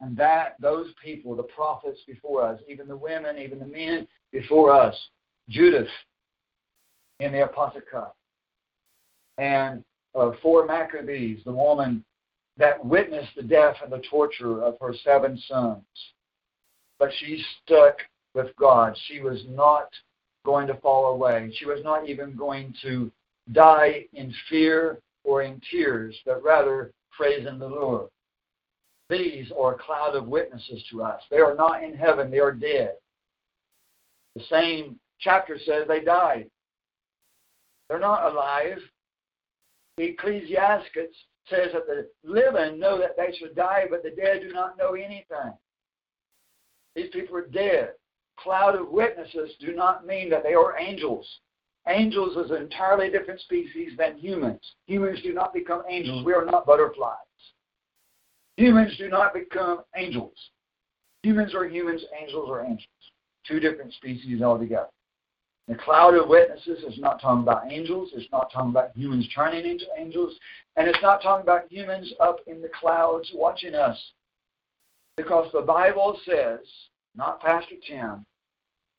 And 0.02 0.18
that 0.18 0.56
those 0.60 0.88
people, 1.04 1.36
the 1.36 1.44
prophets 1.44 2.00
before 2.08 2.44
us, 2.44 2.60
even 2.68 2.88
the 2.88 2.98
women, 2.98 3.38
even 3.38 3.60
the 3.60 3.68
men 3.68 4.08
before 4.32 4.72
us, 4.72 4.96
Judith 5.48 5.88
in 7.20 7.32
the 7.32 7.44
Apocrypha, 7.44 8.12
and 9.38 9.84
uh, 10.16 10.32
four 10.42 10.66
Maccabees, 10.66 11.42
the 11.46 11.52
woman 11.52 12.04
that 12.58 12.84
witnessed 12.84 13.36
the 13.36 13.44
death 13.44 13.76
and 13.84 13.92
the 13.92 14.02
torture 14.10 14.64
of 14.64 14.76
her 14.82 14.94
seven 15.04 15.40
sons. 15.48 15.84
But 16.98 17.12
she 17.20 17.44
stuck 17.64 17.98
with 18.34 18.56
God. 18.60 18.98
She 19.08 19.20
was 19.20 19.44
not 19.50 19.90
going 20.46 20.68
to 20.68 20.76
fall 20.76 21.14
away. 21.14 21.54
She 21.58 21.66
was 21.66 21.84
not 21.84 22.10
even 22.10 22.36
going 22.36 22.74
to 22.82 23.12
die 23.52 24.06
in 24.14 24.34
fear 24.50 25.00
or 25.24 25.44
in 25.44 25.62
tears, 25.70 26.16
but 26.26 26.44
rather 26.44 26.92
praising 27.12 27.60
the 27.60 27.68
Lord. 27.68 28.10
These 29.12 29.52
are 29.60 29.76
a 29.76 29.78
cloud 29.78 30.16
of 30.16 30.28
witnesses 30.28 30.82
to 30.90 31.04
us. 31.04 31.22
They 31.30 31.40
are 31.40 31.54
not 31.54 31.84
in 31.84 31.94
heaven, 31.94 32.32
they 32.32 32.40
are 32.40 32.54
dead. 32.54 32.94
The 34.36 34.44
same 34.50 34.98
chapter 35.20 35.60
says 35.60 35.84
they 35.86 36.00
died. 36.00 36.50
They're 37.90 38.00
not 38.00 38.32
alive. 38.32 38.78
Ecclesiastes 39.98 41.26
says 41.50 41.74
that 41.74 41.88
the 41.88 42.08
living 42.24 42.80
know 42.80 42.98
that 43.00 43.18
they 43.18 43.36
should 43.38 43.54
die, 43.54 43.84
but 43.90 44.02
the 44.02 44.12
dead 44.12 44.44
do 44.44 44.54
not 44.54 44.78
know 44.78 44.94
anything. 44.94 45.58
These 46.96 47.10
people 47.12 47.36
are 47.36 47.48
dead. 47.48 47.90
Cloud 48.38 48.76
of 48.76 48.88
witnesses 48.88 49.52
do 49.60 49.74
not 49.74 50.06
mean 50.06 50.30
that 50.30 50.44
they 50.44 50.54
are 50.54 50.80
angels. 50.80 51.28
Angels 51.86 52.38
is 52.46 52.52
an 52.52 52.62
entirely 52.62 53.10
different 53.10 53.42
species 53.42 53.92
than 53.98 54.18
humans. 54.18 54.62
Humans 54.86 55.22
do 55.22 55.34
not 55.34 55.54
become 55.54 55.84
angels. 55.90 56.24
We 56.24 56.34
are 56.34 56.46
not 56.46 56.66
butterflies. 56.66 57.18
Humans 58.62 58.96
do 58.96 59.10
not 59.10 59.34
become 59.34 59.82
angels. 59.96 60.36
Humans 61.24 61.56
are 61.56 61.68
humans, 61.68 62.06
angels 62.22 62.48
are 62.48 62.64
angels. 62.64 62.86
Two 63.48 63.60
different 63.60 63.92
species 63.94 64.44
altogether. 64.44 64.90
The 65.68 65.74
cloud 65.74 66.14
of 66.14 66.30
witnesses 66.30 66.84
is 66.84 67.00
not 67.00 67.20
talking 67.20 67.42
about 67.42 67.72
angels. 67.72 68.12
It's 68.14 68.32
not 68.32 68.52
talking 68.54 68.70
about 68.70 68.96
humans 68.96 69.28
turning 69.34 69.66
into 69.66 69.86
angels. 69.98 70.38
And 70.76 70.88
it's 70.88 71.02
not 71.02 71.24
talking 71.24 71.42
about 71.42 71.72
humans 71.72 72.14
up 72.20 72.38
in 72.46 72.62
the 72.62 72.70
clouds 72.80 73.32
watching 73.34 73.74
us. 73.74 73.98
Because 75.18 75.52
the 75.54 75.62
Bible 75.62 76.20
says, 76.24 76.60
not 77.16 77.42
Pastor 77.42 77.76
Tim, 77.88 78.24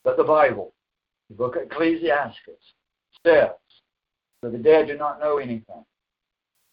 but 0.02 0.16
the 0.16 0.24
Bible, 0.24 0.72
the 1.30 1.36
book 1.36 1.54
of 1.54 1.62
Ecclesiastes, 1.62 2.34
says 3.24 3.50
that 4.42 4.50
the 4.50 4.58
dead 4.58 4.88
do 4.88 4.96
not 4.96 5.20
know 5.20 5.38
anything. 5.38 5.84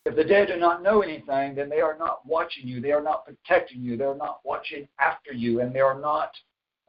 If 0.09 0.15
the 0.15 0.23
dead 0.23 0.47
do 0.47 0.55
not 0.55 0.81
know 0.81 1.03
anything, 1.03 1.53
then 1.53 1.69
they 1.69 1.81
are 1.81 1.95
not 1.95 2.25
watching 2.25 2.67
you. 2.67 2.81
They 2.81 2.91
are 2.91 3.03
not 3.03 3.27
protecting 3.27 3.83
you. 3.83 3.95
They 3.95 4.05
are 4.05 4.17
not 4.17 4.39
watching 4.43 4.87
after 4.99 5.31
you. 5.31 5.61
And 5.61 5.71
they 5.71 5.81
are 5.81 5.99
not 5.99 6.31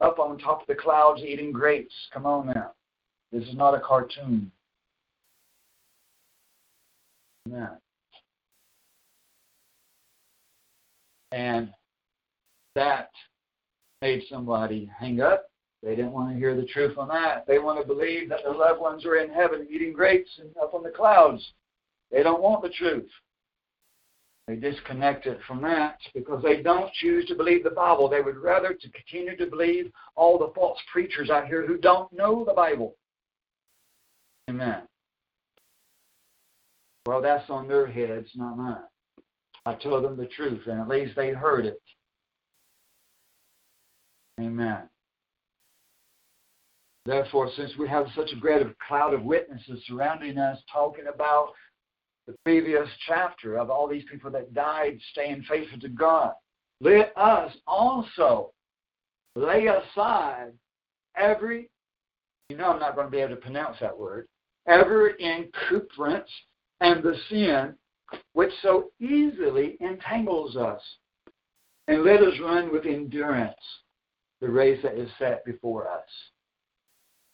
up 0.01 0.17
on 0.17 0.39
top 0.39 0.61
of 0.61 0.67
the 0.67 0.73
clouds 0.73 1.21
eating 1.21 1.51
grapes. 1.51 1.93
Come 2.11 2.25
on 2.25 2.47
now. 2.47 2.71
This 3.31 3.43
is 3.43 3.55
not 3.55 3.75
a 3.75 3.79
cartoon. 3.79 4.51
Amen. 7.47 7.69
And 11.31 11.71
that 12.73 13.11
made 14.01 14.23
somebody 14.31 14.89
hang 14.99 15.21
up. 15.21 15.45
They 15.83 15.95
didn't 15.95 16.11
want 16.11 16.31
to 16.31 16.39
hear 16.39 16.55
the 16.55 16.65
truth 16.65 16.97
on 16.97 17.07
that. 17.09 17.45
They 17.45 17.59
want 17.59 17.79
to 17.79 17.85
believe 17.85 18.29
that 18.29 18.39
their 18.43 18.55
loved 18.55 18.81
ones 18.81 19.05
are 19.05 19.17
in 19.17 19.29
heaven 19.29 19.67
eating 19.69 19.93
grapes 19.93 20.31
and 20.39 20.49
up 20.57 20.73
on 20.73 20.81
the 20.81 20.89
clouds. 20.89 21.53
They 22.11 22.23
don't 22.23 22.41
want 22.41 22.61
the 22.61 22.69
truth. 22.69 23.09
They 24.47 24.55
disconnect 24.55 25.27
it 25.27 25.39
from 25.47 25.61
that 25.61 25.97
because 26.13 26.43
they 26.43 26.61
don't 26.61 26.91
choose 26.93 27.25
to 27.27 27.35
believe 27.35 27.63
the 27.63 27.69
Bible. 27.69 28.09
They 28.09 28.21
would 28.21 28.37
rather 28.37 28.73
to 28.73 28.89
continue 28.89 29.37
to 29.37 29.45
believe 29.45 29.91
all 30.15 30.37
the 30.37 30.51
false 30.53 30.79
preachers 30.91 31.29
out 31.29 31.47
here 31.47 31.65
who 31.65 31.77
don't 31.77 32.11
know 32.11 32.43
the 32.43 32.53
Bible. 32.53 32.95
Amen. 34.49 34.81
Well, 37.05 37.21
that's 37.21 37.49
on 37.49 37.67
their 37.67 37.87
heads, 37.87 38.27
not 38.35 38.57
mine. 38.57 38.77
I 39.65 39.75
told 39.75 40.03
them 40.03 40.17
the 40.17 40.25
truth, 40.25 40.63
and 40.67 40.81
at 40.81 40.87
least 40.87 41.15
they 41.15 41.29
heard 41.29 41.65
it. 41.65 41.81
Amen. 44.39 44.89
Therefore, 47.05 47.49
since 47.55 47.71
we 47.77 47.87
have 47.87 48.07
such 48.15 48.31
a 48.35 48.39
great 48.39 48.65
cloud 48.79 49.13
of 49.13 49.23
witnesses 49.23 49.81
surrounding 49.87 50.37
us 50.37 50.59
talking 50.71 51.05
about 51.13 51.53
the 52.27 52.35
previous 52.45 52.87
chapter 53.07 53.57
of 53.57 53.69
all 53.69 53.87
these 53.87 54.05
people 54.09 54.31
that 54.31 54.53
died 54.53 54.99
staying 55.11 55.43
faithful 55.49 55.79
to 55.79 55.89
God, 55.89 56.33
let 56.79 57.13
us 57.17 57.53
also 57.67 58.51
lay 59.35 59.67
aside 59.67 60.51
every, 61.15 61.69
you 62.49 62.57
know, 62.57 62.71
I'm 62.71 62.79
not 62.79 62.95
going 62.95 63.07
to 63.07 63.11
be 63.11 63.19
able 63.19 63.35
to 63.35 63.41
pronounce 63.41 63.77
that 63.81 63.97
word, 63.97 64.27
every 64.67 65.13
encumbrance 65.23 66.29
and 66.79 67.03
the 67.03 67.15
sin 67.29 67.75
which 68.33 68.51
so 68.61 68.91
easily 68.99 69.77
entangles 69.79 70.55
us. 70.55 70.81
And 71.87 72.03
let 72.03 72.21
us 72.21 72.33
run 72.41 72.71
with 72.71 72.85
endurance 72.85 73.55
the 74.39 74.49
race 74.49 74.79
that 74.83 74.97
is 74.97 75.09
set 75.19 75.43
before 75.45 75.87
us. 75.87 76.07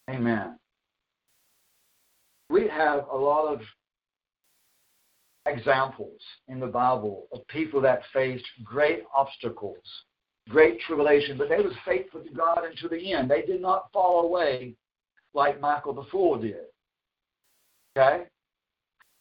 Amen. 0.09 0.57
We 2.49 2.67
have 2.69 3.07
a 3.11 3.15
lot 3.15 3.53
of 3.53 3.59
examples 5.47 6.19
in 6.47 6.59
the 6.59 6.67
Bible 6.67 7.27
of 7.31 7.47
people 7.47 7.81
that 7.81 8.01
faced 8.13 8.45
great 8.63 9.03
obstacles, 9.15 9.77
great 10.49 10.79
tribulation, 10.81 11.37
but 11.37 11.49
they 11.49 11.57
was 11.61 11.73
faithful 11.85 12.21
to 12.21 12.29
God 12.31 12.63
until 12.63 12.89
the 12.89 13.13
end. 13.13 13.29
They 13.29 13.41
did 13.41 13.61
not 13.61 13.91
fall 13.91 14.21
away 14.21 14.75
like 15.33 15.59
Michael 15.59 15.93
the 15.93 16.05
Fool 16.11 16.39
did. 16.39 16.65
Okay? 17.97 18.25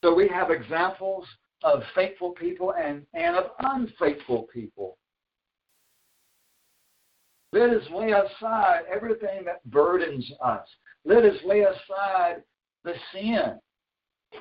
So 0.05 0.15
we 0.15 0.29
have 0.29 0.51
examples 0.51 1.27
of 1.63 1.83
faithful 1.95 2.31
people 2.33 2.75
and, 2.75 3.05
and 3.15 3.37
of 3.37 3.47
unfaithful 3.61 4.47
people. 4.53 4.99
Let 7.53 7.71
us 7.71 7.83
lay 7.91 8.13
aside 8.13 8.83
everything 8.93 9.45
that 9.47 9.65
burdens 9.71 10.31
us. 10.45 10.67
Let 11.05 11.25
us 11.25 11.37
lay 11.45 11.61
aside 11.61 12.43
the 12.85 12.93
sin. 13.13 13.59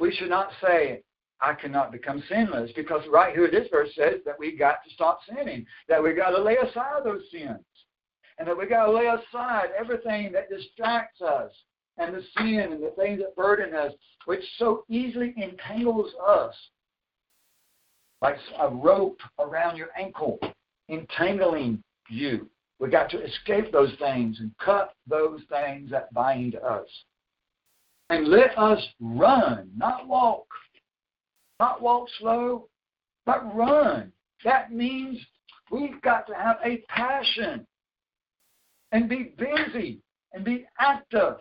We 0.01 0.13
should 0.13 0.29
not 0.29 0.49
say, 0.61 1.01
I 1.41 1.53
cannot 1.53 1.91
become 1.91 2.23
sinless, 2.29 2.71
because 2.75 3.01
right 3.11 3.35
here 3.35 3.49
this 3.51 3.67
verse 3.69 3.89
says 3.95 4.21
that 4.25 4.39
we 4.39 4.55
got 4.55 4.83
to 4.87 4.93
stop 4.93 5.19
sinning, 5.27 5.65
that 5.87 6.01
we 6.01 6.13
got 6.13 6.29
to 6.29 6.41
lay 6.41 6.55
aside 6.55 7.03
those 7.03 7.23
sins, 7.31 7.59
and 8.37 8.47
that 8.47 8.57
we 8.57 8.67
got 8.67 8.85
to 8.85 8.91
lay 8.91 9.07
aside 9.07 9.69
everything 9.77 10.31
that 10.31 10.49
distracts 10.49 11.21
us, 11.21 11.51
and 11.97 12.13
the 12.15 12.23
sin 12.37 12.71
and 12.71 12.83
the 12.83 12.93
things 12.97 13.19
that 13.19 13.35
burden 13.35 13.73
us, 13.75 13.91
which 14.25 14.43
so 14.57 14.83
easily 14.89 15.33
entangles 15.37 16.11
us, 16.25 16.55
like 18.21 18.37
a 18.59 18.69
rope 18.69 19.19
around 19.39 19.77
your 19.77 19.89
ankle, 19.97 20.39
entangling 20.89 21.83
you. 22.09 22.49
We 22.79 22.89
got 22.89 23.09
to 23.11 23.23
escape 23.23 23.71
those 23.71 23.93
things 23.99 24.39
and 24.39 24.51
cut 24.57 24.93
those 25.07 25.41
things 25.49 25.91
that 25.91 26.13
bind 26.13 26.55
us. 26.55 26.87
And 28.09 28.27
let 28.27 28.57
us 28.57 28.85
run, 28.99 29.69
not 29.75 30.07
walk. 30.07 30.45
Not 31.59 31.81
walk 31.81 32.07
slow, 32.19 32.67
but 33.25 33.55
run. 33.55 34.11
That 34.43 34.71
means 34.71 35.19
we've 35.71 36.01
got 36.01 36.27
to 36.27 36.33
have 36.35 36.57
a 36.63 36.77
passion 36.89 37.65
and 38.91 39.09
be 39.09 39.33
busy 39.37 39.99
and 40.33 40.43
be 40.43 40.65
active. 40.79 41.37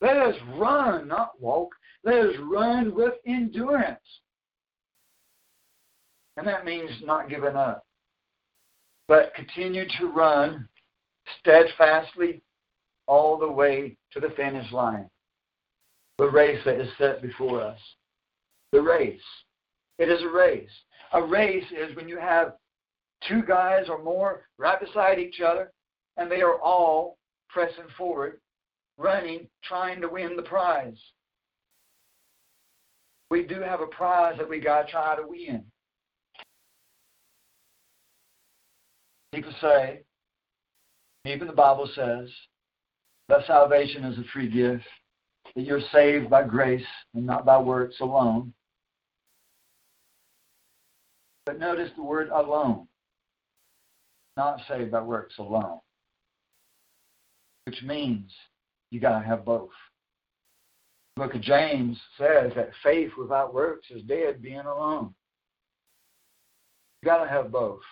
Let 0.00 0.16
us 0.16 0.34
run, 0.56 1.08
not 1.08 1.40
walk. 1.40 1.70
Let 2.04 2.26
us 2.26 2.34
run 2.40 2.94
with 2.94 3.14
endurance. 3.26 4.00
And 6.36 6.46
that 6.46 6.64
means 6.64 6.90
not 7.04 7.28
giving 7.28 7.54
up 7.54 7.84
but 9.12 9.34
continue 9.34 9.84
to 9.98 10.06
run 10.06 10.66
steadfastly 11.38 12.40
all 13.06 13.38
the 13.38 13.50
way 13.50 13.94
to 14.10 14.20
the 14.20 14.30
finish 14.30 14.72
line. 14.72 15.06
The 16.16 16.30
race 16.30 16.60
that 16.64 16.80
is 16.80 16.88
set 16.96 17.20
before 17.20 17.60
us. 17.60 17.78
The 18.72 18.80
race. 18.80 19.20
It 19.98 20.08
is 20.08 20.22
a 20.22 20.28
race. 20.28 20.70
A 21.12 21.22
race 21.22 21.64
is 21.70 21.94
when 21.94 22.08
you 22.08 22.18
have 22.18 22.54
two 23.28 23.42
guys 23.42 23.84
or 23.88 24.02
more 24.02 24.42
right 24.58 24.80
beside 24.80 25.18
each 25.18 25.40
other, 25.40 25.70
and 26.16 26.30
they 26.30 26.40
are 26.40 26.58
all 26.60 27.18
pressing 27.48 27.84
forward, 27.96 28.40
running, 28.96 29.46
trying 29.62 30.00
to 30.00 30.08
win 30.08 30.36
the 30.36 30.42
prize. 30.42 30.98
We 33.30 33.44
do 33.44 33.60
have 33.60 33.80
a 33.80 33.86
prize 33.86 34.36
that 34.38 34.48
we 34.48 34.60
got 34.60 34.86
to 34.86 34.90
try 34.90 35.16
to 35.16 35.26
win. 35.26 35.64
People 39.34 39.52
say, 39.60 40.02
even 41.24 41.46
the 41.46 41.52
Bible 41.52 41.88
says, 41.94 42.28
that 43.28 43.46
salvation 43.46 44.04
is 44.04 44.18
a 44.18 44.24
free 44.32 44.50
gift, 44.50 44.84
that 45.54 45.62
you're 45.62 45.80
saved 45.92 46.28
by 46.28 46.42
grace 46.42 46.84
and 47.14 47.24
not 47.24 47.46
by 47.46 47.58
works 47.58 48.00
alone. 48.00 48.52
But 51.44 51.58
notice 51.58 51.90
the 51.96 52.02
word 52.02 52.28
alone, 52.28 52.86
not 54.36 54.60
saved 54.68 54.92
by 54.92 55.02
works 55.02 55.34
alone, 55.38 55.80
which 57.64 57.82
means 57.82 58.32
you 58.90 59.00
got 59.00 59.18
to 59.18 59.24
have 59.24 59.44
both. 59.44 59.70
The 61.16 61.22
book 61.22 61.34
of 61.34 61.42
James 61.42 61.98
says 62.16 62.52
that 62.54 62.70
faith 62.82 63.10
without 63.18 63.52
works 63.52 63.88
is 63.90 64.02
dead, 64.04 64.40
being 64.40 64.60
alone. 64.60 65.14
You 67.02 67.06
got 67.06 67.24
to 67.24 67.28
have 67.28 67.50
both. 67.50 67.82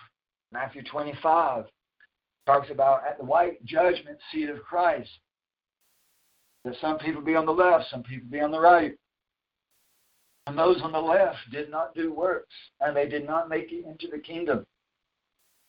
Matthew 0.53 0.83
25 0.85 1.65
talks 2.47 2.71
about 2.71 3.07
at 3.07 3.19
the 3.19 3.25
white 3.25 3.65
judgment 3.65 4.19
seat 4.33 4.49
of 4.49 4.63
Christ. 4.63 5.11
That 6.65 6.75
some 6.81 6.99
people 6.99 7.23
be 7.23 7.37
on 7.37 7.47
the 7.47 7.53
left, 7.53 7.91
some 7.91 8.03
people 8.03 8.29
be 8.31 8.41
on 8.41 8.51
the 8.51 8.61
right. 8.61 8.95
And 10.51 10.59
those 10.59 10.83
on 10.83 10.91
the 10.91 10.99
left 10.99 11.39
did 11.53 11.71
not 11.71 11.95
do 11.95 12.13
works, 12.13 12.53
and 12.81 12.97
they 12.97 13.07
did 13.07 13.25
not 13.25 13.49
make 13.49 13.71
it 13.71 13.85
into 13.85 14.09
the 14.09 14.19
kingdom. 14.19 14.67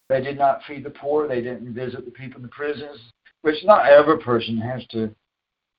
They 0.10 0.22
did 0.22 0.40
not 0.40 0.64
feed 0.68 0.84
the 0.84 0.90
poor, 0.90 1.28
they 1.28 1.40
didn't 1.40 1.76
visit 1.76 2.04
the 2.04 2.10
people 2.10 2.38
in 2.38 2.42
the 2.42 2.48
prisons, 2.48 3.00
which 3.44 3.64
not 3.64 3.86
every 3.86 4.18
person 4.18 4.58
has 4.58 4.84
to 4.88 5.14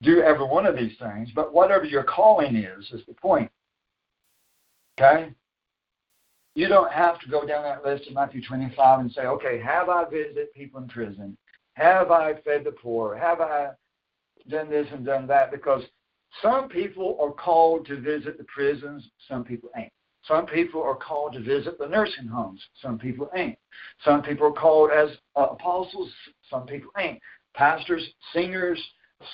do 0.03 0.21
every 0.21 0.45
one 0.45 0.65
of 0.65 0.77
these 0.77 0.97
things, 0.99 1.27
but 1.35 1.53
whatever 1.53 1.83
your 1.83 2.05
calling 2.05 2.55
is, 2.55 2.91
is 2.93 3.05
the 3.05 3.13
point. 3.15 3.51
Okay? 4.97 5.33
You 6.55 6.69
don't 6.69 6.93
have 6.93 7.19
to 7.19 7.29
go 7.29 7.45
down 7.45 7.63
that 7.63 7.83
list 7.83 8.07
in 8.07 8.13
Matthew 8.13 8.41
25 8.41 9.01
and 9.01 9.11
say, 9.11 9.23
okay, 9.23 9.59
have 9.59 9.89
I 9.89 10.05
visited 10.09 10.53
people 10.53 10.79
in 10.79 10.87
prison? 10.87 11.35
Have 11.73 12.09
I 12.09 12.35
fed 12.35 12.63
the 12.63 12.71
poor? 12.71 13.17
Have 13.17 13.41
I 13.41 13.71
done 14.47 14.69
this 14.69 14.87
and 14.93 15.05
done 15.05 15.27
that? 15.27 15.51
Because 15.51 15.83
some 16.41 16.69
people 16.69 17.17
are 17.21 17.31
called 17.31 17.85
to 17.87 17.99
visit 17.99 18.37
the 18.37 18.45
prisons, 18.45 19.07
some 19.27 19.43
people 19.43 19.69
ain't. 19.77 19.91
Some 20.27 20.45
people 20.45 20.81
are 20.81 20.95
called 20.95 21.33
to 21.33 21.41
visit 21.41 21.77
the 21.77 21.87
nursing 21.87 22.27
homes. 22.27 22.61
Some 22.81 22.97
people 22.97 23.29
ain't. 23.35 23.57
Some 24.05 24.21
people 24.21 24.47
are 24.47 24.53
called 24.53 24.89
as 24.91 25.09
uh, 25.35 25.47
apostles. 25.51 26.11
Some 26.49 26.65
people 26.65 26.91
ain't. 26.97 27.19
Pastors, 27.53 28.07
singers, 28.31 28.81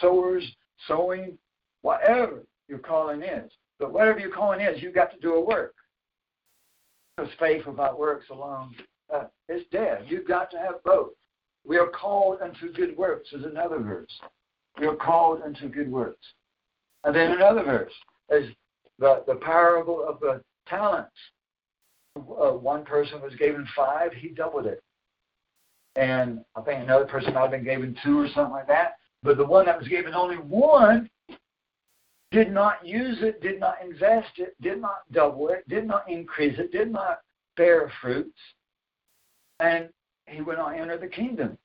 sowers, 0.01 0.43
sowing, 0.87 1.37
whatever 1.83 2.43
your 2.67 2.79
calling 2.79 3.21
is. 3.21 3.51
But 3.77 3.93
whatever 3.93 4.19
your 4.19 4.31
calling 4.31 4.61
is, 4.61 4.81
you've 4.81 4.95
got 4.95 5.11
to 5.11 5.19
do 5.19 5.35
a 5.35 5.45
work. 5.45 5.75
Because 7.15 7.31
faith 7.39 7.65
without 7.67 7.99
works 7.99 8.25
alone 8.31 8.73
uh, 9.13 9.25
is 9.47 9.61
dead. 9.71 10.05
You've 10.07 10.27
got 10.27 10.49
to 10.51 10.57
have 10.57 10.83
both. 10.83 11.11
We 11.65 11.77
are 11.77 11.87
called 11.87 12.39
unto 12.41 12.73
good 12.73 12.97
works 12.97 13.31
is 13.31 13.45
another 13.45 13.79
verse. 13.79 14.11
We 14.79 14.87
are 14.87 14.95
called 14.95 15.41
unto 15.43 15.69
good 15.69 15.91
works. 15.91 16.25
And 17.03 17.15
then 17.15 17.31
another 17.31 17.63
verse 17.63 17.93
is 18.29 18.49
the, 18.97 19.23
the 19.27 19.35
parable 19.35 20.05
of 20.07 20.19
the 20.19 20.41
talents. 20.67 21.11
Uh, 22.15 22.51
one 22.51 22.83
person 22.83 23.21
was 23.21 23.33
given 23.35 23.65
five, 23.75 24.11
he 24.13 24.29
doubled 24.29 24.65
it. 24.65 24.83
And 25.95 26.41
I 26.55 26.61
think 26.61 26.83
another 26.83 27.05
person 27.05 27.33
might 27.33 27.41
have 27.41 27.51
been 27.51 27.63
given 27.63 27.97
two 28.03 28.19
or 28.19 28.27
something 28.27 28.53
like 28.53 28.67
that. 28.67 28.97
But 29.23 29.37
the 29.37 29.45
one 29.45 29.65
that 29.65 29.79
was 29.79 29.87
given 29.87 30.13
only 30.13 30.37
one 30.37 31.09
did 32.31 32.51
not 32.51 32.85
use 32.85 33.17
it, 33.21 33.41
did 33.41 33.59
not 33.59 33.77
invest 33.83 34.37
it, 34.37 34.55
did 34.61 34.79
not 34.79 35.01
double 35.11 35.49
it, 35.49 35.67
did 35.67 35.85
not 35.85 36.09
increase 36.09 36.57
it, 36.59 36.71
did 36.71 36.91
not 36.91 37.19
bear 37.57 37.91
fruits. 38.01 38.37
And 39.59 39.89
he 40.27 40.41
will 40.41 40.57
not 40.57 40.77
enter 40.77 40.97
the 40.97 41.07
kingdom. 41.07 41.57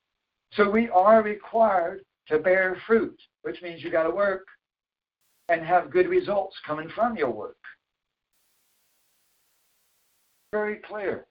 So 0.54 0.70
we 0.70 0.88
are 0.88 1.22
required 1.22 2.04
to 2.28 2.38
bear 2.38 2.76
fruit, 2.86 3.16
which 3.42 3.60
means 3.62 3.82
you 3.82 3.90
got 3.90 4.04
to 4.04 4.10
work 4.10 4.46
and 5.48 5.64
have 5.64 5.90
good 5.90 6.08
results 6.08 6.56
coming 6.66 6.88
from 6.94 7.16
your 7.16 7.30
work. 7.30 7.56
Very 10.52 10.76
clear. 10.88 11.26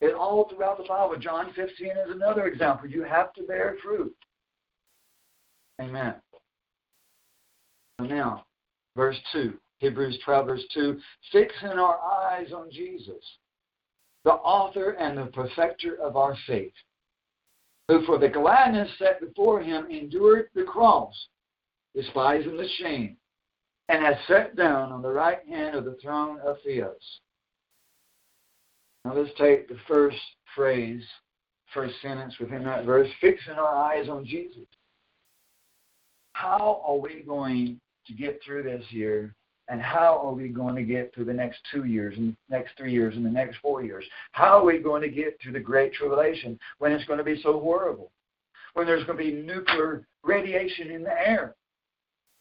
It 0.00 0.14
all 0.14 0.48
throughout 0.48 0.78
the 0.78 0.84
Bible. 0.84 1.16
John 1.18 1.52
15 1.54 1.86
is 1.88 2.10
another 2.10 2.46
example. 2.46 2.88
You 2.88 3.02
have 3.02 3.32
to 3.34 3.42
bear 3.42 3.76
fruit. 3.82 4.14
Amen. 5.80 6.14
So 7.98 8.06
now, 8.06 8.44
verse 8.96 9.18
2, 9.32 9.54
Hebrews 9.78 10.18
12, 10.24 10.46
verse 10.46 10.64
2, 10.74 11.00
fixing 11.32 11.70
our 11.70 11.98
eyes 11.98 12.52
on 12.52 12.70
Jesus, 12.70 13.24
the 14.24 14.32
author 14.32 14.90
and 14.90 15.18
the 15.18 15.26
perfecter 15.26 15.96
of 16.00 16.16
our 16.16 16.36
faith, 16.46 16.72
who 17.88 18.04
for 18.04 18.18
the 18.18 18.28
gladness 18.28 18.90
set 18.98 19.20
before 19.20 19.60
him 19.60 19.86
endured 19.90 20.48
the 20.54 20.64
cross, 20.64 21.14
despising 21.98 22.56
the 22.56 22.68
shame, 22.78 23.16
and 23.88 24.04
has 24.04 24.16
sat 24.28 24.54
down 24.54 24.92
on 24.92 25.02
the 25.02 25.10
right 25.10 25.40
hand 25.48 25.74
of 25.74 25.84
the 25.84 25.96
throne 26.00 26.38
of 26.40 26.56
Theos. 26.64 26.94
Now 29.04 29.14
let's 29.14 29.36
take 29.38 29.68
the 29.68 29.78
first 29.88 30.18
phrase, 30.54 31.02
first 31.74 31.94
sentence 32.00 32.34
within 32.38 32.64
that 32.64 32.84
verse, 32.84 33.08
fixing 33.20 33.54
our 33.54 33.74
eyes 33.74 34.08
on 34.08 34.24
Jesus. 34.24 34.66
How 36.34 36.82
are 36.86 36.98
we 36.98 37.24
going 37.26 37.80
to 38.06 38.12
get 38.12 38.40
through 38.44 38.62
this 38.62 38.84
year 38.90 39.34
and 39.68 39.82
how 39.82 40.20
are 40.24 40.32
we 40.32 40.48
going 40.48 40.76
to 40.76 40.84
get 40.84 41.12
through 41.14 41.24
the 41.24 41.32
next 41.32 41.58
two 41.72 41.84
years 41.84 42.14
and 42.16 42.36
next 42.48 42.76
three 42.78 42.92
years 42.92 43.16
and 43.16 43.26
the 43.26 43.30
next 43.30 43.58
four 43.58 43.82
years? 43.82 44.04
How 44.32 44.58
are 44.58 44.64
we 44.64 44.78
going 44.78 45.02
to 45.02 45.08
get 45.08 45.38
through 45.42 45.52
the 45.52 45.60
Great 45.60 45.92
Tribulation 45.94 46.58
when 46.78 46.92
it's 46.92 47.04
going 47.06 47.18
to 47.18 47.24
be 47.24 47.40
so 47.42 47.58
horrible? 47.58 48.12
When 48.74 48.86
there's 48.86 49.04
going 49.04 49.18
to 49.18 49.24
be 49.24 49.32
nuclear 49.32 50.06
radiation 50.22 50.90
in 50.90 51.02
the 51.02 51.28
air? 51.28 51.54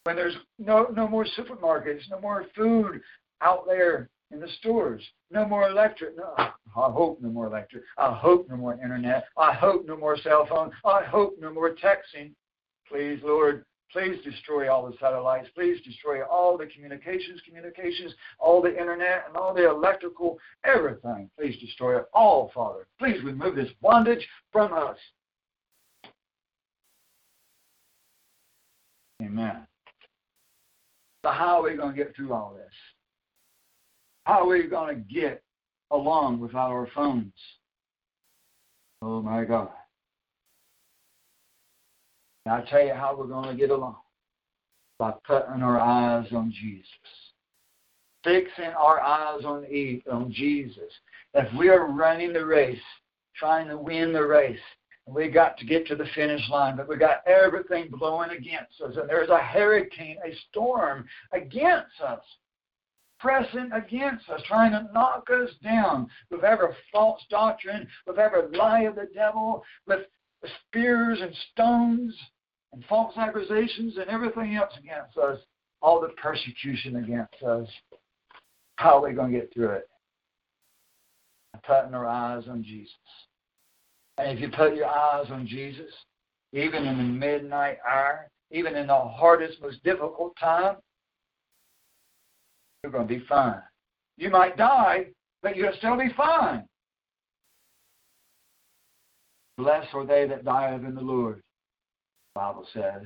When 0.08 0.16
there's 0.16 0.38
no, 0.58 0.88
no 0.96 1.06
more 1.06 1.26
supermarkets, 1.38 2.10
no 2.10 2.22
more 2.22 2.46
food 2.56 3.02
out 3.42 3.66
there 3.68 4.08
in 4.32 4.40
the 4.40 4.48
stores, 4.58 5.04
no 5.32 5.46
more 5.46 5.68
electric. 5.68 6.16
No, 6.16 6.34
I 6.38 6.50
hope 6.74 7.22
no 7.22 7.28
more 7.28 7.48
electric. 7.48 7.84
I 7.98 8.14
hope 8.14 8.48
no 8.50 8.56
more 8.56 8.80
internet. 8.82 9.26
I 9.38 9.52
hope 9.52 9.86
no 9.86 9.98
more 9.98 10.16
cell 10.16 10.48
phone. 10.48 10.72
I 10.86 11.04
hope 11.04 11.36
no 11.42 11.52
more 11.52 11.72
texting. 11.72 12.32
Please, 12.90 13.20
Lord, 13.22 13.66
Please 13.92 14.18
destroy 14.24 14.72
all 14.72 14.86
the 14.86 14.96
satellites. 14.98 15.50
Please 15.54 15.82
destroy 15.84 16.24
all 16.24 16.58
the 16.58 16.68
communications, 16.68 17.42
communications, 17.46 18.14
all 18.40 18.62
the 18.62 18.78
internet 18.78 19.26
and 19.28 19.36
all 19.36 19.54
the 19.54 19.70
electrical, 19.70 20.38
everything. 20.64 21.30
Please 21.38 21.60
destroy 21.60 21.98
it 21.98 22.06
all, 22.14 22.50
Father. 22.56 22.88
Please 22.98 23.22
remove 23.26 23.56
this 23.56 23.72
bondage 23.82 24.26
from 24.54 24.72
us. 24.72 24.98
Amen. 29.22 29.68
So 31.28 31.34
how 31.34 31.60
are 31.60 31.64
we 31.64 31.76
going 31.76 31.94
to 31.94 31.98
get 31.98 32.16
through 32.16 32.32
all 32.32 32.54
this? 32.56 32.74
How 34.24 34.44
are 34.44 34.48
we 34.48 34.64
going 34.64 34.96
to 34.96 35.14
get 35.14 35.44
along 35.92 36.40
without 36.40 36.70
our 36.70 36.88
phones? 36.96 37.34
Oh 39.02 39.22
my 39.22 39.44
God. 39.44 39.68
And 42.46 42.56
I'll 42.56 42.66
tell 42.68 42.82
you 42.82 42.94
how 42.94 43.14
we're 43.18 43.28
going 43.28 43.50
to 43.50 43.56
get 43.56 43.72
along 43.72 43.98
by 45.00 45.16
putting 45.26 45.62
our 45.62 45.78
eyes 45.78 46.28
on 46.32 46.50
Jesus. 46.50 46.88
Fixing 48.24 48.72
our 48.80 49.02
eyes 49.02 49.44
on, 49.44 49.66
on 50.10 50.32
Jesus. 50.32 50.94
If 51.34 51.54
we 51.60 51.68
are 51.68 51.92
running 51.92 52.32
the 52.32 52.46
race, 52.46 52.80
trying 53.36 53.68
to 53.68 53.78
win 53.78 54.14
the 54.14 54.26
race, 54.26 54.58
we 55.08 55.30
got 55.30 55.58
to 55.58 55.66
get 55.66 55.88
to 55.88 55.96
the 55.96 56.06
finish 56.14 56.42
line, 56.50 56.76
but 56.76 56.88
we 56.88 56.98
got 56.98 57.26
everything 57.26 57.90
blowing 57.90 58.32
against 58.32 58.82
us, 58.82 58.96
and 58.98 59.10
there's 59.10 59.30
a 59.30 59.38
hurricane, 59.38 60.18
a 60.26 60.36
storm 60.50 61.06
against 61.32 62.02
us, 62.06 62.22
pressing 63.20 63.70
against 63.74 64.30
us, 64.30 64.42
trying 64.48 64.72
to 64.72 64.88
knock 64.94 65.30
us 65.32 65.50
down 65.64 66.10
with 66.30 66.44
every 66.44 66.68
false 66.92 67.22
doctrine, 67.30 67.88
with 68.06 68.20
every 68.20 68.56
lie 68.58 68.82
of 68.82 68.96
the 68.96 69.08
devil, 69.14 69.64
with 69.88 70.02
spears 70.68 71.20
and 71.22 71.34
stones 71.52 72.14
and 72.74 72.84
false 72.86 73.16
accusations 73.18 73.98
and 73.98 74.10
everything 74.10 74.56
else 74.56 74.74
against 74.78 75.18
us, 75.18 75.40
all 75.82 76.02
the 76.02 76.10
persecution 76.22 76.98
against 76.98 77.42
us. 77.44 77.68
How 78.76 78.98
are 78.98 79.08
we 79.08 79.14
going 79.14 79.32
to 79.32 79.40
get 79.40 79.54
through 79.54 79.72
it? 79.72 79.90
Putting 81.66 81.96
our 81.96 82.06
eyes 82.06 82.44
on 82.48 82.64
Jesus. 82.64 82.94
And 84.18 84.32
if 84.32 84.40
you 84.40 84.50
put 84.50 84.76
your 84.76 84.88
eyes 84.88 85.28
on 85.32 85.46
Jesus, 85.46 85.92
even 86.54 86.86
in 86.86 86.98
the 86.98 87.04
midnight 87.04 87.78
hour, 87.88 88.30
even 88.52 88.76
in 88.76 88.88
the 88.88 88.96
hardest, 88.96 89.62
most 89.62 89.84
difficult 89.84 90.36
time, 90.40 90.78
you're 92.82 92.92
going 92.92 93.08
to 93.08 93.14
be 93.14 93.26
fine. 93.28 93.62
You 94.18 94.30
might 94.30 94.58
die, 94.58 95.08
but 95.44 95.56
you'll 95.56 95.74
still 95.78 95.98
be 95.98 96.12
fine. 96.16 96.66
Blessed 99.58 99.94
are 99.94 100.06
they 100.06 100.28
that 100.28 100.46
die 100.46 100.74
in 100.74 100.96
the 100.96 101.02
Lord. 101.02 101.38
The 101.38 102.40
Bible 102.40 102.68
says. 102.74 103.04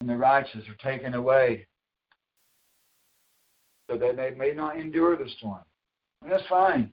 And 0.00 0.08
the 0.08 0.16
righteous 0.16 0.62
are 0.68 0.90
taken 0.90 1.14
away 1.14 1.66
so 3.90 3.98
that 3.98 4.16
they 4.16 4.30
may 4.36 4.52
not 4.52 4.78
endure 4.78 5.16
the 5.16 5.28
storm. 5.36 5.62
And 6.26 6.32
that's 6.32 6.48
fine. 6.48 6.92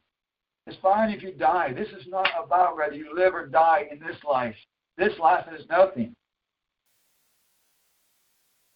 It's 0.67 0.77
fine 0.79 1.09
if 1.09 1.23
you 1.23 1.31
die. 1.31 1.73
This 1.73 1.87
is 1.87 2.05
not 2.07 2.29
about 2.41 2.77
whether 2.77 2.93
you 2.93 3.15
live 3.15 3.33
or 3.33 3.47
die 3.47 3.87
in 3.91 3.97
this 3.97 4.17
life. 4.23 4.55
This 4.95 5.17
life 5.17 5.45
is 5.57 5.65
nothing. 5.71 6.15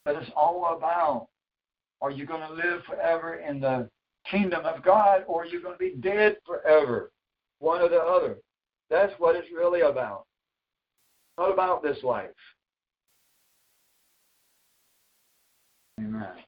But 0.04 0.16
it's 0.16 0.32
all 0.36 0.76
about 0.76 1.28
are 2.02 2.10
you 2.10 2.26
going 2.26 2.42
to 2.42 2.54
live 2.56 2.82
forever 2.88 3.36
in 3.36 3.60
the 3.60 3.88
kingdom 4.32 4.66
of 4.66 4.84
God 4.84 5.26
or 5.28 5.44
are 5.44 5.46
you 5.46 5.62
going 5.62 5.76
to 5.76 5.80
be 5.80 5.94
dead 6.00 6.38
forever? 6.44 7.12
One 7.60 7.82
or 7.82 7.90
the 7.90 8.00
other. 8.00 8.38
That's 8.90 9.14
what 9.20 9.36
it's 9.36 9.52
really 9.56 9.82
about. 9.82 10.26
Not 11.38 11.54
about 11.54 11.84
this 11.84 12.02
life. 12.02 12.32
Amen. 16.00 16.47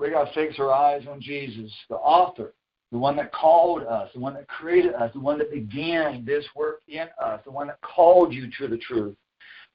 We 0.00 0.10
got 0.10 0.24
to 0.24 0.34
fix 0.34 0.58
our 0.58 0.72
eyes 0.72 1.02
on 1.08 1.20
Jesus, 1.20 1.72
the 1.88 1.96
author, 1.96 2.54
the 2.90 2.98
one 2.98 3.16
that 3.16 3.32
called 3.32 3.82
us, 3.84 4.10
the 4.14 4.20
one 4.20 4.34
that 4.34 4.48
created 4.48 4.94
us, 4.94 5.12
the 5.12 5.20
one 5.20 5.38
that 5.38 5.50
began 5.50 6.24
this 6.24 6.44
work 6.54 6.82
in 6.88 7.08
us, 7.22 7.40
the 7.44 7.50
one 7.50 7.66
that 7.68 7.80
called 7.80 8.32
you 8.32 8.50
to 8.58 8.68
the 8.68 8.78
truth. 8.78 9.16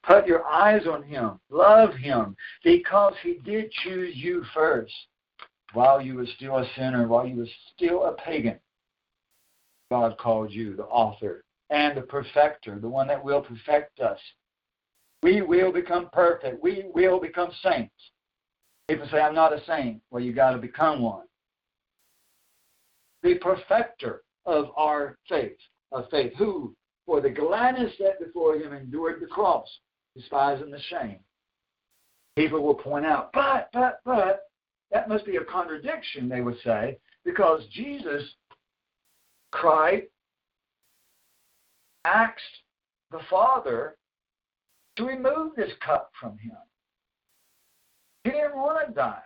Put 0.04 0.26
your 0.26 0.46
eyes 0.46 0.86
on 0.86 1.02
him. 1.02 1.40
Love 1.50 1.94
him 1.94 2.36
because 2.64 3.14
he 3.22 3.40
did 3.44 3.70
choose 3.70 4.14
you 4.16 4.44
first 4.54 4.94
while 5.72 6.00
you 6.00 6.14
were 6.14 6.26
still 6.36 6.58
a 6.58 6.70
sinner, 6.76 7.06
while 7.06 7.26
you 7.26 7.36
were 7.36 7.48
still 7.74 8.04
a 8.04 8.12
pagan. 8.12 8.58
God 9.90 10.16
called 10.18 10.52
you, 10.52 10.76
the 10.76 10.84
author 10.84 11.44
and 11.70 11.96
the 11.96 12.02
perfecter, 12.02 12.78
the 12.78 12.88
one 12.88 13.08
that 13.08 13.22
will 13.22 13.42
perfect 13.42 14.00
us. 14.00 14.18
We 15.22 15.42
will 15.42 15.72
become 15.72 16.08
perfect. 16.12 16.62
We 16.62 16.86
will 16.94 17.20
become 17.20 17.50
saints. 17.62 17.92
People 18.88 19.06
say, 19.10 19.20
I'm 19.20 19.34
not 19.34 19.52
a 19.52 19.62
saint. 19.66 20.00
Well, 20.10 20.22
you 20.22 20.32
got 20.32 20.52
to 20.52 20.58
become 20.58 21.02
one. 21.02 21.26
The 23.22 23.34
perfecter 23.34 24.22
of 24.46 24.70
our 24.76 25.18
faith, 25.28 25.56
of 25.92 26.08
faith, 26.10 26.32
who, 26.38 26.74
for 27.04 27.20
the 27.20 27.30
gladness 27.30 27.92
set 27.98 28.18
before 28.18 28.56
him, 28.56 28.72
endured 28.72 29.20
the 29.20 29.26
cross, 29.26 29.68
despising 30.16 30.70
the 30.70 30.80
shame. 30.88 31.18
People 32.36 32.62
will 32.62 32.74
point 32.74 33.04
out, 33.04 33.30
but, 33.32 33.68
but, 33.72 34.00
but, 34.04 34.44
that 34.90 35.08
must 35.08 35.26
be 35.26 35.36
a 35.36 35.44
contradiction, 35.44 36.28
they 36.28 36.40
would 36.40 36.56
say, 36.64 36.98
because 37.24 37.62
Jesus 37.72 38.22
cried, 39.50 40.04
asked 42.04 42.40
the 43.10 43.20
Father 43.28 43.96
to 44.96 45.04
remove 45.04 45.54
this 45.56 45.72
cup 45.84 46.10
from 46.18 46.38
him. 46.38 46.56
He 48.28 48.34
didn't 48.34 48.56
want 48.56 48.86
to 48.86 48.92
die. 48.92 49.22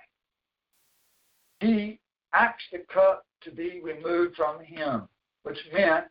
He 1.58 1.98
asked 2.32 2.70
the 2.70 2.84
cup 2.92 3.24
to 3.42 3.50
be 3.50 3.80
removed 3.82 4.36
from 4.36 4.62
him, 4.62 5.08
which 5.42 5.58
meant, 5.72 6.06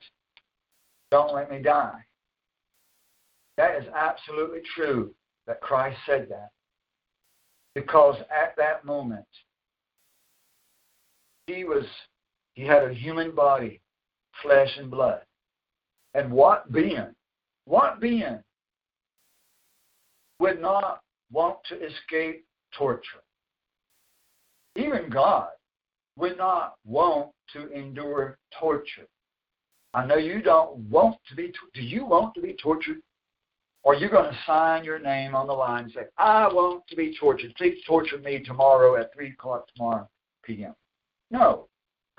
don't 1.09 1.33
let 1.33 1.49
me 1.49 1.61
die. 1.61 2.03
That 3.55 3.77
is 3.77 3.87
absolutely 3.95 4.59
true 4.75 5.13
that 5.47 5.61
Christ 5.61 5.97
said 6.05 6.27
that. 6.31 6.49
Because 7.75 8.17
at 8.29 8.55
that 8.57 8.83
moment, 8.83 9.25
he 11.47 11.63
was, 11.63 11.85
he 12.55 12.63
had 12.63 12.83
a 12.83 12.93
human 12.93 13.33
body, 13.33 13.79
flesh 14.41 14.75
and 14.77 14.91
blood. 14.91 15.21
And 16.13 16.29
what 16.29 16.69
being, 16.73 17.15
what 17.63 18.01
being 18.01 18.39
would 20.39 20.61
not 20.61 20.99
want 21.31 21.57
to 21.69 21.75
escape 21.85 22.45
torture? 22.77 23.23
Even 24.75 25.09
God 25.09 25.49
would 26.17 26.37
not 26.37 26.75
want 26.85 27.31
to 27.53 27.69
endure 27.71 28.37
torture. 28.57 29.07
I 29.93 30.05
know 30.05 30.17
you 30.17 30.41
don't 30.41 30.77
want 30.89 31.17
to 31.29 31.35
be. 31.35 31.51
Do 31.73 31.81
you 31.81 32.05
want 32.05 32.33
to 32.35 32.41
be 32.41 32.55
tortured? 32.61 33.01
Or 33.83 33.93
are 33.93 33.97
you 33.97 34.09
going 34.09 34.31
to 34.31 34.37
sign 34.45 34.83
your 34.83 34.99
name 34.99 35.35
on 35.35 35.47
the 35.47 35.53
line 35.53 35.85
and 35.85 35.93
say, 35.93 36.01
I 36.17 36.47
want 36.47 36.83
to 36.87 36.95
be 36.95 37.15
tortured. 37.19 37.53
Please 37.57 37.79
torture 37.87 38.19
me 38.19 38.39
tomorrow 38.39 38.95
at 38.95 39.13
3 39.13 39.29
o'clock 39.31 39.65
tomorrow 39.75 40.07
p.m. 40.43 40.75
No. 41.31 41.67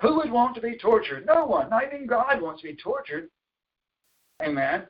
Who 0.01 0.17
would 0.17 0.31
want 0.31 0.55
to 0.55 0.61
be 0.61 0.77
tortured? 0.77 1.25
No 1.25 1.45
one. 1.45 1.69
Not 1.69 1.85
even 1.85 2.05
God 2.05 2.41
wants 2.41 2.61
to 2.61 2.67
be 2.67 2.75
tortured. 2.75 3.29
Amen. 4.41 4.85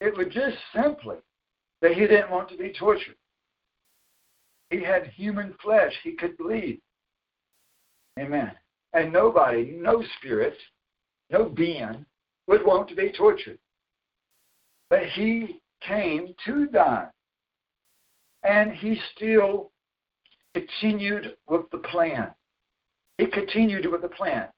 It 0.00 0.16
was 0.16 0.28
just 0.32 0.56
simply 0.74 1.16
that 1.82 1.92
he 1.92 2.00
didn't 2.00 2.30
want 2.30 2.48
to 2.48 2.56
be 2.56 2.72
tortured. 2.72 3.16
He 4.72 4.82
had 4.82 5.08
human 5.08 5.54
flesh. 5.62 5.92
He 6.02 6.12
could 6.12 6.36
bleed. 6.38 6.80
Amen. 8.18 8.52
And 8.94 9.12
nobody, 9.12 9.76
no 9.78 10.02
spirit, 10.18 10.56
no 11.30 11.44
being 11.44 12.06
would 12.46 12.64
want 12.64 12.88
to 12.88 12.94
be 12.94 13.12
tortured. 13.12 13.58
But 14.88 15.04
he 15.14 15.60
came 15.86 16.34
to 16.46 16.66
die. 16.68 17.08
And 18.44 18.72
he 18.72 18.98
still 19.14 19.72
continued 20.54 21.36
with 21.46 21.70
the 21.70 21.78
plan. 21.78 22.30
He 23.18 23.26
continued 23.26 23.84
with 23.92 24.00
the 24.00 24.08
plan. 24.08 24.48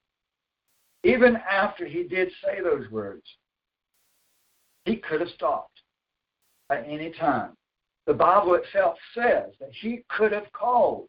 Even 1.03 1.35
after 1.49 1.85
he 1.85 2.03
did 2.03 2.29
say 2.41 2.61
those 2.63 2.89
words, 2.89 3.25
he 4.85 4.95
could 4.95 5.19
have 5.19 5.29
stopped 5.31 5.81
at 6.69 6.85
any 6.87 7.11
time. 7.11 7.51
The 8.05 8.13
Bible 8.13 8.55
itself 8.55 8.97
says 9.13 9.51
that 9.59 9.71
he 9.81 10.03
could 10.09 10.31
have 10.31 10.51
called 10.53 11.07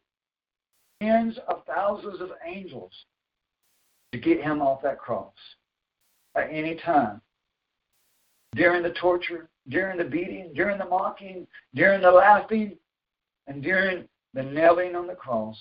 tens 1.00 1.36
of 1.48 1.62
thousands 1.66 2.20
of 2.20 2.30
angels 2.46 2.92
to 4.12 4.18
get 4.18 4.40
him 4.40 4.62
off 4.62 4.82
that 4.82 4.98
cross 4.98 5.34
at 6.34 6.48
any 6.50 6.76
time 6.76 7.20
during 8.54 8.82
the 8.82 8.92
torture, 8.92 9.48
during 9.68 9.98
the 9.98 10.04
beating, 10.04 10.52
during 10.54 10.78
the 10.78 10.86
mocking, 10.86 11.46
during 11.74 12.00
the 12.00 12.10
laughing, 12.10 12.76
and 13.46 13.62
during 13.62 14.08
the 14.32 14.42
nailing 14.42 14.96
on 14.96 15.06
the 15.06 15.14
cross, 15.14 15.56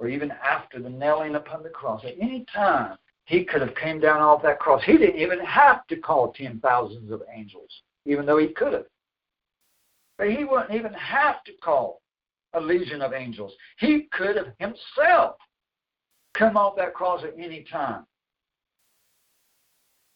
or 0.00 0.08
even 0.08 0.32
after 0.32 0.80
the 0.80 0.90
nailing 0.90 1.36
upon 1.36 1.62
the 1.62 1.68
cross. 1.68 2.04
At 2.04 2.14
any 2.20 2.44
time, 2.52 2.96
he 3.26 3.44
could 3.44 3.60
have 3.60 3.74
came 3.76 4.00
down 4.00 4.20
off 4.20 4.42
that 4.42 4.58
cross. 4.58 4.82
He 4.84 4.98
didn't 4.98 5.20
even 5.20 5.40
have 5.40 5.86
to 5.88 5.96
call 5.96 6.32
ten 6.32 6.58
thousands 6.60 7.10
of 7.12 7.22
angels, 7.32 7.70
even 8.04 8.26
though 8.26 8.38
he 8.38 8.48
could 8.48 8.72
have. 8.72 8.86
But 10.18 10.30
he 10.30 10.44
wouldn't 10.44 10.74
even 10.74 10.94
have 10.94 11.44
to 11.44 11.52
call 11.62 12.00
a 12.54 12.60
legion 12.60 13.02
of 13.02 13.12
angels. 13.12 13.52
He 13.78 14.08
could 14.12 14.36
have 14.36 14.52
himself 14.58 15.36
come 16.34 16.56
off 16.56 16.76
that 16.76 16.94
cross 16.94 17.22
at 17.24 17.38
any 17.38 17.64
time 17.70 18.06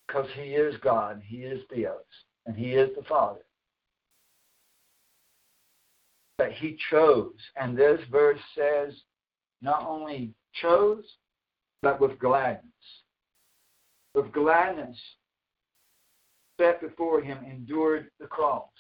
because 0.07 0.29
he 0.35 0.55
is 0.55 0.75
God, 0.83 1.23
he 1.25 1.39
is 1.39 1.61
Theos, 1.71 1.95
and 2.47 2.57
he 2.57 2.73
is 2.73 2.91
the 2.97 3.05
Father. 3.05 3.41
But 6.37 6.53
he 6.53 6.77
chose, 6.91 7.35
and 7.57 7.77
this 7.77 8.01
verse 8.11 8.41
says 8.57 8.95
not 9.63 9.87
only 9.87 10.33
chose, 10.55 11.05
but 11.83 12.01
with 12.01 12.19
gladness. 12.19 12.65
With 14.15 14.33
gladness, 14.33 14.99
set 16.59 16.81
before 16.81 17.21
him, 17.21 17.39
endured 17.45 18.11
the 18.19 18.27
cross. 18.27 18.71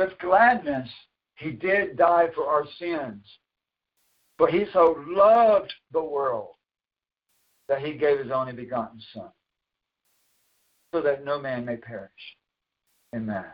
With 0.00 0.18
gladness, 0.18 0.88
he 1.34 1.50
did 1.50 1.98
die 1.98 2.28
for 2.34 2.46
our 2.46 2.64
sins. 2.78 3.22
For 4.38 4.48
he 4.48 4.64
so 4.72 4.96
loved 5.06 5.70
the 5.92 6.02
world 6.02 6.54
that 7.68 7.82
he 7.82 7.92
gave 7.92 8.18
his 8.18 8.30
only 8.30 8.54
begotten 8.54 8.98
Son, 9.12 9.28
so 10.94 11.02
that 11.02 11.22
no 11.22 11.38
man 11.38 11.66
may 11.66 11.76
perish. 11.76 12.10
Amen. 13.14 13.44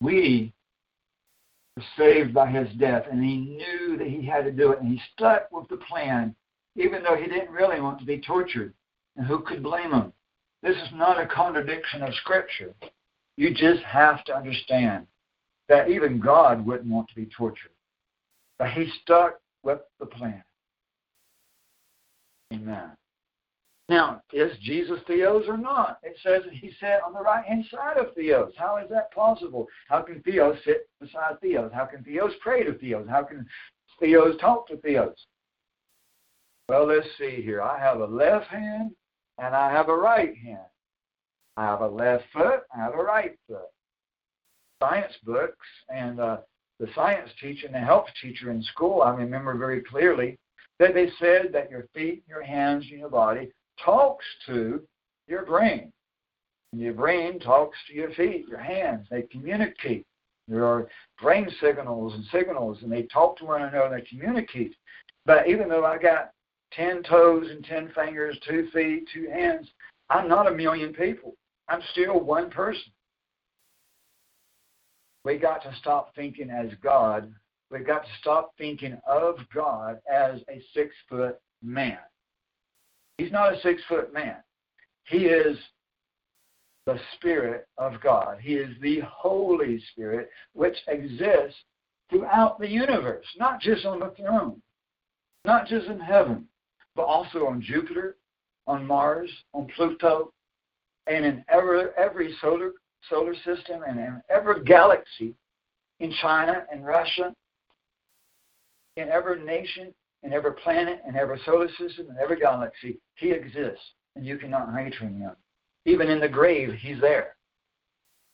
We 0.00 0.54
were 1.76 1.82
saved 1.98 2.32
by 2.32 2.46
his 2.46 2.74
death, 2.78 3.04
and 3.12 3.22
he 3.22 3.36
knew 3.36 3.98
that 3.98 4.06
he 4.06 4.24
had 4.24 4.44
to 4.44 4.50
do 4.50 4.72
it, 4.72 4.80
and 4.80 4.88
he 4.90 5.02
stuck 5.12 5.52
with 5.52 5.68
the 5.68 5.76
plan, 5.76 6.34
even 6.76 7.02
though 7.02 7.16
he 7.16 7.28
didn't 7.28 7.50
really 7.50 7.82
want 7.82 7.98
to 7.98 8.06
be 8.06 8.22
tortured. 8.22 8.72
And 9.18 9.26
who 9.26 9.40
could 9.40 9.62
blame 9.62 9.92
him? 9.92 10.14
This 10.62 10.76
is 10.76 10.94
not 10.94 11.20
a 11.20 11.26
contradiction 11.26 12.02
of 12.02 12.14
Scripture. 12.14 12.74
You 13.38 13.54
just 13.54 13.84
have 13.84 14.24
to 14.24 14.36
understand 14.36 15.06
that 15.68 15.88
even 15.88 16.18
God 16.18 16.66
wouldn't 16.66 16.90
want 16.90 17.08
to 17.08 17.14
be 17.14 17.26
tortured. 17.26 17.70
But 18.58 18.72
he 18.72 18.90
stuck 19.00 19.38
with 19.62 19.78
the 20.00 20.06
plan. 20.06 20.42
Amen. 22.52 22.90
Now, 23.88 24.22
is 24.32 24.58
Jesus 24.60 24.98
Theos 25.06 25.44
or 25.46 25.56
not? 25.56 26.00
It 26.02 26.16
says 26.20 26.42
that 26.46 26.52
he 26.52 26.72
sat 26.80 27.00
on 27.06 27.12
the 27.12 27.20
right 27.20 27.44
hand 27.44 27.64
side 27.70 27.96
of 27.96 28.12
Theos. 28.16 28.54
How 28.56 28.78
is 28.78 28.90
that 28.90 29.12
possible? 29.12 29.68
How 29.88 30.02
can 30.02 30.20
Theos 30.22 30.58
sit 30.64 30.88
beside 31.00 31.40
Theos? 31.40 31.70
How 31.72 31.84
can 31.84 32.02
Theos 32.02 32.32
pray 32.40 32.64
to 32.64 32.74
Theos? 32.74 33.06
How 33.08 33.22
can 33.22 33.46
Theos 34.00 34.36
talk 34.40 34.66
to 34.66 34.78
Theos? 34.78 35.14
Well, 36.68 36.88
let's 36.88 37.06
see 37.16 37.40
here. 37.40 37.62
I 37.62 37.78
have 37.78 38.00
a 38.00 38.04
left 38.04 38.48
hand 38.48 38.90
and 39.38 39.54
I 39.54 39.70
have 39.70 39.90
a 39.90 39.96
right 39.96 40.36
hand. 40.36 40.58
I 41.58 41.64
have 41.64 41.80
a 41.80 41.88
left 41.88 42.22
foot, 42.32 42.60
I 42.72 42.78
have 42.78 42.94
a 42.94 43.02
right 43.02 43.36
foot. 43.48 43.66
Science 44.80 45.12
books 45.24 45.66
and 45.92 46.20
uh, 46.20 46.36
the 46.78 46.86
science 46.94 47.30
teacher 47.40 47.66
and 47.66 47.74
the 47.74 47.80
health 47.80 48.06
teacher 48.22 48.52
in 48.52 48.62
school, 48.62 49.02
I 49.02 49.10
remember 49.10 49.56
very 49.56 49.82
clearly 49.82 50.38
that 50.78 50.94
they 50.94 51.10
said 51.18 51.50
that 51.52 51.68
your 51.68 51.88
feet, 51.92 52.22
your 52.28 52.44
hands, 52.44 52.84
and 52.88 53.00
your 53.00 53.08
body 53.08 53.50
talks 53.84 54.24
to 54.46 54.80
your 55.26 55.44
brain. 55.44 55.92
And 56.72 56.80
your 56.80 56.92
brain 56.92 57.40
talks 57.40 57.76
to 57.88 57.94
your 57.94 58.12
feet, 58.12 58.46
your 58.46 58.60
hands. 58.60 59.08
They 59.10 59.22
communicate. 59.22 60.06
There 60.46 60.64
are 60.64 60.88
brain 61.20 61.50
signals 61.60 62.14
and 62.14 62.24
signals, 62.30 62.78
and 62.82 62.92
they 62.92 63.02
talk 63.02 63.36
to 63.38 63.46
one 63.46 63.62
another 63.62 63.92
and 63.92 63.96
they 63.96 64.08
communicate. 64.08 64.76
But 65.26 65.48
even 65.48 65.68
though 65.68 65.84
I 65.84 65.98
got 65.98 66.30
10 66.74 67.02
toes 67.02 67.48
and 67.50 67.64
10 67.64 67.90
fingers, 67.96 68.38
two 68.46 68.68
feet, 68.72 69.08
two 69.12 69.28
hands, 69.28 69.66
I'm 70.08 70.28
not 70.28 70.46
a 70.46 70.54
million 70.54 70.94
people. 70.94 71.34
I'm 71.68 71.82
still 71.92 72.20
one 72.20 72.50
person. 72.50 72.92
We 75.24 75.36
got 75.36 75.62
to 75.64 75.74
stop 75.80 76.14
thinking 76.14 76.50
as 76.50 76.70
God 76.82 77.32
We've 77.70 77.86
got 77.86 78.04
to 78.04 78.10
stop 78.20 78.54
thinking 78.56 78.98
of 79.06 79.36
God 79.54 79.98
as 80.10 80.40
a 80.48 80.62
six 80.74 80.94
foot 81.08 81.38
man. 81.62 81.98
He's 83.18 83.32
not 83.32 83.54
a 83.54 83.60
six 83.60 83.82
foot 83.88 84.12
man. 84.12 84.36
He 85.04 85.26
is 85.26 85.58
the 86.86 86.98
Spirit 87.16 87.66
of 87.76 88.00
God. 88.00 88.38
He 88.40 88.54
is 88.54 88.74
the 88.80 89.00
Holy 89.00 89.82
Spirit, 89.92 90.30
which 90.54 90.76
exists 90.86 91.58
throughout 92.08 92.58
the 92.58 92.68
universe, 92.68 93.26
not 93.38 93.60
just 93.60 93.84
on 93.84 94.00
the 94.00 94.14
throne, 94.16 94.62
not 95.44 95.66
just 95.66 95.86
in 95.88 96.00
heaven, 96.00 96.46
but 96.96 97.02
also 97.02 97.46
on 97.46 97.60
Jupiter, 97.60 98.16
on 98.66 98.86
Mars, 98.86 99.30
on 99.52 99.68
Pluto, 99.76 100.32
and 101.08 101.24
in 101.24 101.44
every, 101.48 101.84
every 101.96 102.36
solar, 102.40 102.72
solar 103.08 103.34
system 103.36 103.82
and 103.86 103.98
in 103.98 104.22
every 104.28 104.62
galaxy 104.64 105.34
in 106.00 106.12
China 106.20 106.64
and 106.70 106.84
Russia 106.84 107.34
in 108.98 109.08
every 109.08 109.42
nation, 109.44 109.94
in 110.22 110.32
every 110.32 110.52
planet, 110.54 111.00
in 111.08 111.16
every 111.16 111.40
solar 111.46 111.68
system, 111.78 112.08
in 112.10 112.16
every 112.20 112.38
galaxy, 112.38 112.98
he 113.14 113.30
exists, 113.30 113.84
and 114.16 114.26
you 114.26 114.36
cannot 114.36 114.70
hide 114.70 114.94
from 114.98 115.16
him. 115.16 115.30
Even 115.86 116.08
in 116.08 116.20
the 116.20 116.28
grave, 116.28 116.74
he's 116.74 117.00
there. 117.00 117.36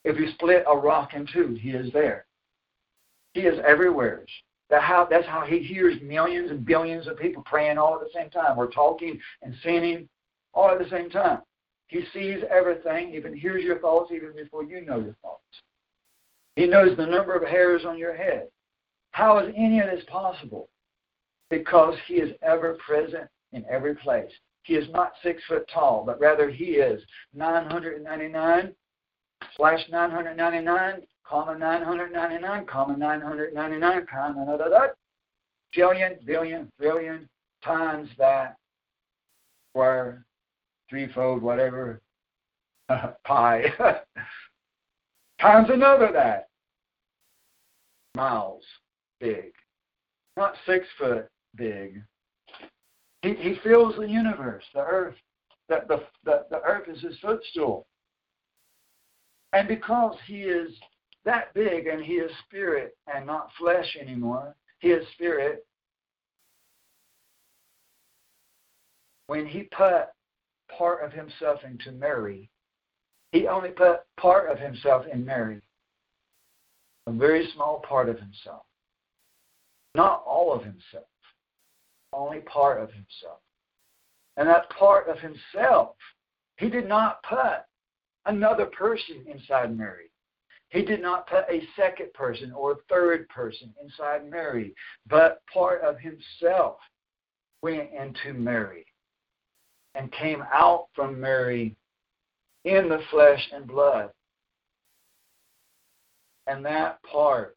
If 0.04 0.18
you 0.18 0.30
split 0.32 0.64
a 0.66 0.76
rock 0.76 1.14
in 1.14 1.26
two, 1.32 1.56
he 1.60 1.70
is 1.70 1.92
there. 1.92 2.26
He 3.34 3.40
is 3.40 3.58
everywhere. 3.66 4.24
That 4.70 4.82
how, 4.82 5.06
that's 5.08 5.26
how 5.26 5.42
he 5.42 5.58
hears 5.58 6.00
millions 6.02 6.50
and 6.50 6.64
billions 6.64 7.06
of 7.06 7.18
people 7.18 7.42
praying 7.44 7.78
all 7.78 7.94
at 7.94 8.00
the 8.00 8.10
same 8.14 8.30
time. 8.30 8.56
We're 8.56 8.70
talking 8.70 9.20
and 9.42 9.54
singing 9.62 10.08
all 10.54 10.70
at 10.70 10.78
the 10.78 10.88
same 10.88 11.10
time. 11.10 11.40
He 11.88 12.04
sees 12.12 12.42
everything, 12.50 13.14
even 13.14 13.36
hears 13.36 13.62
your 13.62 13.78
thoughts 13.78 14.10
even 14.12 14.34
before 14.34 14.64
you 14.64 14.84
know 14.84 14.98
your 14.98 15.16
thoughts. 15.22 15.42
He 16.56 16.66
knows 16.66 16.96
the 16.96 17.06
number 17.06 17.34
of 17.34 17.48
hairs 17.48 17.84
on 17.86 17.98
your 17.98 18.16
head. 18.16 18.48
How 19.10 19.38
is 19.38 19.52
any 19.56 19.80
of 19.80 19.90
this 19.90 20.04
possible? 20.08 20.68
Because 21.50 21.94
he 22.06 22.14
is 22.14 22.34
ever 22.42 22.78
present 22.84 23.28
in 23.52 23.64
every 23.70 23.94
place. 23.96 24.30
He 24.64 24.74
is 24.74 24.88
not 24.90 25.12
six 25.22 25.42
foot 25.46 25.68
tall, 25.72 26.04
but 26.06 26.20
rather 26.20 26.48
he 26.50 26.76
is 26.76 27.02
999 27.34 28.74
slash 29.56 29.80
999, 29.90 31.02
comma 31.24 31.58
999, 31.58 32.66
comma 32.66 32.96
999, 32.96 34.06
comma 34.10 34.46
da 34.46 34.56
da 34.56 34.68
da, 34.68 34.86
billion, 35.74 36.16
billion, 36.24 36.70
billion 36.78 37.28
times 37.62 38.08
that 38.18 38.56
square, 39.70 40.23
threefold, 40.88 41.42
whatever, 41.42 42.00
pi, 43.24 43.72
times 45.40 45.68
another 45.70 46.10
that. 46.12 46.48
Miles 48.14 48.62
big. 49.20 49.52
Not 50.36 50.54
six 50.66 50.86
foot 50.98 51.28
big. 51.56 52.02
He, 53.22 53.34
he 53.34 53.56
fills 53.62 53.96
the 53.96 54.06
universe, 54.06 54.64
the 54.74 54.80
earth. 54.80 55.16
That 55.68 55.88
the, 55.88 56.02
the, 56.24 56.44
the 56.50 56.60
earth 56.60 56.88
is 56.88 57.00
his 57.00 57.18
footstool. 57.20 57.86
And 59.54 59.66
because 59.66 60.16
he 60.26 60.42
is 60.42 60.70
that 61.24 61.54
big 61.54 61.86
and 61.86 62.02
he 62.02 62.14
is 62.14 62.30
spirit 62.46 62.96
and 63.12 63.26
not 63.26 63.48
flesh 63.58 63.96
anymore, 63.98 64.54
he 64.80 64.88
is 64.88 65.06
spirit. 65.14 65.64
When 69.26 69.46
he 69.46 69.62
put 69.74 70.08
part 70.76 71.04
of 71.04 71.12
himself 71.12 71.60
into 71.64 71.92
Mary, 71.92 72.50
he 73.32 73.46
only 73.46 73.70
put 73.70 74.00
part 74.16 74.50
of 74.50 74.58
himself 74.58 75.04
in 75.12 75.24
Mary, 75.24 75.60
a 77.06 77.12
very 77.12 77.50
small 77.54 77.82
part 77.86 78.08
of 78.08 78.18
himself. 78.18 78.62
Not 79.94 80.22
all 80.26 80.52
of 80.52 80.64
himself, 80.64 81.08
only 82.12 82.40
part 82.40 82.80
of 82.80 82.88
himself. 82.90 83.40
And 84.36 84.48
that 84.48 84.70
part 84.70 85.08
of 85.08 85.18
himself, 85.18 85.96
he 86.58 86.68
did 86.68 86.88
not 86.88 87.22
put 87.22 87.64
another 88.26 88.66
person 88.66 89.24
inside 89.26 89.76
Mary. 89.76 90.10
He 90.70 90.82
did 90.82 91.00
not 91.00 91.28
put 91.28 91.44
a 91.48 91.62
second 91.76 92.12
person 92.14 92.52
or 92.52 92.72
a 92.72 92.76
third 92.88 93.28
person 93.28 93.72
inside 93.82 94.28
Mary, 94.28 94.74
but 95.08 95.42
part 95.52 95.82
of 95.82 95.96
himself 95.98 96.78
went 97.62 97.90
into 97.92 98.32
Mary 98.32 98.86
and 99.94 100.12
came 100.12 100.42
out 100.52 100.86
from 100.94 101.20
Mary 101.20 101.76
in 102.64 102.88
the 102.88 103.00
flesh 103.10 103.48
and 103.52 103.66
blood. 103.66 104.10
And 106.46 106.64
that 106.64 107.02
part 107.02 107.56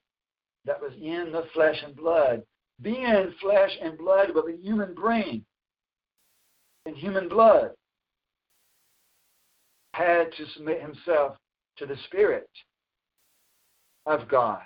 that 0.66 0.82
was 0.82 0.94
in 1.02 1.32
the 1.32 1.46
flesh 1.54 1.82
and 1.84 1.96
blood, 1.96 2.44
being 2.82 3.34
flesh 3.42 3.72
and 3.82 3.98
blood 3.98 4.30
with 4.34 4.46
a 4.46 4.58
human 4.62 4.94
brain 4.94 5.44
and 6.86 6.96
human 6.96 7.28
blood, 7.28 7.72
had 9.94 10.32
to 10.38 10.46
submit 10.54 10.82
himself 10.82 11.38
to 11.78 11.86
the 11.86 11.98
Spirit 12.06 12.50
of 14.06 14.28
God, 14.30 14.62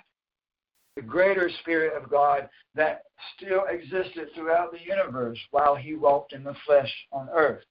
the 0.96 1.02
greater 1.02 1.50
Spirit 1.60 1.94
of 2.00 2.10
God 2.10 2.48
that 2.74 3.02
still 3.36 3.64
existed 3.70 4.28
throughout 4.34 4.72
the 4.72 4.80
universe 4.80 5.38
while 5.50 5.74
he 5.74 5.94
walked 5.94 6.32
in 6.32 6.44
the 6.44 6.54
flesh 6.66 6.92
on 7.12 7.28
earth. 7.34 7.64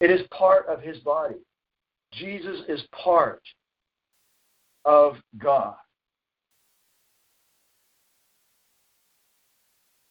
It 0.00 0.10
is 0.10 0.26
part 0.30 0.66
of 0.68 0.80
his 0.80 0.98
body. 0.98 1.36
Jesus 2.12 2.60
is 2.68 2.82
part 2.92 3.42
of 4.84 5.16
God. 5.38 5.74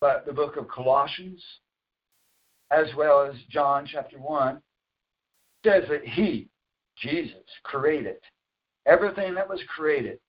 But 0.01 0.25
the 0.25 0.33
book 0.33 0.57
of 0.57 0.67
Colossians, 0.67 1.41
as 2.71 2.87
well 2.97 3.21
as 3.21 3.35
John 3.49 3.87
chapter 3.89 4.17
1, 4.17 4.61
says 5.65 5.83
that 5.89 6.05
he, 6.05 6.49
Jesus, 6.97 7.37
created 7.63 8.17
everything 8.85 9.33
that 9.35 9.49
was 9.49 9.61
created. 9.73 10.19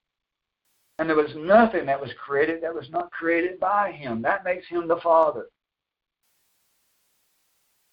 And 0.98 1.08
there 1.08 1.16
was 1.16 1.34
nothing 1.36 1.86
that 1.86 2.00
was 2.00 2.10
created 2.24 2.62
that 2.62 2.74
was 2.74 2.88
not 2.90 3.10
created 3.10 3.58
by 3.58 3.92
him. 3.92 4.22
That 4.22 4.44
makes 4.44 4.66
him 4.68 4.86
the 4.86 5.00
Father. 5.02 5.46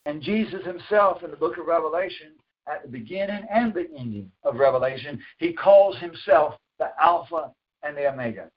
And 0.05 0.21
Jesus 0.21 0.63
himself 0.65 1.23
in 1.23 1.31
the 1.31 1.37
book 1.37 1.57
of 1.57 1.65
Revelation, 1.65 2.33
at 2.67 2.83
the 2.83 2.89
beginning 2.89 3.43
and 3.51 3.73
the 3.73 3.87
ending 3.97 4.31
of 4.43 4.55
Revelation, 4.55 5.19
he 5.39 5.53
calls 5.53 5.97
himself 5.97 6.55
the 6.77 6.89
Alpha 7.01 7.51
and 7.83 7.97
the 7.97 8.07
Omega. 8.07 8.49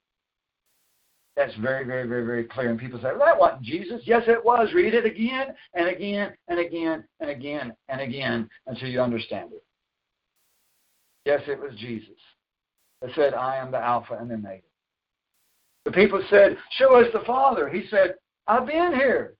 That's 1.35 1.55
very, 1.55 1.83
very, 1.83 2.07
very, 2.07 2.25
very 2.25 2.43
clear. 2.45 2.69
And 2.69 2.79
people 2.79 2.99
say, 2.99 3.09
well, 3.09 3.25
that 3.25 3.37
wasn't 3.37 3.63
Jesus. 3.63 4.01
Yes, 4.05 4.23
it 4.27 4.43
was. 4.43 4.73
Read 4.73 4.93
it 4.93 5.05
again 5.05 5.47
and 5.73 5.89
again 5.89 6.33
and 6.47 6.59
again 6.59 7.03
and 7.19 7.29
again 7.29 7.73
and 7.89 7.99
again 7.99 8.49
until 8.67 8.87
you 8.87 9.01
understand 9.01 9.51
it. 9.53 9.63
Yes, 11.25 11.41
it 11.47 11.59
was 11.59 11.73
Jesus 11.77 12.15
that 13.01 13.11
said, 13.15 13.33
I 13.33 13.57
am 13.57 13.71
the 13.71 13.77
Alpha 13.77 14.15
and 14.19 14.29
the 14.29 14.35
Omega. 14.35 14.61
The 15.85 15.91
people 15.91 16.21
said, 16.29 16.57
Show 16.71 16.95
us 16.95 17.07
the 17.13 17.23
Father. 17.25 17.69
He 17.69 17.85
said, 17.89 18.15
I've 18.47 18.65
been 18.65 18.93
here. 18.93 19.35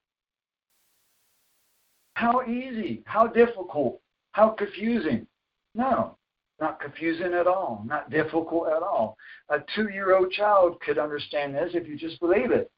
How 2.13 2.43
easy, 2.43 3.03
how 3.05 3.27
difficult, 3.27 3.99
how 4.31 4.49
confusing. 4.49 5.27
No, 5.73 6.17
not 6.61 6.79
confusing 6.79 7.33
at 7.33 7.47
all, 7.47 7.83
not 7.85 8.09
difficult 8.09 8.67
at 8.67 8.81
all. 8.81 9.17
A 9.49 9.57
two 9.75 9.89
year 9.89 10.15
old 10.15 10.31
child 10.31 10.79
could 10.81 10.97
understand 10.97 11.55
this 11.55 11.71
if 11.73 11.87
you 11.87 11.97
just 11.97 12.19
believe 12.19 12.51
it. 12.51 12.71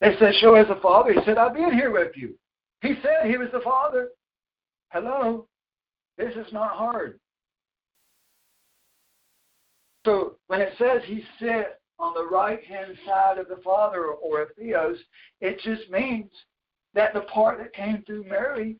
They 0.00 0.14
said, 0.18 0.34
Show 0.40 0.54
us 0.54 0.68
the 0.68 0.76
Father. 0.76 1.12
He 1.12 1.20
said, 1.24 1.38
I've 1.38 1.54
been 1.54 1.72
here 1.72 1.90
with 1.90 2.12
you. 2.16 2.34
He 2.82 2.94
said 3.02 3.28
he 3.28 3.36
was 3.36 3.48
the 3.52 3.60
Father. 3.60 4.10
Hello? 4.90 5.46
This 6.16 6.34
is 6.34 6.52
not 6.52 6.76
hard. 6.76 7.18
So 10.08 10.36
when 10.46 10.62
it 10.62 10.72
says 10.78 11.02
he 11.04 11.22
sat 11.38 11.80
on 11.98 12.14
the 12.14 12.24
right 12.24 12.64
hand 12.64 12.96
side 13.04 13.36
of 13.36 13.46
the 13.46 13.60
Father 13.62 14.06
or 14.06 14.40
a 14.40 14.46
theos, 14.54 14.96
it 15.42 15.60
just 15.60 15.90
means 15.90 16.30
that 16.94 17.12
the 17.12 17.20
part 17.22 17.58
that 17.58 17.74
came 17.74 18.02
through 18.06 18.24
Mary 18.24 18.78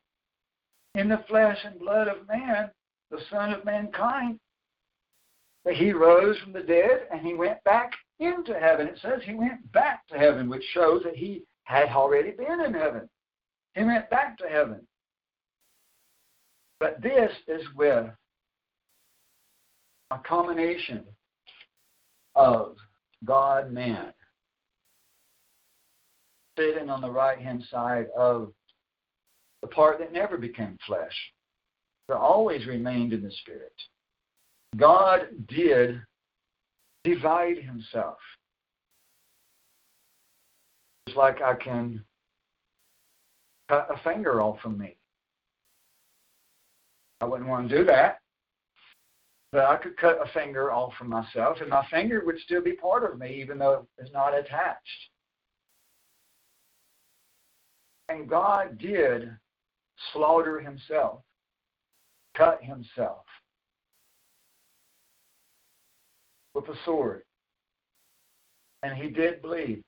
in 0.94 1.06
the 1.06 1.22
flesh 1.28 1.58
and 1.66 1.78
blood 1.78 2.08
of 2.08 2.26
man 2.26 2.70
the 3.10 3.20
Son 3.30 3.52
of 3.52 3.62
Mankind. 3.66 4.40
That 5.66 5.74
he 5.74 5.92
rose 5.92 6.38
from 6.38 6.54
the 6.54 6.62
dead 6.62 7.08
and 7.12 7.20
he 7.20 7.34
went 7.34 7.62
back 7.62 7.92
into 8.20 8.58
heaven. 8.58 8.86
It 8.86 8.98
says 9.02 9.20
he 9.22 9.34
went 9.34 9.70
back 9.70 10.08
to 10.08 10.18
heaven, 10.18 10.48
which 10.48 10.64
shows 10.72 11.02
that 11.02 11.16
he 11.16 11.42
had 11.64 11.90
already 11.90 12.30
been 12.30 12.62
in 12.64 12.72
heaven. 12.72 13.06
He 13.74 13.84
went 13.84 14.08
back 14.08 14.38
to 14.38 14.48
heaven. 14.48 14.80
But 16.80 17.02
this 17.02 17.32
is 17.48 17.62
with 17.76 18.06
a 20.10 20.18
combination 20.20 21.04
of 22.38 22.76
God 23.24 23.70
man 23.70 24.12
sitting 26.56 26.88
on 26.88 27.00
the 27.00 27.10
right 27.10 27.38
hand 27.38 27.64
side 27.70 28.06
of 28.16 28.52
the 29.60 29.68
part 29.68 29.98
that 29.98 30.12
never 30.12 30.38
became 30.38 30.78
flesh 30.86 31.14
but 32.08 32.16
always 32.16 32.66
remained 32.66 33.12
in 33.12 33.22
the 33.22 33.30
Spirit. 33.30 33.74
God 34.76 35.26
did 35.46 36.00
divide 37.04 37.58
himself. 37.58 38.16
It's 41.06 41.16
like 41.16 41.42
I 41.42 41.54
can 41.54 42.02
cut 43.68 43.88
a 43.90 44.02
finger 44.02 44.40
off 44.40 44.60
from 44.60 44.78
me. 44.78 44.96
I 47.20 47.26
wouldn't 47.26 47.48
want 47.48 47.68
to 47.68 47.78
do 47.78 47.84
that. 47.84 48.17
But 49.50 49.64
I 49.64 49.76
could 49.76 49.96
cut 49.96 50.18
a 50.22 50.30
finger 50.32 50.70
off 50.70 50.92
from 50.98 51.08
myself, 51.08 51.58
and 51.60 51.70
my 51.70 51.86
finger 51.90 52.22
would 52.24 52.38
still 52.40 52.62
be 52.62 52.72
part 52.72 53.10
of 53.10 53.18
me, 53.18 53.40
even 53.40 53.58
though 53.58 53.86
it's 53.96 54.12
not 54.12 54.36
attached. 54.36 55.10
And 58.10 58.28
God 58.28 58.78
did 58.78 59.30
slaughter 60.12 60.60
himself 60.60 61.20
cut 62.36 62.62
himself 62.62 63.24
with 66.54 66.68
a 66.68 66.78
sword. 66.84 67.22
And 68.82 68.96
he 68.96 69.08
did 69.08 69.42
bleed. 69.42 69.82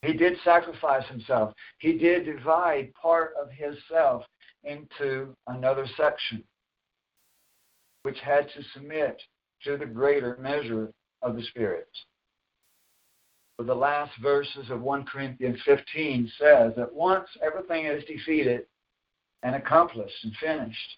He 0.00 0.14
did 0.14 0.34
sacrifice 0.44 1.06
himself. 1.08 1.52
He 1.78 1.98
did 1.98 2.24
divide 2.24 2.92
part 2.94 3.34
of 3.40 3.50
his 3.50 3.76
self 3.90 4.24
into 4.64 5.34
another 5.46 5.86
section, 5.96 6.42
which 8.02 8.18
had 8.20 8.48
to 8.54 8.62
submit 8.74 9.20
to 9.64 9.76
the 9.76 9.86
greater 9.86 10.36
measure 10.40 10.92
of 11.22 11.36
the 11.36 11.42
Spirit. 11.42 11.88
But 13.58 13.66
the 13.66 13.74
last 13.74 14.12
verses 14.20 14.70
of 14.70 14.80
1 14.80 15.04
Corinthians 15.04 15.60
15 15.64 16.32
says 16.38 16.72
that 16.76 16.92
once 16.92 17.28
everything 17.42 17.86
is 17.86 18.04
defeated 18.04 18.66
and 19.42 19.54
accomplished 19.54 20.24
and 20.24 20.34
finished, 20.36 20.96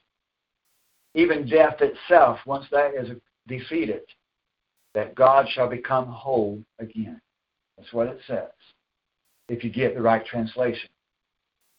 even 1.15 1.49
death 1.49 1.81
itself, 1.81 2.39
once 2.47 2.67
that 2.71 2.95
is 2.95 3.11
defeated, 3.49 4.03
that 4.95 5.15
God 5.15 5.47
shall 5.51 5.69
become 5.69 6.07
whole 6.07 6.63
again. 6.79 7.21
That's 7.77 7.93
what 7.93 8.07
it 8.07 8.21
says. 8.27 8.51
If 9.49 9.63
you 9.63 9.71
get 9.71 9.95
the 9.95 10.03
right 10.03 10.25
translation, 10.25 10.89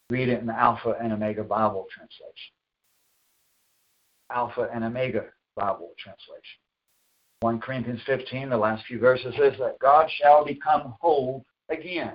read 0.09 0.29
it 0.29 0.39
in 0.39 0.45
the 0.45 0.53
Alpha 0.53 0.95
and 1.01 1.13
Omega 1.13 1.43
Bible 1.43 1.87
translation. 1.93 2.54
Alpha 4.31 4.69
and 4.73 4.83
Omega 4.83 5.25
Bible 5.55 5.91
translation. 5.97 6.59
1 7.41 7.59
Corinthians 7.59 8.01
15, 8.05 8.49
the 8.49 8.57
last 8.57 8.85
few 8.85 8.99
verses 8.99 9.33
says 9.37 9.53
that 9.59 9.79
God 9.79 10.09
shall 10.21 10.45
become 10.45 10.95
whole 10.99 11.45
again, 11.69 12.13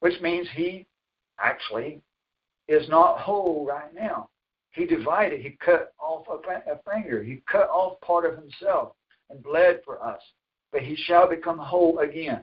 which 0.00 0.20
means 0.20 0.48
he 0.54 0.86
actually 1.38 2.00
is 2.68 2.88
not 2.88 3.18
whole 3.18 3.66
right 3.66 3.92
now. 3.94 4.28
He 4.72 4.86
divided, 4.86 5.40
he 5.40 5.56
cut 5.64 5.92
off 6.00 6.26
a 6.28 6.90
finger, 6.90 7.22
he 7.22 7.42
cut 7.50 7.68
off 7.68 8.00
part 8.00 8.24
of 8.24 8.36
himself 8.36 8.94
and 9.30 9.42
bled 9.42 9.80
for 9.84 10.04
us. 10.04 10.20
But 10.72 10.82
he 10.82 10.96
shall 10.96 11.28
become 11.28 11.58
whole 11.58 12.00
again. 12.00 12.42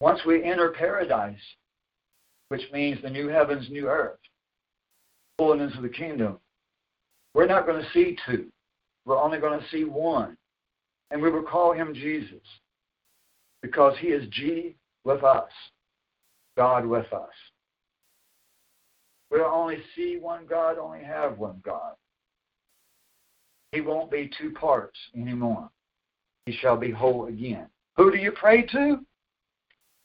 Once 0.00 0.20
we 0.26 0.44
enter 0.44 0.72
paradise, 0.72 1.40
which 2.48 2.62
means 2.72 3.00
the 3.00 3.08
new 3.08 3.28
heavens, 3.28 3.70
new 3.70 3.88
earth, 3.88 4.18
fullness 5.38 5.74
of 5.76 5.82
the 5.82 5.88
kingdom, 5.88 6.38
we're 7.36 7.46
not 7.46 7.66
going 7.66 7.82
to 7.82 7.90
see 7.92 8.16
two. 8.26 8.46
We're 9.04 9.22
only 9.22 9.38
going 9.38 9.60
to 9.60 9.68
see 9.68 9.84
one. 9.84 10.38
And 11.10 11.20
we 11.20 11.30
will 11.30 11.42
call 11.42 11.74
him 11.74 11.92
Jesus 11.92 12.40
because 13.60 13.94
he 14.00 14.08
is 14.08 14.26
G 14.30 14.74
with 15.04 15.22
us, 15.22 15.50
God 16.56 16.86
with 16.86 17.12
us. 17.12 17.28
We'll 19.30 19.44
only 19.44 19.78
see 19.94 20.16
one 20.18 20.46
God, 20.48 20.78
only 20.78 21.04
have 21.04 21.36
one 21.36 21.60
God. 21.62 21.92
He 23.70 23.82
won't 23.82 24.10
be 24.10 24.30
two 24.40 24.52
parts 24.52 24.96
anymore. 25.14 25.68
He 26.46 26.52
shall 26.52 26.78
be 26.78 26.90
whole 26.90 27.26
again. 27.26 27.66
Who 27.98 28.10
do 28.10 28.16
you 28.16 28.32
pray 28.32 28.62
to? 28.62 29.04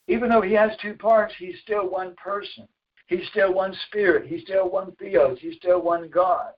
Even 0.10 0.30
though 0.30 0.42
he 0.42 0.54
has 0.54 0.72
two 0.82 0.96
parts, 0.96 1.34
he's 1.40 1.56
still 1.64 1.90
one 1.90 2.14
person. 2.22 2.68
He's 3.08 3.28
still 3.30 3.54
one 3.54 3.74
spirit. 3.88 4.28
He's 4.28 4.42
still 4.42 4.70
one 4.70 4.92
theos. 5.00 5.38
He's 5.40 5.56
still 5.56 5.82
one 5.82 6.10
God. 6.10 6.52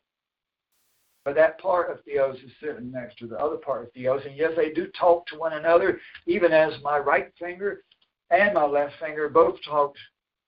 But 1.25 1.35
that 1.35 1.59
part 1.59 1.89
of 1.89 2.03
theos 2.03 2.37
is 2.37 2.51
sitting 2.61 2.91
next 2.91 3.17
to 3.19 3.27
the 3.27 3.37
other 3.37 3.55
part 3.55 3.83
of 3.83 3.93
theos. 3.93 4.21
And 4.25 4.35
yes, 4.35 4.51
they 4.57 4.71
do 4.71 4.87
talk 4.99 5.25
to 5.27 5.37
one 5.37 5.53
another, 5.53 5.99
even 6.27 6.51
as 6.51 6.73
my 6.83 6.97
right 6.97 7.31
finger 7.39 7.83
and 8.29 8.53
my 8.53 8.65
left 8.65 8.93
finger 8.99 9.29
both 9.29 9.55
talk 9.63 9.95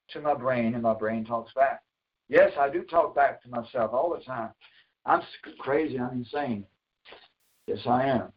to 0.10 0.22
my 0.22 0.34
brain, 0.34 0.74
and 0.74 0.84
my 0.84 0.94
brain 0.94 1.26
talks 1.26 1.54
back. 1.54 1.82
Yes, 2.30 2.52
I 2.60 2.70
do 2.70 2.84
talk 2.84 3.16
back 3.16 3.42
to 3.44 3.50
myself 3.50 3.94
all 3.94 4.16
the 4.16 4.24
time. 4.24 4.52
I'm 5.06 5.22
crazy. 5.60 6.00
I'm 6.00 6.18
insane. 6.18 6.66
Yes, 7.68 7.80
I 7.86 8.06
am. 8.06 8.32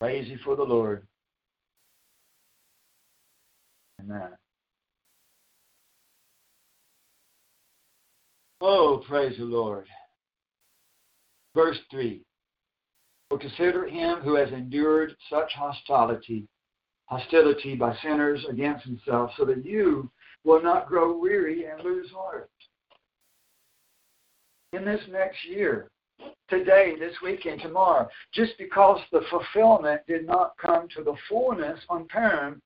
Crazy 0.00 0.38
for 0.44 0.56
the 0.56 0.62
Lord. 0.62 1.06
Amen. 4.00 4.30
Oh, 8.60 9.02
praise 9.06 9.36
the 9.38 9.44
Lord. 9.44 9.86
Verse 11.54 11.78
3 11.90 12.22
For 13.28 13.38
consider 13.38 13.86
him 13.86 14.20
who 14.20 14.34
has 14.36 14.50
endured 14.50 15.14
such 15.30 15.52
hostility, 15.54 16.46
hostility 17.06 17.74
by 17.74 17.94
sinners 18.02 18.44
against 18.48 18.84
himself, 18.84 19.30
so 19.36 19.44
that 19.44 19.64
you 19.64 20.10
will 20.44 20.62
not 20.62 20.88
grow 20.88 21.16
weary 21.16 21.66
and 21.66 21.82
lose 21.82 22.10
heart. 22.10 22.50
In 24.72 24.84
this 24.84 25.02
next 25.10 25.44
year, 25.44 25.90
today, 26.48 26.94
this 26.98 27.14
weekend, 27.22 27.60
tomorrow, 27.60 28.08
just 28.32 28.52
because 28.58 29.00
the 29.12 29.22
fulfillment 29.30 30.00
did 30.06 30.26
not 30.26 30.54
come 30.58 30.88
to 30.96 31.04
the 31.04 31.14
fullness 31.28 31.78
on 31.90 32.06
Purim, 32.08 32.60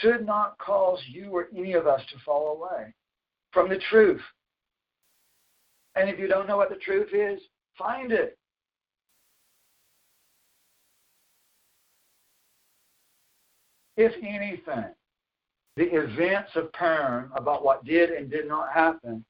should 0.00 0.26
not 0.26 0.58
cause 0.58 1.00
you 1.08 1.30
or 1.30 1.48
any 1.56 1.72
of 1.72 1.86
us 1.86 2.00
to 2.10 2.18
fall 2.24 2.56
away 2.56 2.92
from 3.52 3.68
the 3.68 3.80
truth. 3.90 4.20
And 5.94 6.08
if 6.10 6.18
you 6.18 6.28
don't 6.28 6.46
know 6.46 6.56
what 6.56 6.68
the 6.68 6.76
truth 6.76 7.08
is, 7.12 7.40
find 7.78 8.12
it. 8.12 8.36
If 13.96 14.12
anything, 14.22 14.94
the 15.76 15.94
events 15.94 16.50
of 16.54 16.72
Purim 16.72 17.32
about 17.36 17.64
what 17.64 17.84
did 17.84 18.10
and 18.10 18.30
did 18.30 18.46
not 18.46 18.72
happen 18.72 19.24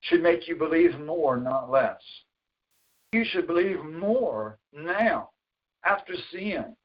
should 0.00 0.22
make 0.22 0.46
you 0.46 0.56
believe 0.56 0.98
more, 0.98 1.38
not 1.38 1.70
less. 1.70 2.00
You 3.12 3.24
should 3.24 3.46
believe 3.46 3.82
more 3.84 4.58
now 4.72 5.30
after 5.84 6.14
seeing 6.30 6.76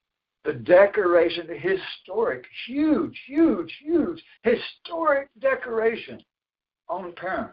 the 0.46 0.54
decoration, 0.54 1.48
the 1.48 1.58
historic, 1.58 2.46
huge, 2.66 3.20
huge, 3.28 3.78
huge, 3.82 4.24
historic 4.44 5.28
decoration 5.40 6.22
on 6.88 7.12
Purim. 7.14 7.50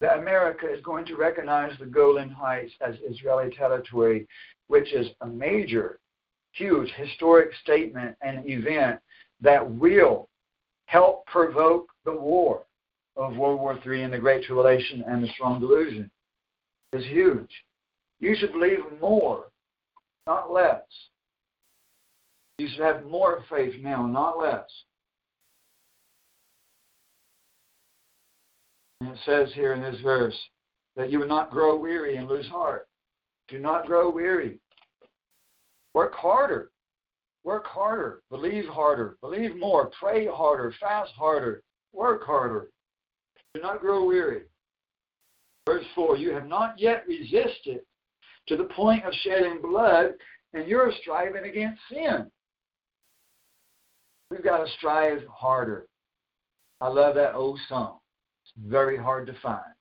That 0.00 0.18
America 0.18 0.70
is 0.70 0.82
going 0.82 1.06
to 1.06 1.16
recognize 1.16 1.72
the 1.78 1.86
Golan 1.86 2.30
Heights 2.30 2.72
as 2.80 2.96
Israeli 3.08 3.54
territory, 3.54 4.26
which 4.66 4.92
is 4.92 5.08
a 5.20 5.26
major, 5.26 5.98
huge 6.52 6.90
historic 6.96 7.50
statement 7.62 8.16
and 8.22 8.48
event 8.48 9.00
that 9.40 9.68
will 9.68 10.28
help 10.86 11.24
provoke 11.26 11.88
the 12.04 12.12
war 12.12 12.64
of 13.16 13.36
World 13.36 13.60
War 13.60 13.78
III 13.86 14.02
and 14.02 14.12
the 14.12 14.18
Great 14.18 14.44
Tribulation 14.44 15.04
and 15.06 15.22
the 15.22 15.28
Strong 15.28 15.60
Delusion 15.60 16.10
is 16.92 17.04
huge. 17.06 17.50
You 18.20 18.34
should 18.36 18.52
believe 18.52 18.78
more, 19.00 19.44
not 20.26 20.52
less. 20.52 20.82
You 22.58 22.68
should 22.68 22.84
have 22.84 23.04
more 23.04 23.44
faith 23.50 23.74
now, 23.82 24.06
not 24.06 24.38
less. 24.38 24.68
And 29.04 29.12
it 29.12 29.18
says 29.26 29.52
here 29.54 29.74
in 29.74 29.82
this 29.82 30.00
verse 30.00 30.34
that 30.96 31.10
you 31.10 31.18
would 31.18 31.28
not 31.28 31.50
grow 31.50 31.76
weary 31.76 32.16
and 32.16 32.26
lose 32.26 32.48
heart. 32.48 32.88
Do 33.48 33.58
not 33.58 33.84
grow 33.84 34.08
weary. 34.08 34.58
Work 35.92 36.14
harder. 36.14 36.70
Work 37.42 37.66
harder, 37.66 38.22
believe 38.30 38.64
harder, 38.64 39.18
believe 39.20 39.54
more, 39.58 39.90
pray 40.00 40.26
harder, 40.26 40.72
fast 40.80 41.12
harder, 41.12 41.62
work 41.92 42.24
harder. 42.24 42.70
Do 43.52 43.60
not 43.60 43.80
grow 43.82 44.06
weary. 44.06 44.44
Verse 45.66 45.84
4 45.94 46.16
You 46.16 46.32
have 46.32 46.46
not 46.46 46.80
yet 46.80 47.04
resisted 47.06 47.80
to 48.48 48.56
the 48.56 48.64
point 48.64 49.04
of 49.04 49.12
shedding 49.20 49.60
blood, 49.60 50.14
and 50.54 50.66
you're 50.66 50.90
striving 51.02 51.44
against 51.44 51.82
sin. 51.90 52.30
We've 54.30 54.42
got 54.42 54.64
to 54.64 54.72
strive 54.78 55.22
harder. 55.28 55.84
I 56.80 56.88
love 56.88 57.14
that 57.16 57.34
old 57.34 57.60
song. 57.68 57.98
Very 58.62 58.96
hard 58.96 59.26
to 59.26 59.34
find. 59.42 59.74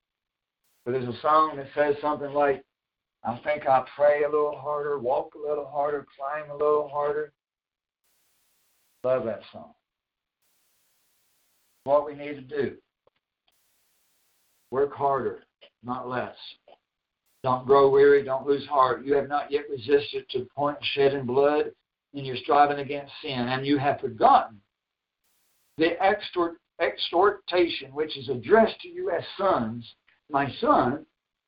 But 0.85 0.91
there's 0.91 1.07
a 1.07 1.21
song 1.21 1.57
that 1.57 1.67
says 1.75 1.95
something 2.01 2.33
like, 2.33 2.63
I 3.23 3.39
think 3.43 3.65
I'll 3.65 3.85
pray 3.95 4.23
a 4.23 4.29
little 4.29 4.57
harder, 4.57 4.99
walk 4.99 5.33
a 5.35 5.47
little 5.49 5.67
harder, 5.67 6.05
climb 6.17 6.49
a 6.49 6.57
little 6.57 6.89
harder. 6.89 7.31
Love 9.03 9.25
that 9.25 9.41
song. 9.51 9.73
What 11.85 12.05
we 12.05 12.15
need 12.15 12.35
to 12.35 12.41
do 12.41 12.77
work 14.71 14.93
harder, 14.93 15.43
not 15.83 16.09
less. 16.09 16.35
Don't 17.43 17.67
grow 17.67 17.89
weary, 17.89 18.23
don't 18.23 18.47
lose 18.47 18.65
heart. 18.65 19.05
You 19.05 19.13
have 19.13 19.29
not 19.29 19.51
yet 19.51 19.65
resisted 19.69 20.27
to 20.29 20.39
the 20.39 20.47
point 20.55 20.77
of 20.77 20.83
shedding 20.95 21.27
blood, 21.27 21.65
and 22.15 22.25
you're 22.25 22.37
striving 22.37 22.79
against 22.79 23.13
sin, 23.21 23.31
and 23.31 23.67
you 23.67 23.77
have 23.77 23.99
forgotten 23.99 24.59
the 25.77 26.01
extort, 26.01 26.57
exhortation 26.79 27.93
which 27.93 28.17
is 28.17 28.29
addressed 28.29 28.79
to 28.81 28.87
you 28.87 29.11
as 29.11 29.23
sons. 29.37 29.85
My 30.29 30.51
son, 30.59 31.05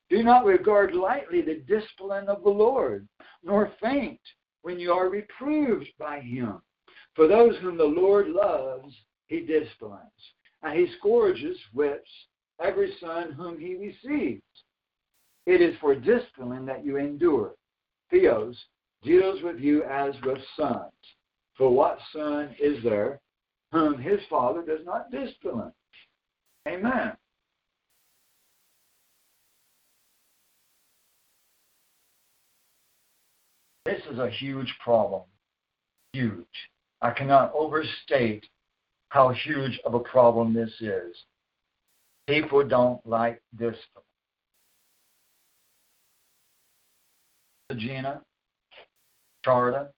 do 0.09 0.21
not 0.21 0.45
regard 0.45 0.93
lightly 0.93 1.41
the 1.41 1.63
discipline 1.67 2.29
of 2.29 2.43
the 2.43 2.49
Lord, 2.49 3.07
nor 3.43 3.71
faint 3.81 4.19
when 4.61 4.79
you 4.79 4.91
are 4.91 5.09
reproved 5.09 5.89
by 5.97 6.19
him. 6.19 6.61
For 7.15 7.27
those 7.27 7.55
whom 7.57 7.77
the 7.77 7.83
Lord 7.83 8.27
loves, 8.27 8.93
he 9.27 9.39
disciplines, 9.39 10.01
and 10.61 10.77
he 10.77 10.87
scourges, 10.97 11.57
whips, 11.73 12.09
every 12.63 12.93
son 12.99 13.31
whom 13.31 13.59
he 13.59 13.75
receives. 13.75 14.41
It 15.45 15.61
is 15.61 15.75
for 15.79 15.95
discipline 15.95 16.65
that 16.65 16.85
you 16.85 16.97
endure. 16.97 17.53
Theos 18.09 18.57
deals 19.03 19.41
with 19.43 19.59
you 19.59 19.83
as 19.83 20.13
with 20.23 20.39
sons. 20.57 20.91
For 21.57 21.69
what 21.69 21.99
son 22.11 22.55
is 22.59 22.83
there 22.83 23.21
whom 23.75 24.01
his 24.01 24.21
father 24.29 24.61
does 24.61 24.85
not 24.85 25.11
discipline? 25.11 25.73
Amen. 26.65 27.11
This 33.85 33.99
is 34.09 34.17
a 34.17 34.29
huge 34.29 34.73
problem. 34.81 35.23
Huge. 36.13 36.45
I 37.01 37.11
cannot 37.11 37.51
overstate 37.53 38.45
how 39.09 39.33
huge 39.43 39.77
of 39.85 39.93
a 39.93 39.99
problem 39.99 40.53
this 40.53 40.71
is. 40.79 41.13
People 42.27 42.65
don't 42.65 43.05
like 43.05 43.41
discipline. 43.57 44.05
Gina, 47.75 48.21
Charda, 49.45 49.89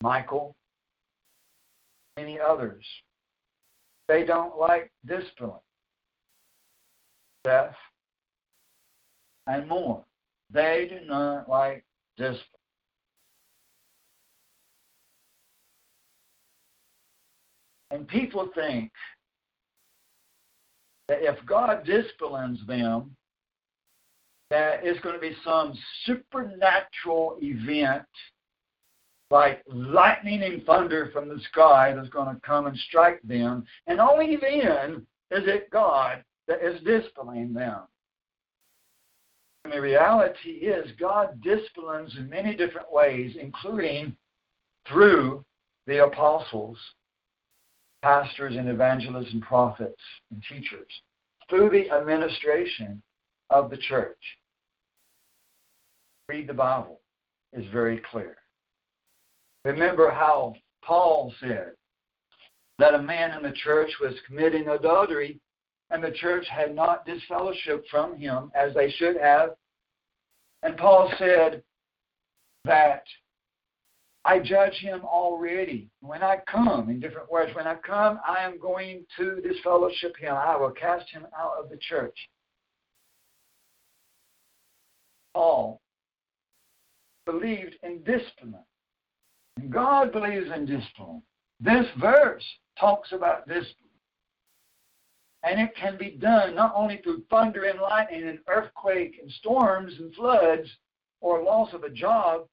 Michael, 0.00 0.56
many 2.16 2.38
others. 2.38 2.84
They 4.08 4.24
don't 4.24 4.58
like 4.58 4.90
discipline. 5.06 5.60
Death, 7.44 7.74
and 9.46 9.68
more. 9.68 10.04
They 10.50 10.88
do 10.90 11.06
not 11.06 11.48
like 11.48 11.84
discipline. 12.16 12.46
And 17.90 18.08
people 18.08 18.48
think 18.54 18.90
that 21.08 21.18
if 21.22 21.36
God 21.44 21.84
disciplines 21.84 22.64
them, 22.66 23.14
that 24.50 24.80
it's 24.82 25.00
going 25.00 25.14
to 25.14 25.20
be 25.20 25.36
some 25.44 25.74
supernatural 26.04 27.38
event 27.42 28.06
like 29.32 29.62
lightning 29.66 30.42
and 30.42 30.62
thunder 30.64 31.08
from 31.10 31.26
the 31.26 31.40
sky 31.50 31.94
that's 31.96 32.10
going 32.10 32.32
to 32.32 32.40
come 32.42 32.66
and 32.66 32.76
strike 32.76 33.18
them. 33.22 33.64
And 33.86 33.98
only 33.98 34.36
then 34.36 35.06
is 35.30 35.48
it 35.48 35.70
God 35.70 36.22
that 36.46 36.62
is 36.62 36.82
disciplining 36.82 37.54
them. 37.54 37.80
And 39.64 39.72
the 39.72 39.80
reality 39.80 40.50
is 40.50 40.92
God 41.00 41.40
disciplines 41.40 42.14
in 42.18 42.28
many 42.28 42.54
different 42.54 42.92
ways, 42.92 43.34
including 43.40 44.14
through 44.86 45.42
the 45.86 46.04
apostles, 46.04 46.76
pastors 48.02 48.54
and 48.54 48.68
evangelists 48.68 49.32
and 49.32 49.40
prophets 49.40 50.02
and 50.30 50.42
teachers, 50.46 50.90
through 51.48 51.70
the 51.70 51.90
administration 51.90 53.00
of 53.48 53.70
the 53.70 53.78
church. 53.78 54.18
Read 56.28 56.48
the 56.48 56.52
Bible 56.52 57.00
is 57.54 57.64
very 57.72 58.02
clear. 58.10 58.36
Remember 59.64 60.10
how 60.10 60.54
Paul 60.84 61.32
said 61.40 61.72
that 62.78 62.94
a 62.94 63.02
man 63.02 63.36
in 63.36 63.42
the 63.42 63.56
church 63.56 63.90
was 64.00 64.14
committing 64.26 64.68
adultery 64.68 65.40
and 65.90 66.02
the 66.02 66.10
church 66.10 66.46
had 66.48 66.74
not 66.74 67.06
disfellowship 67.06 67.84
from 67.90 68.16
him 68.16 68.50
as 68.54 68.74
they 68.74 68.90
should 68.90 69.16
have. 69.16 69.50
And 70.62 70.76
Paul 70.76 71.12
said 71.18 71.62
that 72.64 73.04
I 74.24 74.38
judge 74.38 74.74
him 74.74 75.02
already. 75.04 75.88
When 76.00 76.22
I 76.22 76.38
come, 76.50 76.88
in 76.88 77.00
different 77.00 77.30
words, 77.30 77.54
when 77.54 77.66
I 77.66 77.74
come, 77.74 78.20
I 78.26 78.44
am 78.44 78.58
going 78.58 79.04
to 79.18 79.40
disfellowship 79.40 80.16
him. 80.16 80.34
I 80.34 80.56
will 80.56 80.70
cast 80.70 81.10
him 81.10 81.26
out 81.38 81.54
of 81.58 81.68
the 81.70 81.76
church. 81.76 82.16
Paul 85.34 85.80
believed 87.26 87.76
in 87.82 88.02
discipline. 88.04 88.54
God 89.70 90.12
believes 90.12 90.50
in 90.54 90.66
discipline. 90.66 91.22
This 91.60 91.86
verse 92.00 92.44
talks 92.78 93.12
about 93.12 93.46
discipline. 93.46 93.76
And 95.44 95.60
it 95.60 95.74
can 95.74 95.96
be 95.98 96.10
done 96.10 96.54
not 96.54 96.72
only 96.76 97.00
through 97.02 97.24
thunder 97.28 97.64
and 97.64 97.80
lightning 97.80 98.28
and 98.28 98.38
earthquake 98.48 99.18
and 99.20 99.30
storms 99.32 99.92
and 99.98 100.14
floods 100.14 100.68
or 101.20 101.42
loss 101.42 101.72
of 101.72 101.82
a 101.82 101.90
job, 101.90 102.46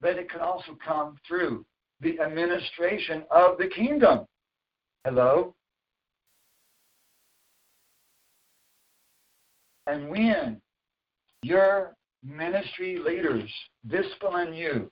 but 0.00 0.16
it 0.16 0.30
can 0.30 0.40
also 0.40 0.76
come 0.84 1.16
through 1.26 1.64
the 2.00 2.18
administration 2.20 3.24
of 3.30 3.58
the 3.58 3.68
kingdom. 3.68 4.24
Hello? 5.04 5.54
And 9.86 10.08
when 10.08 10.60
your 11.42 11.94
ministry 12.22 12.98
leaders 12.98 13.50
discipline 13.86 14.54
you 14.54 14.90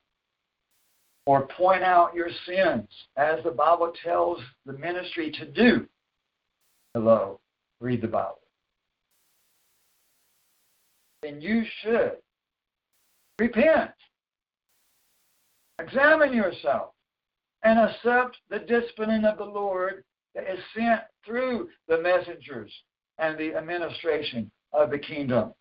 or 1.29 1.47
point 1.47 1.83
out 1.83 2.15
your 2.15 2.31
sins, 2.47 2.89
as 3.19 3.45
the 3.45 3.51
Bible 3.51 3.93
tells 4.03 4.39
the 4.65 4.73
ministry 4.73 5.31
to 5.31 5.45
do, 5.45 5.87
Hello, 6.95 7.39
read 7.81 8.01
the 8.01 8.09
Bible. 8.09 8.41
Then 11.23 11.43
you 11.43 11.65
should 11.83 12.13
repent, 13.39 13.91
examine 15.79 16.33
yourself, 16.33 16.93
and 17.63 17.79
accept 17.79 18.39
the 18.49 18.61
disciplining 18.61 19.27
of 19.27 19.37
the 19.37 19.45
Lord 19.45 20.05
that 20.35 20.51
is 20.51 20.61
sent 20.75 21.03
through 21.27 21.69
the 21.89 22.01
messengers 22.01 22.73
and 23.19 23.37
the 23.37 23.55
administration 23.55 24.51
of 24.73 24.89
the 24.89 24.99
kingdom. 24.99 25.53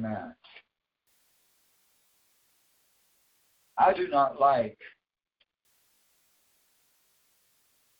Amen. 0.00 0.34
I 3.78 3.92
do 3.92 4.08
not 4.08 4.40
like 4.40 4.78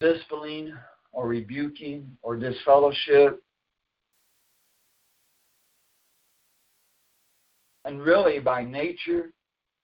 disciplining 0.01 0.73
or 1.13 1.29
rebuking 1.29 2.17
or 2.23 2.37
disfellowship. 2.37 3.43
And 7.85 8.01
really, 8.01 8.39
by 8.39 8.65
nature, 8.65 9.33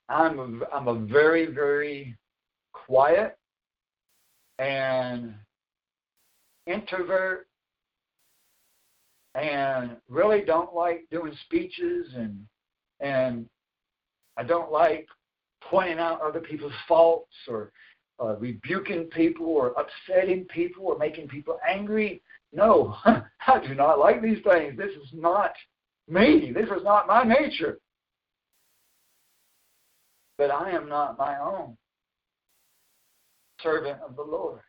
I'm 0.08 0.38
a, 0.38 0.74
I'm 0.74 0.88
a 0.88 0.98
very, 1.06 1.46
very 1.46 2.16
quiet 2.72 3.36
and 4.58 5.34
introvert 6.66 7.46
and 9.36 9.96
really 10.08 10.42
don't 10.42 10.74
like 10.74 11.06
doing 11.10 11.36
speeches 11.44 12.14
and 12.16 12.44
and 13.00 13.46
I 14.38 14.42
don't 14.42 14.72
like 14.72 15.06
pointing 15.62 15.98
out 15.98 16.20
other 16.20 16.40
people's 16.40 16.72
faults 16.88 17.32
or 17.48 17.72
uh, 18.22 18.36
rebuking 18.36 19.04
people 19.04 19.46
or 19.46 19.74
upsetting 19.76 20.44
people 20.46 20.86
or 20.86 20.98
making 20.98 21.28
people 21.28 21.58
angry. 21.68 22.22
No, 22.52 22.96
I 23.04 23.66
do 23.66 23.74
not 23.74 23.98
like 23.98 24.22
these 24.22 24.42
things. 24.42 24.76
This 24.76 24.92
is 24.92 25.08
not 25.12 25.52
me. 26.08 26.52
This 26.54 26.68
is 26.68 26.82
not 26.82 27.06
my 27.06 27.22
nature. 27.24 27.78
But 30.38 30.50
I 30.50 30.70
am 30.70 30.88
not 30.88 31.18
my 31.18 31.38
own. 31.38 31.76
Servant 33.62 33.98
of 34.06 34.16
the 34.16 34.22
Lord. 34.22 34.60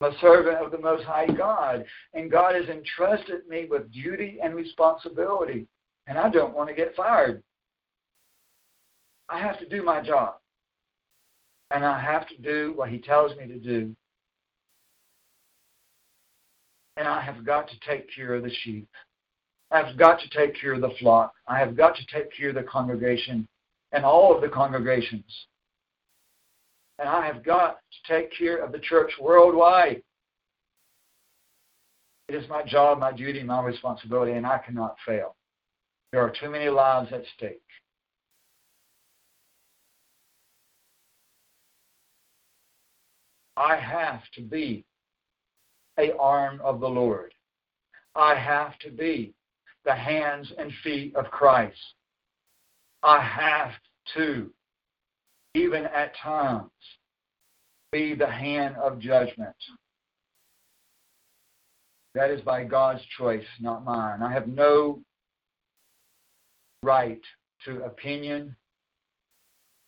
A 0.00 0.10
servant 0.20 0.58
of 0.58 0.70
the 0.70 0.78
Most 0.78 1.04
High 1.04 1.26
God. 1.26 1.84
And 2.12 2.30
God 2.30 2.54
has 2.54 2.68
entrusted 2.68 3.46
me 3.48 3.66
with 3.70 3.90
duty 3.92 4.38
and 4.42 4.54
responsibility. 4.54 5.66
And 6.06 6.18
I 6.18 6.28
don't 6.28 6.54
want 6.54 6.68
to 6.68 6.74
get 6.74 6.94
fired. 6.94 7.42
I 9.28 9.38
have 9.38 9.58
to 9.60 9.68
do 9.68 9.82
my 9.82 10.02
job. 10.02 10.34
And 11.70 11.84
I 11.84 11.98
have 11.98 12.28
to 12.28 12.36
do 12.36 12.72
what 12.76 12.90
he 12.90 12.98
tells 12.98 13.36
me 13.36 13.46
to 13.46 13.58
do. 13.58 13.96
And 16.96 17.08
I 17.08 17.20
have 17.20 17.44
got 17.44 17.68
to 17.68 17.74
take 17.88 18.06
care 18.14 18.34
of 18.34 18.42
the 18.42 18.52
sheep. 18.62 18.88
I 19.70 19.82
have 19.82 19.96
got 19.96 20.20
to 20.20 20.28
take 20.28 20.60
care 20.60 20.74
of 20.74 20.82
the 20.82 20.94
flock. 21.00 21.32
I 21.48 21.58
have 21.58 21.76
got 21.76 21.96
to 21.96 22.06
take 22.06 22.32
care 22.36 22.50
of 22.50 22.54
the 22.54 22.62
congregation 22.62 23.48
and 23.92 24.04
all 24.04 24.34
of 24.34 24.42
the 24.42 24.48
congregations. 24.48 25.24
And 26.98 27.08
I 27.08 27.26
have 27.26 27.44
got 27.44 27.78
to 27.78 28.12
take 28.12 28.30
care 28.36 28.58
of 28.58 28.72
the 28.72 28.78
church 28.78 29.12
worldwide. 29.20 30.02
It 32.28 32.34
is 32.34 32.48
my 32.48 32.62
job, 32.62 32.98
my 32.98 33.12
duty, 33.12 33.42
my 33.42 33.62
responsibility, 33.62 34.32
and 34.32 34.46
I 34.46 34.58
cannot 34.58 34.96
fail. 35.04 35.36
There 36.12 36.22
are 36.22 36.32
too 36.40 36.48
many 36.48 36.68
lives 36.68 37.12
at 37.12 37.24
stake. 37.36 37.60
I 43.56 43.76
have 43.76 44.22
to 44.34 44.40
be 44.40 44.84
a 45.98 46.16
arm 46.16 46.60
of 46.62 46.80
the 46.80 46.88
Lord. 46.88 47.34
I 48.16 48.34
have 48.34 48.78
to 48.80 48.90
be 48.90 49.32
the 49.84 49.94
hands 49.94 50.52
and 50.58 50.72
feet 50.82 51.14
of 51.14 51.30
Christ. 51.30 51.78
I 53.02 53.20
have 53.22 53.72
to, 54.14 54.50
even 55.54 55.86
at 55.86 56.16
times, 56.16 56.70
be 57.92 58.14
the 58.14 58.26
hand 58.26 58.76
of 58.76 58.98
judgment. 58.98 59.54
That 62.14 62.30
is 62.30 62.40
by 62.40 62.64
God's 62.64 63.02
choice, 63.16 63.44
not 63.60 63.84
mine. 63.84 64.22
I 64.22 64.32
have 64.32 64.48
no 64.48 65.00
right 66.82 67.20
to 67.64 67.82
opinion, 67.84 68.54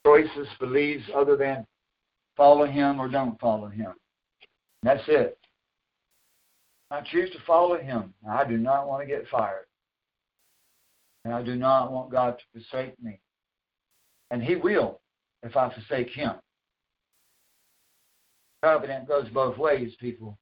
choices, 0.04 0.48
beliefs, 0.58 1.04
other 1.14 1.36
than 1.36 1.66
follow 2.36 2.66
him 2.66 3.00
or 3.00 3.08
don't 3.08 3.38
follow 3.40 3.68
him. 3.68 3.92
That's 4.82 5.02
it. 5.08 5.38
I 6.90 7.00
choose 7.00 7.30
to 7.30 7.38
follow 7.46 7.76
him. 7.76 8.14
I 8.28 8.44
do 8.44 8.56
not 8.56 8.86
want 8.86 9.02
to 9.02 9.06
get 9.06 9.26
fired. 9.28 9.66
And 11.24 11.34
I 11.34 11.42
do 11.42 11.56
not 11.56 11.90
want 11.90 12.12
God 12.12 12.38
to 12.38 12.44
forsake 12.52 12.94
me. 13.02 13.18
And 14.30 14.42
he 14.42 14.54
will 14.54 15.00
if 15.46 15.56
I 15.56 15.72
forsake 15.72 16.10
him. 16.10 16.32
Covenant 18.62 19.08
goes 19.08 19.28
both 19.28 19.56
ways, 19.56 19.94
people. 20.00 20.38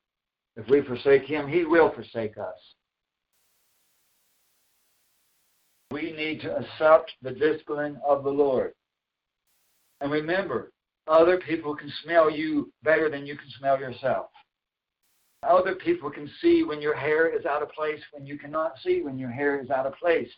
If 0.56 0.68
we 0.68 0.82
forsake 0.82 1.24
him, 1.24 1.48
he 1.48 1.64
will 1.64 1.92
forsake 1.92 2.38
us. 2.38 2.58
We 5.90 6.12
need 6.12 6.40
to 6.40 6.56
accept 6.56 7.12
the 7.22 7.32
discipline 7.32 7.98
of 8.06 8.24
the 8.24 8.30
Lord. 8.30 8.72
And 10.00 10.10
remember, 10.10 10.72
other 11.06 11.38
people 11.38 11.76
can 11.76 11.92
smell 12.02 12.30
you 12.30 12.72
better 12.82 13.10
than 13.10 13.26
you 13.26 13.36
can 13.36 13.50
smell 13.58 13.78
yourself. 13.78 14.26
Other 15.42 15.74
people 15.74 16.10
can 16.10 16.30
see 16.40 16.64
when 16.64 16.80
your 16.80 16.94
hair 16.94 17.28
is 17.28 17.44
out 17.44 17.62
of 17.62 17.70
place 17.70 18.00
when 18.12 18.26
you 18.26 18.38
cannot 18.38 18.78
see 18.82 19.02
when 19.02 19.18
your 19.18 19.30
hair 19.30 19.60
is 19.60 19.70
out 19.70 19.86
of 19.86 19.94
place 19.96 20.30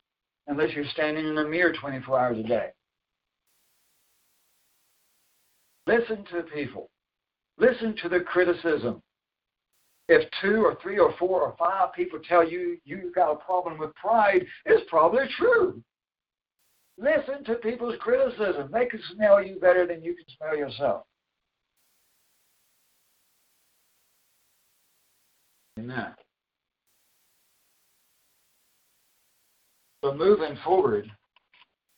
unless 0.49 0.73
you're 0.73 0.85
standing 0.87 1.27
in 1.27 1.39
a 1.39 1.45
mirror 1.45 1.73
24 1.81 2.19
hours 2.19 2.39
a 2.39 2.43
day. 2.43 2.71
Listen 5.87 6.25
to 6.33 6.43
people. 6.43 6.91
Listen 7.59 7.95
to 8.03 8.09
the 8.09 8.21
criticism. 8.21 9.03
If 10.09 10.29
two 10.41 10.65
or 10.65 10.77
three 10.83 10.99
or 10.99 11.15
four 11.19 11.43
or 11.43 11.57
five 11.59 11.93
people 11.93 12.21
tell 12.29 12.49
you 12.49 12.79
you've 12.85 13.15
got 13.15 13.33
a 13.33 13.37
problem 13.37 13.79
with 13.79 13.95
pride, 13.95 14.45
it's 14.65 14.89
probably 14.89 15.25
true. 15.37 15.83
Listen 16.99 17.45
to 17.45 17.55
people's 17.57 17.97
criticism. 18.01 18.71
They 18.73 18.87
can 18.87 19.01
smell 19.15 19.43
you 19.43 19.57
better 19.57 19.87
than 19.87 20.03
you 20.03 20.15
can 20.15 20.25
smell 20.37 20.57
yourself. 20.57 21.05
Amen. 25.79 26.15
So 30.03 30.15
moving 30.15 30.57
forward, 30.65 31.11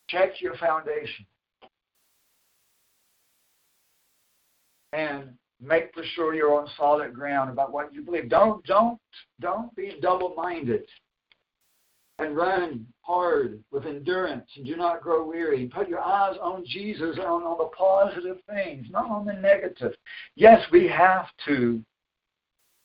check 0.08 0.40
your 0.40 0.56
foundation. 0.56 1.26
And 4.92 5.30
make 5.60 5.92
for 5.92 6.02
sure 6.14 6.34
you're 6.34 6.54
on 6.54 6.68
solid 6.76 7.14
ground 7.14 7.50
about 7.50 7.72
what 7.72 7.92
you 7.92 8.02
believe. 8.02 8.28
Don't 8.28 8.64
don't 8.64 8.98
don't 9.40 9.74
be 9.74 9.98
double 10.00 10.34
minded 10.36 10.84
and 12.18 12.36
run 12.36 12.86
hard 13.02 13.62
with 13.70 13.86
endurance 13.86 14.48
and 14.56 14.66
do 14.66 14.76
not 14.76 15.00
grow 15.00 15.26
weary. 15.26 15.66
Put 15.66 15.88
your 15.88 16.00
eyes 16.00 16.36
on 16.42 16.64
Jesus, 16.66 17.16
and 17.16 17.24
on, 17.26 17.42
on 17.42 17.58
the 17.58 17.70
positive 17.76 18.38
things, 18.48 18.86
not 18.90 19.10
on 19.10 19.24
the 19.24 19.32
negative. 19.32 19.92
Yes, 20.34 20.60
we 20.72 20.88
have 20.88 21.26
to 21.46 21.82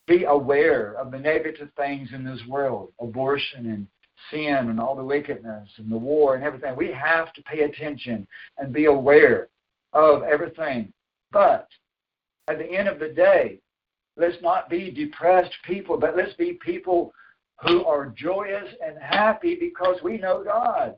be 0.08 0.26
aware 0.26 0.94
of 0.96 1.12
the 1.12 1.18
negative 1.18 1.70
things 1.78 2.10
in 2.14 2.24
this 2.24 2.42
world 2.48 2.92
abortion 3.00 3.68
and 3.68 3.88
sin 4.32 4.70
and 4.70 4.80
all 4.80 4.96
the 4.96 5.04
wickedness 5.04 5.70
and 5.78 5.92
the 5.92 5.98
war 5.98 6.36
and 6.36 6.44
everything. 6.44 6.76
We 6.76 6.92
have 6.92 7.34
to 7.34 7.44
pay 7.44 7.62
attention 7.62 8.28
and 8.58 8.74
be 8.74 8.86
aware 8.86 9.48
of 9.94 10.24
everything. 10.24 10.92
But 11.32 11.68
at 12.48 12.58
the 12.58 12.70
end 12.70 12.88
of 12.88 13.00
the 13.00 13.10
day, 13.10 13.60
let's 14.18 14.42
not 14.42 14.70
be 14.70 14.92
depressed 14.92 15.54
people, 15.64 15.98
but 15.98 16.16
let's 16.16 16.34
be 16.34 16.54
people 16.54 17.14
who 17.62 17.86
are 17.86 18.08
joyous 18.08 18.68
and 18.86 18.98
happy 18.98 19.56
because 19.56 19.98
we 20.04 20.18
know 20.18 20.44
God, 20.44 20.96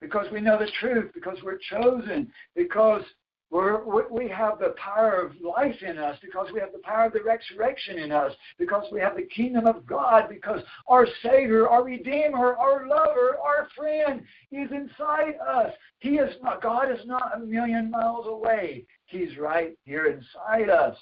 because 0.00 0.26
we 0.32 0.40
know 0.40 0.58
the 0.58 0.70
truth, 0.80 1.10
because 1.14 1.38
we're 1.42 1.58
chosen, 1.58 2.30
because 2.56 3.02
we're, 3.50 4.08
we 4.10 4.28
have 4.28 4.58
the 4.58 4.74
power 4.76 5.22
of 5.22 5.32
life 5.40 5.82
in 5.82 5.96
us, 5.96 6.18
because 6.20 6.48
we 6.52 6.60
have 6.60 6.72
the 6.72 6.80
power 6.80 7.06
of 7.06 7.14
the 7.14 7.22
resurrection 7.22 7.98
in 7.98 8.12
us, 8.12 8.32
because 8.58 8.84
we 8.92 9.00
have 9.00 9.16
the 9.16 9.22
kingdom 9.22 9.66
of 9.66 9.86
God, 9.86 10.28
because 10.28 10.60
our 10.86 11.06
Savior, 11.22 11.66
our 11.66 11.82
Redeemer, 11.82 12.56
our 12.56 12.86
lover, 12.86 13.38
our 13.42 13.68
friend 13.74 14.22
is 14.52 14.70
inside 14.70 15.36
us. 15.48 15.72
He 16.00 16.16
is 16.16 16.34
not, 16.42 16.62
God 16.62 16.92
is 16.92 17.04
not 17.06 17.32
a 17.36 17.40
million 17.40 17.90
miles 17.90 18.26
away. 18.26 18.84
He's 19.06 19.38
right 19.38 19.76
here 19.84 20.06
inside 20.06 20.68
us. 20.68 20.96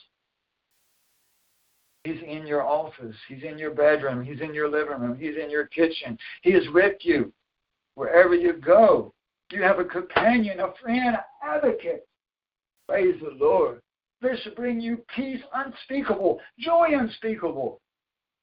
He's 2.05 2.23
in 2.25 2.47
your 2.47 2.63
office. 2.63 3.17
He's 3.27 3.43
in 3.43 3.59
your 3.59 3.73
bedroom. 3.73 4.23
He's 4.25 4.41
in 4.41 4.55
your 4.55 4.71
living 4.71 5.01
room. 5.01 5.19
He's 5.19 5.35
in 5.43 5.51
your 5.51 5.67
kitchen. 5.67 6.17
He 6.43 6.51
is 6.51 6.69
with 6.73 6.99
you 7.01 7.33
wherever 7.97 8.37
you 8.37 8.53
go. 8.53 9.13
You 9.51 9.63
have 9.63 9.81
a 9.81 9.85
companion, 9.85 10.61
a 10.61 10.73
friend, 10.81 11.17
an 11.17 11.21
advocate. 11.43 12.07
Praise 12.89 13.17
the 13.21 13.37
Lord. 13.45 13.81
This 14.23 14.41
should 14.41 14.55
bring 14.55 14.81
you 14.81 14.99
peace 15.15 15.43
unspeakable, 15.55 16.41
joy 16.59 16.89
unspeakable. 16.93 17.81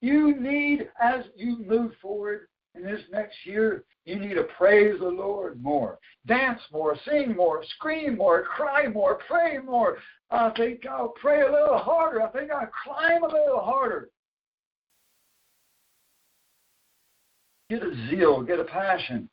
You 0.02 0.40
need, 0.40 0.90
as 1.02 1.26
you 1.36 1.58
move 1.66 1.94
forward 2.02 2.48
in 2.76 2.84
this 2.84 3.02
next 3.12 3.38
year, 3.46 3.84
you 4.06 4.20
need 4.20 4.34
to 4.36 4.44
praise 4.58 5.00
the 5.00 5.08
Lord 5.08 5.62
more, 5.64 5.98
dance 6.26 6.60
more, 6.72 6.98
sing 7.08 7.36
more, 7.36 7.64
scream 7.76 8.18
more, 8.18 8.44
cry 8.44 8.88
more, 8.88 9.20
pray 9.28 9.60
more. 9.60 9.98
I 10.30 10.52
think 10.58 10.86
I'll 10.86 11.14
pray 11.22 11.42
a 11.42 11.52
little 11.52 11.78
harder. 11.78 12.22
I 12.22 12.30
think 12.32 12.52
I'll 12.52 12.70
climb 12.84 13.24
a 13.24 13.28
little 13.28 13.62
harder. 13.62 14.10
Get 17.70 17.82
a 17.82 18.10
zeal, 18.10 18.42
get 18.42 18.60
a 18.60 18.66
passion. 18.66 19.30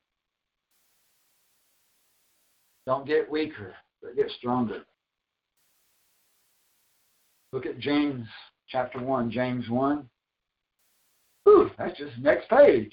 Don't 2.86 3.06
get 3.06 3.30
weaker, 3.30 3.74
but 4.00 4.16
get 4.16 4.30
stronger. 4.38 4.84
Look 7.52 7.66
at 7.66 7.78
James 7.78 8.26
chapter 8.68 9.00
1, 9.00 9.30
James 9.30 9.68
1. 9.68 10.08
Ooh, 11.48 11.70
that's 11.76 11.98
just 11.98 12.16
next 12.20 12.48
page. 12.48 12.92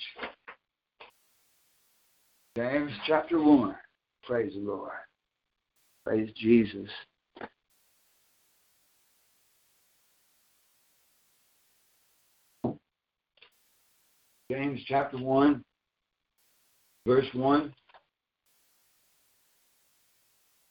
James 2.56 2.92
chapter 3.06 3.40
1. 3.40 3.76
Praise 4.24 4.54
the 4.54 4.60
Lord. 4.60 4.92
Praise 6.04 6.32
Jesus. 6.36 6.90
James 14.50 14.80
chapter 14.88 15.18
1, 15.18 15.62
verse 17.06 17.28
1. 17.34 17.74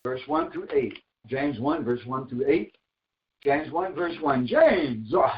Verse 0.03 0.21
1 0.27 0.51
through 0.51 0.67
8. 0.73 0.99
James 1.29 1.61
1, 1.61 1.85
verse 1.85 2.01
1 2.07 2.29
through 2.29 2.47
8. 2.49 2.76
James 3.47 3.71
1, 3.71 3.95
verse 3.95 4.17
1. 4.21 4.45
James, 4.49 5.13
oh, 5.15 5.31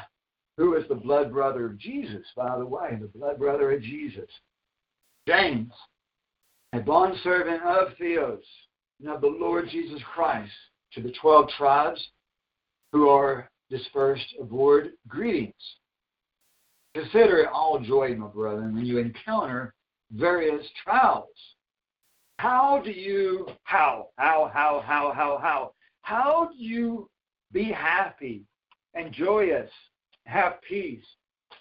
who 0.56 0.76
is 0.76 0.88
the 0.88 0.94
blood 0.94 1.30
brother 1.30 1.66
of 1.66 1.78
Jesus, 1.78 2.24
by 2.34 2.56
the 2.56 2.64
way, 2.64 2.96
the 2.98 3.18
blood 3.18 3.38
brother 3.38 3.70
of 3.72 3.82
Jesus. 3.82 4.30
James, 5.26 5.70
a 6.72 6.80
bondservant 6.80 7.62
of 7.62 7.88
Theos, 7.98 8.42
and 9.00 9.10
of 9.10 9.20
the 9.20 9.26
Lord 9.26 9.68
Jesus 9.70 10.00
Christ, 10.14 10.50
to 10.94 11.02
the 11.02 11.12
twelve 11.20 11.50
tribes 11.58 12.02
who 12.92 13.10
are 13.10 13.50
dispersed 13.68 14.34
abroad, 14.40 14.90
greetings. 15.06 15.52
Consider 16.94 17.40
it 17.40 17.48
all 17.52 17.78
joy, 17.78 18.14
my 18.14 18.28
brethren, 18.28 18.74
when 18.74 18.86
you 18.86 18.96
encounter 18.96 19.74
various 20.12 20.64
trials. 20.82 21.28
How 22.38 22.80
do 22.82 22.90
you, 22.90 23.48
how, 23.64 24.06
how, 24.16 24.50
how, 24.54 24.82
how, 24.86 25.12
how, 25.14 25.38
how, 25.42 25.72
how 26.00 26.48
do 26.50 26.56
you 26.56 27.10
be 27.52 27.64
happy 27.64 28.42
and 28.94 29.12
joyous, 29.12 29.70
have 30.26 30.60
peace 30.62 31.04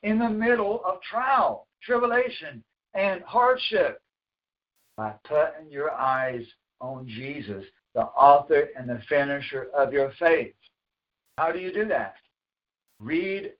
in 0.04 0.20
the 0.20 0.30
middle 0.30 0.82
of 0.86 1.02
trial, 1.02 1.68
tribulation, 1.82 2.64
and 2.94 3.22
hardship? 3.24 4.02
By 4.98 5.14
putting 5.24 5.72
your 5.72 5.92
eyes 5.92 6.44
on 6.82 7.08
Jesus, 7.08 7.64
the 7.94 8.02
author 8.02 8.70
and 8.78 8.90
the 8.90 9.02
finisher 9.08 9.68
of 9.76 9.94
your 9.94 10.12
faith. 10.20 10.54
How 11.38 11.52
do 11.52 11.60
you 11.60 11.72
do 11.72 11.88
that? 11.88 12.16
Read 13.00 13.54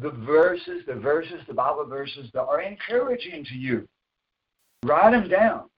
the 0.00 0.10
verses, 0.10 0.82
the 0.86 0.94
verses, 0.94 1.40
the 1.46 1.54
Bible 1.54 1.86
verses 1.86 2.28
that 2.34 2.42
are 2.42 2.60
encouraging 2.60 3.44
to 3.44 3.54
you. 3.54 3.88
Write 4.84 5.12
them 5.12 5.28
down. 5.28 5.69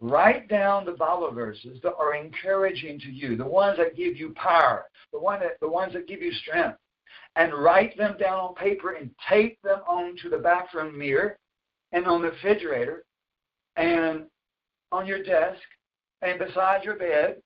Write 0.00 0.48
down 0.48 0.84
the 0.84 0.92
Bible 0.92 1.32
verses 1.32 1.80
that 1.82 1.94
are 1.96 2.14
encouraging 2.14 3.00
to 3.00 3.10
you, 3.10 3.36
the 3.36 3.44
ones 3.44 3.78
that 3.78 3.96
give 3.96 4.16
you 4.16 4.32
power, 4.34 4.84
the 5.12 5.18
one 5.18 5.40
that 5.40 5.58
the 5.60 5.68
ones 5.68 5.92
that 5.94 6.06
give 6.06 6.22
you 6.22 6.32
strength. 6.32 6.78
And 7.36 7.52
write 7.52 7.96
them 7.96 8.16
down 8.18 8.38
on 8.40 8.54
paper 8.54 8.92
and 8.94 9.10
tape 9.28 9.58
them 9.62 9.80
onto 9.86 10.30
the 10.30 10.38
bathroom 10.38 10.96
mirror 10.98 11.38
and 11.92 12.06
on 12.06 12.22
the 12.22 12.30
refrigerator 12.30 13.04
and 13.76 14.26
on 14.90 15.06
your 15.06 15.22
desk 15.22 15.60
and 16.22 16.38
beside 16.38 16.84
your 16.84 16.96
bed 16.96 17.36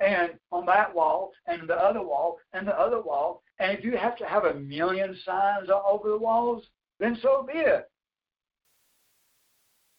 and 0.00 0.32
on 0.52 0.66
that 0.66 0.94
wall 0.94 1.32
and 1.46 1.68
the 1.68 1.74
other 1.74 2.02
wall 2.02 2.38
and 2.52 2.66
the 2.66 2.78
other 2.78 3.00
wall. 3.00 3.42
And 3.58 3.76
if 3.76 3.84
you 3.84 3.96
have 3.96 4.16
to 4.18 4.26
have 4.26 4.44
a 4.44 4.54
million 4.54 5.16
signs 5.24 5.70
all 5.70 6.00
over 6.00 6.10
the 6.10 6.18
walls, 6.18 6.64
then 6.98 7.18
so 7.22 7.46
be 7.46 7.58
it. 7.58 7.88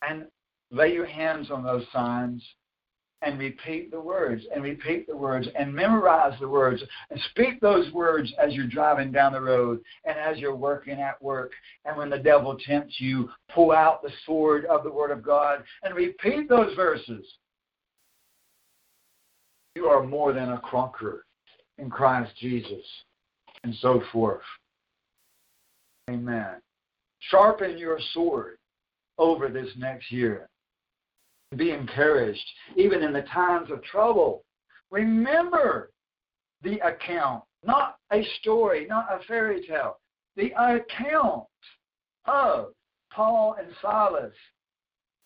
And 0.07 0.27
lay 0.72 0.94
your 0.94 1.06
hands 1.06 1.49
on 1.52 1.64
those 1.64 1.85
signs 1.94 2.44
and 3.23 3.39
repeat 3.39 3.89
the 3.89 3.99
words 3.99 4.44
and 4.53 4.64
repeat 4.64 5.07
the 5.07 5.15
words 5.15 5.48
and 5.57 5.73
memorize 5.73 6.39
the 6.39 6.48
words 6.48 6.84
and 7.10 7.19
speak 7.31 7.60
those 7.60 7.91
words 7.91 8.31
as 8.41 8.53
you're 8.53 8.68
driving 8.68 9.11
down 9.11 9.34
the 9.34 9.41
road 9.41 9.80
and 10.06 10.18
as 10.18 10.38
you're 10.38 10.56
working 10.56 10.99
at 10.99 11.22
work. 11.22 11.52
And 11.85 11.98
when 11.98 12.10
the 12.10 12.19
devil 12.19 12.57
tempts 12.65 12.95
you, 12.99 13.30
pull 13.53 13.72
out 13.72 14.03
the 14.03 14.11
sword 14.26 14.65
of 14.65 14.84
the 14.84 14.91
Word 14.91 15.11
of 15.11 15.23
God 15.23 15.64
and 15.84 15.95
repeat 15.95 16.48
those 16.48 16.76
verses. 16.76 17.26
You 19.76 19.85
are 19.85 20.03
more 20.03 20.31
than 20.34 20.52
a 20.52 20.61
conqueror 20.69 21.23
in 21.77 21.89
Christ 21.89 22.31
Jesus, 22.39 22.85
and 23.64 23.73
so 23.76 24.02
forth. 24.11 24.41
Amen. 26.10 26.61
Sharpen 27.19 27.77
your 27.77 27.99
sword 28.14 28.57
over 29.18 29.49
this 29.49 29.69
next 29.77 30.11
year 30.11 30.49
be 31.56 31.72
encouraged, 31.72 32.45
even 32.76 33.03
in 33.03 33.14
the 33.14 33.22
times 33.24 33.72
of 33.72 33.84
trouble. 33.84 34.44
Remember 34.91 35.91
the 36.64 36.80
account, 36.80 37.44
not 37.64 37.98
a 38.11 38.24
story, 38.40 38.86
not 38.88 39.07
a 39.11 39.24
fairy 39.26 39.65
tale, 39.65 39.99
the 40.36 40.52
account 40.52 41.45
of 42.26 42.74
Paul 43.11 43.56
and 43.60 43.69
Silas 43.82 44.34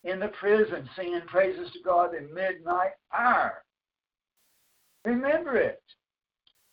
in 0.04 0.20
the 0.20 0.28
prison 0.28 0.88
singing 0.96 1.22
praises 1.26 1.70
to 1.72 1.78
God 1.84 2.14
in 2.14 2.32
midnight 2.32 2.92
hour. 3.16 3.64
Remember 5.04 5.56
it. 5.56 5.82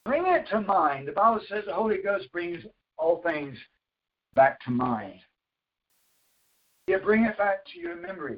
Bring 0.05 0.25
it 0.27 0.47
to 0.49 0.61
mind. 0.61 1.07
The 1.07 1.11
Bible 1.11 1.41
says 1.49 1.65
the 1.65 1.73
Holy 1.73 1.97
Ghost 2.01 2.31
brings 2.31 2.63
all 2.97 3.21
things 3.21 3.57
back 4.35 4.59
to 4.61 4.71
mind. 4.71 5.19
Yeah, 6.87 6.97
bring 6.97 7.25
it 7.25 7.37
back 7.37 7.65
to 7.73 7.79
your 7.79 7.95
memory. 7.95 8.37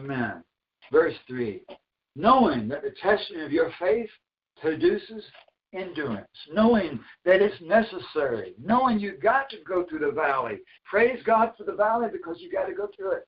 Amen. 0.00 0.42
Verse 0.92 1.14
3 1.28 1.62
Knowing 2.16 2.68
that 2.68 2.82
the 2.82 2.94
testing 3.02 3.40
of 3.40 3.52
your 3.52 3.72
faith 3.78 4.10
produces 4.60 5.24
endurance, 5.72 6.28
knowing 6.52 7.00
that 7.24 7.42
it's 7.42 7.60
necessary, 7.60 8.54
knowing 8.62 8.98
you've 8.98 9.20
got 9.20 9.48
to 9.50 9.56
go 9.66 9.84
through 9.84 9.98
the 9.98 10.12
valley. 10.12 10.58
Praise 10.84 11.20
God 11.24 11.52
for 11.58 11.64
the 11.64 11.72
valley 11.72 12.08
because 12.12 12.36
you've 12.38 12.52
got 12.52 12.66
to 12.66 12.74
go 12.74 12.88
through 12.96 13.12
it. 13.12 13.26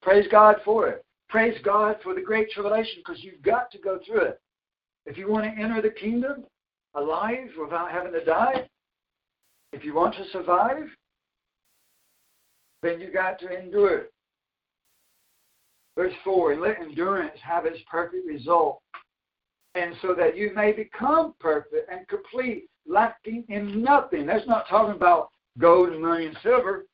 Praise 0.00 0.26
God 0.30 0.56
for 0.64 0.88
it. 0.88 1.04
Praise 1.28 1.58
God 1.64 1.96
for 2.02 2.14
the 2.14 2.20
great 2.20 2.50
tribulation 2.50 3.02
because 3.04 3.22
you've 3.22 3.42
got 3.42 3.70
to 3.72 3.78
go 3.78 3.98
through 4.06 4.22
it. 4.22 4.40
If 5.06 5.16
you 5.16 5.28
want 5.28 5.44
to 5.44 5.62
enter 5.62 5.82
the 5.82 5.90
kingdom 5.90 6.44
alive 6.94 7.48
without 7.60 7.90
having 7.90 8.12
to 8.12 8.24
die, 8.24 8.68
if 9.72 9.84
you 9.84 9.94
want 9.94 10.14
to 10.16 10.28
survive, 10.30 10.86
then 12.82 13.00
you 13.00 13.12
got 13.12 13.38
to 13.40 13.58
endure 13.58 13.98
it. 13.98 14.11
Verse 15.96 16.14
4 16.24 16.52
And 16.52 16.62
let 16.62 16.80
endurance 16.80 17.38
have 17.42 17.66
its 17.66 17.78
perfect 17.90 18.26
result, 18.26 18.80
and 19.74 19.94
so 20.02 20.14
that 20.14 20.36
you 20.36 20.52
may 20.54 20.72
become 20.72 21.34
perfect 21.40 21.90
and 21.90 22.06
complete, 22.08 22.68
lacking 22.86 23.44
in 23.48 23.82
nothing. 23.82 24.26
That's 24.26 24.46
not 24.46 24.68
talking 24.68 24.94
about 24.94 25.30
gold 25.58 25.90
and 25.90 26.02
money 26.02 26.26
and 26.26 26.36
silver, 26.42 26.86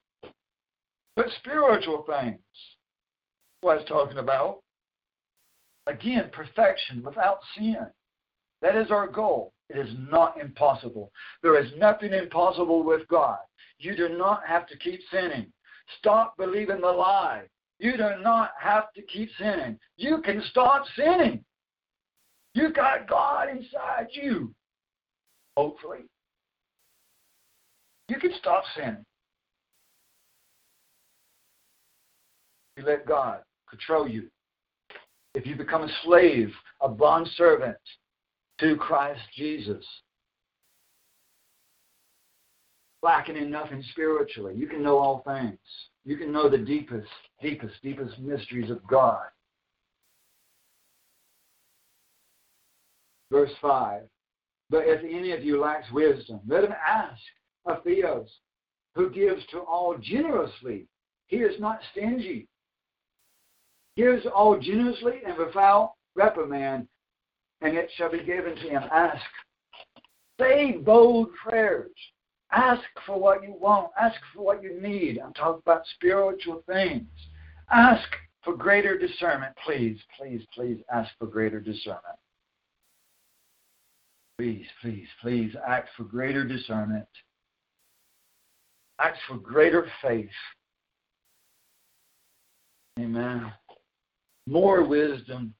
but 1.17 1.27
spiritual 1.39 2.05
things. 2.09 2.39
What 3.61 3.79
it's 3.79 3.89
talking 3.89 4.19
about. 4.19 4.61
Again, 5.87 6.31
perfection 6.33 7.03
without 7.03 7.39
sin. 7.57 7.87
That 8.61 8.77
is 8.77 8.91
our 8.91 9.09
goal. 9.09 9.53
It 9.71 9.79
is 9.79 9.95
not 10.11 10.41
impossible. 10.41 11.11
There 11.43 11.59
is 11.59 11.71
nothing 11.79 12.13
impossible 12.13 12.83
with 12.85 13.07
God. 13.09 13.39
You 13.79 13.97
do 13.97 14.11
not 14.11 14.43
have 14.47 14.67
to 14.69 14.77
keep 14.77 15.01
sinning. 15.11 15.47
Stop 15.99 16.37
believing 16.37 16.81
the 16.81 16.89
lie 16.89 17.45
you 17.79 17.93
do 17.93 18.11
not 18.21 18.53
have 18.61 18.93
to 18.95 19.03
keep 19.03 19.31
sinning. 19.39 19.79
You 19.97 20.21
can 20.23 20.43
stop 20.51 20.85
sinning. 20.97 21.45
You 22.55 22.73
got 22.73 23.09
God 23.09 23.49
inside 23.49 24.09
you. 24.11 24.53
Hopefully. 25.57 26.01
You 28.09 28.17
can 28.19 28.33
stop 28.39 28.65
sinning. 28.77 29.05
You 32.77 32.85
let 32.85 33.07
God 33.07 33.41
control 33.69 34.09
you. 34.09 34.29
If 35.35 35.47
you 35.47 35.55
become 35.55 35.83
a 35.83 35.93
slave, 36.05 36.51
a 36.81 36.89
bond 36.89 37.29
servant 37.37 37.77
to 38.61 38.77
Christ 38.77 39.21
Jesus, 39.37 39.85
lacking 43.03 43.37
in 43.37 43.51
nothing 43.51 43.85
spiritually, 43.91 44.55
you 44.57 44.67
can 44.67 44.83
know 44.83 44.99
all 44.99 45.23
things. 45.27 45.59
You 46.09 46.17
can 46.17 46.33
know 46.33 46.49
the 46.49 46.57
deepest, 46.57 47.07
deepest, 47.43 47.75
deepest 47.83 48.19
mysteries 48.19 48.71
of 48.71 48.85
God. 48.87 49.27
Verse 53.31 53.51
5 53.61 54.05
But 54.71 54.85
if 54.87 55.05
any 55.05 55.33
of 55.33 55.45
you 55.45 55.61
lacks 55.61 55.93
wisdom, 55.93 56.41
let 56.49 56.65
him 56.65 56.73
ask 56.73 57.21
of 57.67 57.85
Theos, 57.85 58.27
who 58.95 59.11
gives 59.11 59.45
to 59.49 59.59
all 59.59 59.99
generously. 60.01 60.87
He 61.27 61.37
is 61.37 61.61
not 61.61 61.81
stingy. 61.93 62.49
Gives 63.95 64.25
all 64.35 64.59
generously 64.59 65.21
and 65.27 65.37
without 65.37 65.93
reprimand, 66.17 66.89
and 67.61 67.77
it 67.77 67.91
shall 67.97 68.11
be 68.11 68.25
given 68.25 68.55
to 68.55 68.63
him. 68.71 68.83
Ask. 68.91 69.27
Say 70.41 70.73
bold 70.73 71.29
prayers. 71.35 71.91
Ask 72.53 72.83
for 73.07 73.21
what 73.21 73.43
you 73.43 73.55
want. 73.61 73.91
Ask 74.01 74.17
for 74.35 74.45
what 74.45 74.63
you 74.63 74.81
need. 74.81 75.19
I'm 75.19 75.35
talking 75.35 75.63
about 75.65 75.83
spiritual 75.95 76.63
things. 76.67 77.07
Ask 77.71 78.09
for 78.43 78.57
greater 78.57 78.97
discernment. 78.97 79.55
Please, 79.65 79.99
please, 80.19 80.43
please 80.55 80.79
ask 80.93 81.11
for 81.19 81.27
greater 81.27 81.61
discernment. 81.61 82.17
Please, 84.39 84.67
please, 84.81 85.07
please 85.21 85.55
ask 85.67 85.89
for 85.97 86.05
greater 86.05 86.45
discernment. 86.45 87.09
Ask 89.01 89.19
for 89.29 89.37
greater 89.37 89.87
faith. 90.01 90.31
Amen. 92.99 93.53
More 94.47 94.83
wisdom, 94.85 95.55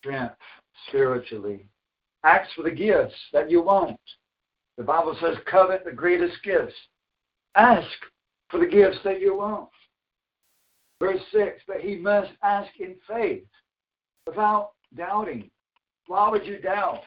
strength 0.00 0.34
spiritually. 0.88 1.66
Ask 2.24 2.50
for 2.54 2.62
the 2.62 2.70
gifts 2.70 3.14
that 3.32 3.50
you 3.50 3.62
want. 3.62 3.98
The 4.76 4.84
Bible 4.84 5.16
says, 5.20 5.36
covet 5.50 5.84
the 5.84 5.92
greatest 5.92 6.42
gifts. 6.42 6.74
Ask 7.54 7.88
for 8.50 8.60
the 8.60 8.66
gifts 8.66 8.98
that 9.04 9.20
you 9.20 9.36
want. 9.36 9.68
Verse 11.00 11.20
6 11.32 11.62
But 11.66 11.80
he 11.80 11.96
must 11.96 12.30
ask 12.42 12.70
in 12.78 12.96
faith 13.08 13.44
without 14.26 14.70
doubting. 14.96 15.50
Why 16.06 16.28
would 16.28 16.44
you 16.44 16.58
doubt 16.58 17.02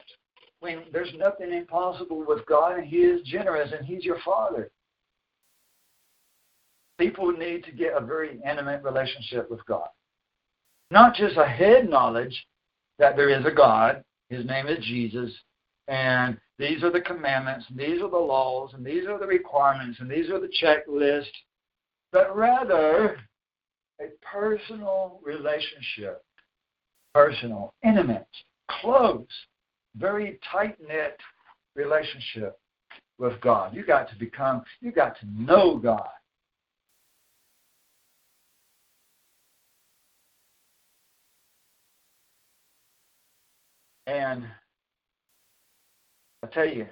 when 0.60 0.84
there's 0.92 1.12
nothing 1.16 1.52
impossible 1.52 2.24
with 2.26 2.44
God 2.46 2.78
and 2.78 2.86
He 2.86 2.98
is 2.98 3.22
generous 3.26 3.70
and 3.76 3.86
He's 3.86 4.04
your 4.04 4.18
Father? 4.24 4.70
People 6.98 7.32
need 7.32 7.64
to 7.64 7.72
get 7.72 7.96
a 7.96 8.00
very 8.00 8.40
intimate 8.48 8.82
relationship 8.82 9.50
with 9.50 9.64
God. 9.66 9.88
Not 10.90 11.14
just 11.14 11.36
a 11.36 11.46
head 11.46 11.88
knowledge 11.88 12.46
that 12.98 13.16
there 13.16 13.28
is 13.28 13.44
a 13.44 13.50
God 13.50 14.04
his 14.28 14.44
name 14.46 14.66
is 14.66 14.84
Jesus. 14.84 15.30
And 15.88 16.38
these 16.58 16.82
are 16.82 16.90
the 16.90 17.00
commandments, 17.00 17.66
and 17.68 17.78
these 17.78 18.00
are 18.00 18.10
the 18.10 18.16
laws, 18.16 18.70
and 18.74 18.84
these 18.84 19.06
are 19.06 19.18
the 19.18 19.26
requirements, 19.26 19.98
and 20.00 20.10
these 20.10 20.30
are 20.30 20.40
the 20.40 20.52
checklists, 20.62 21.26
but 22.12 22.34
rather 22.34 23.18
a 24.00 24.04
personal 24.22 25.20
relationship, 25.22 26.22
personal, 27.12 27.74
intimate, 27.84 28.26
close, 28.80 29.26
very 29.96 30.38
tight 30.50 30.76
knit 30.80 31.18
relationship 31.76 32.58
with 33.18 33.40
God. 33.40 33.74
You 33.74 33.84
got 33.84 34.08
to 34.10 34.16
become, 34.16 34.62
you 34.80 34.90
got 34.90 35.18
to 35.20 35.26
know 35.30 35.76
God. 35.76 36.08
And 44.06 44.44
I 46.42 46.46
tell 46.48 46.68
you, 46.68 46.86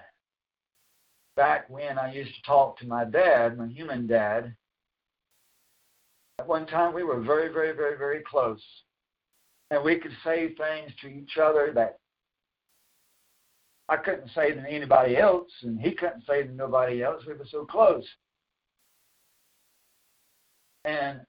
back 1.36 1.68
when 1.68 1.98
I 1.98 2.12
used 2.12 2.34
to 2.34 2.42
talk 2.42 2.78
to 2.78 2.86
my 2.86 3.04
dad, 3.04 3.58
my 3.58 3.66
human 3.68 4.06
dad, 4.06 4.54
at 6.38 6.48
one 6.48 6.66
time 6.66 6.94
we 6.94 7.02
were 7.02 7.20
very, 7.20 7.52
very, 7.52 7.72
very, 7.72 7.96
very 7.96 8.22
close. 8.28 8.62
And 9.70 9.82
we 9.84 9.98
could 9.98 10.12
say 10.24 10.54
things 10.54 10.92
to 11.00 11.08
each 11.08 11.36
other 11.38 11.72
that 11.74 11.98
I 13.88 13.96
couldn't 13.96 14.30
say 14.34 14.52
to 14.52 14.60
anybody 14.68 15.16
else, 15.16 15.50
and 15.62 15.78
he 15.78 15.92
couldn't 15.92 16.24
say 16.26 16.44
to 16.44 16.52
nobody 16.52 17.02
else. 17.02 17.24
We 17.26 17.34
were 17.34 17.46
so 17.50 17.64
close. 17.66 18.06
And 20.84 21.20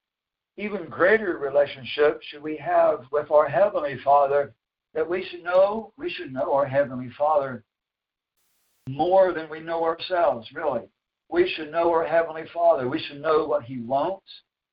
even 0.56 0.88
greater 0.88 1.36
relationship 1.38 2.22
should 2.22 2.42
we 2.42 2.56
have 2.56 3.04
with 3.12 3.30
our 3.30 3.48
Heavenly 3.48 3.98
Father 4.02 4.54
that 4.94 5.08
we 5.08 5.26
should 5.28 5.42
know, 5.42 5.92
we 5.96 6.08
should 6.10 6.32
know 6.32 6.54
our 6.54 6.66
Heavenly 6.66 7.10
Father 7.18 7.64
more 8.88 9.32
than 9.32 9.50
we 9.50 9.60
know 9.60 9.82
ourselves, 9.84 10.48
really. 10.54 10.82
We 11.28 11.52
should 11.56 11.72
know 11.72 11.90
our 11.90 12.04
Heavenly 12.04 12.44
Father. 12.52 12.88
We 12.88 13.00
should 13.00 13.20
know 13.20 13.44
what 13.44 13.64
He 13.64 13.80
wants, 13.80 14.26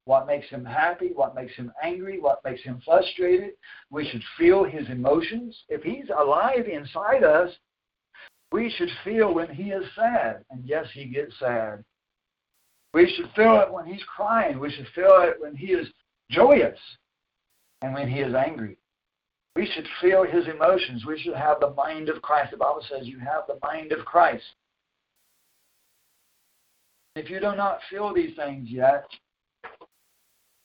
what 0.06 0.28
makes 0.28 0.48
Him 0.50 0.66
happy, 0.66 1.12
what 1.14 1.34
makes 1.34 1.56
Him 1.56 1.72
angry, 1.82 2.20
what 2.20 2.44
makes 2.44 2.62
Him 2.62 2.82
frustrated. 2.86 3.52
We 3.90 4.08
should 4.10 4.24
feel 4.38 4.64
His 4.64 4.88
emotions. 4.90 5.58
If 5.70 5.82
He's 5.82 6.10
alive 6.16 6.68
inside 6.72 7.24
us, 7.24 7.52
we 8.52 8.70
should 8.78 8.90
feel 9.04 9.34
when 9.34 9.50
He 9.50 9.72
is 9.72 9.86
sad. 9.96 10.44
And 10.52 10.64
yes, 10.66 10.86
He 10.94 11.06
gets 11.06 11.34
sad. 11.40 11.84
We 12.94 13.12
should 13.16 13.32
feel 13.36 13.62
it 13.62 13.72
when 13.72 13.86
He's 13.86 14.04
crying. 14.04 14.60
We 14.60 14.72
should 14.72 14.88
feel 14.94 15.22
it 15.22 15.38
when 15.40 15.56
He 15.56 15.68
is 15.68 15.88
joyous 16.30 16.78
and 17.82 17.94
when 17.94 18.10
He 18.10 18.20
is 18.20 18.36
angry. 18.36 18.78
We 19.56 19.70
should 19.74 19.88
feel 20.00 20.24
his 20.24 20.48
emotions. 20.48 21.06
We 21.06 21.20
should 21.20 21.36
have 21.36 21.60
the 21.60 21.72
mind 21.72 22.10
of 22.10 22.22
Christ. 22.22 22.52
The 22.52 22.58
Bible 22.58 22.84
says 22.90 23.08
you 23.08 23.20
have 23.20 23.44
the 23.48 23.60
mind 23.62 23.92
of 23.92 24.06
Christ. 24.06 24.44
If 27.16 27.30
you 27.30 27.40
do 27.40 27.56
not 27.56 27.80
feel 27.90 28.14
these 28.14 28.36
things 28.36 28.70
yet, 28.70 29.06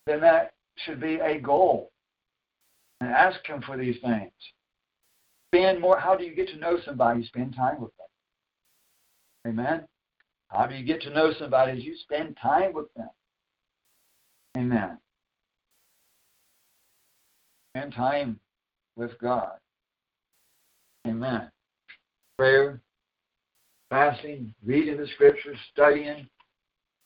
then 0.06 0.20
that 0.20 0.52
should 0.76 1.00
be 1.00 1.16
a 1.16 1.40
goal. 1.40 1.90
And 3.00 3.10
ask 3.10 3.44
him 3.44 3.62
for 3.62 3.76
these 3.76 3.96
things. 4.02 4.30
Spend 5.52 5.80
more. 5.80 5.98
How 5.98 6.16
do 6.16 6.24
you 6.24 6.34
get 6.34 6.48
to 6.48 6.56
know 6.56 6.78
somebody? 6.84 7.24
Spend 7.26 7.54
time 7.54 7.80
with 7.80 7.90
them. 7.96 8.06
Amen. 9.48 9.86
How 10.48 10.66
do 10.66 10.74
you 10.74 10.84
get 10.84 11.02
to 11.02 11.10
know 11.10 11.32
somebody? 11.38 11.80
You 11.80 11.96
spend 11.96 12.36
time 12.40 12.72
with 12.72 12.92
them. 12.94 13.10
Amen. 14.56 14.98
Spend 17.76 17.92
time 17.92 18.40
with 18.96 19.12
God. 19.20 19.52
Amen. 21.06 21.50
Prayer, 22.38 22.80
fasting, 23.90 24.52
reading 24.64 24.96
the 24.96 25.06
scriptures, 25.14 25.58
studying 25.72 26.28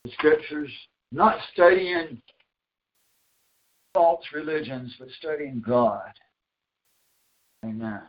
the 0.05 0.11
scriptures, 0.13 0.71
not 1.13 1.37
studying 1.53 2.21
false 3.93 4.25
religions, 4.33 4.95
but 4.99 5.09
studying 5.19 5.63
God. 5.67 6.13
Amen. 7.65 8.01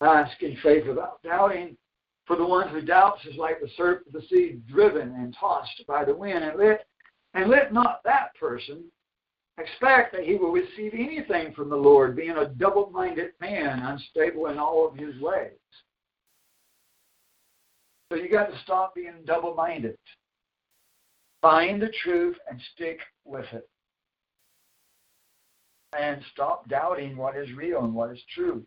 Ask 0.00 0.42
in 0.42 0.56
faith 0.62 0.86
without 0.86 1.22
doubting. 1.22 1.76
For 2.26 2.34
the 2.34 2.44
one 2.44 2.68
who 2.68 2.80
doubts 2.80 3.24
is 3.24 3.36
like 3.36 3.60
the 3.60 3.84
of 3.84 4.12
the 4.12 4.22
sea, 4.28 4.58
driven 4.68 5.14
and 5.14 5.34
tossed 5.38 5.84
by 5.86 6.04
the 6.04 6.14
wind. 6.14 6.42
And 6.42 6.58
let, 6.58 6.86
and 7.34 7.48
let 7.48 7.72
not 7.72 8.00
that 8.04 8.34
person 8.34 8.82
expect 9.58 10.12
that 10.12 10.24
he 10.24 10.34
will 10.36 10.52
receive 10.52 10.92
anything 10.92 11.52
from 11.54 11.70
the 11.70 11.76
Lord, 11.76 12.16
being 12.16 12.36
a 12.36 12.46
double 12.46 12.90
minded 12.90 13.30
man, 13.40 13.80
unstable 13.80 14.46
in 14.48 14.58
all 14.58 14.86
of 14.86 14.96
his 14.96 15.18
ways. 15.20 15.52
So 18.10 18.18
you 18.18 18.30
got 18.30 18.50
to 18.50 18.58
stop 18.62 18.94
being 18.94 19.14
double 19.24 19.54
minded. 19.54 19.98
Find 21.42 21.80
the 21.80 21.92
truth 22.02 22.36
and 22.50 22.60
stick 22.74 23.00
with 23.24 23.46
it. 23.52 23.68
And 25.98 26.20
stop 26.32 26.68
doubting 26.68 27.16
what 27.16 27.36
is 27.36 27.52
real 27.52 27.84
and 27.84 27.94
what 27.94 28.10
is 28.10 28.20
true. 28.34 28.64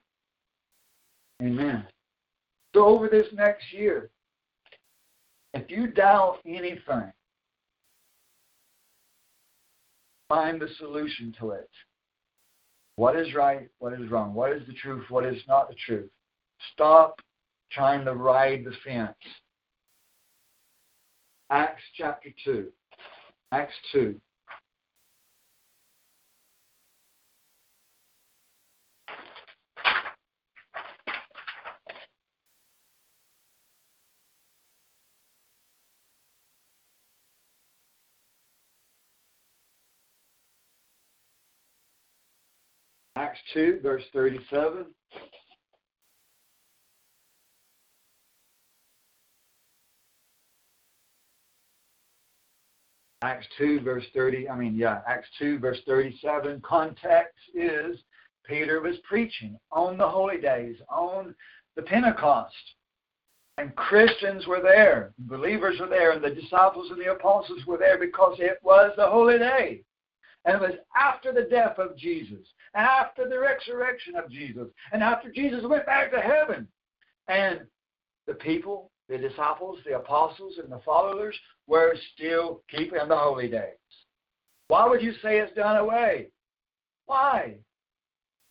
Amen. 1.41 1.85
So, 2.75 2.85
over 2.85 3.07
this 3.07 3.27
next 3.33 3.71
year, 3.71 4.09
if 5.53 5.69
you 5.69 5.87
doubt 5.87 6.39
anything, 6.45 7.11
find 10.29 10.61
the 10.61 10.69
solution 10.77 11.35
to 11.39 11.51
it. 11.51 11.69
What 12.95 13.15
is 13.15 13.33
right? 13.33 13.67
What 13.79 13.93
is 13.93 14.09
wrong? 14.09 14.33
What 14.33 14.53
is 14.53 14.65
the 14.67 14.73
truth? 14.73 15.05
What 15.09 15.25
is 15.25 15.41
not 15.47 15.67
the 15.67 15.75
truth? 15.85 16.09
Stop 16.73 17.19
trying 17.71 18.05
to 18.05 18.13
ride 18.13 18.63
the 18.63 18.73
fence. 18.85 19.15
Acts 21.49 21.81
chapter 21.97 22.29
2. 22.45 22.67
Acts 23.51 23.73
2. 23.91 24.19
Acts 43.19 43.38
2, 43.53 43.79
verse 43.81 44.03
37. 44.13 44.85
Acts 53.21 53.47
2, 53.57 53.81
verse 53.81 54.05
30, 54.13 54.49
I 54.49 54.55
mean, 54.55 54.75
yeah, 54.77 55.01
Acts 55.05 55.27
2, 55.39 55.59
verse 55.59 55.79
37. 55.85 56.61
Context 56.61 57.35
is 57.53 57.99
Peter 58.45 58.79
was 58.81 58.95
preaching 59.07 59.59
on 59.71 59.97
the 59.97 60.07
holy 60.07 60.39
days, 60.39 60.77
on 60.89 61.35
the 61.75 61.81
Pentecost. 61.81 62.55
And 63.57 63.75
Christians 63.75 64.47
were 64.47 64.61
there, 64.61 65.11
believers 65.19 65.81
were 65.81 65.89
there, 65.89 66.11
and 66.11 66.23
the 66.23 66.29
disciples 66.29 66.91
and 66.91 66.99
the 66.99 67.11
apostles 67.11 67.65
were 67.65 67.77
there 67.77 67.97
because 67.97 68.37
it 68.39 68.57
was 68.63 68.93
the 68.95 69.05
holy 69.05 69.37
day. 69.37 69.83
And 70.49 70.63
it 70.63 70.67
was 70.67 70.79
after 70.99 71.31
the 71.31 71.43
death 71.43 71.77
of 71.77 71.95
Jesus, 71.95 72.39
and 72.73 72.83
after 72.83 73.29
the 73.29 73.37
resurrection 73.37 74.15
of 74.15 74.31
Jesus, 74.31 74.67
and 74.91 75.03
after 75.03 75.31
Jesus 75.31 75.63
went 75.63 75.85
back 75.85 76.09
to 76.11 76.19
heaven. 76.19 76.67
And 77.27 77.61
the 78.25 78.33
people, 78.33 78.89
the 79.09 79.19
disciples, 79.19 79.77
the 79.85 79.97
apostles, 79.97 80.55
and 80.57 80.71
the 80.71 80.81
followers 80.83 81.35
were 81.67 81.93
still 82.15 82.61
keeping 82.67 83.07
the 83.07 83.15
holy 83.15 83.47
days. 83.47 83.75
Why 84.69 84.87
would 84.87 85.03
you 85.03 85.13
say 85.21 85.37
it's 85.37 85.55
done 85.55 85.77
away? 85.77 86.29
Why? 87.05 87.53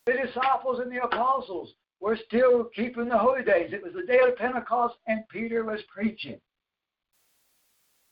The 0.06 0.12
disciples 0.24 0.78
and 0.78 0.92
the 0.92 1.02
apostles 1.02 1.72
were 2.00 2.18
still 2.28 2.70
keeping 2.76 3.08
the 3.08 3.18
holy 3.18 3.42
days. 3.42 3.72
It 3.72 3.82
was 3.82 3.94
the 3.94 4.06
day 4.06 4.20
of 4.20 4.36
Pentecost, 4.36 4.94
and 5.08 5.28
Peter 5.30 5.64
was 5.64 5.80
preaching. 5.92 6.38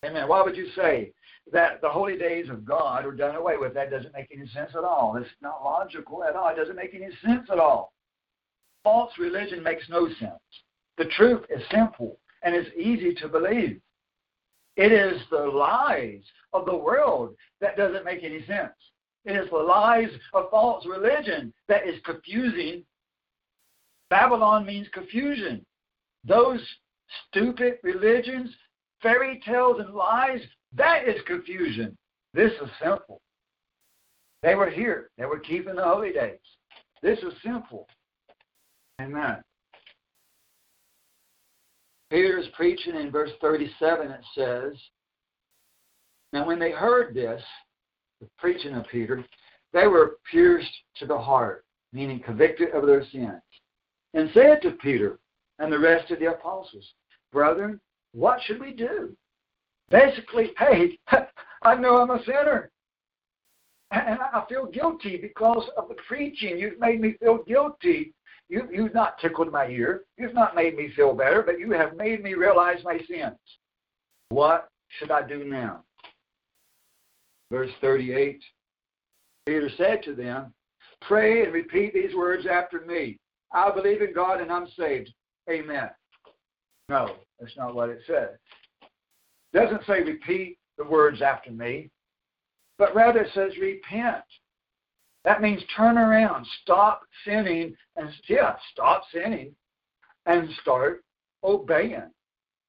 Amen. 0.04 0.26
Why 0.26 0.42
would 0.42 0.56
you 0.56 0.70
say 0.74 1.12
that 1.52 1.80
the 1.80 1.88
holy 1.88 2.18
days 2.18 2.48
of 2.48 2.64
God 2.64 3.04
are 3.06 3.12
done 3.12 3.36
away 3.36 3.56
with. 3.56 3.74
That 3.74 3.90
doesn't 3.90 4.14
make 4.14 4.28
any 4.34 4.48
sense 4.48 4.72
at 4.76 4.84
all. 4.84 5.16
It's 5.16 5.28
not 5.40 5.62
logical 5.64 6.24
at 6.24 6.34
all. 6.34 6.48
It 6.48 6.56
doesn't 6.56 6.76
make 6.76 6.94
any 6.94 7.10
sense 7.24 7.48
at 7.50 7.58
all. 7.58 7.92
False 8.82 9.12
religion 9.18 9.62
makes 9.62 9.88
no 9.88 10.08
sense. 10.20 10.40
The 10.98 11.06
truth 11.16 11.44
is 11.50 11.62
simple 11.70 12.18
and 12.42 12.54
it's 12.54 12.70
easy 12.76 13.14
to 13.14 13.28
believe. 13.28 13.80
It 14.76 14.92
is 14.92 15.20
the 15.30 15.38
lies 15.38 16.22
of 16.52 16.66
the 16.66 16.76
world 16.76 17.34
that 17.60 17.76
doesn't 17.76 18.04
make 18.04 18.22
any 18.22 18.44
sense. 18.46 18.74
It 19.24 19.32
is 19.32 19.48
the 19.50 19.56
lies 19.56 20.10
of 20.34 20.50
false 20.50 20.86
religion 20.86 21.52
that 21.68 21.86
is 21.86 22.00
confusing. 22.04 22.84
Babylon 24.10 24.66
means 24.66 24.86
confusion. 24.92 25.64
Those 26.24 26.60
stupid 27.28 27.78
religions, 27.82 28.50
fairy 29.02 29.40
tales, 29.44 29.80
and 29.80 29.94
lies 29.94 30.40
that 30.76 31.08
is 31.08 31.20
confusion. 31.26 31.96
This 32.34 32.52
is 32.52 32.68
simple. 32.82 33.20
They 34.42 34.54
were 34.54 34.70
here. 34.70 35.10
They 35.18 35.24
were 35.24 35.38
keeping 35.38 35.76
the 35.76 35.84
holy 35.84 36.12
days. 36.12 36.38
This 37.02 37.18
is 37.20 37.32
simple. 37.42 37.88
Amen. 39.00 39.42
Peter's 42.10 42.48
preaching 42.54 42.94
in 42.94 43.10
verse 43.10 43.30
37, 43.40 44.10
it 44.10 44.20
says, 44.34 44.80
Now 46.32 46.46
when 46.46 46.58
they 46.58 46.70
heard 46.70 47.14
this, 47.14 47.42
the 48.20 48.28
preaching 48.38 48.74
of 48.74 48.86
Peter, 48.90 49.24
they 49.72 49.86
were 49.86 50.18
pierced 50.30 50.70
to 50.98 51.06
the 51.06 51.18
heart, 51.18 51.64
meaning 51.92 52.20
convicted 52.20 52.70
of 52.70 52.86
their 52.86 53.04
sins, 53.10 53.42
and 54.14 54.30
said 54.32 54.62
to 54.62 54.70
Peter 54.82 55.18
and 55.58 55.72
the 55.72 55.78
rest 55.78 56.10
of 56.10 56.20
the 56.20 56.30
apostles, 56.30 56.88
Brethren, 57.32 57.80
what 58.12 58.40
should 58.42 58.60
we 58.60 58.72
do? 58.72 59.16
Basically, 59.90 60.52
hey, 60.58 60.98
I 61.62 61.74
know 61.74 61.98
I'm 61.98 62.10
a 62.10 62.22
sinner. 62.24 62.70
And 63.92 64.18
I 64.20 64.42
feel 64.48 64.66
guilty 64.66 65.16
because 65.16 65.64
of 65.76 65.88
the 65.88 65.94
preaching. 66.08 66.58
You've 66.58 66.80
made 66.80 67.00
me 67.00 67.14
feel 67.20 67.44
guilty. 67.44 68.12
You, 68.48 68.68
you've 68.72 68.94
not 68.94 69.18
tickled 69.20 69.52
my 69.52 69.68
ear. 69.68 70.02
You've 70.18 70.34
not 70.34 70.56
made 70.56 70.76
me 70.76 70.90
feel 70.94 71.14
better, 71.14 71.42
but 71.42 71.60
you 71.60 71.70
have 71.72 71.96
made 71.96 72.22
me 72.22 72.34
realize 72.34 72.82
my 72.84 72.98
sins. 73.08 73.38
What 74.28 74.68
should 74.98 75.12
I 75.12 75.26
do 75.26 75.44
now? 75.44 75.82
Verse 77.50 77.70
38 77.80 78.42
Peter 79.46 79.70
said 79.76 80.02
to 80.02 80.14
them, 80.14 80.52
Pray 81.02 81.44
and 81.44 81.52
repeat 81.52 81.94
these 81.94 82.14
words 82.16 82.46
after 82.46 82.80
me. 82.80 83.18
I 83.52 83.70
believe 83.70 84.02
in 84.02 84.12
God 84.12 84.40
and 84.40 84.50
I'm 84.50 84.66
saved. 84.76 85.12
Amen. 85.48 85.90
No, 86.88 87.14
that's 87.38 87.56
not 87.56 87.74
what 87.74 87.90
it 87.90 88.00
says 88.08 88.30
doesn't 89.56 89.86
say 89.86 90.02
repeat 90.02 90.58
the 90.76 90.84
words 90.84 91.22
after 91.22 91.50
me, 91.50 91.88
but 92.76 92.94
rather 92.94 93.20
it 93.20 93.30
says 93.32 93.52
repent. 93.58 94.22
That 95.24 95.40
means 95.40 95.62
turn 95.74 95.96
around, 95.96 96.46
stop 96.62 97.00
sinning, 97.24 97.74
and 97.96 98.10
yeah, 98.28 98.56
stop 98.72 99.02
sinning 99.12 99.52
and 100.26 100.50
start 100.60 101.02
obeying, 101.42 102.10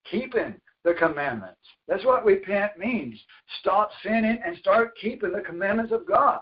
keeping 0.09 0.55
the 0.85 0.93
commandments. 0.93 1.59
That's 1.89 2.05
what 2.05 2.25
repent 2.25 2.77
means. 2.77 3.19
Stop 3.59 3.89
sinning 4.01 4.39
and 4.45 4.57
start 4.57 4.97
keeping 4.97 5.33
the 5.33 5.41
commandments 5.41 5.91
of 5.91 6.07
God. 6.07 6.39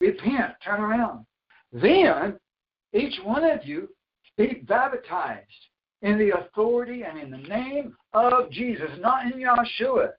Repent, 0.00 0.52
turn 0.62 0.80
around. 0.80 1.24
Then 1.72 2.38
each 2.92 3.18
one 3.24 3.44
of 3.44 3.64
you 3.64 3.88
be 4.36 4.62
baptized 4.68 5.67
in 6.02 6.18
the 6.18 6.30
authority 6.38 7.02
and 7.02 7.18
in 7.18 7.30
the 7.30 7.48
name 7.48 7.96
of 8.12 8.50
Jesus, 8.50 8.90
not 9.00 9.26
in 9.26 9.40
Yeshua. 9.40 10.10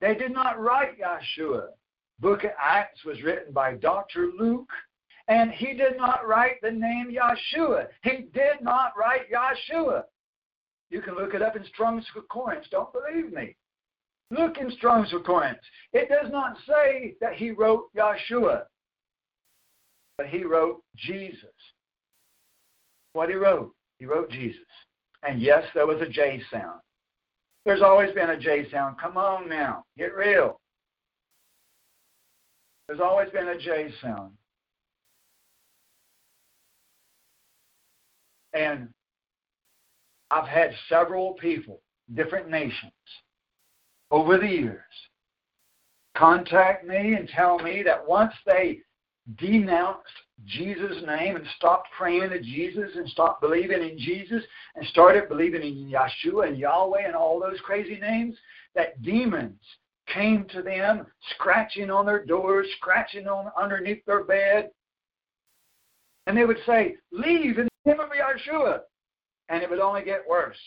They 0.00 0.14
did 0.14 0.32
not 0.32 0.60
write 0.60 0.98
Yeshua. 0.98 1.68
Book 2.20 2.44
of 2.44 2.50
Acts 2.58 3.04
was 3.04 3.22
written 3.22 3.52
by 3.52 3.74
Dr. 3.74 4.28
Luke, 4.38 4.70
and 5.28 5.50
he 5.50 5.74
did 5.74 5.96
not 5.96 6.26
write 6.26 6.60
the 6.62 6.70
name 6.70 7.10
Yeshua. 7.10 7.86
He 8.02 8.28
did 8.32 8.60
not 8.60 8.92
write 8.96 9.30
Yeshua. 9.30 10.04
You 10.90 11.00
can 11.00 11.14
look 11.14 11.34
it 11.34 11.42
up 11.42 11.56
in 11.56 11.64
Strong's 11.66 12.06
Concordance. 12.12 12.66
Don't 12.70 12.92
believe 12.92 13.32
me. 13.32 13.56
Look 14.30 14.58
in 14.58 14.70
Strong's 14.72 15.10
Concordance. 15.10 15.60
It 15.92 16.08
does 16.08 16.30
not 16.30 16.56
say 16.66 17.14
that 17.20 17.34
he 17.34 17.50
wrote 17.50 17.84
Yeshua, 17.96 18.64
but 20.18 20.26
he 20.26 20.44
wrote 20.44 20.82
Jesus. 20.96 21.44
What 23.12 23.28
he 23.28 23.34
wrote? 23.34 23.74
He 23.98 24.06
wrote 24.06 24.30
Jesus. 24.30 24.60
And 25.22 25.40
yes, 25.40 25.64
there 25.74 25.86
was 25.86 26.00
a 26.00 26.08
J 26.08 26.42
sound. 26.50 26.80
There's 27.64 27.82
always 27.82 28.12
been 28.12 28.30
a 28.30 28.38
J 28.38 28.70
sound. 28.70 28.96
Come 28.98 29.16
on 29.16 29.48
now, 29.48 29.84
get 29.98 30.14
real. 30.14 30.60
There's 32.88 33.00
always 33.00 33.30
been 33.30 33.48
a 33.48 33.58
J 33.58 33.92
sound. 34.02 34.32
And 38.52 38.88
I've 40.30 40.48
had 40.48 40.72
several 40.88 41.34
people, 41.34 41.82
different 42.14 42.48
nations, 42.48 42.92
over 44.10 44.38
the 44.38 44.46
years, 44.46 44.80
contact 46.16 46.84
me 46.84 47.14
and 47.14 47.28
tell 47.28 47.58
me 47.58 47.82
that 47.84 48.06
once 48.06 48.32
they 48.44 48.80
denounced 49.38 50.08
Jesus' 50.46 51.02
name 51.06 51.36
and 51.36 51.46
stopped 51.56 51.79
praying 52.00 52.30
to 52.30 52.40
Jesus 52.40 52.90
and 52.96 53.06
stopped 53.10 53.42
believing 53.42 53.82
in 53.82 53.98
Jesus 53.98 54.42
and 54.74 54.86
started 54.86 55.28
believing 55.28 55.60
in 55.62 55.92
Yeshua 55.92 56.48
and 56.48 56.56
Yahweh 56.56 57.06
and 57.06 57.14
all 57.14 57.38
those 57.38 57.60
crazy 57.62 57.98
names, 58.00 58.34
that 58.74 59.02
demons 59.02 59.60
came 60.12 60.46
to 60.46 60.62
them, 60.62 61.06
scratching 61.34 61.90
on 61.90 62.06
their 62.06 62.24
doors, 62.24 62.66
scratching 62.78 63.28
on 63.28 63.52
underneath 63.60 64.02
their 64.06 64.24
bed. 64.24 64.70
And 66.26 66.36
they 66.36 66.46
would 66.46 66.56
say, 66.66 66.96
Leave 67.12 67.58
in 67.58 67.68
the 67.84 67.90
name 67.90 68.00
of 68.00 68.08
Yeshua. 68.08 68.80
And 69.50 69.62
it 69.62 69.68
would 69.68 69.78
only 69.78 70.02
get 70.02 70.26
worse. 70.26 70.58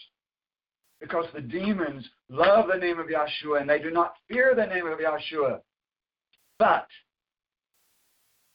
Because 1.02 1.26
the 1.34 1.42
demons 1.42 2.08
love 2.30 2.68
the 2.72 2.78
name 2.78 3.00
of 3.00 3.08
Yeshua 3.08 3.60
and 3.60 3.70
they 3.70 3.80
do 3.80 3.90
not 3.90 4.14
fear 4.30 4.53
the 4.56 4.68
name 4.68 4.86
of 4.86 5.00
Yeshua. 5.00 5.62
But 6.60 6.88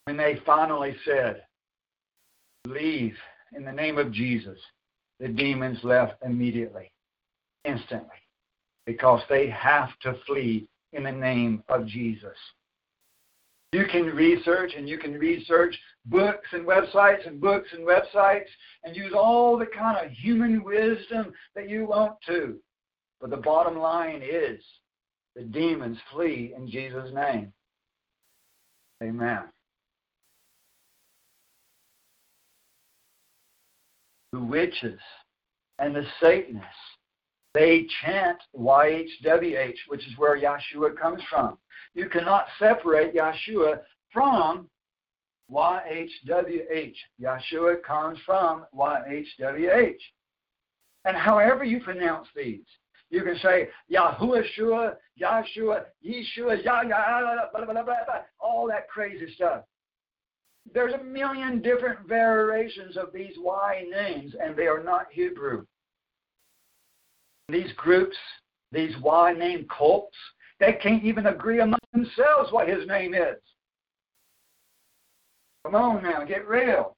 when 0.04 0.16
they 0.16 0.40
finally 0.46 0.94
said, 1.04 1.42
Leave 2.66 3.16
in 3.56 3.64
the 3.64 3.72
name 3.72 3.98
of 3.98 4.12
Jesus, 4.12 4.58
the 5.20 5.28
demons 5.28 5.78
left 5.82 6.22
immediately, 6.24 6.90
instantly, 7.64 8.16
because 8.86 9.20
they 9.28 9.48
have 9.48 9.90
to 10.00 10.14
flee 10.26 10.68
in 10.92 11.04
the 11.04 11.12
name 11.12 11.62
of 11.68 11.86
Jesus. 11.86 12.36
You 13.72 13.84
can 13.90 14.06
research 14.06 14.72
and 14.76 14.88
you 14.88 14.96
can 14.96 15.12
research 15.12 15.78
books 16.06 16.48
and 16.52 16.66
websites 16.66 17.26
and 17.26 17.40
books 17.40 17.68
and 17.72 17.86
websites 17.86 18.48
and 18.84 18.96
use 18.96 19.12
all 19.14 19.58
the 19.58 19.66
kind 19.66 20.04
of 20.04 20.10
human 20.12 20.64
wisdom 20.64 21.32
that 21.54 21.68
you 21.68 21.86
want 21.86 22.14
to. 22.26 22.58
But 23.20 23.30
the 23.30 23.36
bottom 23.36 23.78
line 23.78 24.22
is 24.22 24.62
the 25.36 25.42
demons 25.42 25.98
flee 26.10 26.54
in 26.56 26.68
Jesus' 26.68 27.12
name. 27.12 27.52
Amen. 29.02 29.44
The 34.32 34.40
witches 34.40 35.00
and 35.78 35.94
the 35.94 36.04
Satanists, 36.20 36.66
they 37.54 37.86
chant 38.02 38.38
YHWH, 38.56 39.76
which 39.88 40.06
is 40.06 40.18
where 40.18 40.38
Yeshua 40.38 40.96
comes 40.96 41.22
from. 41.30 41.58
You 41.94 42.08
cannot 42.08 42.46
separate 42.58 43.14
Yeshua 43.14 43.80
from 44.12 44.68
YHWH. 45.50 46.94
Yeshua 47.20 47.82
comes 47.82 48.18
from 48.26 48.66
YHWH. 48.76 49.96
And 51.04 51.16
however 51.16 51.64
you 51.64 51.80
pronounce 51.80 52.28
these, 52.36 52.66
you 53.10 53.22
can 53.22 53.38
say 53.38 53.70
Yahushua, 53.90 54.96
Yeshua, 55.20 55.84
Yah, 56.04 56.82
Yah, 56.82 57.46
blah, 57.52 57.64
blah, 57.64 57.72
blah, 57.72 57.82
blah, 57.82 57.94
all 58.38 58.68
that 58.68 58.88
crazy 58.88 59.32
stuff 59.34 59.62
there's 60.74 60.94
a 60.94 61.04
million 61.04 61.62
different 61.62 62.06
variations 62.06 62.96
of 62.96 63.12
these 63.12 63.34
Y 63.38 63.84
names, 63.90 64.34
and 64.42 64.56
they 64.56 64.66
are 64.66 64.82
not 64.82 65.06
Hebrew. 65.10 65.64
These 67.48 67.72
groups, 67.76 68.16
these 68.72 68.94
Y 69.00 69.32
name 69.32 69.66
cults, 69.76 70.16
they 70.60 70.74
can't 70.74 71.04
even 71.04 71.26
agree 71.26 71.60
among 71.60 71.78
themselves 71.92 72.52
what 72.52 72.68
his 72.68 72.86
name 72.86 73.14
is. 73.14 73.36
Come 75.64 75.74
on 75.74 76.02
now, 76.02 76.24
get 76.24 76.46
real. 76.46 76.96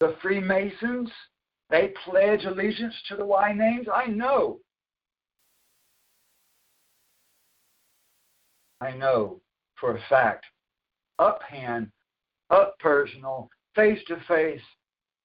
The 0.00 0.16
Freemasons, 0.20 1.10
they 1.70 1.92
pledge 2.04 2.44
allegiance 2.44 2.94
to 3.08 3.16
the 3.16 3.24
Y 3.24 3.52
names. 3.52 3.86
I 3.92 4.06
know. 4.06 4.58
I 8.80 8.90
know 8.92 9.41
for 9.82 9.96
a 9.96 10.00
fact, 10.08 10.46
uphand, 11.20 11.90
up 12.50 12.78
personal, 12.78 13.50
face 13.74 13.98
to 14.06 14.16
face, 14.28 14.62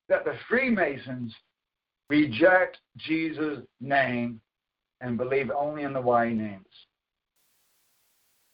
that 0.10 0.26
the 0.26 0.34
Freemasons 0.50 1.34
reject 2.10 2.78
Jesus' 2.98 3.60
name 3.80 4.42
and 5.00 5.16
believe 5.16 5.52
only 5.52 5.84
in 5.84 5.94
the 5.94 6.02
Y 6.02 6.34
names. 6.34 6.66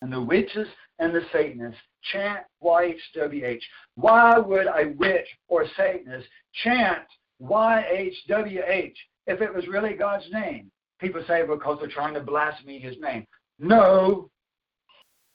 And 0.01 0.11
the 0.11 0.21
witches 0.21 0.67
and 0.99 1.15
the 1.15 1.21
Satanists 1.31 1.79
chant 2.11 2.41
YHWH. 2.61 3.61
Why 3.95 4.37
would 4.37 4.67
a 4.67 4.93
witch 4.97 5.27
or 5.47 5.65
Satanist 5.77 6.27
chant 6.63 7.05
YHWH 7.41 8.93
if 9.27 9.41
it 9.41 9.55
was 9.55 9.67
really 9.67 9.93
God's 9.93 10.25
name? 10.33 10.69
People 10.99 11.23
say 11.27 11.43
because 11.47 11.77
they're 11.79 11.87
trying 11.87 12.13
to 12.15 12.19
blaspheme 12.19 12.81
his 12.81 12.97
name. 12.99 13.25
No, 13.57 14.29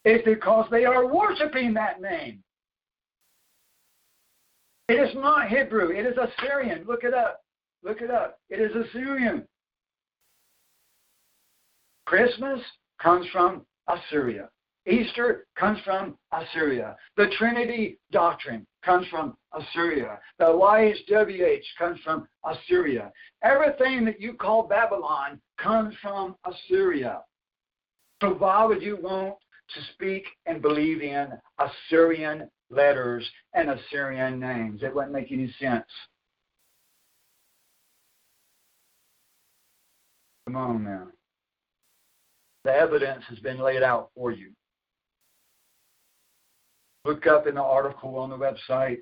it's 0.09 0.25
because 0.25 0.67
they 0.71 0.87
are 0.87 1.07
worshiping 1.07 1.75
that 1.75 2.01
name. 2.01 2.43
It 4.89 4.95
is 4.95 5.15
not 5.15 5.49
Hebrew. 5.49 5.91
It 5.91 6.07
is 6.07 6.17
Assyrian. 6.17 6.85
Look 6.87 7.05
it 7.05 7.13
up. 7.13 7.43
Look 7.85 8.01
it 8.01 8.11
up. 8.11 8.39
It 8.49 8.59
is 8.59 8.75
Assyrian. 8.75 9.47
Christmas 12.07 12.59
comes 12.99 13.27
from 13.31 13.67
Assyria. 13.87 14.49
Easter 14.87 15.47
comes 15.59 15.79
from 15.85 16.17
Assyria. 16.33 16.97
The 17.19 17.27
Trinity 17.37 17.99
doctrine 18.11 18.67
comes 18.83 19.07
from 19.09 19.37
Assyria. 19.53 20.19
The 20.39 20.47
YHWH 20.47 21.65
comes 21.79 22.01
from 22.03 22.27
Assyria. 22.47 23.13
Everything 23.43 24.07
that 24.07 24.23
you 24.23 24.33
call 24.33 24.63
Babylon 24.67 25.39
comes 25.59 25.95
from 26.01 26.35
Assyria. 26.47 27.21
So 28.23 28.31
why 28.31 28.65
would 28.65 28.81
you 28.81 28.97
want 29.03 29.35
to 29.75 29.81
speak 29.95 30.25
and 30.47 30.63
believe 30.63 31.03
in 31.03 31.29
Assyrian 31.59 32.49
letters 32.71 33.29
and 33.55 33.71
Assyrian 33.71 34.39
names. 34.39 34.83
It 34.83 34.95
wouldn't 34.95 35.13
make 35.13 35.33
any 35.33 35.55
sense. 35.61 35.87
Come 40.47 40.57
on 40.57 40.85
now. 40.85 41.09
The 42.65 42.73
evidence 42.73 43.25
has 43.29 43.39
been 43.39 43.59
laid 43.59 43.83
out 43.83 44.11
for 44.15 44.31
you. 44.31 44.51
Look 47.05 47.27
up 47.27 47.47
in 47.47 47.55
the 47.55 47.63
article 47.63 48.17
on 48.19 48.31
the 48.31 48.37
website 48.37 48.99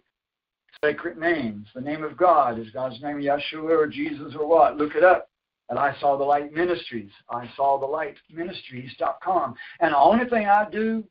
sacred 0.85 1.17
names. 1.17 1.67
The 1.75 1.81
name 1.81 2.05
of 2.05 2.17
God. 2.17 2.59
Is 2.59 2.71
God's 2.71 3.01
name 3.03 3.17
Yeshua 3.17 3.71
or 3.71 3.87
Jesus 3.87 4.35
or 4.39 4.47
what? 4.47 4.77
Look 4.77 4.95
it 4.95 5.05
up. 5.05 5.29
And 5.69 5.79
I 5.79 5.97
saw 6.01 6.17
the 6.17 6.25
light 6.25 6.53
ministries. 6.53 7.11
I 7.31 7.51
saw 7.57 7.79
the 7.79 7.87
light 7.87 8.17
ministries.com. 8.33 9.55
And 9.81 9.93
the 9.93 9.99
only 9.99 10.29
thing 10.29 10.47
I 10.47 10.69
do 10.71 11.05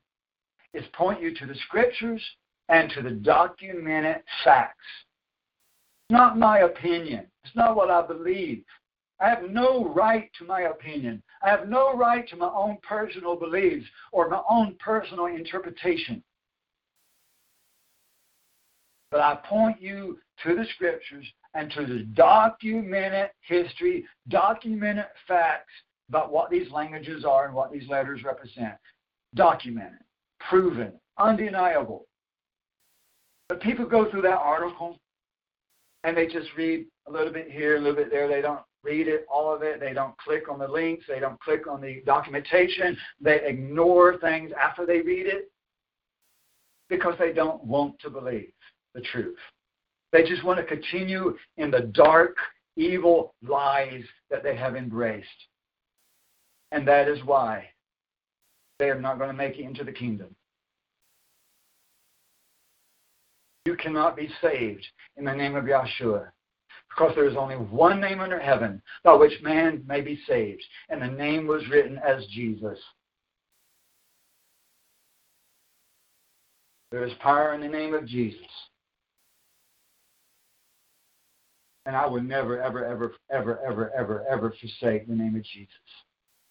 is 0.73 0.83
point 0.93 1.21
you 1.21 1.33
to 1.35 1.45
the 1.45 1.55
scriptures 1.67 2.21
and 2.69 2.89
to 2.91 3.01
the 3.01 3.11
documented 3.11 4.23
facts. 4.43 4.85
Not 6.09 6.37
my 6.37 6.59
opinion. 6.59 7.27
It's 7.43 7.55
not 7.55 7.75
what 7.75 7.89
I 7.89 8.05
believe. 8.05 8.63
I 9.19 9.29
have 9.29 9.49
no 9.49 9.93
right 9.93 10.29
to 10.39 10.45
my 10.45 10.61
opinion. 10.61 11.23
I 11.43 11.49
have 11.49 11.69
no 11.69 11.95
right 11.95 12.27
to 12.29 12.35
my 12.35 12.49
own 12.49 12.77
personal 12.87 13.35
beliefs 13.35 13.85
or 14.11 14.29
my 14.29 14.41
own 14.49 14.75
personal 14.79 15.27
interpretation. 15.27 16.23
But 19.15 19.21
I 19.21 19.35
point 19.47 19.81
you 19.81 20.19
to 20.43 20.55
the 20.55 20.65
scriptures 20.75 21.25
and 21.53 21.71
to 21.71 21.85
the 21.85 21.99
documented 22.15 23.29
history, 23.47 24.05
documented 24.27 25.05
facts 25.25 25.71
about 26.09 26.33
what 26.33 26.49
these 26.49 26.69
languages 26.69 27.23
are 27.23 27.45
and 27.45 27.55
what 27.55 27.71
these 27.71 27.87
letters 27.87 28.25
represent. 28.25 28.73
Documented, 29.33 30.01
proven, 30.41 30.91
undeniable. 31.17 32.07
But 33.47 33.61
people 33.61 33.85
go 33.85 34.11
through 34.11 34.23
that 34.23 34.37
article 34.37 34.99
and 36.03 36.17
they 36.17 36.27
just 36.27 36.49
read 36.57 36.85
a 37.07 37.11
little 37.11 37.31
bit 37.31 37.49
here, 37.49 37.77
a 37.77 37.79
little 37.79 37.95
bit 37.95 38.11
there. 38.11 38.27
They 38.27 38.41
don't 38.41 38.63
read 38.83 39.07
it, 39.07 39.25
all 39.33 39.55
of 39.55 39.63
it. 39.63 39.79
They 39.79 39.93
don't 39.93 40.17
click 40.17 40.49
on 40.51 40.59
the 40.59 40.67
links. 40.67 41.05
They 41.07 41.21
don't 41.21 41.39
click 41.39 41.67
on 41.67 41.79
the 41.79 42.03
documentation. 42.05 42.97
They 43.21 43.39
ignore 43.45 44.17
things 44.17 44.51
after 44.61 44.85
they 44.85 44.99
read 44.99 45.25
it 45.25 45.49
because 46.89 47.15
they 47.17 47.31
don't 47.31 47.63
want 47.63 47.97
to 47.99 48.09
believe 48.09 48.51
the 48.95 49.01
truth. 49.01 49.37
They 50.11 50.23
just 50.23 50.43
want 50.43 50.57
to 50.57 50.65
continue 50.65 51.37
in 51.57 51.69
the 51.69 51.91
dark, 51.93 52.37
evil 52.77 53.35
lies 53.45 54.03
that 54.31 54.43
they 54.43 54.55
have 54.55 54.75
embraced. 54.75 55.27
And 56.71 56.87
that 56.87 57.07
is 57.07 57.23
why 57.23 57.65
they 58.79 58.89
are 58.89 58.99
not 58.99 59.17
going 59.17 59.29
to 59.29 59.35
make 59.35 59.59
it 59.59 59.63
into 59.63 59.83
the 59.83 59.91
kingdom. 59.91 60.35
You 63.65 63.75
cannot 63.75 64.15
be 64.15 64.29
saved 64.41 64.85
in 65.17 65.25
the 65.25 65.33
name 65.33 65.55
of 65.55 65.65
Yahshua 65.65 66.27
because 66.89 67.13
there 67.15 67.27
is 67.27 67.35
only 67.35 67.55
one 67.55 67.99
name 67.99 68.21
under 68.21 68.39
heaven 68.39 68.81
by 69.03 69.13
which 69.13 69.41
man 69.41 69.83
may 69.85 70.01
be 70.01 70.19
saved, 70.27 70.63
and 70.89 71.01
the 71.01 71.07
name 71.07 71.45
was 71.45 71.67
written 71.69 71.99
as 72.07 72.25
Jesus. 72.27 72.79
There 76.91 77.05
is 77.05 77.13
power 77.19 77.53
in 77.53 77.61
the 77.61 77.67
name 77.67 77.93
of 77.93 78.05
Jesus. 78.05 78.39
And 81.85 81.95
I 81.95 82.07
would 82.07 82.27
never, 82.27 82.61
ever, 82.61 82.85
ever, 82.85 83.13
ever, 83.31 83.59
ever, 83.65 83.91
ever, 83.95 84.25
ever 84.27 84.53
forsake 84.59 85.07
the 85.07 85.15
name 85.15 85.35
of 85.35 85.43
Jesus. 85.43 85.73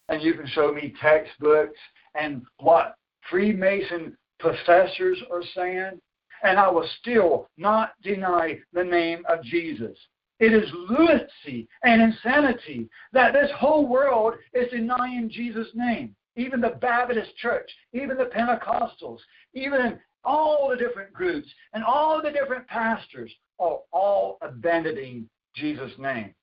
And 0.09 0.23
you 0.23 0.35
can 0.35 0.47
show 0.47 0.73
me 0.73 0.95
textbooks 1.01 1.79
and 2.15 2.43
what 2.59 2.95
Freemason 3.31 4.17
professors 4.39 5.19
are 5.33 5.43
saying, 5.55 6.01
and 6.43 6.59
I 6.59 6.71
will 6.71 6.89
still 7.01 7.49
not 7.57 7.93
deny 8.03 8.59
the 8.73 8.85
name 8.85 9.25
of 9.29 9.43
Jesus. 9.43 9.97
It 10.41 10.53
is 10.53 10.69
lunacy 10.89 11.69
and 11.85 12.03
insanity 12.03 12.89
that 13.13 13.33
this 13.33 13.51
whole 13.57 13.87
world 13.87 14.35
is 14.53 14.71
denying 14.71 15.31
Jesus' 15.31 15.69
name. 15.75 16.15
Even 16.37 16.61
the 16.61 16.77
Baptist 16.81 17.37
church, 17.37 17.71
even 17.93 18.17
the 18.17 18.25
Pentecostals, 18.25 19.21
even 19.55 19.99
all 20.25 20.69
the 20.69 20.77
different 20.77 21.13
groups 21.13 21.49
and 21.73 21.85
all 21.85 22.21
the 22.21 22.31
different 22.31 22.67
pastors 22.67 23.33
are 23.59 23.81
all 23.93 24.39
abandoning 24.43 25.29
Jesus' 25.55 25.93
name. 25.99 26.35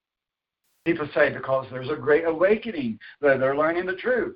People 0.86 1.08
say 1.14 1.32
because 1.32 1.68
there's 1.70 1.90
a 1.90 1.96
great 1.96 2.26
awakening, 2.26 2.98
that 3.22 3.40
they're 3.40 3.58
learning 3.58 3.86
the 3.86 3.94
truth. 3.94 4.36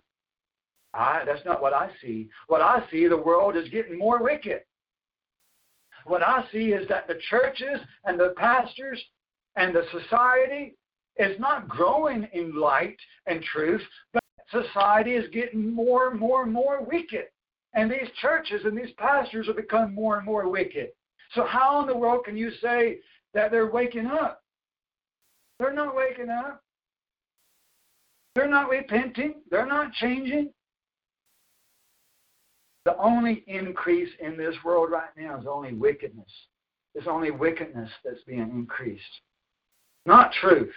I, 0.93 1.23
that's 1.25 1.45
not 1.45 1.61
what 1.61 1.73
I 1.73 1.89
see. 2.01 2.29
What 2.47 2.61
I 2.61 2.83
see, 2.91 3.07
the 3.07 3.17
world 3.17 3.57
is 3.57 3.67
getting 3.69 3.97
more 3.97 4.21
wicked. 4.21 4.61
What 6.05 6.21
I 6.21 6.45
see 6.51 6.71
is 6.71 6.87
that 6.87 7.07
the 7.07 7.19
churches 7.29 7.79
and 8.05 8.19
the 8.19 8.33
pastors 8.37 9.01
and 9.55 9.75
the 9.75 9.83
society 9.91 10.75
is 11.17 11.39
not 11.39 11.67
growing 11.67 12.27
in 12.33 12.55
light 12.55 12.97
and 13.25 13.41
truth, 13.41 13.81
but 14.13 14.23
society 14.51 15.15
is 15.15 15.29
getting 15.33 15.73
more 15.73 16.09
and 16.09 16.19
more 16.19 16.43
and 16.43 16.53
more 16.53 16.83
wicked. 16.83 17.25
And 17.73 17.91
these 17.91 18.09
churches 18.21 18.61
and 18.65 18.77
these 18.77 18.93
pastors 18.97 19.49
are 19.49 19.53
becoming 19.53 19.95
more 19.95 20.17
and 20.17 20.25
more 20.25 20.47
wicked. 20.47 20.89
So, 21.35 21.45
how 21.45 21.81
in 21.81 21.87
the 21.87 21.95
world 21.95 22.23
can 22.23 22.37
you 22.37 22.49
say 22.61 22.99
that 23.33 23.51
they're 23.51 23.69
waking 23.69 24.07
up? 24.07 24.41
They're 25.59 25.73
not 25.73 25.95
waking 25.95 26.29
up. 26.29 26.63
They're 28.33 28.47
not 28.47 28.69
repenting. 28.69 29.35
They're 29.51 29.65
not 29.65 29.93
changing. 29.93 30.51
The 32.85 32.97
only 32.97 33.43
increase 33.47 34.09
in 34.19 34.37
this 34.37 34.55
world 34.63 34.91
right 34.91 35.09
now 35.17 35.39
is 35.39 35.45
only 35.47 35.73
wickedness. 35.73 36.29
It's 36.93 37.07
only 37.07 37.31
wickedness 37.31 37.89
that's 38.03 38.23
being 38.23 38.49
increased, 38.51 39.03
not 40.05 40.31
truth. 40.31 40.73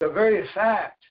The 0.00 0.10
very 0.10 0.46
fact 0.52 1.02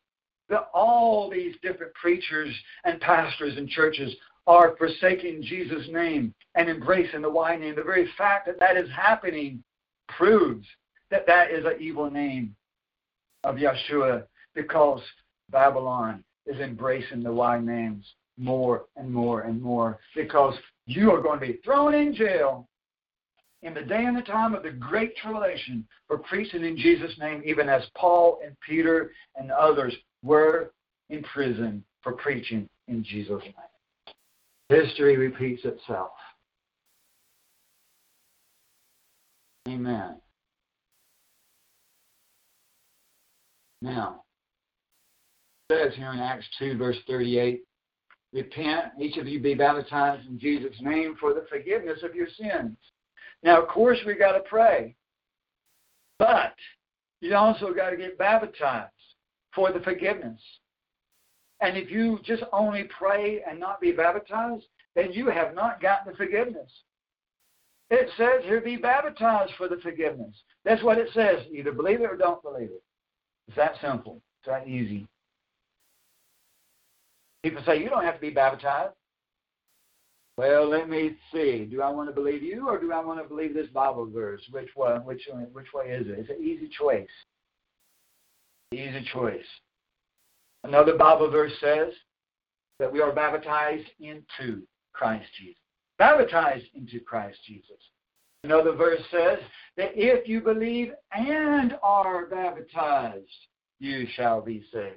that 0.50 0.70
all 0.74 1.30
these 1.30 1.56
different 1.64 1.94
preachers 1.94 2.54
and 2.84 3.00
pastors 3.00 3.58
and 3.58 3.70
churches 3.70 4.14
are 4.48 4.76
forsaking 4.78 5.44
Jesus' 5.44 5.88
name 5.90 6.34
and 6.56 6.70
embracing 6.70 7.22
the 7.22 7.30
Y 7.30 7.56
name. 7.56 7.76
The 7.76 7.84
very 7.84 8.10
fact 8.18 8.48
that 8.48 8.60
that 8.60 8.78
is 8.78 8.90
happening 8.90 9.64
proves 10.08 10.66
that 11.10 11.28
that 11.28 11.52
is 11.52 11.66
an 11.66 11.76
evil 11.80 12.10
name 12.10 12.56
of 13.44 13.56
Yeshua 13.56 14.24
because 14.56 15.02
Babylon 15.50 16.24
is 16.46 16.60
embracing 16.60 17.24
the 17.24 17.32
Y 17.32 17.60
names 17.60 18.06
more 18.38 18.86
and 18.96 19.12
more 19.12 19.42
and 19.42 19.62
more 19.62 20.00
because 20.16 20.56
you 20.88 21.12
are 21.12 21.22
going 21.22 21.40
to 21.40 21.46
be 21.46 21.60
thrown 21.64 21.94
in 21.94 22.14
jail 22.14 22.68
in 23.62 23.74
the 23.74 23.82
day 23.82 24.06
and 24.06 24.18
the 24.18 24.22
time 24.22 24.56
of 24.56 24.64
the 24.64 24.72
great 24.72 25.16
tribulation 25.18 25.86
for 26.08 26.18
preaching 26.18 26.64
in 26.64 26.76
Jesus' 26.76 27.18
name, 27.20 27.44
even 27.46 27.70
as 27.70 27.84
Paul 27.96 28.40
and 28.44 28.56
Peter 28.68 29.12
and 29.36 29.52
others 29.52 29.96
were 30.24 30.72
in 31.10 31.22
prison 31.24 31.84
for 32.02 32.14
preaching 32.14 32.68
in 32.88 33.04
Jesus' 33.04 33.44
name. 33.44 33.54
History 34.72 35.18
repeats 35.18 35.66
itself. 35.66 36.12
Amen. 39.68 40.16
Now, 43.82 44.24
it 45.70 45.74
says 45.74 45.96
here 45.98 46.14
in 46.14 46.20
Acts 46.20 46.46
2, 46.58 46.78
verse 46.78 46.96
38, 47.06 47.64
Repent, 48.32 48.94
each 48.98 49.18
of 49.18 49.28
you 49.28 49.42
be 49.42 49.56
baptized 49.56 50.26
in 50.30 50.40
Jesus' 50.40 50.78
name 50.80 51.18
for 51.20 51.34
the 51.34 51.46
forgiveness 51.50 52.00
of 52.02 52.16
your 52.16 52.28
sins. 52.38 52.78
Now, 53.44 53.62
of 53.62 53.68
course, 53.68 54.00
we 54.08 54.16
got 54.16 54.34
to 54.34 54.42
pray, 54.42 54.96
but 56.18 56.56
you 57.20 57.36
also 57.36 57.74
got 57.74 57.90
to 57.90 57.98
get 57.98 58.18
baptized 58.18 58.94
for 59.54 59.74
the 59.74 59.82
forgiveness. 59.82 60.40
And 61.62 61.78
if 61.78 61.92
you 61.92 62.20
just 62.24 62.44
only 62.52 62.84
pray 62.86 63.42
and 63.48 63.60
not 63.60 63.80
be 63.80 63.92
baptized, 63.92 64.66
then 64.96 65.14
you 65.14 65.30
have 65.30 65.54
not 65.54 65.82
gotten 65.82 66.12
the 66.12 66.18
forgiveness. 66.18 66.70
It 67.92 68.10
says 68.18 68.44
here, 68.46 68.62
be 68.62 68.78
baptized 68.78 69.54
for 69.58 69.68
the 69.68 69.78
forgiveness. 69.78 70.36
That's 70.66 70.84
what 70.84 70.98
it 70.98 71.10
says. 71.14 71.46
Either 71.52 71.72
believe 71.72 72.02
it 72.02 72.10
or 72.10 72.18
don't 72.18 72.42
believe 72.42 72.70
it. 72.70 72.84
It's 73.48 73.58
that 73.58 73.74
simple. 73.82 74.22
It's 74.40 74.48
that 74.48 74.68
easy. 74.68 75.08
People 77.44 77.62
say, 77.66 77.82
you 77.82 77.90
don't 77.90 78.04
have 78.04 78.16
to 78.16 78.22
be 78.22 78.30
baptized. 78.30 78.94
Well, 80.38 80.70
let 80.70 80.90
me 80.90 81.18
see. 81.34 81.66
Do 81.66 81.82
I 81.82 81.90
want 81.90 82.10
to 82.10 82.16
believe 82.16 82.42
you 82.42 82.68
or 82.70 82.80
do 82.80 82.92
I 82.94 83.04
want 83.04 83.22
to 83.22 83.28
believe 83.28 83.54
this 83.54 83.68
Bible 83.68 84.10
verse? 84.10 84.42
Which 84.52 84.70
one? 84.74 85.04
Which 85.04 85.28
one, 85.30 85.48
which 85.52 85.74
way 85.74 85.92
is 85.92 86.08
it? 86.08 86.18
It's 86.18 86.30
an 86.30 86.44
easy 86.44 86.70
choice. 86.70 87.08
Easy 88.74 89.06
choice. 89.12 89.46
Another 90.64 90.96
Bible 90.96 91.30
verse 91.30 91.54
says 91.60 91.94
that 92.80 92.92
we 92.92 93.02
are 93.02 93.12
baptized 93.12 93.90
into 94.00 94.62
Christ 94.94 95.30
Jesus. 95.38 95.58
Baptized 95.98 96.66
into 96.76 97.00
Christ 97.00 97.38
Jesus. 97.46 97.78
Another 98.44 98.72
verse 98.72 99.02
says 99.12 99.40
that 99.78 99.92
if 99.96 100.28
you 100.28 100.42
believe 100.42 100.94
and 101.12 101.78
are 101.84 102.26
baptized, 102.26 103.26
you 103.80 104.08
shall 104.16 104.42
be 104.42 104.64
saved. 104.74 104.96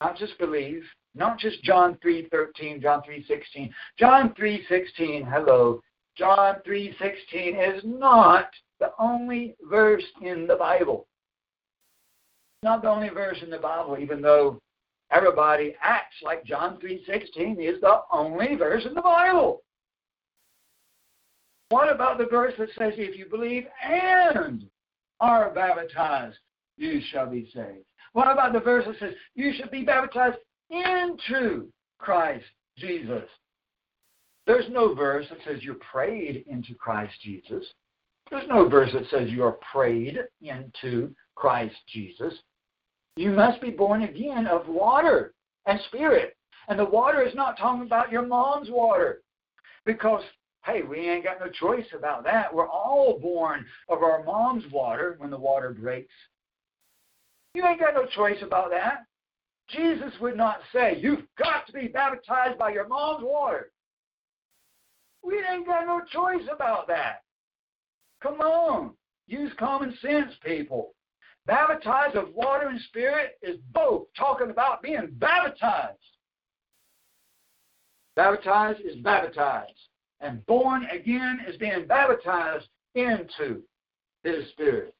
Not 0.00 0.16
just 0.16 0.38
believe, 0.38 0.82
not 1.14 1.38
just 1.38 1.62
John 1.62 1.96
3:13, 1.96 2.80
John 2.80 3.02
3:16. 3.02 3.74
John 3.98 4.34
3:16, 4.34 5.24
hello. 5.24 5.82
John 6.16 6.60
3:16 6.64 7.56
is 7.56 7.82
not 7.84 8.50
the 8.78 8.92
only 8.98 9.56
verse 9.62 10.04
in 10.22 10.46
the 10.46 10.56
Bible. 10.56 11.07
Not 12.62 12.82
the 12.82 12.88
only 12.88 13.08
verse 13.08 13.38
in 13.42 13.50
the 13.50 13.58
Bible, 13.58 13.96
even 14.00 14.20
though 14.20 14.60
everybody 15.10 15.76
acts 15.80 16.16
like 16.22 16.44
John 16.44 16.78
3:16 16.80 17.60
is 17.60 17.80
the 17.80 18.02
only 18.10 18.56
verse 18.56 18.84
in 18.84 18.94
the 18.94 19.02
Bible. 19.02 19.62
What 21.70 21.92
about 21.92 22.18
the 22.18 22.26
verse 22.26 22.54
that 22.58 22.70
says, 22.78 22.94
if 22.96 23.16
you 23.16 23.26
believe 23.26 23.66
and 23.82 24.68
are 25.20 25.50
baptized, 25.50 26.38
you 26.76 27.00
shall 27.10 27.26
be 27.26 27.50
saved? 27.54 27.84
What 28.12 28.30
about 28.30 28.54
the 28.54 28.60
verse 28.60 28.86
that 28.86 28.98
says, 28.98 29.14
you 29.34 29.52
should 29.52 29.70
be 29.70 29.84
baptized 29.84 30.38
into 30.70 31.70
Christ 31.98 32.46
Jesus? 32.78 33.28
There's 34.46 34.68
no 34.70 34.94
verse 34.94 35.28
that 35.28 35.42
says 35.44 35.62
you're 35.62 35.74
prayed 35.74 36.44
into 36.46 36.74
Christ 36.74 37.20
Jesus. 37.20 37.74
There's 38.30 38.48
no 38.48 38.66
verse 38.66 38.90
that 38.94 39.06
says 39.10 39.30
you 39.30 39.44
are 39.44 39.58
prayed 39.72 40.18
into 40.40 41.14
Christ 41.34 41.76
Jesus. 41.86 42.34
You 43.18 43.32
must 43.32 43.60
be 43.60 43.70
born 43.70 44.04
again 44.04 44.46
of 44.46 44.68
water 44.68 45.34
and 45.66 45.80
spirit. 45.88 46.36
And 46.68 46.78
the 46.78 46.84
water 46.84 47.20
is 47.20 47.34
not 47.34 47.58
talking 47.58 47.82
about 47.82 48.12
your 48.12 48.24
mom's 48.24 48.70
water. 48.70 49.22
Because 49.84 50.22
Hey, 50.64 50.82
we 50.82 50.98
ain't 50.98 51.24
got 51.24 51.40
no 51.40 51.48
choice 51.48 51.86
about 51.96 52.24
that. 52.24 52.54
We're 52.54 52.68
all 52.68 53.18
born 53.18 53.64
of 53.88 54.02
our 54.02 54.22
mom's 54.22 54.64
water 54.70 55.14
when 55.18 55.30
the 55.30 55.38
water 55.38 55.70
breaks. 55.70 56.12
You 57.54 57.66
ain't 57.66 57.80
got 57.80 57.94
no 57.94 58.06
choice 58.06 58.42
about 58.42 58.70
that. 58.70 59.06
Jesus 59.68 60.12
would 60.20 60.36
not 60.36 60.58
say, 60.72 60.98
You've 61.00 61.24
got 61.38 61.66
to 61.66 61.72
be 61.72 61.88
baptized 61.88 62.58
by 62.58 62.70
your 62.70 62.86
mom's 62.86 63.24
water. 63.24 63.70
We 65.24 65.42
ain't 65.50 65.66
got 65.66 65.86
no 65.86 66.02
choice 66.12 66.46
about 66.52 66.86
that. 66.88 67.22
Come 68.22 68.40
on. 68.40 68.92
Use 69.26 69.52
common 69.58 69.96
sense, 70.02 70.34
people. 70.44 70.94
Baptized 71.48 72.14
of 72.14 72.34
water 72.34 72.68
and 72.68 72.78
spirit 72.82 73.38
is 73.42 73.56
both 73.72 74.06
talking 74.14 74.50
about 74.50 74.82
being 74.82 75.08
baptized. 75.12 75.96
Baptized 78.16 78.80
is 78.84 78.96
baptized. 78.96 79.72
And 80.20 80.44
born 80.44 80.84
again 80.92 81.40
is 81.48 81.56
being 81.56 81.86
baptized 81.86 82.68
into 82.94 83.62
his 84.24 84.46
spirit. 84.50 84.94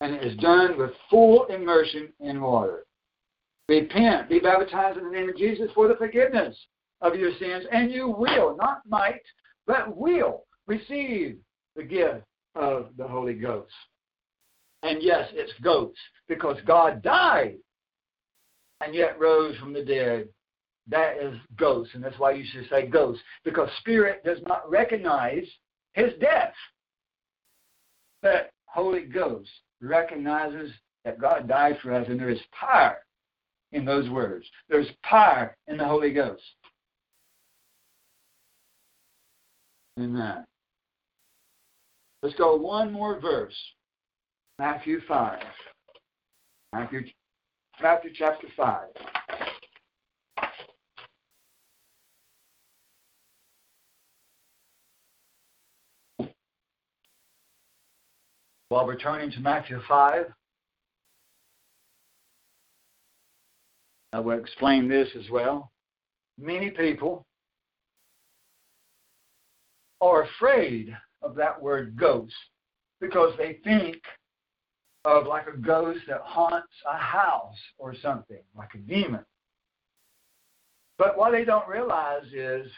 And 0.00 0.14
it 0.14 0.24
is 0.24 0.36
done 0.36 0.78
with 0.78 0.92
full 1.10 1.46
immersion 1.46 2.12
in 2.20 2.40
water. 2.40 2.84
Repent, 3.68 4.28
be 4.28 4.38
baptized 4.38 4.98
in 4.98 5.04
the 5.04 5.10
name 5.10 5.30
of 5.30 5.36
Jesus 5.36 5.70
for 5.74 5.88
the 5.88 5.96
forgiveness 5.96 6.56
of 7.00 7.16
your 7.16 7.32
sins, 7.40 7.64
and 7.72 7.90
you 7.90 8.08
will, 8.08 8.56
not 8.56 8.82
might, 8.88 9.22
but 9.66 9.96
will 9.96 10.44
receive 10.68 11.38
the 11.74 11.82
gift 11.82 12.22
of 12.54 12.90
the 12.96 13.08
Holy 13.08 13.34
Ghost. 13.34 13.72
And 14.84 15.02
yes, 15.02 15.28
it's 15.32 15.52
ghosts, 15.62 15.98
because 16.28 16.58
God 16.66 17.02
died 17.02 17.56
and 18.82 18.94
yet 18.94 19.18
rose 19.18 19.56
from 19.56 19.72
the 19.72 19.82
dead. 19.82 20.28
That 20.88 21.16
is 21.16 21.34
ghosts, 21.56 21.94
and 21.94 22.04
that's 22.04 22.18
why 22.18 22.32
you 22.32 22.44
should 22.52 22.68
say 22.68 22.86
ghosts, 22.86 23.22
because 23.42 23.70
spirit 23.80 24.22
does 24.22 24.38
not 24.46 24.70
recognize 24.70 25.46
his 25.94 26.12
death. 26.20 26.52
But 28.20 28.50
Holy 28.66 29.06
Ghost 29.06 29.48
recognizes 29.80 30.70
that 31.06 31.18
God 31.18 31.48
died 31.48 31.78
for 31.82 31.94
us, 31.94 32.06
and 32.08 32.20
there 32.20 32.28
is 32.28 32.40
power 32.52 32.98
in 33.72 33.86
those 33.86 34.10
words. 34.10 34.44
There's 34.68 34.88
power 35.02 35.56
in 35.66 35.78
the 35.78 35.86
Holy 35.86 36.12
Ghost. 36.12 36.42
Amen. 39.98 40.44
Let's 42.22 42.36
go 42.36 42.56
one 42.56 42.92
more 42.92 43.18
verse. 43.18 43.54
Matthew 44.58 45.00
5. 45.08 45.42
Matthew, 46.72 47.00
Matthew 47.82 48.10
chapter 48.14 48.46
5. 48.56 48.88
While 58.68 58.86
we're 58.86 58.94
to 59.32 59.40
Matthew 59.40 59.80
5, 59.88 60.26
I 64.12 64.20
will 64.20 64.38
explain 64.38 64.88
this 64.88 65.08
as 65.18 65.28
well. 65.30 65.72
Many 66.38 66.70
people 66.70 67.26
are 70.00 70.22
afraid 70.22 70.96
of 71.22 71.34
that 71.34 71.60
word 71.60 71.96
ghost 71.96 72.34
because 73.00 73.34
they 73.36 73.58
think 73.64 73.96
of 75.04 75.26
like 75.26 75.46
a 75.46 75.56
ghost 75.56 76.00
that 76.08 76.20
haunts 76.22 76.72
a 76.90 76.96
house 76.96 77.58
or 77.78 77.94
something, 77.94 78.40
like 78.56 78.74
a 78.74 78.78
demon. 78.78 79.24
But 80.98 81.18
what 81.18 81.32
they 81.32 81.44
don't 81.44 81.68
realize 81.68 82.26
is, 82.32 82.70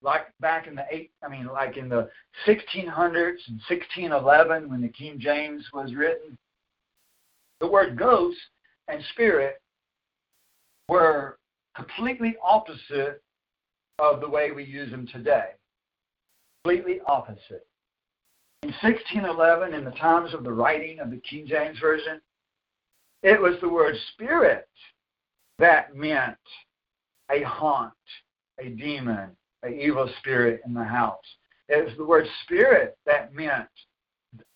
like 0.00 0.26
back 0.40 0.68
in 0.68 0.76
the 0.76 0.84
eight, 0.92 1.10
I 1.24 1.28
mean, 1.28 1.46
like 1.46 1.76
in 1.76 1.88
the 1.88 2.08
1600s 2.46 3.48
and 3.48 3.60
1611, 3.68 4.70
when 4.70 4.80
the 4.80 4.88
King 4.88 5.18
James 5.18 5.64
was 5.74 5.92
written, 5.92 6.38
the 7.60 7.66
word 7.66 7.98
ghost 7.98 8.38
and 8.86 9.02
spirit 9.12 9.60
were 10.88 11.38
completely 11.74 12.36
opposite 12.42 13.22
of 13.98 14.20
the 14.20 14.28
way 14.28 14.52
we 14.52 14.64
use 14.64 14.90
them 14.90 15.06
today. 15.08 15.50
Completely 16.64 17.00
opposite. 17.06 17.66
In 18.62 18.70
1611, 18.82 19.72
in 19.72 19.84
the 19.84 19.92
times 19.92 20.34
of 20.34 20.42
the 20.42 20.52
writing 20.52 20.98
of 20.98 21.10
the 21.10 21.18
King 21.18 21.46
James 21.46 21.78
Version, 21.78 22.20
it 23.22 23.40
was 23.40 23.54
the 23.60 23.68
word 23.68 23.94
spirit 24.12 24.68
that 25.58 25.94
meant 25.94 26.36
a 27.30 27.42
haunt, 27.42 27.92
a 28.58 28.68
demon, 28.70 29.30
an 29.62 29.78
evil 29.78 30.10
spirit 30.18 30.60
in 30.66 30.74
the 30.74 30.84
house. 30.84 31.24
It 31.68 31.84
was 31.84 31.96
the 31.96 32.04
word 32.04 32.26
spirit 32.44 32.96
that 33.06 33.32
meant, 33.32 33.68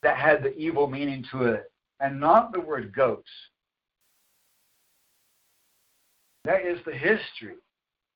that 0.03 0.17
had 0.17 0.43
the 0.43 0.57
evil 0.57 0.89
meaning 0.89 1.25
to 1.31 1.45
it, 1.45 1.71
and 2.01 2.19
not 2.19 2.53
the 2.53 2.61
word 2.61 2.93
ghost. 2.95 3.29
That 6.45 6.67
is 6.67 6.79
the 6.85 6.93
history, 6.93 7.57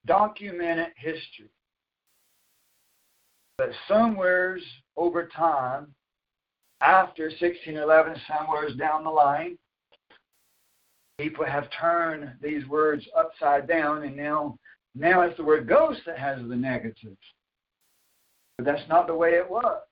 documented 0.05 0.93
history. 0.97 1.51
But 3.59 3.71
somewheres 3.87 4.63
over 4.97 5.27
time, 5.27 5.95
after 6.81 7.25
1611, 7.25 8.17
somewhere 8.29 8.69
down 8.77 9.05
the 9.05 9.11
line, 9.11 9.57
people 11.19 11.45
have 11.45 11.69
turned 11.79 12.33
these 12.43 12.67
words 12.67 13.07
upside 13.17 13.67
down, 13.67 14.03
and 14.05 14.17
now, 14.17 14.59
now 14.95 15.23
it's 15.23 15.37
the 15.37 15.45
word 15.45 15.69
ghost 15.69 16.01
that 16.07 16.19
has 16.19 16.39
the 16.49 16.57
negative. 16.57 17.17
But 18.59 18.67
that's 18.67 18.89
not 18.89 19.07
the 19.07 19.15
way 19.15 19.31
it 19.31 19.49
was. 19.49 19.83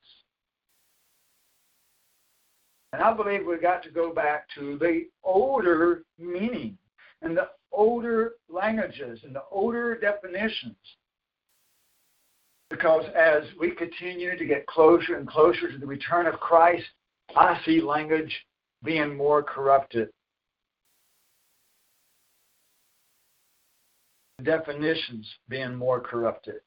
And 2.93 3.03
I 3.03 3.13
believe 3.13 3.45
we've 3.45 3.61
got 3.61 3.83
to 3.83 3.91
go 3.91 4.15
back 4.15 4.47
to 4.55 4.79
the 4.79 5.07
older 5.25 6.05
meaning 6.19 6.79
and 7.23 7.37
the 7.37 7.49
older 7.73 8.35
languages 8.49 9.19
and 9.25 9.35
the 9.35 9.43
older 9.51 9.99
definitions. 9.99 10.77
Because 12.71 13.05
as 13.15 13.45
we 13.59 13.71
continue 13.71 14.37
to 14.37 14.45
get 14.45 14.67
closer 14.67 15.17
and 15.17 15.29
closer 15.29 15.71
to 15.71 15.79
the 15.79 15.87
return 15.87 16.27
of 16.27 16.41
Christ, 16.41 16.85
I 17.37 17.61
see 17.65 17.81
language 17.81 18.35
being 18.83 19.17
more 19.17 19.43
corrupted. 19.43 20.09
Definitions 24.43 25.27
being 25.49 25.75
more 25.75 26.01
corrupted. 26.01 26.61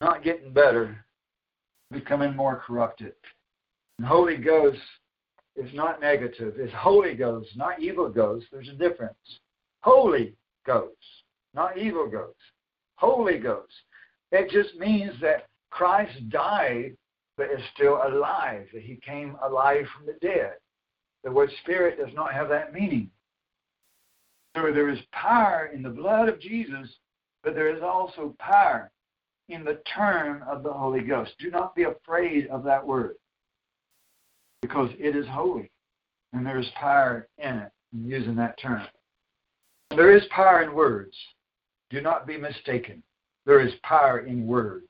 Not 0.00 0.22
getting 0.22 0.52
better, 0.52 1.04
becoming 1.90 2.34
more 2.34 2.62
corrupted. 2.66 3.12
And 3.98 4.06
Holy 4.06 4.36
Ghost 4.36 4.80
is 5.56 5.70
not 5.74 6.00
negative. 6.00 6.54
It's 6.56 6.72
Holy 6.72 7.14
Ghost, 7.14 7.50
not 7.54 7.80
evil 7.82 8.08
ghost. 8.08 8.46
There's 8.50 8.68
a 8.68 8.74
difference. 8.74 9.16
Holy 9.82 10.34
Ghost, 10.64 10.96
not 11.54 11.76
evil 11.76 12.08
ghost. 12.08 12.38
Holy 12.96 13.38
Ghost. 13.38 13.72
It 14.32 14.50
just 14.50 14.76
means 14.76 15.12
that 15.20 15.46
Christ 15.70 16.28
died 16.28 16.96
but 17.36 17.50
is 17.50 17.62
still 17.74 18.00
alive, 18.06 18.66
that 18.72 18.82
he 18.82 18.96
came 18.96 19.36
alive 19.42 19.86
from 19.96 20.06
the 20.06 20.18
dead. 20.20 20.54
The 21.24 21.30
word 21.30 21.50
spirit 21.62 21.98
does 21.98 22.14
not 22.14 22.34
have 22.34 22.48
that 22.50 22.74
meaning. 22.74 23.10
So 24.56 24.72
there 24.72 24.90
is 24.90 24.98
power 25.12 25.70
in 25.72 25.82
the 25.82 25.88
blood 25.88 26.28
of 26.28 26.40
Jesus, 26.40 26.88
but 27.42 27.54
there 27.54 27.74
is 27.74 27.82
also 27.82 28.34
power 28.38 28.90
in 29.48 29.64
the 29.64 29.80
term 29.94 30.44
of 30.48 30.62
the 30.62 30.72
Holy 30.72 31.00
Ghost. 31.00 31.32
Do 31.38 31.50
not 31.50 31.74
be 31.74 31.84
afraid 31.84 32.46
of 32.48 32.62
that 32.64 32.86
word 32.86 33.14
because 34.62 34.90
it 34.98 35.16
is 35.16 35.26
holy 35.26 35.70
and 36.32 36.44
there 36.44 36.58
is 36.58 36.68
power 36.74 37.26
in 37.38 37.56
it, 37.56 37.70
in 37.92 38.06
using 38.06 38.36
that 38.36 38.58
term. 38.60 38.82
There 39.90 40.14
is 40.14 40.22
power 40.30 40.62
in 40.62 40.74
words. 40.74 41.16
Do 41.90 42.00
not 42.00 42.26
be 42.26 42.36
mistaken. 42.36 43.02
There 43.46 43.60
is 43.60 43.72
power 43.82 44.20
in 44.20 44.46
words. 44.46 44.88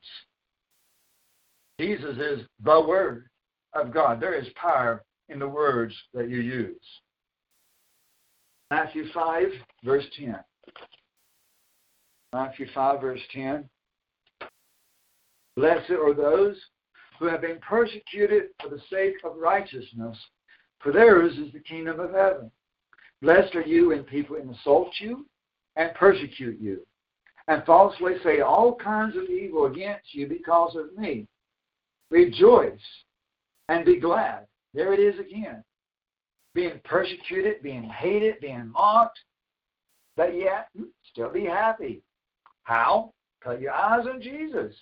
Jesus 1.79 2.17
is 2.19 2.47
the 2.63 2.81
Word 2.81 3.29
of 3.73 3.93
God. 3.93 4.21
There 4.21 4.35
is 4.35 4.49
power 4.55 5.03
in 5.29 5.39
the 5.39 5.49
words 5.49 5.95
that 6.13 6.29
you 6.29 6.41
use. 6.41 6.77
Matthew 8.71 9.11
5, 9.13 9.47
verse 9.85 10.05
10. 10.19 10.37
Matthew 12.33 12.67
5, 12.75 13.01
verse 13.01 13.21
10. 13.33 13.69
Blessed 15.57 15.91
are 15.91 16.15
those 16.15 16.57
who 17.19 17.27
have 17.27 17.41
been 17.41 17.59
persecuted 17.59 18.45
for 18.63 18.69
the 18.69 18.81
sake 18.91 19.15
of 19.25 19.37
righteousness, 19.37 20.17
for 20.79 20.93
theirs 20.93 21.37
is 21.37 21.53
the 21.53 21.61
kingdom 21.61 22.01
of 22.01 22.13
heaven. 22.13 22.51
Blessed 23.21 23.55
are 23.55 23.63
you 23.63 23.89
when 23.89 24.05
people 24.05 24.37
insult 24.37 24.89
you 25.01 25.27
and 25.77 25.95
persecute 25.95 26.61
you, 26.61 26.87
and 27.51 27.65
falsely 27.65 28.13
say 28.23 28.43
all 28.43 28.77
kinds 28.77 29.17
of 29.17 29.25
evil 29.25 29.67
against 29.67 30.15
you 30.15 30.29
because 30.29 30.77
of 30.77 30.97
me. 30.97 31.27
Rejoice 32.09 32.79
and 33.69 33.85
be 33.85 33.99
glad. 33.99 34.47
There 34.73 34.93
it 34.95 35.01
is 35.01 35.19
again. 35.19 35.65
Being 36.55 36.81
persecuted, 36.85 37.61
being 37.61 37.83
hated, 37.83 38.37
being 38.41 38.71
mocked, 38.71 39.19
but 40.17 40.37
yet 40.37 40.69
still 41.11 41.33
be 41.33 41.45
happy. 41.45 42.03
How? 42.63 43.13
Put 43.43 43.61
your 43.61 43.73
eyes 43.73 44.07
on 44.07 44.23
Jesus. 44.23 44.73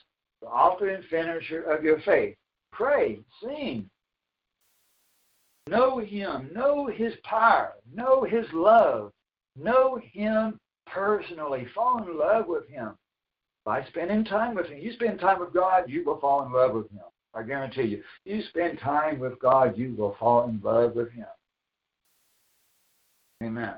the 0.42 0.48
author 0.48 0.90
and 0.90 1.02
finisher 1.06 1.62
of 1.62 1.82
your 1.82 2.00
faith. 2.02 2.36
Pray, 2.70 3.20
sing. 3.42 3.88
Know 5.68 5.98
Him, 6.00 6.50
know 6.54 6.86
His 6.86 7.14
power, 7.24 7.72
know 7.94 8.24
His 8.24 8.44
love, 8.52 9.10
know 9.56 9.98
Him 10.12 10.60
personally. 10.92 11.66
Fall 11.74 12.02
in 12.02 12.18
love 12.18 12.46
with 12.46 12.68
Him 12.68 12.92
by 13.64 13.84
spending 13.86 14.24
time 14.24 14.54
with 14.54 14.66
Him. 14.66 14.78
You 14.78 14.92
spend 14.92 15.20
time 15.20 15.40
with 15.40 15.52
God, 15.52 15.84
you 15.86 16.04
will 16.04 16.18
fall 16.20 16.44
in 16.46 16.52
love 16.52 16.74
with 16.74 16.90
Him. 16.90 17.02
I 17.34 17.42
guarantee 17.42 17.82
you. 17.82 18.02
You 18.24 18.42
spend 18.48 18.78
time 18.80 19.18
with 19.18 19.38
God, 19.40 19.76
you 19.76 19.94
will 19.96 20.16
fall 20.18 20.48
in 20.48 20.60
love 20.62 20.94
with 20.94 21.10
Him. 21.12 21.26
Amen. 23.42 23.74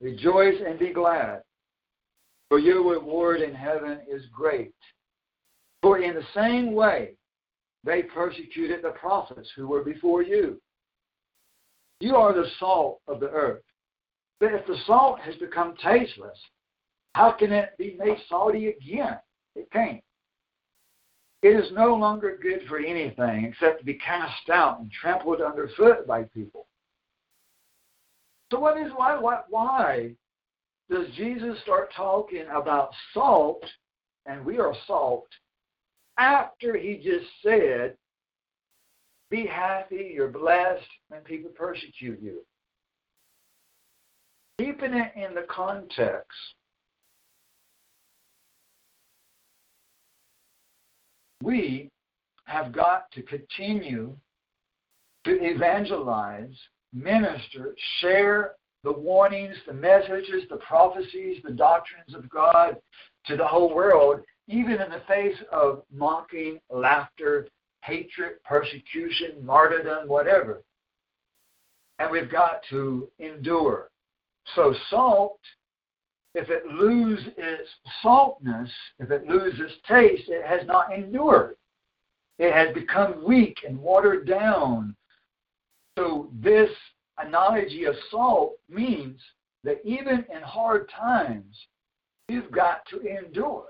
Rejoice 0.00 0.56
and 0.66 0.78
be 0.78 0.92
glad, 0.92 1.42
for 2.48 2.58
your 2.58 2.82
reward 2.90 3.40
in 3.40 3.54
heaven 3.54 4.00
is 4.10 4.22
great. 4.34 4.74
For 5.82 5.98
in 5.98 6.14
the 6.14 6.24
same 6.34 6.74
way 6.74 7.14
they 7.84 8.02
persecuted 8.02 8.82
the 8.82 8.90
prophets 8.90 9.48
who 9.56 9.68
were 9.68 9.82
before 9.82 10.22
you. 10.22 10.60
You 12.00 12.16
are 12.16 12.32
the 12.32 12.48
salt 12.58 13.00
of 13.08 13.20
the 13.20 13.28
earth. 13.28 13.62
But 14.40 14.54
if 14.54 14.66
the 14.66 14.76
salt 14.86 15.20
has 15.20 15.36
become 15.36 15.74
tasteless, 15.76 16.38
how 17.14 17.32
can 17.32 17.52
it 17.52 17.70
be 17.78 17.96
made 17.98 18.16
salty 18.28 18.68
again? 18.68 19.18
It 19.54 19.70
can't. 19.70 20.02
It 21.42 21.48
is 21.48 21.72
no 21.72 21.94
longer 21.94 22.38
good 22.42 22.62
for 22.68 22.78
anything 22.78 23.44
except 23.44 23.80
to 23.80 23.84
be 23.84 23.94
cast 23.94 24.48
out 24.50 24.80
and 24.80 24.90
trampled 24.90 25.40
underfoot 25.40 26.06
by 26.06 26.24
people. 26.24 26.66
So 28.50 28.58
what 28.58 28.78
is 28.78 28.90
why 28.94 29.16
why 29.18 29.40
why 29.48 30.10
does 30.90 31.06
Jesus 31.16 31.60
start 31.62 31.92
talking 31.94 32.46
about 32.52 32.90
salt 33.14 33.64
and 34.26 34.44
we 34.44 34.58
are 34.58 34.74
salt 34.86 35.28
after 36.18 36.76
he 36.76 36.96
just 36.96 37.26
said, 37.42 37.96
Be 39.30 39.46
happy, 39.46 40.12
you're 40.14 40.28
blessed 40.28 40.86
when 41.08 41.20
people 41.22 41.50
persecute 41.50 42.20
you? 42.20 42.44
Keeping 44.60 44.92
it 44.92 45.12
in 45.16 45.34
the 45.34 45.46
context 45.48 46.28
we 51.42 51.88
have 52.44 52.70
got 52.70 53.10
to 53.12 53.22
continue 53.22 54.14
to 55.24 55.38
evangelize, 55.42 56.54
minister, 56.92 57.74
share 58.00 58.52
the 58.84 58.92
warnings, 58.92 59.56
the 59.66 59.72
messages, 59.72 60.44
the 60.50 60.56
prophecies, 60.56 61.38
the 61.42 61.52
doctrines 61.52 62.14
of 62.14 62.28
God 62.28 62.76
to 63.28 63.38
the 63.38 63.46
whole 63.46 63.74
world, 63.74 64.20
even 64.46 64.72
in 64.72 64.90
the 64.90 65.02
face 65.08 65.36
of 65.50 65.84
mocking, 65.90 66.58
laughter, 66.68 67.48
hatred, 67.82 68.42
persecution, 68.44 69.42
martyrdom, 69.42 70.06
whatever. 70.06 70.62
And 71.98 72.10
we've 72.10 72.30
got 72.30 72.60
to 72.68 73.08
endure. 73.18 73.89
So, 74.54 74.74
salt 74.88 75.38
if 76.34 76.48
it 76.48 76.66
lose 76.66 77.20
its 77.36 77.68
saltness, 78.02 78.70
if 78.98 79.10
it 79.10 79.26
loses 79.26 79.72
taste, 79.88 80.28
it 80.28 80.46
has 80.46 80.66
not 80.66 80.92
endured. 80.92 81.56
It 82.38 82.52
has 82.52 82.72
become 82.72 83.24
weak 83.24 83.58
and 83.66 83.78
watered 83.78 84.26
down. 84.26 84.94
So 85.98 86.30
this 86.40 86.70
analogy 87.18 87.84
of 87.84 87.96
salt 88.10 88.54
means 88.68 89.20
that 89.64 89.80
even 89.84 90.24
in 90.34 90.40
hard 90.42 90.88
times, 90.88 91.56
you've 92.28 92.50
got 92.52 92.86
to 92.86 93.00
endure. 93.00 93.66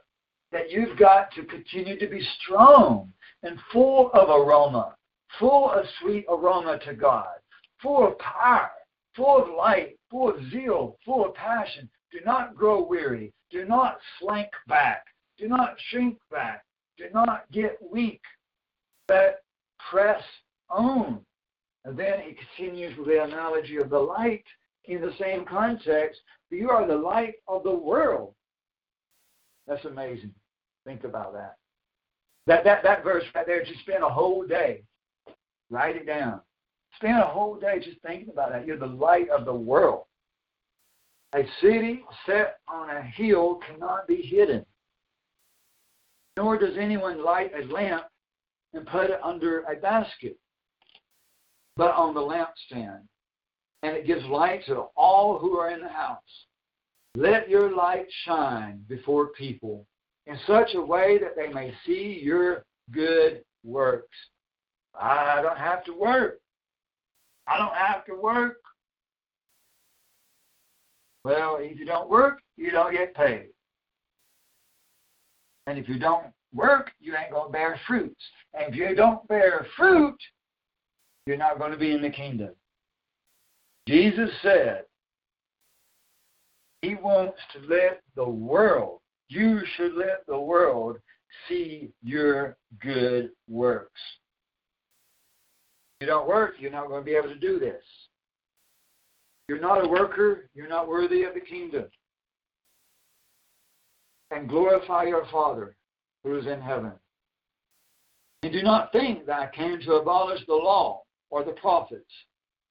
That 0.52 0.70
you've 0.70 0.98
got 0.98 1.32
to 1.32 1.44
continue 1.44 1.98
to 1.98 2.08
be 2.08 2.26
strong 2.42 3.12
and 3.42 3.58
full 3.72 4.10
of 4.12 4.28
aroma, 4.28 4.96
full 5.38 5.70
of 5.70 5.86
sweet 6.00 6.26
aroma 6.28 6.78
to 6.84 6.92
God, 6.92 7.38
full 7.80 8.06
of 8.06 8.18
power, 8.18 8.70
full 9.14 9.42
of 9.42 9.48
light, 9.56 9.96
full 10.10 10.30
of 10.30 10.50
zeal, 10.50 10.96
full 11.04 11.24
of 11.24 11.34
passion, 11.34 11.88
do 12.12 12.18
not 12.24 12.54
grow 12.54 12.82
weary. 12.82 13.32
Do 13.50 13.64
not 13.64 13.98
slink 14.18 14.48
back. 14.66 15.04
Do 15.38 15.48
not 15.48 15.76
shrink 15.88 16.18
back. 16.30 16.64
Do 16.98 17.04
not 17.14 17.44
get 17.52 17.78
weak, 17.80 18.20
but 19.08 19.42
press 19.90 20.22
on. 20.68 21.20
And 21.84 21.96
then 21.96 22.20
he 22.20 22.34
continues 22.34 22.96
with 22.98 23.06
the 23.06 23.22
analogy 23.22 23.76
of 23.78 23.90
the 23.90 23.98
light 23.98 24.44
in 24.84 25.00
the 25.00 25.14
same 25.18 25.44
context. 25.44 26.20
You 26.50 26.70
are 26.70 26.86
the 26.86 26.96
light 26.96 27.34
of 27.48 27.62
the 27.62 27.74
world. 27.74 28.34
That's 29.66 29.84
amazing. 29.84 30.34
Think 30.84 31.04
about 31.04 31.32
that. 31.34 31.56
That 32.46 32.64
that 32.64 32.82
that 32.82 33.04
verse 33.04 33.24
right 33.34 33.46
there, 33.46 33.64
just 33.64 33.80
spend 33.80 34.02
a 34.02 34.08
whole 34.08 34.44
day. 34.44 34.82
Write 35.70 35.96
it 35.96 36.06
down. 36.06 36.40
Spend 37.00 37.18
a 37.18 37.26
whole 37.26 37.58
day 37.58 37.78
just 37.82 38.00
thinking 38.02 38.28
about 38.28 38.52
that. 38.52 38.66
You're 38.66 38.76
the 38.76 38.86
light 38.86 39.30
of 39.30 39.46
the 39.46 39.54
world. 39.54 40.04
A 41.34 41.42
city 41.62 42.02
set 42.26 42.58
on 42.68 42.90
a 42.90 43.02
hill 43.02 43.60
cannot 43.66 44.06
be 44.06 44.16
hidden, 44.16 44.66
nor 46.36 46.58
does 46.58 46.76
anyone 46.78 47.24
light 47.24 47.52
a 47.54 47.72
lamp 47.72 48.04
and 48.74 48.86
put 48.86 49.10
it 49.10 49.20
under 49.22 49.60
a 49.60 49.76
basket, 49.76 50.36
but 51.76 51.94
on 51.94 52.14
the 52.14 52.20
lampstand, 52.20 53.00
and 53.82 53.96
it 53.96 54.06
gives 54.06 54.24
light 54.26 54.66
to 54.66 54.86
all 54.96 55.38
who 55.38 55.56
are 55.56 55.70
in 55.70 55.80
the 55.80 55.88
house. 55.88 56.18
Let 57.16 57.48
your 57.48 57.74
light 57.74 58.06
shine 58.24 58.84
before 58.88 59.28
people 59.28 59.86
in 60.26 60.36
such 60.46 60.74
a 60.74 60.80
way 60.80 61.18
that 61.18 61.34
they 61.36 61.52
may 61.52 61.72
see 61.86 62.20
your 62.22 62.64
good 62.90 63.42
works. 63.64 64.16
I 65.00 65.40
don't 65.42 65.58
have 65.58 65.84
to 65.84 65.92
work. 65.92 66.40
I 67.50 67.58
don't 67.58 67.74
have 67.74 68.04
to 68.06 68.14
work. 68.14 68.58
Well, 71.24 71.58
if 71.60 71.78
you 71.78 71.84
don't 71.84 72.08
work, 72.08 72.38
you 72.56 72.70
don't 72.70 72.92
get 72.92 73.14
paid. 73.14 73.48
And 75.66 75.78
if 75.78 75.88
you 75.88 75.98
don't 75.98 76.26
work, 76.54 76.92
you 77.00 77.14
ain't 77.16 77.32
going 77.32 77.48
to 77.48 77.52
bear 77.52 77.78
fruits. 77.86 78.20
And 78.54 78.72
if 78.72 78.76
you 78.76 78.94
don't 78.94 79.26
bear 79.28 79.66
fruit, 79.76 80.16
you're 81.26 81.36
not 81.36 81.58
going 81.58 81.72
to 81.72 81.76
be 81.76 81.92
in 81.92 82.02
the 82.02 82.10
kingdom. 82.10 82.50
Jesus 83.86 84.30
said, 84.42 84.84
He 86.82 86.94
wants 86.94 87.38
to 87.52 87.68
let 87.68 88.00
the 88.14 88.28
world, 88.28 89.00
you 89.28 89.60
should 89.76 89.94
let 89.94 90.24
the 90.26 90.38
world 90.38 90.98
see 91.48 91.90
your 92.02 92.56
good 92.80 93.30
works. 93.48 94.00
You 96.00 96.06
don't 96.06 96.28
work, 96.28 96.54
you're 96.58 96.70
not 96.70 96.88
going 96.88 97.02
to 97.02 97.04
be 97.04 97.14
able 97.14 97.28
to 97.28 97.38
do 97.38 97.58
this. 97.58 97.84
You're 99.48 99.60
not 99.60 99.84
a 99.84 99.88
worker, 99.88 100.48
you're 100.54 100.68
not 100.68 100.88
worthy 100.88 101.24
of 101.24 101.34
the 101.34 101.40
kingdom. 101.40 101.84
And 104.30 104.48
glorify 104.48 105.04
your 105.04 105.26
Father 105.30 105.76
who 106.24 106.38
is 106.38 106.46
in 106.46 106.60
heaven. 106.60 106.92
And 108.42 108.52
do 108.52 108.62
not 108.62 108.92
think 108.92 109.26
that 109.26 109.40
I 109.40 109.54
came 109.54 109.80
to 109.80 109.94
abolish 109.94 110.40
the 110.46 110.54
law 110.54 111.02
or 111.30 111.44
the 111.44 111.52
prophets. 111.52 112.10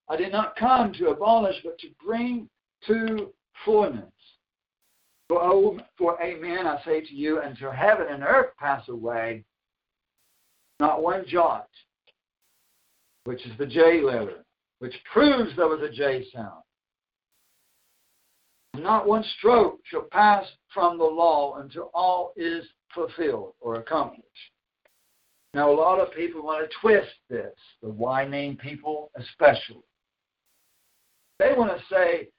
I 0.09 0.15
did 0.15 0.31
not 0.31 0.55
come 0.55 0.93
to 0.93 1.09
abolish, 1.09 1.57
but 1.63 1.77
to 1.79 1.87
bring 2.03 2.49
to 2.87 3.31
fullness. 3.63 4.11
For, 5.27 5.39
oh, 5.41 5.79
for 5.97 6.19
amen, 6.23 6.65
I 6.65 6.81
say 6.83 7.01
to 7.01 7.13
you, 7.13 7.41
until 7.41 7.71
heaven 7.71 8.07
and 8.09 8.23
earth 8.23 8.49
pass 8.57 8.87
away, 8.87 9.43
not 10.79 11.03
one 11.03 11.25
jot, 11.27 11.67
which 13.25 13.45
is 13.45 13.57
the 13.57 13.65
J 13.65 14.01
letter, 14.01 14.45
which 14.79 14.95
proves 15.11 15.55
there 15.55 15.67
was 15.67 15.81
a 15.81 15.91
J 15.91 16.25
sound, 16.33 16.63
not 18.75 19.07
one 19.07 19.23
stroke 19.37 19.79
shall 19.83 20.07
pass 20.11 20.45
from 20.73 20.97
the 20.97 21.03
law 21.03 21.57
until 21.57 21.91
all 21.93 22.33
is 22.35 22.65
fulfilled 22.93 23.53
or 23.59 23.75
accomplished. 23.75 24.25
Now, 25.53 25.71
a 25.71 25.73
lot 25.73 25.99
of 25.99 26.13
people 26.13 26.43
want 26.43 26.69
to 26.69 26.77
twist 26.79 27.09
this, 27.29 27.55
the 27.81 27.89
why 27.89 28.25
name 28.25 28.55
people 28.57 29.11
especially. 29.15 29.83
They 31.39 31.53
want 31.57 31.71
to 31.71 31.83
say 31.93 32.29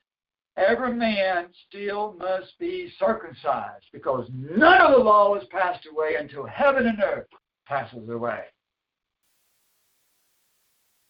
every 0.57 0.95
man 0.95 1.49
still 1.69 2.15
must 2.19 2.57
be 2.61 2.93
circumcised 2.99 3.87
because 3.93 4.29
none 4.33 4.81
of 4.81 4.93
the 4.93 5.05
law 5.05 5.35
is 5.35 5.45
passed 5.51 5.87
away 5.91 6.17
until 6.19 6.47
heaven 6.47 6.87
and 6.87 7.03
earth 7.03 7.27
passes 7.67 8.09
away. 8.09 8.45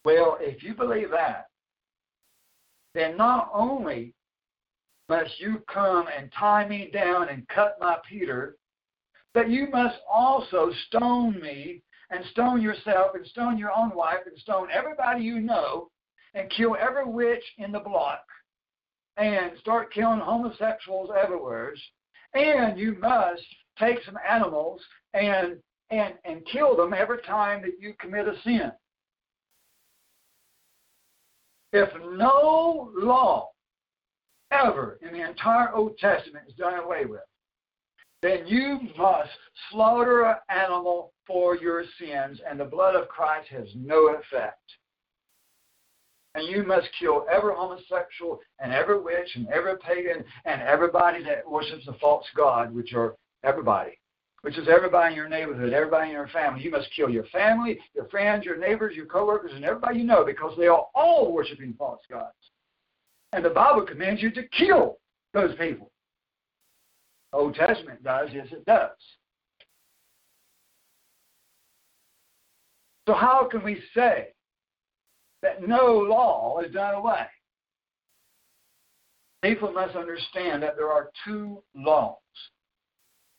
Well, 0.05 0.39
if 0.41 0.63
you 0.63 0.75
believe 0.75 1.11
that, 1.11 1.47
then 2.95 3.17
not 3.17 3.51
only 3.53 4.15
must 5.09 5.39
you 5.39 5.63
come 5.73 6.07
and 6.17 6.33
tie 6.33 6.67
me 6.67 6.91
down 6.93 7.29
and 7.29 7.47
cut 7.49 7.77
my 7.81 7.99
Peter, 8.09 8.57
but 9.35 9.51
you 9.51 9.69
must 9.71 9.99
also 10.11 10.71
stone 10.87 11.41
me 11.41 11.83
and 12.11 12.25
stone 12.27 12.61
yourself 12.61 13.15
and 13.15 13.27
stone 13.27 13.59
your 13.59 13.73
own 13.73 13.95
wife 13.95 14.21
and 14.27 14.39
stone 14.39 14.69
everybody 14.73 15.23
you 15.23 15.41
know 15.41 15.91
and 16.35 16.51
kill 16.51 16.77
every 16.81 17.05
witch 17.05 17.43
in 17.59 17.73
the 17.73 17.79
block 17.79 18.25
and 19.17 19.53
start 19.61 19.93
killing 19.93 20.21
homosexuals 20.21 21.11
everywhere. 21.21 21.75
And 22.35 22.79
you 22.79 22.97
must 23.01 23.43
take 23.79 23.99
some 24.05 24.19
animals 24.29 24.81
and 25.15 25.59
and, 25.91 26.15
and 26.25 26.47
kill 26.47 26.77
them 26.77 26.95
every 26.95 27.21
time 27.23 27.63
that 27.63 27.81
you 27.81 27.95
commit 27.99 28.29
a 28.29 28.35
sin. 28.45 28.71
If 31.73 31.91
no 32.19 32.91
law 32.97 33.51
ever 34.51 34.99
in 35.03 35.13
the 35.13 35.29
entire 35.29 35.73
Old 35.73 35.97
Testament 35.99 36.47
is 36.49 36.55
done 36.55 36.79
away 36.79 37.05
with, 37.05 37.21
then 38.23 38.47
you 38.47 38.81
must 38.99 39.31
slaughter 39.71 40.25
an 40.25 40.37
animal 40.49 41.13
for 41.27 41.57
your 41.57 41.85
sins, 41.99 42.41
and 42.49 42.59
the 42.59 42.65
blood 42.65 42.95
of 42.95 43.09
Christ 43.09 43.49
has 43.51 43.69
no 43.75 44.09
effect. 44.15 44.59
And 46.35 46.47
you 46.47 46.65
must 46.65 46.89
kill 46.99 47.27
every 47.33 47.55
homosexual 47.55 48.41
and 48.61 48.73
every 48.73 49.01
witch 49.01 49.31
and 49.35 49.49
every 49.49 49.77
pagan 49.79 50.25
and 50.45 50.63
everybody 50.63 51.25
that 51.25 51.49
worships 51.49 51.89
a 51.89 51.95
false 51.95 52.27
god, 52.37 52.75
which 52.75 52.93
are 52.93 53.17
everybody, 53.43 53.99
which 54.43 54.57
is 54.57 54.69
everybody 54.69 55.13
in 55.13 55.17
your 55.17 55.29
neighborhood, 55.29 55.73
everybody 55.73 56.07
in 56.07 56.13
your 56.13 56.29
family. 56.29 56.63
You 56.63 56.71
must 56.71 56.89
kill 56.95 57.11
your 57.11 57.25
family, 57.27 57.79
your 57.95 58.07
friends, 58.07 58.45
your 58.45 58.57
neighbors, 58.57 58.97
your 58.97 59.07
coworkers, 59.07 59.53
and 59.55 59.65
everybody 59.65 59.99
you 59.99 60.05
know 60.05 60.25
because 60.25 60.57
they 60.57 60.67
are 60.67 60.87
all 60.95 61.33
worshiping 61.33 61.75
false 61.79 62.01
gods. 62.11 62.35
And 63.33 63.45
the 63.45 63.51
Bible 63.51 63.83
commands 63.83 64.23
you 64.23 64.31
to 64.33 64.43
kill 64.49 64.99
those 65.35 65.55
people. 65.57 65.91
The 67.33 67.39
Old 67.39 67.55
Testament 67.55 68.03
does, 68.03 68.31
yes, 68.33 68.49
it 68.51 68.65
does. 68.65 68.91
So, 73.07 73.15
how 73.15 73.49
can 73.51 73.63
we 73.63 73.81
say 73.95 74.29
that 75.43 75.67
no 75.67 75.97
law 76.09 76.61
is 76.61 76.73
done 76.73 76.95
away? 76.95 77.27
People 79.43 79.73
must 79.73 79.97
understand 79.97 80.63
that 80.63 80.77
there 80.77 80.91
are 80.91 81.11
two 81.25 81.63
laws. 81.75 82.17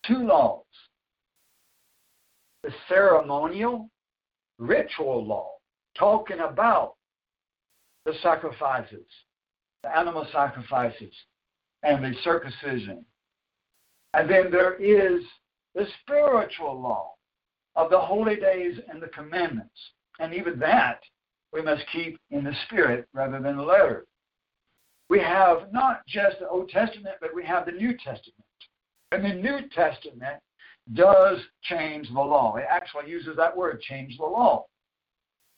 Two 0.06 0.26
laws. 0.26 0.64
The 2.64 2.72
ceremonial, 2.88 3.90
ritual 4.58 5.26
law, 5.26 5.52
talking 5.98 6.40
about 6.40 6.96
the 8.06 8.14
sacrifices, 8.22 9.06
the 9.84 9.98
animal 9.98 10.28
sacrifices, 10.32 11.14
and 11.84 12.04
the 12.04 12.14
circumcision. 12.24 13.04
And 14.14 14.30
then 14.30 14.52
there 14.52 14.76
is 14.76 15.24
the 15.74 15.88
spiritual 16.02 16.80
law 16.80 17.14
of 17.76 17.90
the 17.90 18.00
holy 18.00 18.36
days 18.36 18.78
and 18.90 19.02
the 19.02 19.08
commandments. 19.08 19.80
And 20.20 20.34
even 20.34 20.60
that 20.60 21.00
we 21.54 21.62
must 21.62 21.84
keep 21.92 22.20
in 22.30 22.44
the 22.44 22.56
spirit 22.66 23.08
rather 23.14 23.40
than 23.40 23.58
the 23.58 23.64
letter. 23.64 24.06
We 25.10 25.20
have 25.20 25.72
not 25.72 26.06
just 26.08 26.40
the 26.40 26.48
Old 26.48 26.70
Testament, 26.70 27.16
but 27.20 27.36
we 27.36 27.44
have 27.46 27.66
the 27.66 27.72
New 27.72 27.94
Testament. 27.98 28.46
And 29.12 29.26
the 29.26 29.34
New 29.34 29.68
Testament 29.76 30.40
does 30.94 31.40
change 31.64 32.08
the 32.10 32.20
law. 32.20 32.56
It 32.56 32.66
actually 32.70 33.10
uses 33.10 33.36
that 33.38 33.56
word, 33.56 33.82
change 33.82 34.18
the 34.18 34.26
law. 34.26 34.66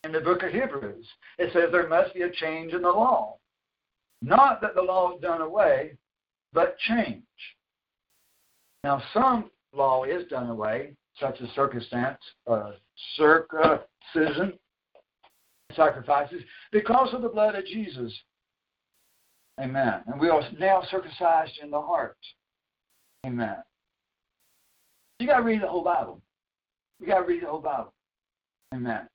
In 0.04 0.12
the 0.12 0.20
book 0.20 0.44
of 0.44 0.52
Hebrews, 0.52 1.08
it 1.38 1.52
says 1.54 1.70
there 1.72 1.88
must 1.88 2.14
be 2.14 2.24
a 2.24 2.30
change 2.30 2.74
in 2.74 2.82
the 2.82 2.92
law. 2.92 3.38
Not 4.22 4.62
that 4.62 4.76
the 4.76 4.82
law 4.82 5.16
is 5.16 5.22
done 5.22 5.42
away, 5.42 5.98
but 6.52 6.78
change. 6.80 7.24
Now, 8.84 9.02
some 9.14 9.50
law 9.74 10.04
is 10.04 10.28
done 10.28 10.50
away, 10.50 10.94
such 11.20 11.40
as 11.42 11.50
circumstance, 11.56 12.20
uh, 12.48 12.72
circumcision, 13.16 14.60
sacrifices, 15.74 16.42
because 16.72 17.14
of 17.14 17.22
the 17.22 17.30
blood 17.30 17.56
of 17.56 17.66
Jesus. 17.66 18.14
Amen. 19.62 20.02
And 20.08 20.20
we 20.20 20.30
are 20.30 20.42
now 20.60 20.84
circumcised 20.90 21.60
in 21.62 21.72
the 21.72 21.82
heart. 21.82 22.18
Amen. 23.26 23.58
You 25.20 25.28
got 25.28 25.38
to 25.38 25.44
read 25.44 25.62
the 25.62 25.68
whole 25.68 25.84
Bible. 25.84 26.22
You 27.00 27.08
got 27.08 27.20
to 27.20 27.26
read 27.26 27.44
the 27.44 27.48
whole 27.48 27.60
Bible. 27.60 27.94
Amen. 28.74 29.08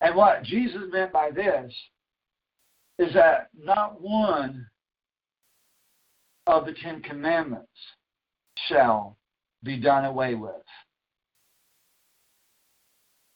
And 0.00 0.14
what 0.14 0.42
Jesus 0.42 0.82
meant 0.92 1.12
by 1.12 1.30
this 1.30 1.72
is 2.98 3.12
that 3.14 3.48
not 3.58 4.00
one 4.00 4.66
of 6.46 6.66
the 6.66 6.74
Ten 6.82 7.00
Commandments 7.00 7.68
shall 8.68 9.16
be 9.62 9.78
done 9.78 10.04
away 10.04 10.34
with. 10.34 10.52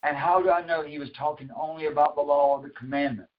And 0.02 0.16
how 0.16 0.40
do 0.40 0.50
I 0.50 0.64
know 0.64 0.84
he 0.84 0.98
was 0.98 1.08
talking 1.18 1.48
only 1.58 1.86
about 1.86 2.14
the 2.14 2.22
law 2.22 2.56
of 2.56 2.62
the 2.62 2.70
commandments? 2.70 3.32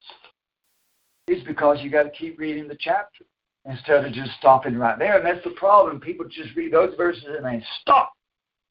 It's 1.28 1.46
because 1.46 1.80
you 1.82 1.90
got 1.90 2.04
to 2.04 2.10
keep 2.10 2.40
reading 2.40 2.68
the 2.68 2.78
chapter 2.80 3.24
instead 3.66 4.04
of 4.04 4.12
just 4.12 4.32
stopping 4.40 4.78
right 4.78 4.98
there. 4.98 5.18
And 5.18 5.26
that's 5.26 5.44
the 5.44 5.52
problem. 5.52 6.00
People 6.00 6.26
just 6.26 6.56
read 6.56 6.74
those 6.74 6.96
verses 6.98 7.26
and 7.28 7.46
they 7.46 7.64
stop 7.82 8.12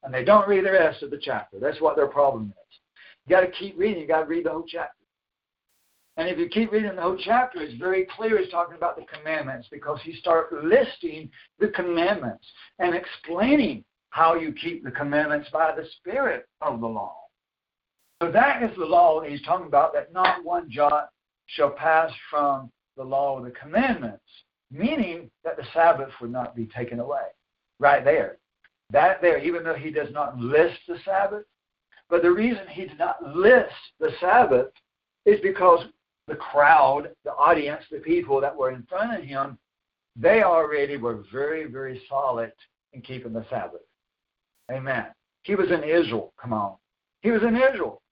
and 0.02 0.12
they 0.12 0.24
don't 0.24 0.48
read 0.48 0.64
the 0.64 0.72
rest 0.72 1.02
of 1.02 1.10
the 1.10 1.20
chapter. 1.20 1.58
That's 1.58 1.80
what 1.80 1.96
their 1.96 2.06
problem 2.06 2.46
is. 2.48 2.78
You 3.26 3.36
got 3.36 3.40
to 3.42 3.50
keep 3.50 3.78
reading. 3.78 4.00
You 4.00 4.08
got 4.08 4.22
to 4.22 4.26
read 4.26 4.46
the 4.46 4.50
whole 4.50 4.64
chapter. 4.66 4.92
And 6.16 6.28
if 6.28 6.36
you 6.38 6.48
keep 6.48 6.72
reading 6.72 6.96
the 6.96 7.02
whole 7.02 7.16
chapter, 7.16 7.60
it's 7.60 7.78
very 7.78 8.06
clear 8.16 8.38
he's 8.38 8.50
talking 8.50 8.76
about 8.76 8.96
the 8.96 9.04
commandments 9.04 9.68
because 9.70 10.00
he 10.02 10.14
starts 10.16 10.52
listing 10.64 11.30
the 11.60 11.68
commandments 11.68 12.44
and 12.80 12.94
explaining 12.94 13.84
how 14.10 14.34
you 14.34 14.52
keep 14.52 14.82
the 14.82 14.90
commandments 14.90 15.48
by 15.52 15.72
the 15.74 15.86
spirit 15.98 16.46
of 16.60 16.80
the 16.80 16.86
law. 16.86 17.16
So 18.20 18.32
that 18.32 18.64
is 18.64 18.76
the 18.76 18.84
law 18.84 19.20
that 19.20 19.30
he's 19.30 19.42
talking 19.42 19.68
about, 19.68 19.92
that 19.92 20.12
not 20.12 20.42
one 20.44 20.68
jot 20.68 21.10
shall 21.46 21.70
pass 21.70 22.10
from 22.28 22.70
the 22.96 23.04
law 23.04 23.38
of 23.38 23.44
the 23.44 23.52
commandments, 23.52 24.24
meaning 24.72 25.30
that 25.44 25.56
the 25.56 25.64
Sabbath 25.72 26.10
would 26.20 26.32
not 26.32 26.56
be 26.56 26.66
taken 26.66 26.98
away. 26.98 27.28
Right 27.78 28.04
there. 28.04 28.38
That 28.90 29.20
there, 29.20 29.38
even 29.38 29.64
though 29.64 29.74
he 29.74 29.90
does 29.90 30.12
not 30.12 30.38
list 30.38 30.78
the 30.86 30.98
Sabbath, 31.04 31.44
but 32.08 32.22
the 32.22 32.30
reason 32.30 32.66
he 32.68 32.86
did 32.86 32.98
not 32.98 33.22
list 33.22 33.74
the 34.00 34.10
Sabbath 34.20 34.68
is 35.26 35.40
because 35.40 35.84
the 36.26 36.36
crowd, 36.36 37.10
the 37.24 37.32
audience, 37.32 37.82
the 37.90 37.98
people 37.98 38.40
that 38.40 38.56
were 38.56 38.70
in 38.70 38.84
front 38.88 39.18
of 39.18 39.24
him, 39.24 39.58
they 40.16 40.42
already 40.42 40.96
were 40.96 41.24
very, 41.30 41.64
very 41.70 42.02
solid 42.08 42.52
in 42.92 43.02
keeping 43.02 43.32
the 43.32 43.44
Sabbath. 43.50 43.82
Amen. 44.70 45.06
He 45.42 45.54
was 45.54 45.70
in 45.70 45.82
Israel. 45.82 46.32
Come 46.40 46.52
on. 46.52 46.74
He 47.20 47.30
was 47.30 47.42
in 47.42 47.56
Israel. 47.56 48.02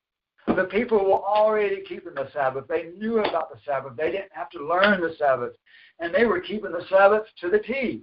The 0.46 0.64
people 0.64 0.98
were 0.98 1.22
already 1.22 1.82
keeping 1.82 2.14
the 2.14 2.28
Sabbath. 2.32 2.66
They 2.68 2.90
knew 2.96 3.18
about 3.18 3.50
the 3.50 3.58
Sabbath. 3.66 3.96
They 3.96 4.12
didn't 4.12 4.32
have 4.32 4.48
to 4.50 4.66
learn 4.66 5.00
the 5.00 5.14
Sabbath. 5.18 5.52
And 5.98 6.14
they 6.14 6.24
were 6.24 6.40
keeping 6.40 6.72
the 6.72 6.84
Sabbath 6.88 7.24
to 7.40 7.50
the 7.50 7.58
T. 7.58 8.02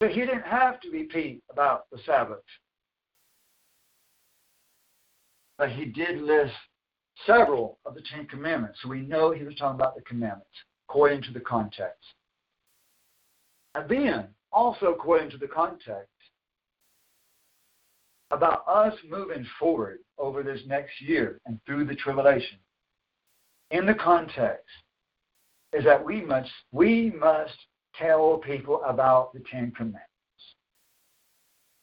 So 0.00 0.08
he 0.08 0.20
didn't 0.20 0.42
have 0.42 0.80
to 0.80 0.90
repeat 0.90 1.42
about 1.50 1.90
the 1.90 1.98
Sabbath. 2.06 2.44
But 5.56 5.70
he 5.70 5.86
did 5.86 6.20
list 6.20 6.54
several 7.26 7.78
of 7.84 7.94
the 7.94 8.02
Ten 8.12 8.26
Commandments. 8.26 8.78
So 8.82 8.88
we 8.88 9.00
know 9.00 9.32
he 9.32 9.42
was 9.42 9.56
talking 9.56 9.74
about 9.74 9.96
the 9.96 10.02
commandments 10.02 10.46
according 10.88 11.22
to 11.22 11.32
the 11.32 11.40
context. 11.40 12.04
And 13.74 13.88
then, 13.88 14.28
also 14.52 14.86
according 14.86 15.30
to 15.30 15.36
the 15.36 15.48
context, 15.48 16.08
about 18.30 18.66
us 18.68 18.94
moving 19.08 19.46
forward 19.58 19.98
over 20.18 20.42
this 20.42 20.60
next 20.66 21.00
year 21.00 21.40
and 21.46 21.58
through 21.66 21.86
the 21.86 21.94
tribulation. 21.94 22.58
In 23.70 23.86
the 23.86 23.94
context 23.94 24.68
is 25.72 25.84
that 25.84 26.04
we 26.04 26.20
must 26.20 26.50
we 26.72 27.10
must 27.10 27.56
tell 27.98 28.38
people 28.38 28.82
about 28.84 29.32
the 29.32 29.40
Ten 29.50 29.72
Commandments. 29.72 30.04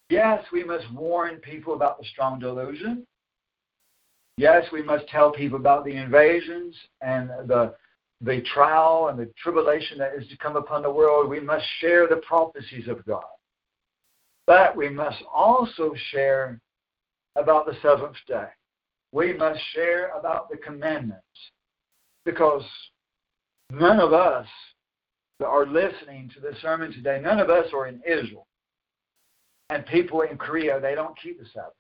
Yes, 0.10 0.44
we 0.52 0.64
must 0.64 0.92
warn 0.94 1.38
people 1.38 1.74
about 1.74 2.00
the 2.00 2.06
strong 2.06 2.40
delusion. 2.40 3.06
Yes, 4.38 4.66
we 4.72 4.84
must 4.84 5.08
tell 5.08 5.32
people 5.32 5.58
about 5.58 5.86
the 5.86 5.96
invasions 5.96 6.76
and 7.02 7.30
the 7.48 7.76
the 8.22 8.42
trial 8.54 9.10
and 9.10 9.20
the 9.20 9.30
tribulation 9.42 9.98
that 9.98 10.14
is 10.18 10.28
to 10.30 10.38
come 10.38 10.56
upon 10.56 10.82
the 10.82 10.92
world. 10.92 11.30
We 11.30 11.42
must 11.42 11.66
share 11.80 12.08
the 12.08 12.22
prophecies 12.28 12.88
of 12.88 13.06
God. 13.06 13.24
But 14.48 14.76
we 14.76 14.90
must 14.90 15.22
also 15.34 15.94
share 16.12 16.60
about 17.36 17.66
the 17.66 17.76
seventh 17.82 18.16
day. 18.28 18.48
We 19.12 19.34
must 19.34 19.60
share 19.74 20.10
about 20.18 20.50
the 20.50 20.58
commandments. 20.58 21.24
Because 22.24 22.64
none 23.70 24.00
of 24.00 24.14
us 24.14 24.48
are 25.44 25.66
listening 25.66 26.32
to 26.34 26.40
this 26.40 26.56
sermon 26.62 26.94
today, 26.94 27.20
none 27.22 27.40
of 27.40 27.50
us 27.50 27.68
are 27.74 27.88
in 27.88 28.02
Israel. 28.08 28.48
And 29.70 29.86
people 29.86 30.22
in 30.22 30.38
Korea, 30.38 30.80
they 30.80 30.96
don't 30.96 31.18
keep 31.20 31.40
the 31.40 31.48
Sabbath. 31.54 31.74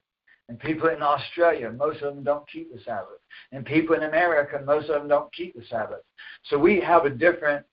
And 0.49 0.59
people 0.59 0.89
in 0.89 1.01
Australia, 1.01 1.71
most 1.71 2.01
of 2.01 2.13
them 2.13 2.23
don't 2.23 2.47
keep 2.49 2.71
the 2.73 2.81
Sabbath. 2.83 3.19
And 3.51 3.65
people 3.65 3.95
in 3.95 4.03
America, 4.03 4.61
most 4.65 4.89
of 4.89 5.01
them 5.01 5.07
don't 5.07 5.33
keep 5.33 5.55
the 5.55 5.65
Sabbath. 5.69 6.01
So 6.45 6.57
we 6.57 6.79
have 6.81 7.05
a 7.05 7.09
different 7.09 7.65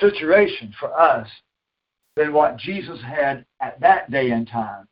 situation 0.00 0.72
for 0.78 0.98
us 0.98 1.28
than 2.16 2.32
what 2.32 2.56
Jesus 2.56 3.00
had 3.02 3.44
at 3.60 3.80
that 3.80 4.10
day 4.10 4.30
and 4.30 4.48
time, 4.48 4.86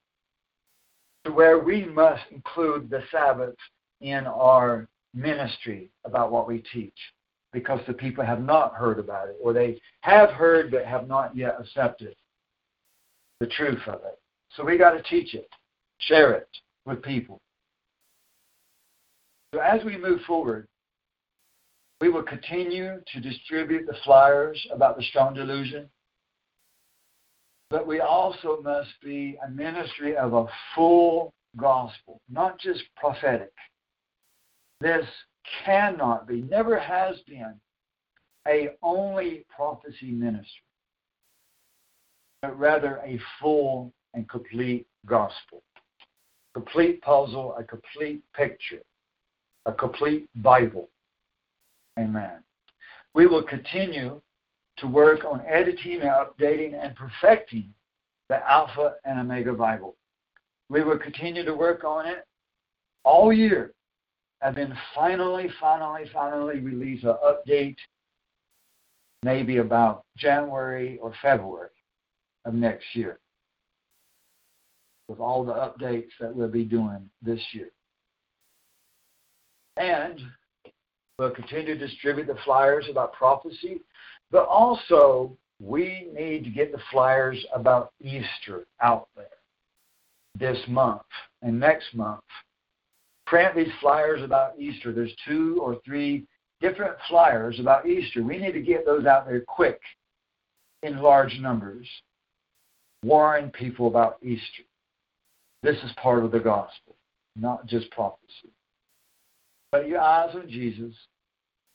to 1.24 1.32
where 1.32 1.60
we 1.60 1.84
must 1.84 2.22
include 2.30 2.90
the 2.90 3.02
Sabbath 3.10 3.54
in 4.00 4.26
our 4.26 4.88
ministry 5.14 5.90
about 6.04 6.32
what 6.32 6.48
we 6.48 6.62
teach 6.72 6.98
because 7.52 7.80
the 7.86 7.92
people 7.92 8.24
have 8.24 8.42
not 8.42 8.74
heard 8.74 8.98
about 8.98 9.28
it, 9.28 9.36
or 9.42 9.52
they 9.52 9.80
have 10.00 10.30
heard 10.30 10.70
but 10.70 10.84
have 10.84 11.06
not 11.06 11.36
yet 11.36 11.56
accepted 11.60 12.14
the 13.40 13.46
truth 13.46 13.80
of 13.86 13.96
it. 14.04 14.18
So 14.56 14.64
we 14.64 14.78
got 14.78 14.92
to 14.92 15.02
teach 15.02 15.34
it. 15.34 15.48
Share 15.98 16.32
it 16.32 16.48
with 16.86 17.02
people. 17.02 17.40
So 19.54 19.60
as 19.60 19.84
we 19.84 19.96
move 19.96 20.20
forward, 20.26 20.66
we 22.00 22.08
will 22.08 22.22
continue 22.22 23.00
to 23.12 23.20
distribute 23.20 23.86
the 23.86 23.96
flyers 24.04 24.60
about 24.72 24.96
the 24.96 25.04
strong 25.04 25.34
delusion. 25.34 25.88
But 27.70 27.86
we 27.86 28.00
also 28.00 28.60
must 28.62 28.90
be 29.04 29.38
a 29.46 29.50
ministry 29.50 30.16
of 30.16 30.34
a 30.34 30.46
full 30.74 31.32
gospel, 31.56 32.20
not 32.30 32.58
just 32.58 32.82
prophetic. 32.96 33.52
This 34.80 35.06
cannot 35.64 36.26
be, 36.26 36.42
never 36.42 36.78
has 36.78 37.16
been, 37.26 37.54
a 38.46 38.70
only 38.82 39.44
prophecy 39.54 40.10
ministry, 40.10 40.64
but 42.40 42.58
rather 42.58 43.00
a 43.04 43.18
full 43.40 43.92
and 44.14 44.28
complete 44.28 44.86
gospel. 45.06 45.62
Complete 46.54 47.00
puzzle, 47.00 47.54
a 47.58 47.64
complete 47.64 48.22
picture, 48.34 48.82
a 49.66 49.72
complete 49.72 50.28
Bible. 50.42 50.88
Amen. 51.98 52.42
We 53.14 53.26
will 53.26 53.42
continue 53.42 54.20
to 54.78 54.86
work 54.86 55.24
on 55.24 55.42
editing, 55.46 56.00
and 56.00 56.10
updating, 56.10 56.74
and 56.74 56.94
perfecting 56.96 57.72
the 58.28 58.50
Alpha 58.50 58.94
and 59.04 59.18
Omega 59.18 59.52
Bible. 59.52 59.96
We 60.68 60.82
will 60.82 60.98
continue 60.98 61.44
to 61.44 61.54
work 61.54 61.84
on 61.84 62.06
it 62.06 62.26
all 63.04 63.32
year 63.32 63.72
and 64.42 64.56
then 64.56 64.76
finally, 64.94 65.48
finally, 65.60 66.04
finally 66.12 66.60
release 66.60 67.04
an 67.04 67.14
update 67.24 67.76
maybe 69.22 69.58
about 69.58 70.04
January 70.16 70.98
or 71.00 71.14
February 71.22 71.70
of 72.44 72.54
next 72.54 72.84
year 72.94 73.20
with 75.08 75.20
all 75.20 75.44
the 75.44 75.52
updates 75.52 76.10
that 76.20 76.34
we'll 76.34 76.48
be 76.48 76.64
doing 76.64 77.08
this 77.22 77.40
year. 77.52 77.70
And 79.76 80.20
we'll 81.18 81.30
continue 81.30 81.78
to 81.78 81.86
distribute 81.86 82.26
the 82.26 82.36
flyers 82.44 82.86
about 82.90 83.12
prophecy, 83.12 83.80
but 84.30 84.46
also 84.46 85.36
we 85.60 86.08
need 86.12 86.44
to 86.44 86.50
get 86.50 86.72
the 86.72 86.82
flyers 86.90 87.44
about 87.54 87.92
Easter 88.00 88.66
out 88.80 89.08
there 89.14 89.26
this 90.38 90.58
month 90.66 91.02
and 91.42 91.60
next 91.60 91.94
month. 91.94 92.22
These 93.54 93.72
flyers 93.80 94.22
about 94.22 94.58
Easter. 94.58 94.92
There's 94.92 95.14
two 95.26 95.58
or 95.62 95.78
three 95.84 96.26
different 96.60 96.96
flyers 97.08 97.58
about 97.60 97.86
Easter. 97.86 98.22
We 98.22 98.38
need 98.38 98.52
to 98.52 98.60
get 98.60 98.84
those 98.84 99.06
out 99.06 99.26
there 99.26 99.40
quick 99.40 99.80
in 100.82 101.00
large 101.00 101.38
numbers. 101.40 101.88
Warn 103.04 103.50
people 103.50 103.88
about 103.88 104.18
Easter. 104.22 104.64
This 105.62 105.76
is 105.78 105.92
part 105.96 106.24
of 106.24 106.30
the 106.30 106.40
gospel, 106.40 106.96
not 107.34 107.66
just 107.66 107.90
prophecy. 107.90 108.52
Put 109.72 109.86
your 109.86 110.00
eyes 110.00 110.34
on 110.34 110.48
Jesus. 110.48 110.94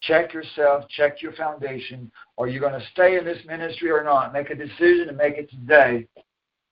Check 0.02 0.34
yourself, 0.34 0.88
check 0.90 1.22
your 1.22 1.34
foundation. 1.34 2.12
Are 2.38 2.48
you 2.48 2.60
going 2.60 2.80
to 2.80 2.86
stay 2.92 3.18
in 3.18 3.26
this 3.26 3.44
ministry 3.48 3.90
or 3.90 4.04
not? 4.04 4.32
Make 4.32 4.52
a 4.52 4.56
decision 4.56 5.08
and 5.10 5.18
make 5.18 5.38
it 5.38 5.50
today 5.50 6.06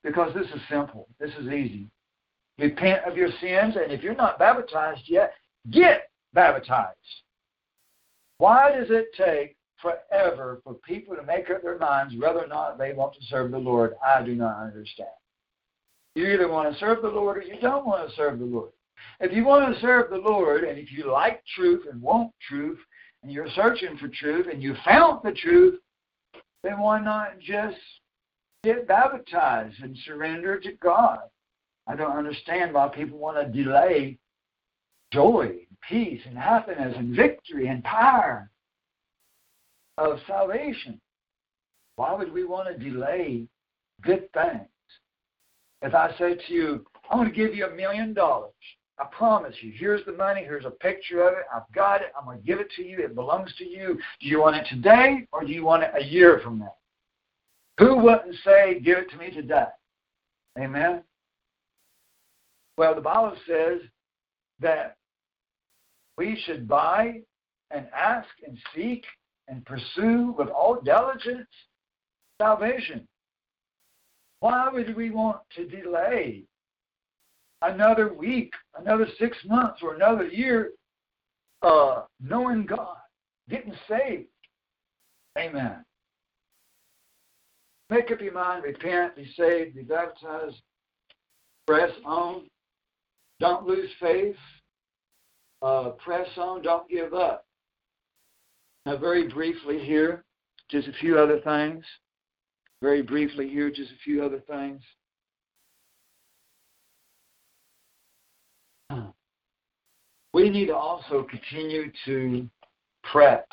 because 0.04 0.34
this 0.36 0.46
is 0.48 0.62
simple. 0.70 1.08
This 1.20 1.32
is 1.40 1.48
easy. 1.48 1.90
Repent 2.58 3.04
of 3.06 3.18
your 3.18 3.30
sins, 3.42 3.76
and 3.76 3.92
if 3.92 4.02
you're 4.02 4.16
not 4.16 4.40
baptized 4.40 5.04
yet, 5.08 5.34
get 5.72 6.10
baptized. 6.34 6.96
Why 8.38 8.72
does 8.72 8.88
it 8.90 9.08
take 9.18 9.56
forever 9.82 10.62
for 10.64 10.76
people 10.76 11.16
to 11.16 11.24
make 11.24 11.50
up 11.50 11.62
their 11.62 11.78
minds 11.78 12.16
whether 12.18 12.40
or 12.40 12.48
not 12.48 12.78
they 12.78 12.94
want 12.94 13.14
to 13.16 13.26
serve 13.26 13.52
the 13.52 13.58
Lord? 13.58 13.96
I 14.06 14.24
do 14.24 14.36
not 14.36 14.62
understand. 14.62 15.10
You 16.16 16.28
either 16.28 16.48
want 16.48 16.72
to 16.72 16.80
serve 16.80 17.02
the 17.02 17.10
Lord 17.10 17.38
or 17.38 17.42
you 17.42 17.60
don't 17.60 17.86
want 17.86 18.10
to 18.10 18.16
serve 18.16 18.40
the 18.40 18.46
Lord. 18.46 18.72
If 19.20 19.34
you 19.34 19.44
want 19.44 19.74
to 19.74 19.82
serve 19.82 20.10
the 20.10 20.18
Lord, 20.18 20.64
and 20.64 20.78
if 20.80 20.92
you 20.92 21.12
like 21.12 21.44
truth 21.56 21.84
and 21.92 22.02
want 22.02 22.32
truth, 22.48 22.80
and 23.22 23.32
you're 23.32 23.50
searching 23.56 23.98
for 23.98 24.08
truth, 24.08 24.48
and 24.52 24.62
you 24.62 24.76
found 24.86 25.22
the 25.24 25.32
truth, 25.34 25.80
then 26.64 26.80
why 26.80 27.00
not 27.02 27.40
just 27.40 27.78
get 28.64 28.88
baptized 28.88 29.82
and 29.82 29.98
surrender 30.06 30.60
to 30.60 30.72
God? 30.74 31.20
I 31.88 31.96
don't 31.96 32.18
understand 32.18 32.74
why 32.74 32.88
people 32.88 33.18
want 33.18 33.38
to 33.38 33.64
delay 33.64 34.18
joy, 35.14 35.56
peace, 35.88 36.22
and 36.26 36.38
happiness, 36.38 36.96
and 36.98 37.16
victory, 37.16 37.68
and 37.68 37.84
power 37.84 38.50
of 39.98 40.20
salvation. 40.28 41.00
Why 41.96 42.14
would 42.14 42.34
we 42.34 42.44
want 42.44 42.68
to 42.68 42.92
delay 42.92 43.48
good 44.02 44.32
things? 44.34 44.68
If 45.82 45.94
I 45.94 46.12
say 46.18 46.36
to 46.36 46.54
you, 46.54 46.86
I'm 47.10 47.20
going 47.20 47.30
to 47.30 47.36
give 47.36 47.54
you 47.54 47.68
a 47.68 47.76
million 47.76 48.14
dollars, 48.14 48.54
I 48.98 49.06
promise 49.06 49.56
you, 49.62 49.74
here's 49.78 50.06
the 50.06 50.14
money, 50.14 50.42
here's 50.42 50.66
a 50.66 50.72
picture 50.72 51.28
of 51.28 51.34
it, 51.34 51.44
I've 51.54 51.70
got 51.74 52.02
it, 52.02 52.14
I'm 52.18 52.26
going 52.26 52.40
to 52.40 52.44
give 52.46 52.60
it 52.60 52.72
to 52.78 52.84
you, 52.84 53.00
it 53.00 53.14
belongs 53.14 53.54
to 53.58 53.66
you. 53.66 54.00
Do 54.22 54.28
you 54.28 54.40
want 54.40 54.56
it 54.56 54.66
today 54.70 55.28
or 55.34 55.44
do 55.44 55.52
you 55.52 55.66
want 55.66 55.84
it 55.84 55.92
a 56.00 56.04
year 56.04 56.40
from 56.44 56.60
now? 56.60 56.74
Who 57.78 57.98
wouldn't 57.98 58.36
say, 58.46 58.80
give 58.80 58.98
it 59.00 59.12
to 59.12 59.18
me 59.18 59.32
today? 59.32 59.66
Amen? 60.58 61.04
Well, 62.78 62.94
the 62.94 63.02
Bible 63.02 63.36
says 63.48 63.82
that 64.60 64.96
we 66.18 66.42
should 66.46 66.68
buy 66.68 67.22
and 67.72 67.88
ask 67.96 68.28
and 68.46 68.58
seek 68.74 69.06
and 69.48 69.66
pursue 69.66 70.34
with 70.38 70.50
all 70.50 70.82
diligence 70.82 71.48
salvation. 72.40 73.08
Why 74.40 74.70
would 74.70 74.96
we 74.96 75.10
want 75.10 75.40
to 75.56 75.68
delay 75.68 76.44
another 77.62 78.14
week, 78.14 78.54
another 78.78 79.08
six 79.18 79.38
months, 79.46 79.80
or 79.82 79.96
another 79.96 80.28
year 80.28 80.72
uh, 81.62 82.04
knowing 82.20 82.66
God, 82.66 82.98
getting 83.50 83.74
saved? 83.90 84.28
Amen. 85.38 85.84
Make 87.90 88.12
up 88.12 88.22
your 88.22 88.34
mind, 88.34 88.64
repent, 88.64 89.16
be 89.16 89.32
saved, 89.38 89.76
be 89.76 89.84
baptized, 89.84 90.62
press 91.68 91.92
on. 92.04 92.44
Don't 93.40 93.68
lose 93.68 93.90
faith. 94.00 94.36
Uh, 95.62 95.90
press 96.04 96.28
on. 96.38 96.62
Don't 96.62 96.90
give 96.90 97.14
up. 97.14 97.46
Now, 98.86 98.98
very 98.98 99.28
briefly 99.28 99.80
here, 99.80 100.24
just 100.70 100.88
a 100.88 100.94
few 100.94 101.18
other 101.18 101.40
things. 101.42 101.84
Very 102.82 103.02
briefly 103.02 103.50
here, 103.50 103.70
just 103.70 103.92
a 103.92 104.04
few 104.04 104.24
other 104.24 104.42
things. 104.48 104.82
We 110.36 110.50
need 110.50 110.66
to 110.66 110.76
also 110.76 111.24
continue 111.24 111.90
to 112.04 112.50
prep, 113.04 113.48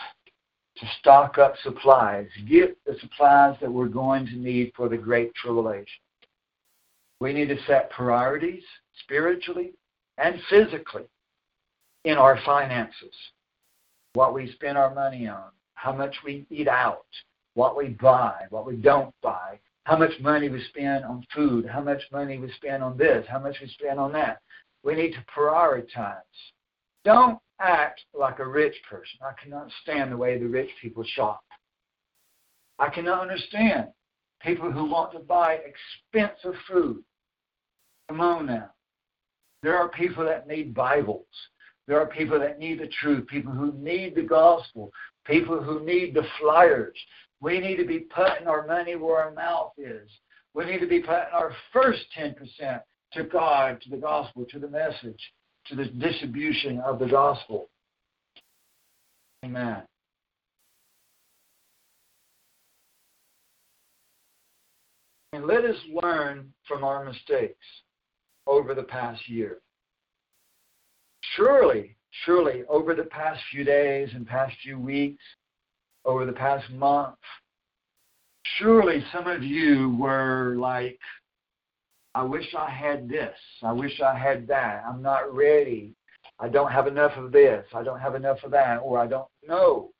to 0.78 0.86
stock 0.98 1.38
up 1.38 1.54
supplies, 1.62 2.26
get 2.48 2.76
the 2.84 2.96
supplies 3.00 3.56
that 3.60 3.70
we're 3.70 3.86
going 3.86 4.26
to 4.26 4.36
need 4.36 4.72
for 4.76 4.88
the 4.88 4.96
Great 4.96 5.32
Tribulation. 5.36 5.86
We 7.20 7.32
need 7.32 7.50
to 7.50 7.56
set 7.68 7.88
priorities 7.90 8.64
spiritually 9.02 9.72
and 10.18 10.40
physically 10.50 11.04
in 12.04 12.16
our 12.18 12.38
finances. 12.44 13.14
What 14.14 14.34
we 14.34 14.52
spend 14.52 14.76
our 14.76 14.94
money 14.94 15.26
on, 15.26 15.50
how 15.74 15.92
much 15.92 16.14
we 16.24 16.46
eat 16.50 16.68
out, 16.68 17.06
what 17.54 17.76
we 17.76 17.88
buy, 17.88 18.44
what 18.50 18.66
we 18.66 18.76
don't 18.76 19.14
buy, 19.22 19.58
how 19.84 19.96
much 19.96 20.12
money 20.20 20.48
we 20.48 20.62
spend 20.68 21.04
on 21.04 21.24
food, 21.34 21.66
how 21.66 21.80
much 21.80 22.02
money 22.12 22.38
we 22.38 22.52
spend 22.52 22.82
on 22.82 22.96
this, 22.96 23.26
how 23.28 23.38
much 23.38 23.56
we 23.60 23.68
spend 23.68 23.98
on 23.98 24.12
that. 24.12 24.40
We 24.84 24.94
need 24.94 25.12
to 25.12 25.24
prioritize. 25.36 26.20
Don't 27.04 27.38
act 27.60 28.02
like 28.14 28.38
a 28.38 28.46
rich 28.46 28.74
person. 28.88 29.18
I 29.22 29.32
cannot 29.42 29.68
stand 29.82 30.12
the 30.12 30.16
way 30.16 30.38
the 30.38 30.46
rich 30.46 30.70
people 30.80 31.04
shop. 31.04 31.42
I 32.78 32.88
cannot 32.90 33.20
understand 33.20 33.88
people 34.40 34.70
who 34.70 34.90
want 34.90 35.12
to 35.12 35.20
buy 35.20 35.58
expensive 36.12 36.58
food. 36.68 37.02
Come 38.08 38.20
on 38.20 38.46
now. 38.46 38.70
There 39.62 39.78
are 39.78 39.88
people 39.88 40.24
that 40.24 40.48
need 40.48 40.74
Bibles. 40.74 41.26
There 41.86 42.00
are 42.00 42.06
people 42.06 42.38
that 42.40 42.58
need 42.58 42.80
the 42.80 42.88
truth, 43.00 43.26
people 43.26 43.52
who 43.52 43.72
need 43.72 44.14
the 44.14 44.22
gospel, 44.22 44.92
people 45.24 45.62
who 45.62 45.84
need 45.84 46.14
the 46.14 46.26
flyers. 46.40 46.96
We 47.40 47.58
need 47.58 47.76
to 47.76 47.84
be 47.84 48.00
putting 48.00 48.46
our 48.46 48.66
money 48.66 48.94
where 48.96 49.18
our 49.18 49.32
mouth 49.32 49.72
is. 49.78 50.08
We 50.54 50.64
need 50.64 50.80
to 50.80 50.86
be 50.86 51.00
putting 51.00 51.32
our 51.32 51.52
first 51.72 52.02
10% 52.18 52.36
to 53.14 53.24
God, 53.24 53.80
to 53.82 53.90
the 53.90 53.96
gospel, 53.96 54.46
to 54.50 54.58
the 54.58 54.68
message, 54.68 55.32
to 55.66 55.76
the 55.76 55.86
distribution 55.86 56.80
of 56.80 56.98
the 56.98 57.06
gospel. 57.06 57.68
Amen. 59.44 59.82
And 65.32 65.46
let 65.46 65.64
us 65.64 65.76
learn 66.02 66.52
from 66.68 66.84
our 66.84 67.04
mistakes 67.04 67.56
over 68.46 68.74
the 68.74 68.82
past 68.82 69.28
year. 69.28 69.58
Surely, 71.36 71.96
surely, 72.24 72.64
over 72.68 72.94
the 72.94 73.04
past 73.04 73.40
few 73.50 73.64
days 73.64 74.10
and 74.14 74.26
past 74.26 74.54
few 74.62 74.78
weeks, 74.78 75.22
over 76.04 76.26
the 76.26 76.32
past 76.32 76.68
month, 76.70 77.16
surely 78.58 79.04
some 79.12 79.26
of 79.26 79.42
you 79.42 79.96
were 79.98 80.56
like 80.58 80.98
I 82.14 82.22
wish 82.22 82.54
I 82.54 82.68
had 82.68 83.08
this. 83.08 83.36
I 83.62 83.72
wish 83.72 84.00
I 84.00 84.16
had 84.16 84.46
that. 84.48 84.84
I'm 84.86 85.00
not 85.00 85.34
ready. 85.34 85.94
I 86.38 86.48
don't 86.48 86.70
have 86.70 86.86
enough 86.86 87.12
of 87.16 87.32
this. 87.32 87.64
I 87.72 87.82
don't 87.82 88.00
have 88.00 88.14
enough 88.14 88.38
of 88.44 88.50
that. 88.50 88.78
Or 88.78 88.98
I 88.98 89.06
don't 89.06 89.28
know 89.46 89.92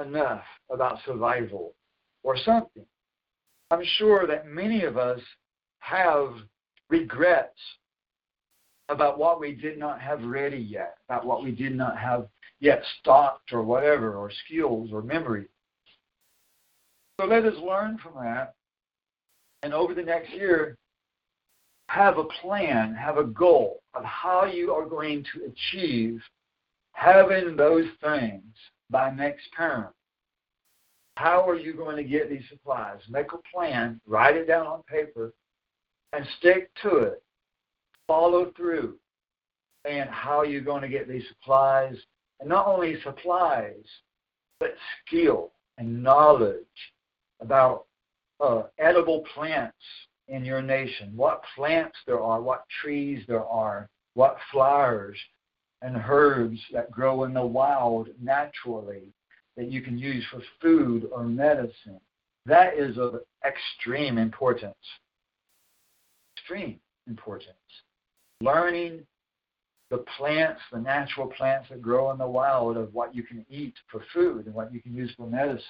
enough 0.00 0.44
about 0.70 0.98
survival 1.04 1.74
or 2.22 2.36
something. 2.36 2.86
I'm 3.70 3.82
sure 3.96 4.26
that 4.28 4.46
many 4.46 4.84
of 4.84 4.96
us 4.96 5.20
have 5.80 6.34
regrets 6.88 7.58
about 8.88 9.18
what 9.18 9.40
we 9.40 9.52
did 9.52 9.78
not 9.78 10.00
have 10.00 10.22
ready 10.22 10.58
yet, 10.58 10.96
about 11.08 11.26
what 11.26 11.42
we 11.42 11.50
did 11.50 11.74
not 11.74 11.98
have 11.98 12.28
yet 12.60 12.82
stocked 13.00 13.52
or 13.52 13.62
whatever, 13.62 14.16
or 14.16 14.30
skills 14.44 14.90
or 14.92 15.02
memory. 15.02 15.46
So 17.20 17.26
let 17.26 17.44
us 17.44 17.56
learn 17.62 17.98
from 17.98 18.14
that. 18.22 18.54
And 19.62 19.72
over 19.72 19.94
the 19.94 20.02
next 20.02 20.30
year, 20.32 20.76
have 21.88 22.18
a 22.18 22.24
plan, 22.24 22.94
have 22.94 23.18
a 23.18 23.24
goal 23.24 23.82
of 23.94 24.04
how 24.04 24.44
you 24.44 24.72
are 24.72 24.86
going 24.86 25.24
to 25.34 25.50
achieve 25.50 26.20
having 26.92 27.56
those 27.56 27.86
things 28.02 28.42
by 28.90 29.10
next 29.10 29.44
term. 29.56 29.88
How 31.16 31.48
are 31.48 31.58
you 31.58 31.74
going 31.74 31.96
to 31.96 32.04
get 32.04 32.28
these 32.28 32.42
supplies? 32.48 33.00
Make 33.08 33.32
a 33.32 33.38
plan, 33.54 34.00
write 34.06 34.36
it 34.36 34.46
down 34.46 34.66
on 34.66 34.82
paper, 34.82 35.32
and 36.12 36.26
stick 36.38 36.70
to 36.82 36.96
it. 36.98 37.22
Follow 38.06 38.52
through. 38.56 38.96
And 39.88 40.08
how 40.10 40.42
you're 40.42 40.62
going 40.62 40.82
to 40.82 40.88
get 40.88 41.08
these 41.08 41.22
supplies, 41.28 41.96
and 42.40 42.48
not 42.48 42.66
only 42.66 43.00
supplies, 43.02 43.84
but 44.58 44.74
skill 45.06 45.52
and 45.78 46.02
knowledge 46.02 46.64
about 47.40 47.84
uh, 48.40 48.62
edible 48.78 49.24
plants 49.34 49.76
in 50.28 50.44
your 50.44 50.62
nation, 50.62 51.12
what 51.14 51.42
plants 51.54 51.96
there 52.06 52.20
are, 52.20 52.40
what 52.40 52.64
trees 52.82 53.22
there 53.28 53.44
are, 53.44 53.88
what 54.14 54.38
flowers 54.50 55.16
and 55.82 55.96
herbs 55.96 56.58
that 56.72 56.90
grow 56.90 57.24
in 57.24 57.34
the 57.34 57.46
wild 57.46 58.08
naturally 58.20 59.12
that 59.56 59.70
you 59.70 59.80
can 59.80 59.98
use 59.98 60.24
for 60.30 60.42
food 60.60 61.08
or 61.12 61.24
medicine. 61.24 62.00
That 62.44 62.74
is 62.74 62.98
of 62.98 63.20
extreme 63.46 64.18
importance. 64.18 64.74
Extreme 66.36 66.80
importance. 67.06 67.56
Learning 68.40 69.06
the 69.90 70.04
plants, 70.18 70.60
the 70.72 70.78
natural 70.78 71.28
plants 71.28 71.68
that 71.70 71.80
grow 71.80 72.10
in 72.10 72.18
the 72.18 72.26
wild 72.26 72.76
of 72.76 72.92
what 72.92 73.14
you 73.14 73.22
can 73.22 73.44
eat 73.48 73.74
for 73.90 74.02
food 74.12 74.46
and 74.46 74.54
what 74.54 74.72
you 74.72 74.80
can 74.80 74.94
use 74.94 75.12
for 75.16 75.26
medicine 75.26 75.62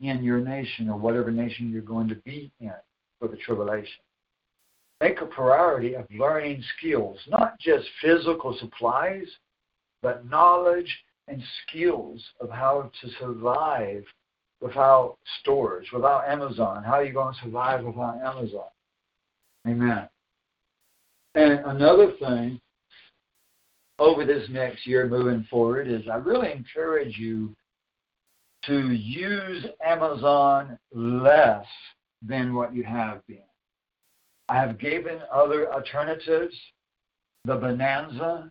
in 0.00 0.22
your 0.22 0.40
nation 0.40 0.88
or 0.88 0.96
whatever 0.96 1.30
nation 1.30 1.70
you're 1.70 1.82
going 1.82 2.08
to 2.08 2.14
be 2.16 2.50
in 2.60 2.72
for 3.18 3.28
the 3.28 3.36
tribulation. 3.36 4.02
Make 5.00 5.20
a 5.20 5.26
priority 5.26 5.94
of 5.94 6.06
learning 6.16 6.62
skills, 6.78 7.18
not 7.28 7.58
just 7.58 7.84
physical 8.00 8.56
supplies, 8.58 9.26
but 10.00 10.28
knowledge 10.30 10.96
and 11.28 11.42
skills 11.66 12.22
of 12.40 12.50
how 12.50 12.90
to 13.00 13.08
survive 13.18 14.04
without 14.60 15.16
stores, 15.40 15.86
without 15.92 16.28
Amazon. 16.28 16.84
How 16.84 16.94
are 16.94 17.04
you 17.04 17.12
going 17.12 17.34
to 17.34 17.40
survive 17.40 17.84
without 17.84 18.20
Amazon? 18.22 18.68
Amen. 19.66 20.08
And 21.34 21.60
another 21.64 22.12
thing 22.18 22.60
over 23.98 24.24
this 24.24 24.48
next 24.50 24.86
year 24.86 25.06
moving 25.06 25.46
forward 25.50 25.88
is 25.88 26.02
I 26.10 26.16
really 26.16 26.52
encourage 26.52 27.16
you 27.18 27.54
to 28.64 28.92
use 28.92 29.64
Amazon 29.84 30.78
less 30.92 31.66
than 32.20 32.54
what 32.54 32.74
you 32.74 32.84
have 32.84 33.26
been. 33.26 33.38
I 34.48 34.56
have 34.56 34.78
given 34.78 35.20
other 35.32 35.72
alternatives, 35.72 36.54
the 37.44 37.56
Bonanza 37.56 38.50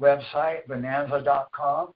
website, 0.00 0.66
bonanza.com. 0.66 1.92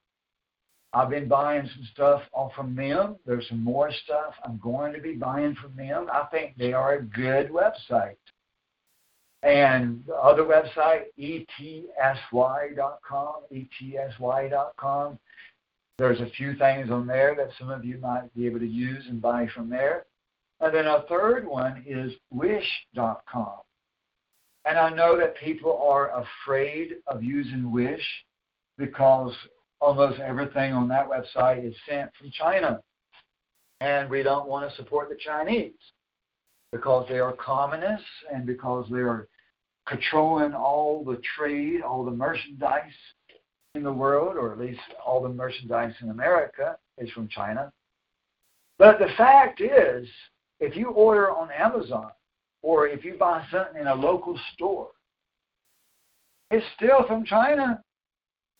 I've 0.93 1.11
been 1.11 1.29
buying 1.29 1.69
some 1.75 1.89
stuff 1.93 2.23
off 2.33 2.53
from 2.55 2.75
them. 2.75 3.17
There's 3.25 3.49
some 3.49 3.63
more 3.63 3.91
stuff 4.05 4.35
I'm 4.45 4.59
going 4.59 4.93
to 4.93 5.01
be 5.01 5.13
buying 5.13 5.55
from 5.55 5.77
them. 5.77 6.09
I 6.13 6.25
think 6.31 6.57
they 6.57 6.73
are 6.73 6.95
a 6.95 7.03
good 7.03 7.51
website. 7.51 8.17
And 9.43 10.05
the 10.07 10.15
other 10.15 10.43
website, 10.43 11.05
etsy.com, 11.19 11.93
etsy.com. 13.53 15.19
There's 15.99 16.21
a 16.21 16.31
few 16.31 16.55
things 16.57 16.91
on 16.91 17.07
there 17.07 17.35
that 17.37 17.51
some 17.59 17.71
of 17.71 17.85
you 17.85 17.99
might 17.99 18.35
be 18.35 18.47
able 18.47 18.59
to 18.59 18.67
use 18.67 19.05
and 19.09 19.21
buy 19.21 19.47
from 19.55 19.71
there. 19.71 20.07
And 20.61 20.75
then 20.75 20.87
a 20.87 21.05
third 21.09 21.47
one 21.47 21.83
is 21.87 22.13
wish.com. 22.31 23.61
And 24.67 24.79
I 24.79 24.91
know 24.91 25.19
that 25.19 25.37
people 25.37 25.79
are 25.83 26.23
afraid 26.23 26.97
of 27.07 27.23
using 27.23 27.73
Wish 27.73 28.07
because 28.77 29.35
almost 29.81 30.21
everything 30.21 30.75
on 30.75 30.87
that 30.89 31.09
website 31.09 31.67
is 31.67 31.75
sent 31.89 32.11
from 32.15 32.31
China. 32.31 32.81
And 33.81 34.11
we 34.11 34.23
don't 34.23 34.47
want 34.47 34.69
to 34.69 34.77
support 34.77 35.09
the 35.09 35.17
Chinese 35.17 35.73
because 36.73 37.07
they 37.09 37.19
are 37.19 37.33
communists 37.33 38.07
and 38.33 38.47
because 38.47 38.87
they 38.91 38.99
are 38.99 39.29
controlling 39.87 40.55
all 40.55 41.05
the 41.05 41.21
trade, 41.37 41.83
all 41.83 42.05
the 42.05 42.11
merchandise 42.11 42.93
in 43.75 43.83
the 43.83 43.93
world, 43.93 44.37
or 44.37 44.53
at 44.53 44.59
least 44.59 44.81
all 45.05 45.23
the 45.23 45.29
merchandise 45.29 45.95
in 46.01 46.11
America 46.11 46.77
is 46.99 47.11
from 47.11 47.29
China. 47.29 47.73
But 48.79 48.99
the 48.99 49.09
fact 49.17 49.61
is, 49.61 50.09
if 50.61 50.77
you 50.77 50.89
order 50.89 51.31
on 51.31 51.51
Amazon 51.51 52.11
or 52.63 52.87
if 52.87 53.05
you 53.05 53.15
buy 53.15 53.45
something 53.51 53.81
in 53.81 53.87
a 53.87 53.95
local 53.95 54.39
store, 54.55 54.89
it's 56.51 56.67
still 56.77 57.05
from 57.07 57.25
China. 57.25 57.83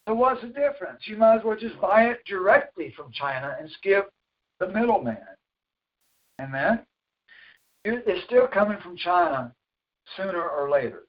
So 0.09 0.15
what's 0.15 0.41
the 0.43 0.49
difference? 0.49 1.03
You 1.05 1.17
might 1.17 1.37
as 1.37 1.45
well 1.45 1.57
just 1.57 1.81
buy 1.81 2.05
it 2.05 2.19
directly 2.27 2.93
from 2.97 3.13
China 3.13 3.57
and 3.59 3.71
skip 3.79 4.11
the 4.59 4.69
middleman. 4.69 5.19
Amen? 6.41 6.81
It's 7.85 8.25
still 8.27 8.47
coming 8.47 8.79
from 8.83 8.97
China 8.97 9.55
sooner 10.17 10.43
or 10.43 10.71
later. 10.71 11.05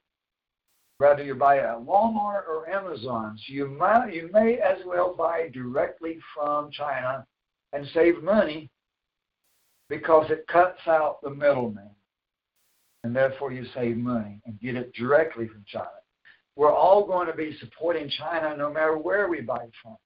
Whether 1.00 1.24
you 1.24 1.36
buy 1.36 1.58
at 1.58 1.80
Walmart 1.80 2.48
or 2.48 2.70
Amazon, 2.70 3.38
so 3.38 3.54
you 3.54 3.68
might 3.68 4.14
you 4.14 4.30
may 4.32 4.60
as 4.60 4.78
well 4.86 5.16
buy 5.16 5.50
directly 5.52 6.20
from 6.34 6.70
China 6.72 7.26
and 7.74 7.88
save 7.94 8.24
money 8.24 8.70
because 9.90 10.30
it 10.30 10.46
cuts 10.48 10.80
out 10.88 11.22
the 11.22 11.30
middleman. 11.30 11.90
And 13.04 13.16
therefore 13.16 13.52
you 13.52 13.66
save 13.74 13.98
money 13.98 14.40
and 14.46 14.60
get 14.60 14.76
it 14.76 14.94
directly 14.94 15.48
from 15.48 15.66
China. 15.68 15.90
We're 16.56 16.72
all 16.72 17.06
going 17.08 17.28
to 17.28 17.34
be 17.34 17.58
supporting 17.60 18.10
China 18.10 18.56
no 18.56 18.72
matter 18.72 18.98
where 18.98 19.28
we 19.28 19.42
buy 19.42 19.66
from. 19.82 19.98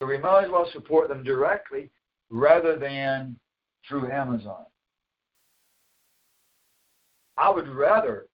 So 0.00 0.06
we 0.06 0.16
might 0.18 0.44
as 0.44 0.50
well 0.50 0.68
support 0.72 1.08
them 1.08 1.24
directly 1.24 1.90
rather 2.30 2.78
than 2.78 3.38
through 3.86 4.10
Amazon. 4.10 4.64
I 7.36 7.50
would 7.50 7.68
rather 7.68 8.26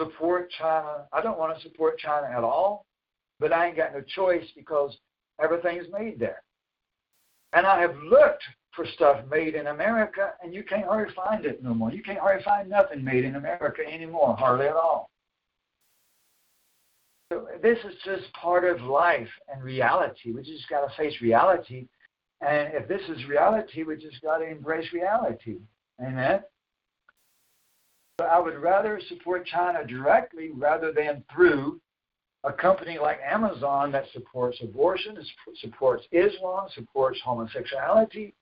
support 0.00 0.50
China. 0.58 1.06
I 1.12 1.22
don't 1.22 1.38
want 1.38 1.56
to 1.56 1.62
support 1.62 1.98
China 1.98 2.26
at 2.26 2.44
all, 2.44 2.86
but 3.38 3.52
I 3.52 3.66
ain't 3.66 3.76
got 3.76 3.94
no 3.94 4.02
choice 4.02 4.46
because 4.56 4.96
everything's 5.42 5.86
made 5.92 6.18
there. 6.18 6.42
And 7.52 7.66
I 7.66 7.80
have 7.80 7.96
looked 7.96 8.42
for 8.74 8.86
stuff 8.94 9.18
made 9.30 9.54
in 9.54 9.66
America, 9.66 10.32
and 10.42 10.54
you 10.54 10.62
can't 10.62 10.86
hardly 10.86 11.14
find 11.14 11.44
it 11.44 11.62
no 11.62 11.74
more. 11.74 11.92
You 11.92 12.02
can't 12.02 12.18
hardly 12.18 12.42
find 12.42 12.68
nothing 12.68 13.04
made 13.04 13.24
in 13.24 13.36
America 13.36 13.82
anymore, 13.86 14.34
hardly 14.38 14.66
at 14.66 14.76
all. 14.76 15.10
So 17.30 17.46
this 17.62 17.78
is 17.78 17.94
just 18.04 18.32
part 18.34 18.64
of 18.64 18.80
life 18.82 19.28
and 19.52 19.62
reality. 19.62 20.32
We 20.32 20.42
just 20.42 20.68
got 20.68 20.86
to 20.86 20.96
face 20.96 21.14
reality. 21.20 21.86
And 22.40 22.74
if 22.74 22.88
this 22.88 23.02
is 23.08 23.26
reality, 23.26 23.84
we 23.84 23.96
just 23.96 24.20
got 24.22 24.38
to 24.38 24.50
embrace 24.50 24.92
reality. 24.92 25.58
Amen? 26.00 26.40
But 28.22 28.28
I 28.28 28.38
would 28.38 28.58
rather 28.58 29.00
support 29.08 29.44
China 29.46 29.84
directly 29.84 30.50
rather 30.54 30.92
than 30.92 31.24
through 31.34 31.80
a 32.44 32.52
company 32.52 32.96
like 32.96 33.18
Amazon 33.28 33.90
that 33.90 34.04
supports 34.12 34.58
abortion, 34.62 35.18
supports 35.60 36.04
Islam, 36.12 36.68
supports 36.72 37.18
homosexuality, 37.24 38.32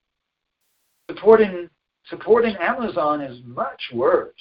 supporting 1.10 1.70
supporting 2.10 2.56
Amazon 2.56 3.22
is 3.22 3.40
much 3.46 3.80
worse, 3.94 4.34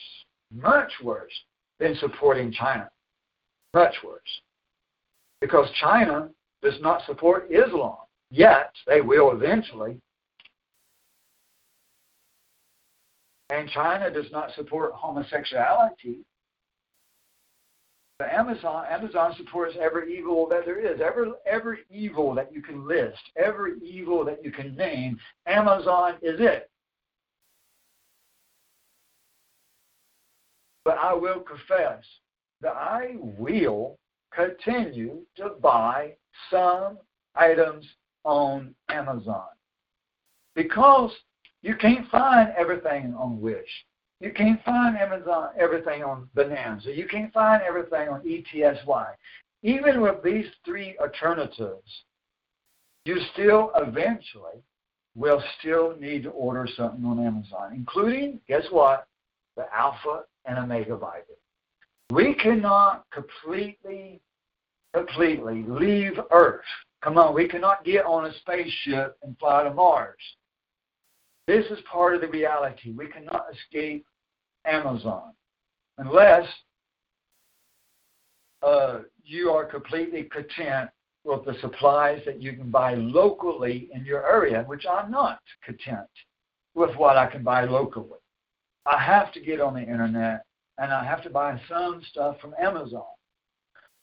much 0.54 0.92
worse 1.02 1.32
than 1.80 1.96
supporting 1.96 2.52
China. 2.52 2.90
Much 3.74 3.96
worse. 4.04 4.42
Because 5.40 5.70
China 5.80 6.28
does 6.62 6.82
not 6.82 7.06
support 7.06 7.50
Islam. 7.50 7.96
Yet 8.30 8.74
they 8.86 9.00
will 9.00 9.32
eventually. 9.32 10.02
And 13.50 13.70
China 13.70 14.12
does 14.12 14.32
not 14.32 14.54
support 14.56 14.94
homosexuality. 14.94 16.20
But 18.20 18.34
Amazon, 18.34 18.86
Amazon 18.90 19.34
supports 19.38 19.76
every 19.80 20.18
evil 20.18 20.48
that 20.50 20.66
there 20.66 20.80
is, 20.80 21.00
every 21.00 21.32
every 21.46 21.80
evil 21.90 22.36
that 22.36 22.54
you 22.54 22.62
can 22.62 22.86
list, 22.86 23.22
every 23.38 23.80
evil 23.80 24.26
that 24.26 24.44
you 24.44 24.52
can 24.52 24.76
name. 24.76 25.18
Amazon 25.48 26.16
is 26.22 26.40
it. 26.42 26.70
But 30.84 30.98
I 30.98 31.14
will 31.14 31.40
confess 31.40 32.04
that 32.62 32.76
I 32.76 33.16
will 33.18 33.98
continue 34.34 35.22
to 35.38 35.52
buy 35.62 36.14
some 36.52 36.98
items 37.36 37.86
on 38.26 38.76
Amazon 38.90 39.48
because 40.56 41.12
you 41.62 41.76
can't 41.76 42.10
find 42.10 42.54
everything 42.58 43.14
on 43.18 43.42
Wish. 43.42 43.70
You 44.22 44.32
can't 44.32 44.64
find 44.64 44.98
Amazon 44.98 45.50
everything 45.58 46.04
on 46.04 46.30
Bonanza. 46.36 46.94
You 46.94 47.08
can't 47.08 47.32
find 47.34 47.62
everything 47.62 48.10
on 48.10 48.22
ETSY. 48.26 49.06
Even 49.64 50.02
with 50.02 50.22
these 50.24 50.46
three 50.66 50.98
alternatives, 51.00 52.04
you 53.06 53.18
still 53.34 53.72
eventually 53.76 54.62
will 55.16 55.44
still 55.60 55.96
need 56.00 56.24
to 56.24 56.30
order 56.30 56.68
something 56.78 57.04
on 57.06 57.26
Amazon, 57.26 57.74
including, 57.74 58.40
guess 58.48 58.64
what? 58.72 59.08
The 59.58 59.66
Alpha 59.74 60.24
and 60.46 60.58
Omega 60.58 60.96
Bible. 60.96 61.38
We 62.12 62.36
cannot 62.36 63.06
completely, 63.12 64.22
completely 64.94 65.64
leave 65.68 66.20
Earth. 66.32 66.62
Come 67.02 67.18
on, 67.18 67.34
we 67.34 67.48
cannot 67.48 67.86
get 67.86 68.06
on 68.06 68.26
a 68.26 68.34
spaceship 68.40 69.18
and 69.24 69.38
fly 69.40 69.64
to 69.64 69.74
Mars. 69.74 70.20
This 71.50 71.66
is 71.72 71.80
part 71.92 72.14
of 72.14 72.22
the 72.22 72.28
reality. 72.28 72.92
We 72.92 73.08
cannot 73.08 73.48
escape 73.52 74.06
Amazon 74.68 75.32
unless 75.98 76.48
uh, 78.62 79.00
you 79.24 79.50
are 79.50 79.66
completely 79.66 80.26
content 80.26 80.92
with 81.24 81.46
the 81.46 81.56
supplies 81.60 82.22
that 82.28 82.40
you 82.40 82.54
can 82.54 82.70
buy 82.70 82.94
locally 82.94 83.90
in 83.96 84.06
your 84.06 84.32
area, 84.32 84.64
which 84.68 84.86
I'm 84.86 85.10
not 85.10 85.40
content 85.66 86.08
with 86.76 86.96
what 86.98 87.18
I 87.18 87.26
can 87.26 87.42
buy 87.42 87.64
locally. 87.64 88.20
I 88.86 89.02
have 89.02 89.34
to 89.34 89.42
get 89.42 89.60
on 89.60 89.74
the 89.74 89.82
internet 89.82 90.44
and 90.78 90.94
I 90.94 91.04
have 91.04 91.24
to 91.24 91.32
buy 91.32 91.60
some 91.68 92.04
stuff 92.12 92.40
from 92.40 92.54
Amazon. 92.62 93.02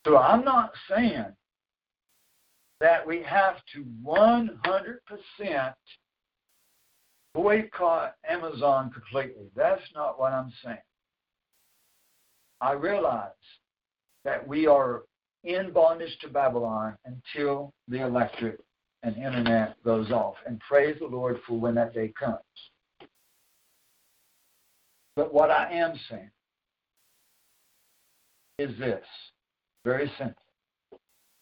So 0.04 0.18
I'm 0.18 0.44
not 0.44 0.72
saying 0.90 1.26
that 2.80 3.06
we 3.06 3.22
have 3.22 3.58
to 3.74 3.84
100% 4.04 5.74
boycott 7.36 8.14
Amazon 8.28 8.90
completely. 8.90 9.44
That's 9.54 9.82
not 9.94 10.18
what 10.18 10.32
I'm 10.32 10.50
saying. 10.64 10.78
I 12.62 12.72
realize 12.72 13.30
that 14.24 14.46
we 14.48 14.66
are 14.66 15.02
in 15.44 15.70
bondage 15.70 16.16
to 16.22 16.28
Babylon 16.28 16.96
until 17.04 17.74
the 17.88 18.00
electric 18.02 18.58
and 19.02 19.14
internet 19.16 19.76
goes 19.84 20.10
off. 20.10 20.36
And 20.46 20.58
praise 20.60 20.96
the 20.98 21.06
Lord 21.06 21.38
for 21.46 21.60
when 21.60 21.74
that 21.74 21.92
day 21.92 22.12
comes. 22.18 22.40
But 25.14 25.32
what 25.32 25.50
I 25.50 25.70
am 25.72 25.94
saying 26.08 26.30
is 28.58 28.76
this 28.78 29.04
very 29.84 30.10
simple. 30.18 30.42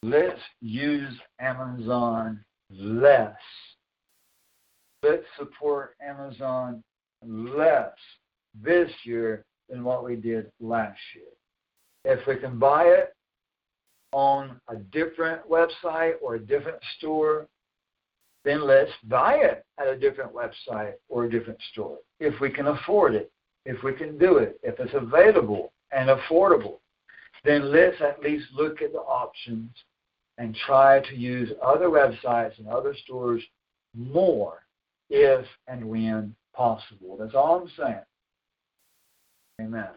Let's 0.02 0.40
use 0.60 1.14
Amazon 1.40 2.44
less. 2.68 3.32
Let's 5.04 5.24
support 5.36 5.96
Amazon 6.00 6.82
less 7.22 7.92
this 8.62 8.90
year 9.04 9.44
than 9.68 9.84
what 9.84 10.02
we 10.02 10.16
did 10.16 10.50
last 10.60 10.98
year. 11.14 12.16
If 12.16 12.26
we 12.26 12.36
can 12.36 12.58
buy 12.58 12.84
it 12.84 13.14
on 14.12 14.58
a 14.68 14.76
different 14.76 15.42
website 15.46 16.14
or 16.22 16.36
a 16.36 16.38
different 16.38 16.78
store, 16.96 17.46
then 18.44 18.66
let's 18.66 18.92
buy 19.04 19.34
it 19.34 19.66
at 19.78 19.88
a 19.88 19.98
different 19.98 20.32
website 20.32 20.94
or 21.10 21.24
a 21.24 21.30
different 21.30 21.60
store. 21.72 21.98
If 22.18 22.40
we 22.40 22.48
can 22.48 22.68
afford 22.68 23.14
it, 23.14 23.30
if 23.66 23.82
we 23.82 23.92
can 23.92 24.16
do 24.16 24.38
it, 24.38 24.58
if 24.62 24.80
it's 24.80 24.94
available 24.94 25.72
and 25.92 26.08
affordable, 26.08 26.78
then 27.44 27.70
let's 27.70 28.00
at 28.00 28.22
least 28.22 28.46
look 28.54 28.80
at 28.80 28.92
the 28.92 29.00
options 29.00 29.70
and 30.38 30.56
try 30.66 31.00
to 31.00 31.14
use 31.14 31.50
other 31.62 31.88
websites 31.88 32.58
and 32.58 32.68
other 32.68 32.94
stores 33.04 33.42
more 33.94 34.63
if 35.10 35.46
and 35.68 35.84
when 35.84 36.34
possible. 36.54 37.16
That's 37.18 37.34
all 37.34 37.60
I'm 37.60 37.70
saying. 37.76 38.02
Amen. 39.60 39.90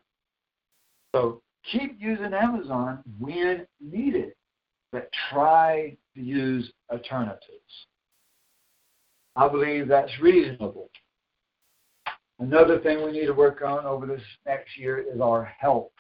So 1.16 1.42
keep 1.72 1.98
using 2.00 2.34
Amazon 2.34 3.00
when 3.20 3.66
needed, 3.82 4.34
but 4.92 5.10
try 5.30 5.96
to 6.16 6.22
use 6.22 6.72
alternatives. 6.92 7.42
I 9.36 9.48
believe 9.48 9.88
that's 9.88 10.20
reasonable. 10.20 10.90
Another 12.40 12.80
thing 12.80 13.04
we 13.04 13.12
need 13.12 13.26
to 13.26 13.34
work 13.34 13.62
on 13.62 13.86
over 13.86 14.06
this 14.06 14.22
next 14.46 14.78
year 14.78 15.00
is 15.00 15.22
our 15.22 15.46
health. 15.60 15.92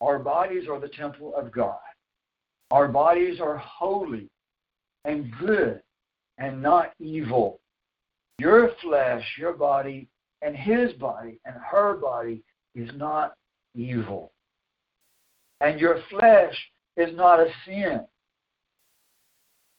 Our 0.00 0.18
bodies 0.18 0.68
are 0.68 0.80
the 0.80 0.88
temple 0.88 1.34
of 1.34 1.50
God. 1.52 1.78
Our 2.70 2.88
bodies 2.88 3.40
are 3.40 3.56
holy 3.56 4.28
and 5.04 5.32
good 5.38 5.82
and 6.38 6.62
not 6.62 6.92
evil. 6.98 7.59
Your 8.40 8.70
flesh, 8.80 9.22
your 9.36 9.52
body, 9.52 10.08
and 10.40 10.56
his 10.56 10.94
body 10.94 11.38
and 11.44 11.56
her 11.56 11.98
body 11.98 12.42
is 12.74 12.88
not 12.96 13.34
evil. 13.74 14.32
And 15.60 15.78
your 15.78 16.00
flesh 16.08 16.56
is 16.96 17.14
not 17.14 17.38
a 17.38 17.50
sin. 17.66 18.00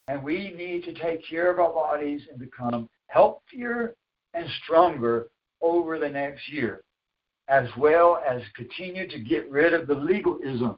And 0.07 0.23
we 0.23 0.51
need 0.51 0.83
to 0.83 0.93
take 0.93 1.27
care 1.27 1.51
of 1.51 1.59
our 1.59 1.73
bodies 1.73 2.21
and 2.29 2.39
become 2.39 2.87
healthier 3.07 3.95
and 4.35 4.45
stronger 4.63 5.29
over 5.63 5.97
the 5.97 6.09
next 6.09 6.47
year, 6.47 6.83
as 7.47 7.67
well 7.79 8.21
as 8.29 8.43
continue 8.55 9.07
to 9.07 9.19
get 9.19 9.49
rid 9.49 9.73
of 9.73 9.87
the 9.87 9.95
legalism. 9.95 10.77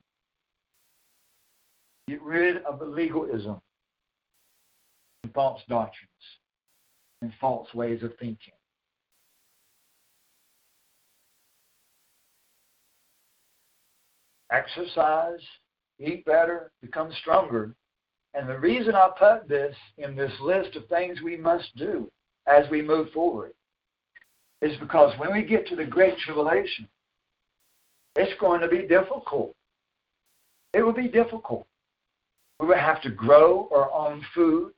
Get 2.07 2.21
rid 2.21 2.63
of 2.63 2.79
the 2.79 2.85
legalism 2.85 3.59
and 5.23 5.33
false 5.33 5.61
doctrines 5.67 6.09
and 7.23 7.33
false 7.39 7.73
ways 7.73 8.03
of 8.03 8.11
thinking. 8.19 8.53
exercise, 14.53 15.39
eat 15.99 16.23
better, 16.25 16.71
become 16.81 17.11
stronger. 17.21 17.73
And 18.33 18.47
the 18.47 18.57
reason 18.57 18.95
I 18.95 19.09
put 19.17 19.47
this 19.49 19.75
in 19.97 20.15
this 20.15 20.31
list 20.41 20.75
of 20.75 20.87
things 20.87 21.21
we 21.21 21.37
must 21.37 21.75
do 21.75 22.09
as 22.47 22.69
we 22.69 22.81
move 22.81 23.09
forward 23.11 23.53
is 24.61 24.77
because 24.79 25.17
when 25.19 25.33
we 25.33 25.43
get 25.43 25.67
to 25.67 25.75
the 25.75 25.85
Great 25.85 26.17
Tribulation, 26.19 26.87
it's 28.15 28.39
going 28.39 28.61
to 28.61 28.67
be 28.67 28.87
difficult. 28.87 29.55
It 30.73 30.83
will 30.83 30.93
be 30.93 31.07
difficult. 31.07 31.67
We 32.59 32.67
will 32.67 32.77
have 32.77 33.01
to 33.01 33.09
grow 33.09 33.67
our 33.75 33.91
own 33.91 34.23
food. 34.33 34.71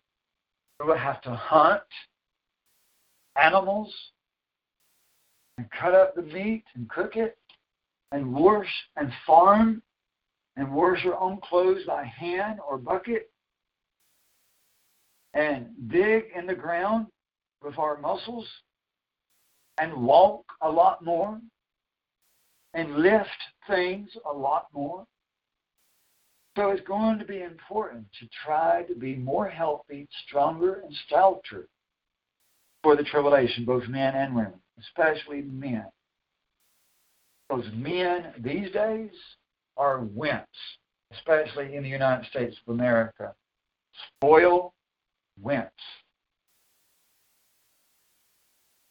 We 0.79 0.87
will 0.87 0.97
have 0.97 1.21
to 1.21 1.31
hunt 1.31 1.81
animals 3.41 3.93
and 5.57 5.67
cut 5.71 5.93
up 5.93 6.15
the 6.15 6.21
meat 6.21 6.63
and 6.75 6.89
cook 6.89 7.15
it 7.15 7.37
and 8.11 8.33
wash 8.33 8.67
and 8.97 9.11
farm 9.25 9.81
and 10.57 10.73
wash 10.73 11.03
your 11.03 11.19
own 11.19 11.39
clothes 11.43 11.83
by 11.85 12.03
hand 12.03 12.59
or 12.67 12.77
bucket 12.77 13.29
and 15.33 15.67
dig 15.87 16.25
in 16.35 16.45
the 16.45 16.55
ground 16.55 17.07
with 17.61 17.77
our 17.77 17.97
muscles 17.97 18.47
and 19.77 19.93
walk 19.93 20.45
a 20.61 20.69
lot 20.69 21.03
more 21.03 21.39
and 22.73 22.97
lift 22.97 23.29
things 23.67 24.09
a 24.29 24.33
lot 24.33 24.67
more. 24.73 25.05
So 26.55 26.69
it's 26.69 26.87
going 26.87 27.19
to 27.19 27.25
be 27.25 27.41
important 27.41 28.05
to 28.19 28.27
try 28.45 28.83
to 28.83 28.95
be 28.95 29.15
more 29.15 29.49
healthy, 29.49 30.07
stronger, 30.25 30.81
and 30.85 30.95
stouter 31.05 31.67
for 32.85 32.95
the 32.95 33.03
tribulation, 33.03 33.65
both 33.65 33.87
men 33.87 34.13
and 34.13 34.35
women, 34.35 34.59
especially 34.79 35.41
men. 35.41 35.85
Those 37.49 37.65
men 37.73 38.25
these 38.39 38.71
days 38.71 39.09
are 39.75 40.01
wimps, 40.01 40.45
especially 41.11 41.75
in 41.75 41.81
the 41.81 41.89
United 41.89 42.27
States 42.27 42.55
of 42.67 42.75
America. 42.75 43.33
Spoil 44.17 44.75
wimps. 45.43 45.71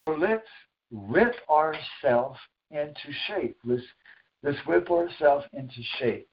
So 0.09 0.17
let's 0.17 0.43
whip 0.91 1.37
ourselves 1.49 2.41
into 2.73 3.13
shape. 3.29 3.57
Let's, 3.65 3.85
let's 4.43 4.59
whip 4.67 4.91
ourselves 4.91 5.47
into 5.53 5.83
shape 6.01 6.27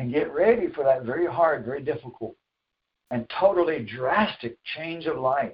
and 0.00 0.12
get 0.12 0.34
ready 0.34 0.66
for 0.74 0.82
that 0.82 1.04
very 1.04 1.26
hard, 1.26 1.64
very 1.64 1.82
difficult, 1.82 2.34
and 3.12 3.30
totally 3.38 3.84
drastic 3.84 4.58
change 4.76 5.06
of 5.06 5.16
life. 5.16 5.52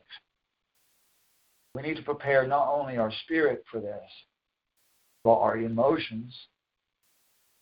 We 1.78 1.86
need 1.88 1.96
to 1.96 2.02
prepare 2.02 2.44
not 2.44 2.66
only 2.68 2.96
our 2.96 3.12
spirit 3.24 3.62
for 3.70 3.80
this, 3.80 4.10
but 5.22 5.38
our 5.38 5.58
emotions, 5.58 6.36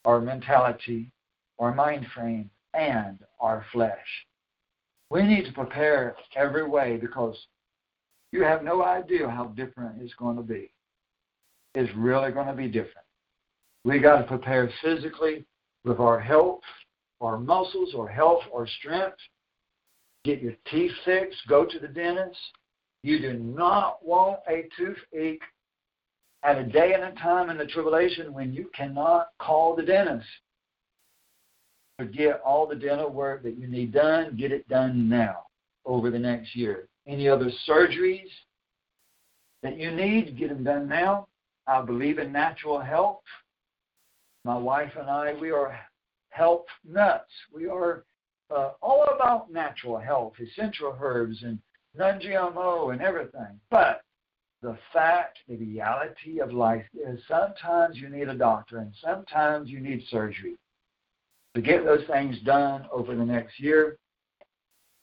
our 0.07 0.23
mentality, 0.23 1.11
our 1.59 1.75
mind 1.75 2.07
frame, 2.15 2.49
and 2.73 3.19
our 3.41 3.67
flesh. 3.73 4.07
We 5.11 5.23
need 5.23 5.45
to 5.45 5.53
prepare 5.53 6.17
every 6.35 6.67
way 6.67 6.97
because 6.97 7.37
you 8.33 8.43
have 8.43 8.65
no 8.65 8.83
idea 8.83 9.29
how 9.29 9.49
different 9.49 10.01
it's 10.01 10.15
going 10.15 10.37
to 10.37 10.43
be. 10.43 10.73
It's 11.75 11.95
really 11.95 12.33
going 12.33 12.47
to 12.47 12.55
be 12.55 12.69
different. 12.69 13.07
We 13.85 13.99
got 13.99 14.23
to 14.23 14.25
prepare 14.25 14.71
physically 14.83 15.45
with 15.85 16.01
our 16.01 16.19
health, 16.19 16.63
our 17.21 17.39
muscles, 17.39 17.95
our 17.95 18.09
health, 18.09 18.45
our 18.55 18.67
strength. 18.67 19.19
Get 20.25 20.41
your 20.41 20.55
teeth 20.71 20.93
fixed. 21.05 21.47
Go 21.49 21.67
to 21.67 21.79
the 21.79 21.89
dentist. 21.89 22.39
You 23.07 23.21
do 23.21 23.35
not 23.35 24.05
want 24.05 24.41
a 24.49 24.65
toothache 24.77 25.41
at 26.43 26.59
a 26.59 26.65
day 26.65 26.93
and 26.93 27.05
a 27.05 27.13
time 27.13 27.51
in 27.51 27.57
the 27.57 27.65
tribulation 27.65 28.35
when 28.35 28.53
you 28.53 28.69
cannot 28.75 29.29
call 29.39 29.77
the 29.77 29.85
dentist. 29.85 30.27
Forget 32.01 32.41
all 32.45 32.67
the 32.67 32.75
dental 32.75 33.11
work 33.11 33.45
that 33.45 33.57
you 33.57 33.69
need 33.69 33.93
done. 33.93 34.37
Get 34.37 34.51
it 34.51 34.69
done 34.69 35.09
now 35.09 35.45
over 35.85 36.11
the 36.11 36.19
next 36.19 36.57
year. 36.57 36.89
Any 37.07 37.29
other 37.29 37.49
surgeries 37.69 38.27
that 39.63 39.79
you 39.79 39.93
need, 39.93 40.37
get 40.37 40.49
them 40.49 40.65
done 40.65 40.89
now. 40.89 41.29
I 41.69 41.83
believe 41.83 42.19
in 42.19 42.33
natural 42.33 42.81
health. 42.81 43.21
My 44.45 44.59
wife 44.59 44.91
and 44.99 45.09
I, 45.09 45.33
we 45.41 45.53
are 45.53 45.79
health 46.31 46.67
nuts. 46.85 47.31
We 47.55 47.69
are 47.69 48.05
uh, 48.51 48.71
all 48.83 49.05
about 49.15 49.53
natural 49.53 49.97
health, 49.97 50.33
essential 50.41 50.99
herbs, 51.01 51.45
and 51.45 51.61
non 51.99 52.21
GMO 52.21 52.93
and 52.93 53.01
everything. 53.01 53.61
But 53.71 54.03
the 54.63 54.77
fact, 54.93 55.39
the 55.49 55.57
reality 55.57 56.41
of 56.41 56.53
life 56.53 56.85
is 56.95 57.21
sometimes 57.29 57.97
you 57.97 58.09
need 58.09 58.29
a 58.29 58.35
doctor 58.35 58.79
and 58.79 58.93
sometimes 59.03 59.69
you 59.69 59.81
need 59.81 60.05
surgery. 60.11 60.57
To 61.55 61.63
get 61.63 61.85
those 61.85 62.05
things 62.07 62.37
done 62.45 62.87
over 62.93 63.15
the 63.15 63.25
next 63.25 63.59
year. 63.59 63.97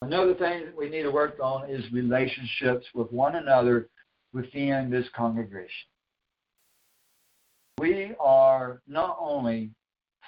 Another 0.01 0.35
thing 0.35 0.65
that 0.65 0.75
we 0.77 0.89
need 0.89 1.03
to 1.03 1.11
work 1.11 1.37
on 1.41 1.69
is 1.69 1.83
relationships 1.91 2.85
with 2.93 3.11
one 3.11 3.35
another 3.35 3.87
within 4.33 4.89
this 4.91 5.07
congregation. 5.15 5.87
We 7.79 8.13
are 8.19 8.81
not 8.87 9.17
only 9.19 9.71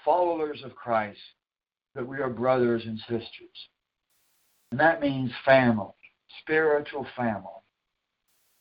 followers 0.03 0.61
of 0.63 0.75
Christ, 0.75 1.19
but 1.93 2.07
we 2.07 2.19
are 2.19 2.29
brothers 2.29 2.83
and 2.85 2.97
sisters. 2.99 3.69
And 4.71 4.79
that 4.79 5.01
means 5.01 5.31
family, 5.45 5.93
spiritual 6.41 7.05
family. 7.15 7.49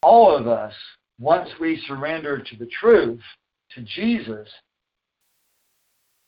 All 0.02 0.36
of 0.36 0.46
us, 0.46 0.72
once 1.18 1.48
we 1.60 1.82
surrender 1.86 2.38
to 2.38 2.56
the 2.56 2.68
truth, 2.80 3.20
to 3.74 3.82
Jesus, 3.82 4.48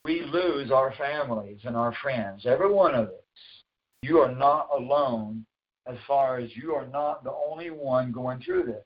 we 0.05 0.23
lose 0.23 0.71
our 0.71 0.95
families 0.97 1.59
and 1.65 1.77
our 1.77 1.95
friends, 2.03 2.47
every 2.47 2.73
one 2.73 2.95
of 2.95 3.09
us. 3.09 3.13
You 4.03 4.19
are 4.19 4.35
not 4.35 4.69
alone 4.73 5.45
as 5.87 5.97
far 6.07 6.39
as 6.39 6.55
you 6.55 6.75
are 6.75 6.87
not 6.87 7.25
the 7.25 7.33
only 7.33 7.71
one 7.71 8.13
going 8.13 8.41
through 8.41 8.65
this. 8.65 8.85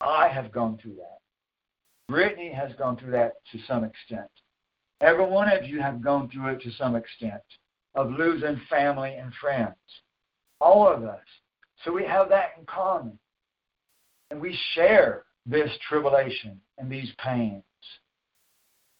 I 0.00 0.28
have 0.28 0.52
gone 0.52 0.78
through 0.80 0.96
that. 0.96 1.18
Brittany 2.08 2.52
has 2.52 2.72
gone 2.78 2.96
through 2.96 3.12
that 3.12 3.34
to 3.52 3.58
some 3.66 3.82
extent. 3.84 4.30
Every 5.00 5.26
one 5.26 5.50
of 5.50 5.64
you 5.64 5.80
have 5.80 6.02
gone 6.02 6.30
through 6.30 6.54
it 6.54 6.62
to 6.62 6.70
some 6.72 6.96
extent 6.96 7.42
of 7.94 8.10
losing 8.10 8.60
family 8.68 9.14
and 9.14 9.32
friends. 9.40 9.74
All 10.60 10.86
of 10.86 11.04
us. 11.04 11.24
So 11.86 11.92
we 11.92 12.04
have 12.04 12.28
that 12.30 12.54
in 12.58 12.66
common. 12.66 13.18
And 14.30 14.40
we 14.40 14.58
share 14.74 15.24
this 15.46 15.70
tribulation 15.88 16.60
and 16.78 16.90
these 16.90 17.12
pains. 17.24 17.62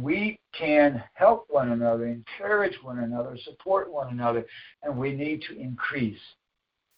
We 0.01 0.39
can 0.57 1.03
help 1.15 1.47
one 1.49 1.73
another, 1.73 2.07
encourage 2.07 2.77
one 2.83 3.01
another, 3.01 3.37
support 3.45 3.91
one 3.91 4.13
another, 4.13 4.47
and 4.83 4.97
we 4.97 5.13
need 5.13 5.43
to 5.49 5.59
increase 5.59 6.21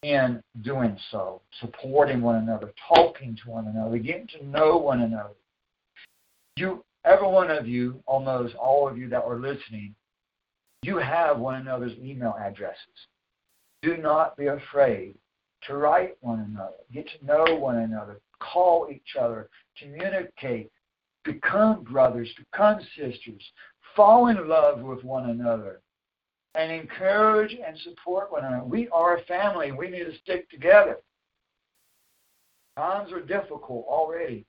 in 0.03 0.43
doing 0.63 0.97
so, 1.11 1.41
supporting 1.61 2.21
one 2.21 2.37
another, 2.37 2.73
talking 2.87 3.37
to 3.43 3.51
one 3.51 3.69
another, 3.69 3.99
getting 3.99 4.29
to 4.39 4.45
know 4.45 4.77
one 4.77 5.01
another. 5.01 5.35
You 6.57 6.85
every 7.05 7.29
one 7.29 7.51
of 7.51 7.67
you, 7.67 8.03
almost 8.07 8.55
all 8.57 8.89
of 8.89 8.99
you 8.99 9.09
that 9.09 9.23
are 9.23 9.39
listening, 9.39 9.95
you 10.83 10.99
have 10.99 11.39
one 11.39 11.55
another's 11.55 11.97
email 11.99 12.37
addresses. 12.39 13.07
Do 13.83 13.97
not 13.97 14.37
be 14.37 14.47
afraid 14.47 15.15
to 15.67 15.77
write 15.77 16.17
one 16.21 16.41
another, 16.41 16.77
get 16.93 17.09
to 17.09 17.27
know 17.27 17.57
one 17.57 17.79
another, 17.79 18.21
call 18.41 18.89
each 18.91 19.17
other, 19.21 19.49
communicate, 19.79 20.71
become 21.25 21.83
brothers, 21.85 22.31
become 22.39 22.81
sisters, 22.97 23.43
fall 23.97 24.29
in 24.29 24.49
love 24.49 24.81
with 24.81 25.03
one 25.05 25.31
another, 25.31 25.81
and 26.55 26.73
encourage 26.73 27.57
and 27.67 27.77
support 27.79 28.33
one 28.33 28.45
another. 28.45 28.65
We 28.65 28.89
are 28.89 29.19
a 29.19 29.25
family. 29.25 29.73
We 29.73 29.91
need 29.91 30.05
to 30.05 30.19
stick 30.23 30.49
together. 30.51 30.99
Times 32.77 33.13
are 33.13 33.21
difficult 33.21 33.87
already. 33.89 34.45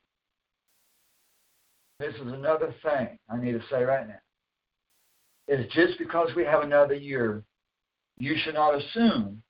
This 1.99 2.13
is 2.15 2.31
another 2.31 2.73
thing 2.83 3.17
I 3.29 3.37
need 3.37 3.53
to 3.53 3.63
say 3.69 3.83
right 3.83 4.07
now. 4.07 4.19
Is 5.47 5.65
just 5.71 5.97
because 5.97 6.29
we 6.35 6.45
have 6.45 6.61
another 6.61 6.93
year, 6.93 7.43
you 8.19 8.35
should 8.37 8.53
not 8.53 8.75
assume 8.75 9.41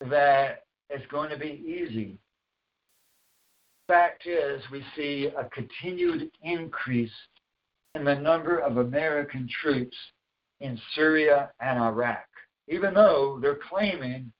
that 0.00 0.64
it's 0.90 1.06
going 1.10 1.30
to 1.30 1.38
be 1.38 1.62
easy. 1.66 2.18
Fact 3.88 4.26
is, 4.26 4.62
we 4.70 4.82
see 4.96 5.30
a 5.36 5.44
continued 5.44 6.30
increase 6.42 7.12
in 7.94 8.04
the 8.04 8.14
number 8.14 8.58
of 8.58 8.78
American 8.78 9.48
troops 9.62 9.96
in 10.60 10.78
Syria 10.94 11.50
and 11.60 11.78
Iraq, 11.78 12.26
even 12.68 12.94
though 12.94 13.38
they're 13.40 13.58
claiming 13.68 14.32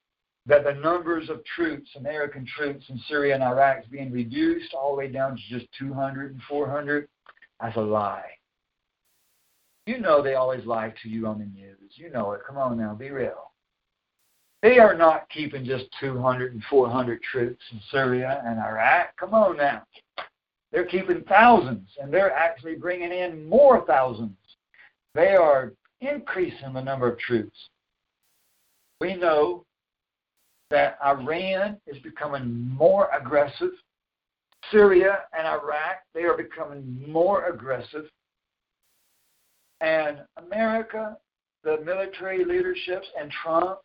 that 0.46 0.64
the 0.64 0.74
numbers 0.74 1.28
of 1.28 1.44
troops, 1.44 1.88
American 1.96 2.46
troops 2.56 2.84
in 2.88 3.00
Syria 3.08 3.34
and 3.34 3.42
Iraq, 3.42 3.84
is 3.84 3.90
being 3.90 4.12
reduced 4.12 4.74
all 4.74 4.90
the 4.90 4.98
way 4.98 5.08
down 5.08 5.36
to 5.36 5.58
just 5.58 5.66
200 5.78 6.32
and 6.32 6.40
400, 6.48 7.08
that's 7.60 7.76
a 7.76 7.80
lie. 7.80 8.30
You 9.86 9.98
know 9.98 10.22
they 10.22 10.34
always 10.34 10.64
lie 10.66 10.92
to 11.02 11.08
you 11.08 11.26
on 11.26 11.38
the 11.38 11.44
news. 11.44 11.92
You 11.94 12.10
know 12.10 12.32
it. 12.32 12.40
Come 12.46 12.58
on 12.58 12.76
now, 12.76 12.94
be 12.94 13.10
real. 13.10 13.45
They 14.66 14.80
are 14.80 14.96
not 14.96 15.30
keeping 15.30 15.64
just 15.64 15.84
200 16.00 16.52
and 16.52 16.62
400 16.64 17.22
troops 17.22 17.62
in 17.70 17.80
Syria 17.92 18.42
and 18.44 18.58
Iraq. 18.58 19.16
Come 19.16 19.32
on 19.32 19.56
now. 19.56 19.84
They're 20.72 20.84
keeping 20.84 21.22
thousands, 21.28 21.88
and 22.02 22.12
they're 22.12 22.32
actually 22.32 22.74
bringing 22.74 23.12
in 23.12 23.48
more 23.48 23.86
thousands. 23.86 24.36
They 25.14 25.36
are 25.36 25.72
increasing 26.00 26.72
the 26.72 26.82
number 26.82 27.06
of 27.08 27.16
troops. 27.16 27.56
We 29.00 29.14
know 29.14 29.64
that 30.70 30.98
Iran 31.00 31.76
is 31.86 32.02
becoming 32.02 32.68
more 32.68 33.08
aggressive. 33.16 33.70
Syria 34.72 35.26
and 35.32 35.46
Iraq, 35.46 35.98
they 36.12 36.24
are 36.24 36.36
becoming 36.36 37.04
more 37.06 37.44
aggressive. 37.44 38.06
And 39.80 40.22
America, 40.44 41.16
the 41.62 41.78
military 41.84 42.44
leaderships, 42.44 43.06
and 43.16 43.30
Trump, 43.30 43.78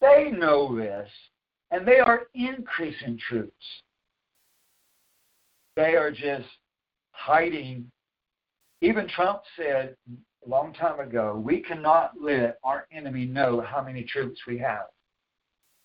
they 0.00 0.30
know 0.30 0.76
this, 0.76 1.08
and 1.70 1.86
they 1.86 1.98
are 1.98 2.28
increasing 2.34 3.18
troops. 3.28 3.64
They 5.76 5.94
are 5.94 6.10
just 6.10 6.48
hiding. 7.12 7.90
Even 8.80 9.08
Trump 9.08 9.42
said 9.56 9.96
a 10.46 10.48
long 10.48 10.72
time 10.72 11.00
ago, 11.00 11.40
we 11.44 11.60
cannot 11.60 12.12
let 12.20 12.58
our 12.64 12.86
enemy 12.92 13.26
know 13.26 13.60
how 13.60 13.82
many 13.82 14.04
troops 14.04 14.40
we 14.46 14.58
have. 14.58 14.86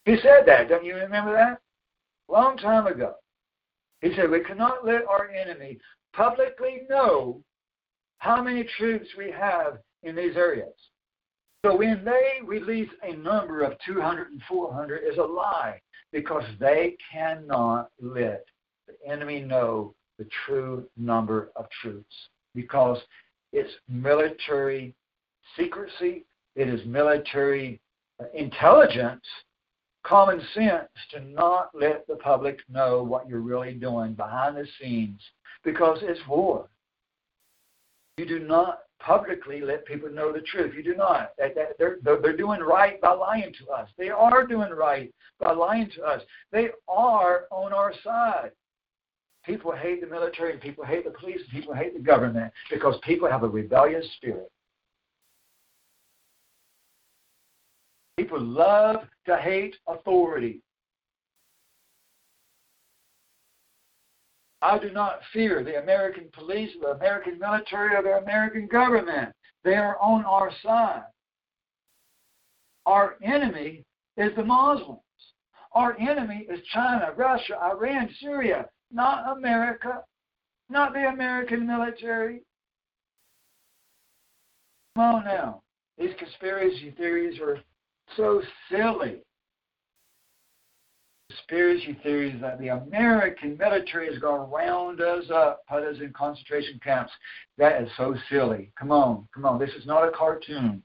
He 0.05 0.17
said 0.21 0.43
that. 0.45 0.69
Don't 0.69 0.85
you 0.85 0.95
remember 0.95 1.33
that? 1.33 1.59
Long 2.27 2.57
time 2.57 2.87
ago. 2.87 3.15
He 4.01 4.13
said, 4.15 4.29
We 4.29 4.43
cannot 4.43 4.85
let 4.85 5.05
our 5.05 5.29
enemy 5.29 5.79
publicly 6.13 6.81
know 6.89 7.41
how 8.17 8.41
many 8.41 8.67
troops 8.77 9.07
we 9.17 9.31
have 9.31 9.79
in 10.03 10.15
these 10.15 10.35
areas. 10.35 10.73
So 11.65 11.77
when 11.77 12.03
they 12.03 12.45
release 12.45 12.89
a 13.03 13.15
number 13.15 13.61
of 13.61 13.73
200 13.85 14.31
and 14.31 14.41
400 14.49 14.97
is 15.09 15.17
a 15.17 15.23
lie 15.23 15.81
because 16.11 16.43
they 16.59 16.97
cannot 17.11 17.89
let 18.01 18.45
the 18.87 19.09
enemy 19.09 19.39
know 19.39 19.93
the 20.19 20.27
true 20.45 20.85
number 20.97 21.51
of 21.55 21.65
troops 21.81 22.13
because 22.53 22.99
it's 23.53 23.71
military 23.87 24.93
secrecy, 25.57 26.25
it 26.55 26.67
is 26.67 26.85
military 26.85 27.79
uh, 28.19 28.25
intelligence 28.33 29.25
common 30.05 30.41
sense 30.53 30.89
to 31.11 31.21
not 31.21 31.69
let 31.73 32.05
the 32.07 32.15
public 32.15 32.59
know 32.69 33.01
what 33.01 33.27
you're 33.27 33.39
really 33.39 33.73
doing 33.73 34.13
behind 34.13 34.57
the 34.57 34.67
scenes 34.79 35.21
because 35.63 35.99
it's 36.01 36.19
war. 36.27 36.67
You 38.17 38.25
do 38.25 38.39
not 38.39 38.79
publicly 39.05 39.61
let 39.61 39.85
people 39.85 40.09
know 40.09 40.31
the 40.31 40.41
truth. 40.41 40.73
You 40.75 40.83
do 40.83 40.95
not. 40.95 41.31
They're, 41.37 41.97
they're 42.01 42.37
doing 42.37 42.61
right 42.61 42.99
by 43.01 43.11
lying 43.11 43.53
to 43.59 43.69
us. 43.69 43.89
They 43.97 44.09
are 44.09 44.47
doing 44.47 44.71
right 44.71 45.13
by 45.39 45.51
lying 45.51 45.89
to 45.95 46.03
us. 46.03 46.21
They 46.51 46.69
are 46.87 47.43
on 47.51 47.73
our 47.73 47.93
side. 48.03 48.51
People 49.45 49.73
hate 49.73 49.99
the 49.99 50.07
military, 50.07 50.53
and 50.53 50.61
people 50.61 50.85
hate 50.85 51.03
the 51.03 51.11
police, 51.11 51.41
and 51.41 51.49
people 51.51 51.73
hate 51.73 51.93
the 51.93 51.99
government 51.99 52.53
because 52.71 52.95
people 53.03 53.29
have 53.29 53.43
a 53.43 53.49
rebellious 53.49 54.05
spirit. 54.15 54.49
People 58.15 58.39
love 58.39 59.01
to 59.25 59.35
hate 59.35 59.75
authority. 59.87 60.61
I 64.63 64.79
do 64.79 64.91
not 64.91 65.19
fear 65.33 65.61
the 65.61 65.81
American 65.81 66.29
police, 66.31 66.69
the 66.81 66.91
American 66.91 67.37
military, 67.37 67.95
or 67.97 68.01
the 68.01 68.17
American 68.23 68.65
government. 68.67 69.33
They 69.65 69.75
are 69.75 69.97
on 69.99 70.23
our 70.23 70.51
side. 70.63 71.03
Our 72.85 73.17
enemy 73.21 73.83
is 74.15 74.31
the 74.37 74.45
Muslims. 74.45 75.01
Our 75.73 75.99
enemy 75.99 76.47
is 76.49 76.59
China, 76.73 77.11
Russia, 77.17 77.59
Iran, 77.61 78.09
Syria, 78.21 78.67
not 78.89 79.37
America, 79.37 80.01
not 80.69 80.93
the 80.93 81.07
American 81.09 81.67
military. 81.67 82.41
Come 84.95 85.15
on 85.15 85.25
now. 85.25 85.61
These 85.97 86.15
conspiracy 86.17 86.91
theories 86.95 87.37
are 87.41 87.59
so 88.15 88.41
silly. 88.71 89.17
Conspiracy 91.33 91.97
theories 92.03 92.39
that 92.41 92.59
the 92.59 92.69
American 92.69 93.57
military 93.57 94.07
is 94.07 94.19
going 94.19 94.41
to 94.41 94.55
round 94.55 95.01
us 95.01 95.25
up, 95.33 95.65
put 95.67 95.83
us 95.83 95.97
in 95.99 96.11
concentration 96.13 96.79
camps. 96.83 97.11
That 97.57 97.81
is 97.81 97.89
so 97.97 98.15
silly. 98.29 98.71
Come 98.77 98.91
on, 98.91 99.27
come 99.33 99.45
on. 99.45 99.59
This 99.59 99.71
is 99.71 99.85
not 99.85 100.07
a 100.07 100.11
cartoon. 100.11 100.83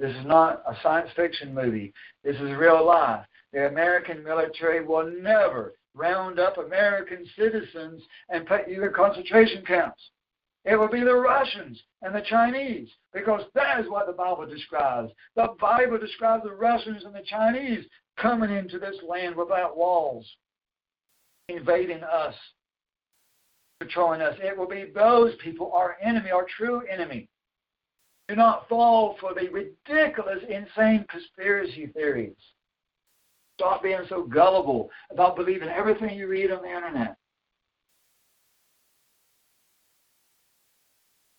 This 0.00 0.14
is 0.16 0.26
not 0.26 0.62
a 0.66 0.76
science 0.82 1.10
fiction 1.14 1.54
movie. 1.54 1.92
This 2.24 2.36
is 2.36 2.56
real 2.56 2.84
life. 2.84 3.24
The 3.52 3.68
American 3.68 4.22
military 4.24 4.84
will 4.84 5.10
never 5.20 5.74
round 5.94 6.38
up 6.38 6.58
American 6.58 7.26
citizens 7.36 8.02
and 8.28 8.46
put 8.46 8.68
you 8.68 8.84
in 8.84 8.92
concentration 8.92 9.64
camps. 9.64 10.00
It 10.64 10.76
will 10.76 10.88
be 10.88 11.00
the 11.00 11.14
Russians 11.14 11.80
and 12.02 12.14
the 12.14 12.22
Chinese 12.22 12.88
because 13.12 13.42
that 13.54 13.80
is 13.80 13.88
what 13.88 14.06
the 14.06 14.12
Bible 14.12 14.46
describes. 14.46 15.10
The 15.34 15.48
Bible 15.60 15.98
describes 15.98 16.44
the 16.44 16.52
Russians 16.52 17.04
and 17.04 17.14
the 17.14 17.22
Chinese 17.22 17.84
coming 18.20 18.50
into 18.50 18.78
this 18.78 18.96
land 19.08 19.36
without 19.36 19.76
walls, 19.76 20.26
invading 21.48 22.02
us, 22.02 22.34
patrolling 23.80 24.20
us. 24.20 24.36
It 24.42 24.56
will 24.56 24.68
be 24.68 24.90
those 24.94 25.34
people, 25.42 25.72
our 25.72 25.96
enemy, 26.02 26.30
our 26.30 26.46
true 26.56 26.82
enemy. 26.90 27.28
Do 28.28 28.36
not 28.36 28.68
fall 28.68 29.16
for 29.20 29.32
the 29.34 29.48
ridiculous, 29.48 30.42
insane 30.48 31.06
conspiracy 31.08 31.86
theories. 31.86 32.36
Stop 33.58 33.82
being 33.82 34.02
so 34.08 34.22
gullible 34.22 34.90
about 35.10 35.36
believing 35.36 35.68
everything 35.68 36.16
you 36.16 36.28
read 36.28 36.50
on 36.50 36.62
the 36.62 36.68
internet. 36.68 37.16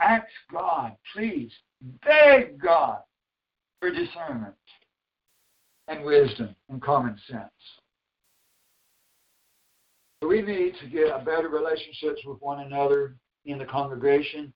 Ask 0.02 0.26
God, 0.52 0.94
please, 1.14 1.52
beg 2.04 2.60
God 2.60 3.00
for 3.80 3.92
discernment 3.92 4.56
and 5.90 6.04
wisdom 6.04 6.56
and 6.70 6.82
common 6.82 7.18
sense. 7.30 7.50
We 10.22 10.42
need 10.42 10.74
to 10.82 10.88
get 10.88 11.08
a 11.08 11.24
better 11.24 11.50
relationships 11.50 12.22
with 12.26 12.42
one 12.42 12.60
another 12.60 13.16
in 13.46 13.58
the 13.58 13.66
congregation. 13.66 14.54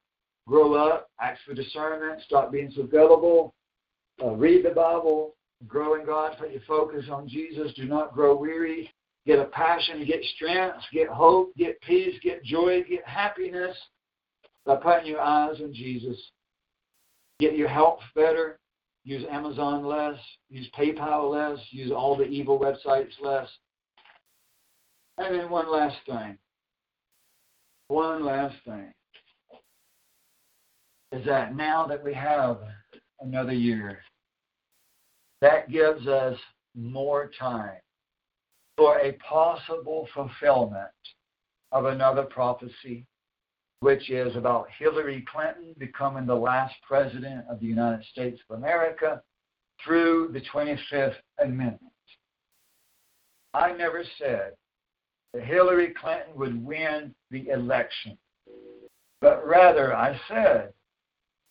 Grow 0.48 0.74
up, 0.74 1.10
ask 1.22 1.42
for 1.46 1.54
discernment, 1.54 2.22
stop 2.26 2.52
being 2.52 2.72
so 2.76 2.84
gullible, 2.84 3.54
uh, 4.22 4.32
read 4.32 4.66
the 4.66 4.72
Bible, 4.72 5.36
grow 5.68 5.96
in 6.00 6.06
God, 6.06 6.36
put 6.38 6.52
your 6.52 6.62
focus 6.68 7.06
on 7.10 7.28
Jesus. 7.28 7.74
Do 7.76 7.86
not 7.86 8.14
grow 8.14 8.36
weary. 8.36 8.92
Get 9.26 9.40
a 9.40 9.46
passion, 9.46 10.06
get 10.06 10.22
strength, 10.36 10.84
get 10.92 11.08
hope, 11.08 11.56
get 11.56 11.80
peace, 11.82 12.16
get 12.22 12.44
joy, 12.44 12.84
get 12.84 13.08
happiness 13.08 13.76
by 14.66 14.76
putting 14.76 15.08
your 15.08 15.22
eyes 15.22 15.62
on 15.62 15.74
Jesus. 15.74 16.18
Get 17.40 17.56
your 17.56 17.70
health 17.70 18.00
better. 18.16 18.60
Use 19.06 19.26
Amazon 19.30 19.86
less. 19.86 20.18
Use 20.50 20.68
PayPal 20.78 21.30
less. 21.30 21.60
Use 21.72 21.92
all 21.92 22.16
the 22.16 22.24
evil 22.24 22.60
websites 22.60 23.12
less. 23.22 23.48
And 25.18 25.36
then 25.36 25.50
one 25.50 25.72
last 25.72 25.98
thing. 26.06 26.38
One 27.90 28.26
last 28.26 28.56
thing 28.66 28.94
is 31.12 31.26
that 31.26 31.56
now 31.56 31.86
that 31.86 32.04
we 32.04 32.14
have 32.14 32.60
another 33.20 33.54
year, 33.54 34.00
that 35.42 35.70
gives 35.70 36.08
us 36.08 36.38
more 36.76 37.30
time 37.40 37.80
for 38.78 39.00
a 39.00 39.12
possible 39.14 40.08
fulfillment 40.14 40.90
of 41.72 41.86
another 41.86 42.24
prophecy 42.24 43.06
which 43.84 44.10
is 44.10 44.34
about 44.38 44.70
Hillary 44.80 45.26
Clinton 45.30 45.76
becoming 45.78 46.26
the 46.26 46.34
last 46.34 46.74
president 46.88 47.44
of 47.50 47.60
the 47.60 47.66
United 47.66 48.06
States 48.06 48.40
of 48.50 48.58
America 48.58 49.22
through 49.84 50.30
the 50.32 50.40
25th 50.40 51.16
Amendment. 51.40 51.92
I 53.54 53.74
never 53.74 54.06
said 54.18 54.54
that 55.34 55.44
Hillary 55.44 55.94
Clinton 56.00 56.34
would 56.34 56.66
win 56.66 57.14
the 57.30 57.50
election, 57.50 58.18
but 59.20 59.46
rather 59.46 59.94
I 59.94 60.18
said 60.30 60.72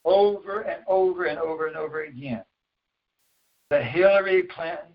over 0.06 0.62
and 0.62 0.82
over 0.88 1.26
and 1.26 1.38
over 1.38 1.66
and 1.66 1.76
over 1.76 2.04
again 2.04 2.44
that 3.68 3.84
Hillary 3.84 4.44
Clinton 4.44 4.94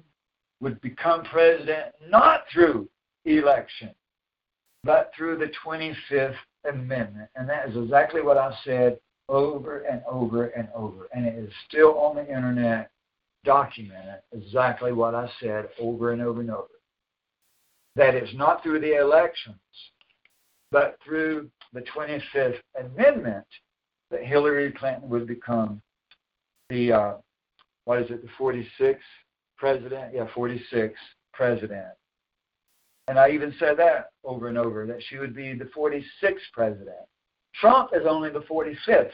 would 0.59 0.81
become 0.81 1.23
president 1.25 1.93
not 2.09 2.45
through 2.51 2.89
election, 3.25 3.91
but 4.83 5.11
through 5.15 5.37
the 5.37 5.51
25th 5.63 6.33
Amendment. 6.65 7.29
And 7.35 7.49
that 7.49 7.69
is 7.69 7.77
exactly 7.77 8.21
what 8.21 8.37
I 8.37 8.53
said 8.63 8.99
over 9.29 9.81
and 9.81 10.01
over 10.09 10.47
and 10.47 10.67
over. 10.75 11.07
And 11.13 11.25
it 11.25 11.35
is 11.35 11.51
still 11.67 11.97
on 11.97 12.15
the 12.15 12.27
internet 12.27 12.89
documented 13.43 14.21
exactly 14.33 14.91
what 14.91 15.15
I 15.15 15.29
said 15.39 15.69
over 15.79 16.11
and 16.11 16.21
over 16.21 16.41
and 16.41 16.51
over. 16.51 16.67
That 17.95 18.15
it's 18.15 18.33
not 18.35 18.61
through 18.61 18.81
the 18.81 18.99
elections, 18.99 19.55
but 20.71 20.97
through 21.03 21.49
the 21.73 21.81
25th 21.81 22.59
Amendment 22.79 23.45
that 24.11 24.23
Hillary 24.23 24.71
Clinton 24.71 25.09
would 25.09 25.27
become 25.27 25.81
the, 26.69 26.91
uh, 26.91 27.13
what 27.85 28.01
is 28.01 28.11
it, 28.11 28.21
the 28.21 28.29
46th 28.39 28.97
president? 29.57 30.13
Yeah, 30.13 30.27
46th 30.35 30.93
president 31.33 31.87
and 33.07 33.17
I 33.17 33.29
even 33.29 33.53
said 33.59 33.77
that 33.77 34.09
over 34.23 34.47
and 34.47 34.57
over, 34.57 34.85
that 34.85 35.01
she 35.07 35.17
would 35.17 35.35
be 35.35 35.53
the 35.53 35.65
46th 35.65 36.51
president. 36.53 36.97
Trump 37.55 37.91
is 37.93 38.05
only 38.07 38.29
the 38.29 38.41
45th. 38.41 39.11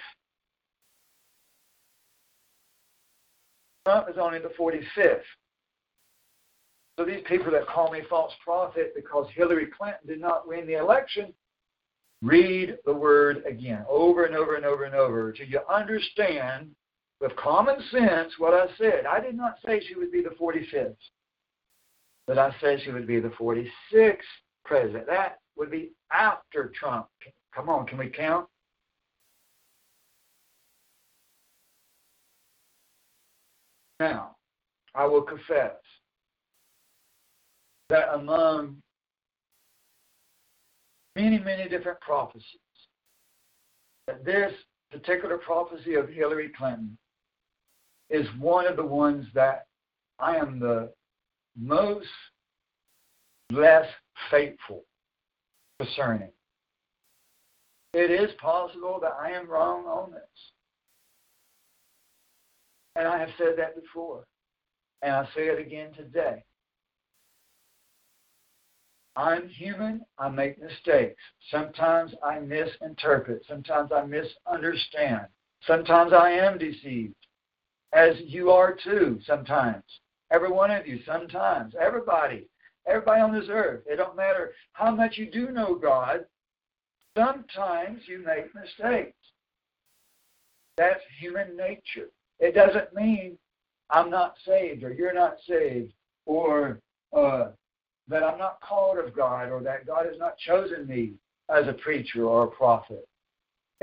Trump 3.85 4.09
is 4.09 4.15
only 4.17 4.39
the 4.39 4.51
45th. 4.59 5.21
So 6.97 7.05
these 7.05 7.23
people 7.25 7.51
that 7.51 7.67
call 7.67 7.91
me 7.91 8.01
false 8.09 8.33
prophet 8.43 8.93
because 8.95 9.27
Hillary 9.33 9.67
Clinton 9.77 10.07
did 10.07 10.21
not 10.21 10.47
win 10.47 10.67
the 10.67 10.79
election, 10.79 11.33
read 12.21 12.77
the 12.85 12.93
word 12.93 13.43
again, 13.47 13.83
over 13.89 14.25
and 14.25 14.35
over 14.35 14.55
and 14.55 14.65
over 14.65 14.85
and 14.85 14.95
over, 14.95 15.31
till 15.31 15.47
you 15.47 15.59
understand 15.71 16.69
with 17.19 17.35
common 17.35 17.77
sense 17.91 18.33
what 18.37 18.53
I 18.53 18.67
said. 18.77 19.05
I 19.05 19.19
did 19.19 19.35
not 19.35 19.55
say 19.65 19.79
she 19.79 19.95
would 19.95 20.11
be 20.11 20.21
the 20.21 20.29
45th. 20.29 20.95
But 22.27 22.39
I 22.39 22.55
said 22.61 22.79
she 22.83 22.91
would 22.91 23.07
be 23.07 23.19
the 23.19 23.29
46th 23.29 24.17
president. 24.65 25.07
That 25.07 25.39
would 25.57 25.71
be 25.71 25.91
after 26.11 26.71
Trump. 26.79 27.07
Come 27.53 27.69
on, 27.69 27.85
can 27.85 27.97
we 27.97 28.09
count? 28.09 28.47
Now, 33.99 34.35
I 34.95 35.05
will 35.05 35.21
confess 35.21 35.75
that 37.89 38.13
among 38.13 38.77
many, 41.15 41.39
many 41.39 41.69
different 41.69 41.99
prophecies, 42.01 42.59
that 44.07 44.25
this 44.25 44.51
particular 44.91 45.37
prophecy 45.37 45.95
of 45.95 46.09
Hillary 46.09 46.51
Clinton 46.57 46.97
is 48.09 48.27
one 48.39 48.67
of 48.67 48.75
the 48.75 48.85
ones 48.85 49.25
that 49.33 49.65
I 50.19 50.37
am 50.37 50.59
the 50.59 50.91
most 51.57 52.07
less 53.51 53.87
faithful 54.31 54.83
concerning. 55.79 56.31
It 57.93 58.09
is 58.09 58.31
possible 58.41 58.99
that 59.01 59.13
I 59.21 59.31
am 59.31 59.47
wrong 59.47 59.85
on 59.85 60.11
this. 60.11 60.21
And 62.95 63.07
I 63.07 63.19
have 63.19 63.29
said 63.37 63.53
that 63.57 63.79
before. 63.79 64.25
And 65.01 65.11
I 65.13 65.25
say 65.35 65.47
it 65.47 65.59
again 65.59 65.93
today. 65.93 66.43
I'm 69.15 69.47
human. 69.47 70.03
I 70.17 70.29
make 70.29 70.59
mistakes. 70.59 71.21
Sometimes 71.51 72.13
I 72.23 72.39
misinterpret. 72.39 73.43
Sometimes 73.47 73.91
I 73.91 74.05
misunderstand. 74.05 75.27
Sometimes 75.67 76.13
I 76.13 76.31
am 76.31 76.57
deceived, 76.57 77.15
as 77.93 78.15
you 78.25 78.51
are 78.51 78.75
too, 78.83 79.19
sometimes. 79.25 79.83
Every 80.33 80.51
one 80.51 80.71
of 80.71 80.87
you, 80.87 80.99
sometimes. 81.05 81.75
Everybody. 81.79 82.47
Everybody 82.87 83.21
on 83.21 83.33
this 83.33 83.49
earth. 83.49 83.83
It 83.85 83.97
don't 83.97 84.17
matter 84.17 84.51
how 84.73 84.93
much 84.93 85.17
you 85.17 85.29
do 85.29 85.51
know 85.51 85.75
God. 85.75 86.25
Sometimes 87.15 88.01
you 88.07 88.25
make 88.25 88.53
mistakes. 88.55 89.15
That's 90.75 90.99
human 91.19 91.55
nature. 91.55 92.09
It 92.39 92.55
doesn't 92.55 92.95
mean 92.95 93.37
I'm 93.91 94.09
not 94.09 94.33
saved 94.45 94.83
or 94.83 94.91
you're 94.91 95.13
not 95.13 95.35
saved 95.47 95.93
or 96.25 96.79
uh, 97.15 97.49
that 98.07 98.23
I'm 98.23 98.39
not 98.39 98.59
called 98.61 98.97
of 98.97 99.15
God 99.15 99.49
or 99.49 99.61
that 99.61 99.85
God 99.85 100.07
has 100.07 100.17
not 100.17 100.37
chosen 100.39 100.87
me 100.87 101.13
as 101.49 101.67
a 101.67 101.73
preacher 101.73 102.25
or 102.25 102.45
a 102.45 102.51
prophet. 102.51 103.07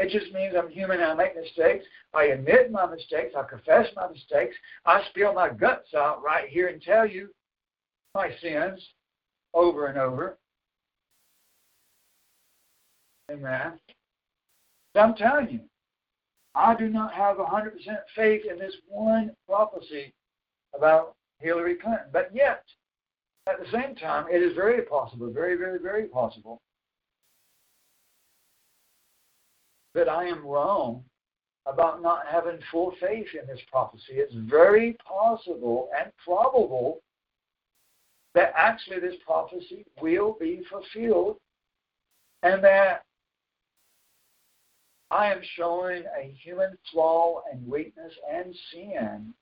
It 0.01 0.09
just 0.09 0.33
means 0.33 0.55
I'm 0.57 0.71
human. 0.71 1.03
I 1.03 1.13
make 1.13 1.37
mistakes. 1.37 1.85
I 2.15 2.25
admit 2.29 2.73
my 2.73 2.87
mistakes. 2.87 3.35
I 3.37 3.43
confess 3.43 3.87
my 3.95 4.09
mistakes. 4.09 4.57
I 4.87 5.03
spill 5.11 5.35
my 5.35 5.51
guts 5.51 5.93
out 5.95 6.23
right 6.25 6.49
here 6.49 6.69
and 6.69 6.81
tell 6.81 7.07
you 7.07 7.29
my 8.15 8.31
sins 8.41 8.83
over 9.53 9.89
and 9.89 9.99
over. 9.99 10.39
Amen. 13.31 13.79
So 14.97 15.01
I'm 15.03 15.15
telling 15.17 15.51
you, 15.51 15.61
I 16.55 16.75
do 16.75 16.89
not 16.89 17.13
have 17.13 17.37
100% 17.37 17.73
faith 18.17 18.47
in 18.51 18.59
this 18.59 18.75
one 18.89 19.33
prophecy 19.47 20.15
about 20.75 21.15
Hillary 21.41 21.75
Clinton. 21.75 22.07
But 22.11 22.31
yet, 22.35 22.65
at 23.47 23.61
the 23.61 23.71
same 23.71 23.95
time, 23.97 24.29
it 24.33 24.43
is 24.43 24.55
very 24.55 24.81
possible, 24.81 25.31
very, 25.31 25.57
very, 25.59 25.79
very 25.79 26.07
possible, 26.07 26.63
that 29.95 30.09
I 30.09 30.27
am 30.27 30.47
wrong 30.47 31.05
about 31.67 32.03
not 32.03 32.27
having 32.27 32.59
full 32.71 32.93
faith 33.01 33.29
in 33.41 33.47
this 33.47 33.61
prophecy. 33.71 34.13
It's 34.15 34.35
very 34.35 34.97
possible 35.07 35.89
and 35.99 36.11
probable 36.25 37.01
that 38.35 38.53
actually 38.57 39.01
this 39.01 39.17
prophecy 39.27 39.85
will 40.01 40.37
be 40.39 40.63
fulfilled 40.71 41.37
and 42.43 42.63
that 42.65 43.03
I 45.11 45.33
am 45.33 45.41
showing 45.57 46.05
a 46.17 46.33
human 46.43 46.79
flaw 46.91 47.43
and 47.53 47.67
weakness 47.67 48.13
and 48.33 48.55
sin 48.73 49.35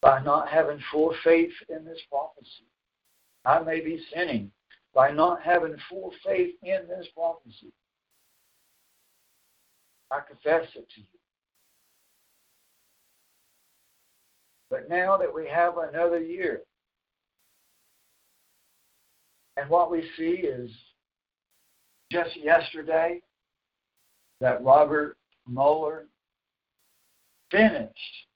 by 0.00 0.20
not 0.22 0.48
having 0.48 0.82
full 0.90 1.14
faith 1.22 1.52
in 1.68 1.84
this 1.84 2.00
prophecy. 2.10 2.66
I 3.44 3.60
may 3.60 3.80
be 3.80 4.04
sinning 4.12 4.50
by 4.94 5.12
not 5.12 5.42
having 5.42 5.76
full 5.88 6.12
faith 6.24 6.54
in 6.62 6.88
this 6.88 7.06
prophecy. 7.14 7.72
I 10.12 10.20
confess 10.20 10.68
it 10.74 10.86
to 10.94 11.00
you. 11.00 11.06
But 14.70 14.88
now 14.88 15.16
that 15.16 15.34
we 15.34 15.48
have 15.48 15.78
another 15.78 16.20
year, 16.20 16.60
and 19.56 19.68
what 19.70 19.90
we 19.90 20.02
see 20.16 20.46
is 20.46 20.70
just 22.10 22.36
yesterday 22.36 23.20
that 24.40 24.62
Robert 24.62 25.16
Mueller 25.46 26.06
finished, 27.50 28.26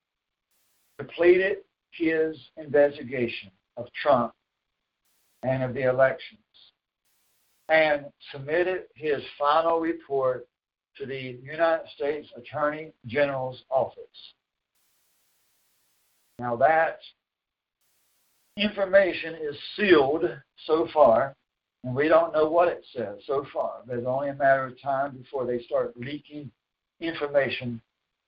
completed 0.99 1.59
his 1.91 2.37
investigation 2.57 3.51
of 3.77 3.87
Trump 4.03 4.33
and 5.43 5.63
of 5.63 5.75
the 5.75 5.89
elections, 5.89 6.41
and 7.69 8.07
submitted 8.33 8.85
his 8.95 9.23
final 9.39 9.79
report 9.79 10.47
to 10.99 11.07
the 11.07 11.39
United 11.43 11.87
States 11.95 12.29
Attorney 12.37 12.93
General's 13.07 13.63
office. 13.71 14.35
Now 16.39 16.57
that 16.57 16.99
information 18.57 19.35
is 19.35 19.57
sealed 19.77 20.25
so 20.67 20.89
far, 20.93 21.35
and 21.85 21.95
we 21.95 22.09
don't 22.09 22.33
know 22.33 22.49
what 22.49 22.69
it 22.69 22.85
says 22.95 23.19
so 23.27 23.47
far. 23.53 23.83
There's 23.87 24.07
only 24.07 24.31
a 24.31 24.35
matter 24.35 24.65
of 24.65 24.81
time 24.81 25.17
before 25.17 25.47
they 25.47 25.63
start 25.63 25.95
leaking 25.97 26.51
information 27.01 27.81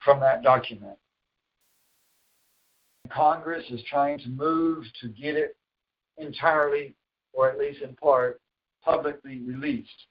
from 0.04 0.20
that 0.20 0.42
document. 0.42 0.96
Congress 3.10 3.64
is 3.70 3.82
trying 3.88 4.18
to 4.18 4.28
move 4.28 4.84
to 5.00 5.08
get 5.08 5.34
it 5.34 5.56
entirely, 6.18 6.94
or 7.32 7.48
at 7.48 7.58
least 7.58 7.80
in 7.80 7.94
part, 7.96 8.40
publicly 8.84 9.40
released. 9.40 10.06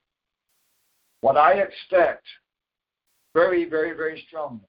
What 1.20 1.36
I 1.36 1.54
expect 1.54 2.24
very, 3.38 3.64
very, 3.66 3.92
very 3.92 4.24
strongly 4.26 4.66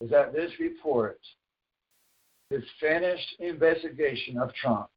is 0.00 0.10
that 0.10 0.32
this 0.32 0.50
report, 0.58 1.20
this 2.50 2.64
finished 2.80 3.36
investigation 3.38 4.36
of 4.36 4.52
Trump, 4.54 4.88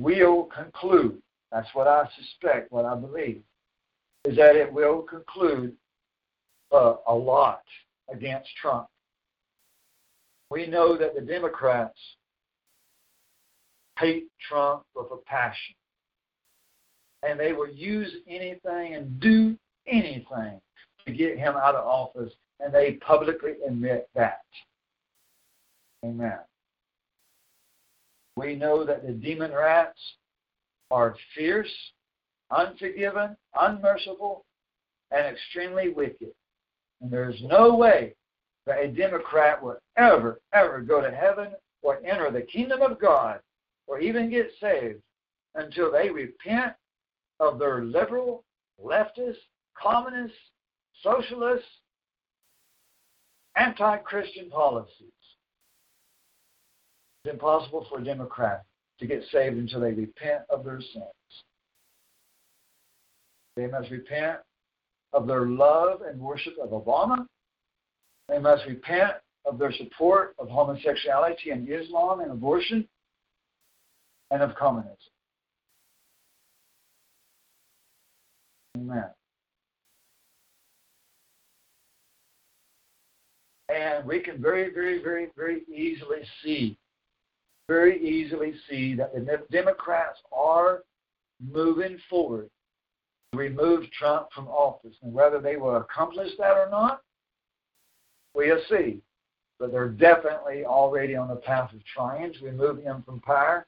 will 0.00 0.44
conclude, 0.44 1.22
that's 1.52 1.68
what 1.74 1.86
I 1.86 2.08
suspect, 2.16 2.72
what 2.72 2.84
I 2.84 2.96
believe, 2.96 3.42
is 4.24 4.36
that 4.36 4.56
it 4.56 4.72
will 4.72 5.02
conclude 5.02 5.74
uh, 6.72 6.94
a 7.06 7.14
lot 7.14 7.62
against 8.12 8.48
Trump. 8.60 8.88
We 10.50 10.66
know 10.66 10.98
that 10.98 11.14
the 11.14 11.20
Democrats 11.20 11.98
hate 13.96 14.26
Trump 14.48 14.82
with 14.96 15.06
a 15.12 15.18
passion. 15.24 15.76
And 17.22 17.38
they 17.38 17.52
will 17.52 17.70
use 17.70 18.12
anything 18.28 18.94
and 18.94 19.20
do 19.20 19.56
anything 19.86 20.60
to 21.08 21.16
get 21.16 21.38
him 21.38 21.54
out 21.56 21.74
of 21.74 21.86
office, 21.86 22.32
and 22.60 22.72
they 22.72 22.92
publicly 22.92 23.52
admit 23.66 24.08
that. 24.14 24.42
Amen. 26.04 26.38
We 28.36 28.54
know 28.54 28.84
that 28.84 29.04
the 29.04 29.12
demon 29.12 29.52
rats 29.52 29.98
are 30.90 31.16
fierce, 31.34 31.72
unforgiving, 32.50 33.36
unmerciful, 33.60 34.44
and 35.10 35.26
extremely 35.26 35.88
wicked. 35.88 36.28
And 37.00 37.10
there's 37.10 37.40
no 37.42 37.74
way 37.74 38.14
that 38.66 38.82
a 38.82 38.88
Democrat 38.88 39.62
will 39.62 39.78
ever, 39.96 40.40
ever 40.52 40.80
go 40.80 41.00
to 41.00 41.10
heaven 41.10 41.48
or 41.82 42.00
enter 42.04 42.30
the 42.30 42.42
kingdom 42.42 42.82
of 42.82 43.00
God 43.00 43.40
or 43.86 43.98
even 43.98 44.30
get 44.30 44.50
saved 44.60 45.00
until 45.54 45.90
they 45.90 46.10
repent 46.10 46.74
of 47.40 47.58
their 47.58 47.82
liberal, 47.84 48.44
leftist, 48.82 49.38
communist, 49.80 50.34
socialist, 51.02 51.64
anti 53.56 53.96
Christian 53.98 54.50
policies. 54.50 55.12
It's 57.24 57.34
impossible 57.34 57.86
for 57.88 57.98
a 57.98 58.04
Democrat 58.04 58.64
to 59.00 59.06
get 59.06 59.22
saved 59.30 59.56
until 59.56 59.80
they 59.80 59.92
repent 59.92 60.42
of 60.50 60.64
their 60.64 60.80
sins. 60.80 61.04
They 63.56 63.66
must 63.66 63.90
repent 63.90 64.38
of 65.12 65.26
their 65.26 65.46
love 65.46 66.02
and 66.02 66.20
worship 66.20 66.54
of 66.62 66.70
Obama. 66.70 67.26
They 68.28 68.38
must 68.38 68.66
repent 68.66 69.12
of 69.46 69.58
their 69.58 69.72
support 69.72 70.34
of 70.38 70.48
homosexuality 70.48 71.50
and 71.50 71.68
Islam 71.68 72.20
and 72.20 72.30
abortion 72.30 72.86
and 74.30 74.42
of 74.42 74.54
communism. 74.54 74.96
Amen. 78.76 79.04
And 83.68 84.06
we 84.06 84.20
can 84.20 84.40
very, 84.40 84.72
very, 84.72 85.02
very, 85.02 85.28
very 85.36 85.62
easily 85.68 86.20
see, 86.42 86.78
very 87.68 88.02
easily 88.02 88.54
see 88.68 88.94
that 88.94 89.14
the 89.14 89.42
Democrats 89.50 90.18
are 90.32 90.82
moving 91.40 91.98
forward 92.08 92.48
to 93.32 93.38
remove 93.38 93.90
Trump 93.92 94.28
from 94.34 94.48
office. 94.48 94.94
And 95.02 95.12
whether 95.12 95.40
they 95.40 95.56
will 95.56 95.76
accomplish 95.76 96.30
that 96.38 96.56
or 96.56 96.68
not, 96.70 97.02
we'll 98.34 98.60
see. 98.70 99.02
But 99.60 99.72
they're 99.72 99.88
definitely 99.88 100.64
already 100.64 101.14
on 101.14 101.28
the 101.28 101.36
path 101.36 101.72
of 101.74 101.80
trying 101.84 102.32
to 102.32 102.44
remove 102.44 102.82
him 102.82 103.02
from 103.04 103.20
power. 103.20 103.66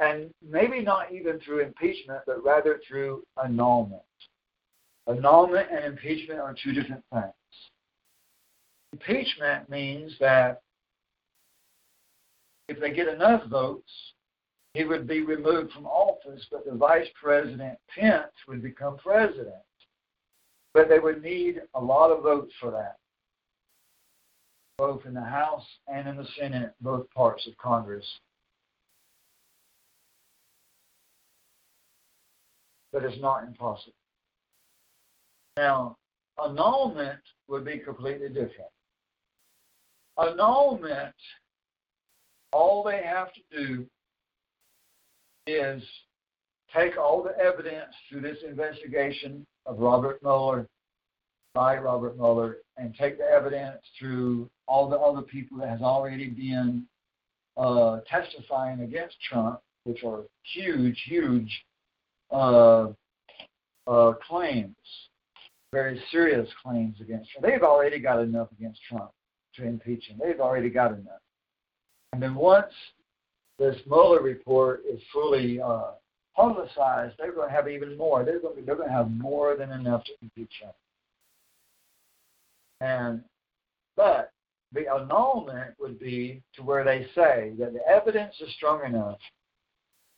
And 0.00 0.34
maybe 0.46 0.80
not 0.80 1.12
even 1.12 1.38
through 1.40 1.60
impeachment, 1.60 2.22
but 2.26 2.44
rather 2.44 2.80
through 2.86 3.22
annulment. 3.42 4.02
Annulment 5.06 5.68
and 5.70 5.84
impeachment 5.84 6.40
are 6.40 6.54
two 6.62 6.72
different 6.72 7.04
things. 7.12 7.32
Impeachment 8.94 9.68
means 9.68 10.12
that 10.20 10.62
if 12.68 12.78
they 12.78 12.92
get 12.92 13.08
enough 13.08 13.44
votes, 13.48 13.90
he 14.72 14.84
would 14.84 15.08
be 15.08 15.22
removed 15.22 15.72
from 15.72 15.86
office, 15.86 16.46
but 16.48 16.64
the 16.64 16.76
Vice 16.76 17.08
President 17.20 17.76
Pence 17.92 18.30
would 18.46 18.62
become 18.62 18.96
president. 18.98 19.64
But 20.74 20.88
they 20.88 21.00
would 21.00 21.24
need 21.24 21.62
a 21.74 21.80
lot 21.80 22.12
of 22.12 22.22
votes 22.22 22.52
for 22.60 22.70
that, 22.70 22.98
both 24.78 25.04
in 25.06 25.14
the 25.14 25.20
House 25.20 25.66
and 25.88 26.08
in 26.08 26.16
the 26.16 26.28
Senate, 26.38 26.72
both 26.80 27.10
parts 27.10 27.48
of 27.48 27.56
Congress. 27.58 28.06
But 32.92 33.02
it's 33.02 33.20
not 33.20 33.42
impossible. 33.42 33.92
Now, 35.56 35.96
annulment 36.38 37.18
would 37.48 37.64
be 37.64 37.78
completely 37.78 38.28
different. 38.28 38.70
Annulment, 40.16 41.14
all 42.52 42.84
they 42.84 43.02
have 43.02 43.28
to 43.32 43.40
do 43.50 43.86
is 45.46 45.82
take 46.74 46.96
all 46.96 47.22
the 47.22 47.36
evidence 47.38 47.92
through 48.08 48.20
this 48.20 48.38
investigation 48.48 49.44
of 49.66 49.78
Robert 49.78 50.22
Mueller 50.22 50.68
by 51.54 51.76
Robert 51.76 52.16
Mueller 52.16 52.58
and 52.76 52.94
take 52.94 53.18
the 53.18 53.24
evidence 53.24 53.80
through 53.98 54.48
all 54.66 54.88
the 54.88 54.96
other 54.96 55.22
people 55.22 55.58
that 55.58 55.68
has 55.68 55.82
already 55.82 56.28
been 56.28 56.86
uh, 57.56 58.00
testifying 58.08 58.80
against 58.80 59.16
Trump, 59.28 59.60
which 59.84 60.02
are 60.04 60.22
huge, 60.42 61.00
huge 61.06 61.64
uh, 62.30 62.86
uh, 63.86 64.12
claims, 64.26 64.74
very 65.72 66.00
serious 66.10 66.48
claims 66.62 67.00
against 67.00 67.30
Trump. 67.30 67.46
They've 67.46 67.62
already 67.62 67.98
got 67.98 68.20
enough 68.20 68.48
against 68.52 68.80
Trump 68.88 69.10
impeach 69.62 70.06
him. 70.06 70.18
They've 70.22 70.40
already 70.40 70.70
got 70.70 70.92
enough. 70.92 71.20
And 72.12 72.22
then 72.22 72.34
once 72.34 72.72
this 73.58 73.76
Mueller 73.86 74.22
report 74.22 74.82
is 74.90 75.00
fully 75.12 75.60
uh, 75.60 75.92
publicized, 76.34 77.14
they're 77.18 77.32
going 77.32 77.48
to 77.48 77.54
have 77.54 77.68
even 77.68 77.96
more. 77.96 78.24
They're 78.24 78.40
going 78.40 78.56
to, 78.56 78.62
they're 78.62 78.76
going 78.76 78.88
to 78.88 78.94
have 78.94 79.10
more 79.10 79.56
than 79.56 79.70
enough 79.70 80.04
to 80.04 80.12
impeach 80.22 80.52
him. 80.60 80.70
And 82.80 83.22
but 83.96 84.32
the 84.72 84.92
annulment 84.92 85.74
would 85.78 85.98
be 86.00 86.42
to 86.56 86.62
where 86.62 86.84
they 86.84 87.06
say 87.14 87.52
that 87.58 87.72
the 87.72 87.86
evidence 87.88 88.34
is 88.40 88.52
strong 88.54 88.84
enough 88.84 89.18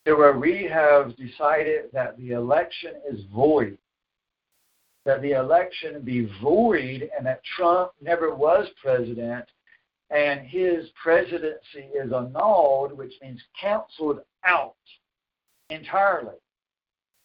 to 0.05 0.15
where 0.15 0.37
we 0.37 0.67
have 0.71 1.15
decided 1.15 1.85
that 1.93 2.17
the 2.17 2.31
election 2.31 2.93
is 3.09 3.21
void, 3.33 3.77
that 5.07 5.21
the 5.21 5.31
election 5.31 6.01
be 6.01 6.29
void, 6.43 7.09
and 7.17 7.25
that 7.25 7.41
Trump 7.55 7.93
never 8.01 8.35
was 8.35 8.67
president, 8.83 9.45
and 10.09 10.41
his 10.41 10.89
presidency 11.01 11.87
is 11.95 12.11
annulled, 12.11 12.91
which 12.91 13.13
means 13.21 13.41
canceled 13.59 14.19
out 14.43 14.75
entirely. 15.69 16.35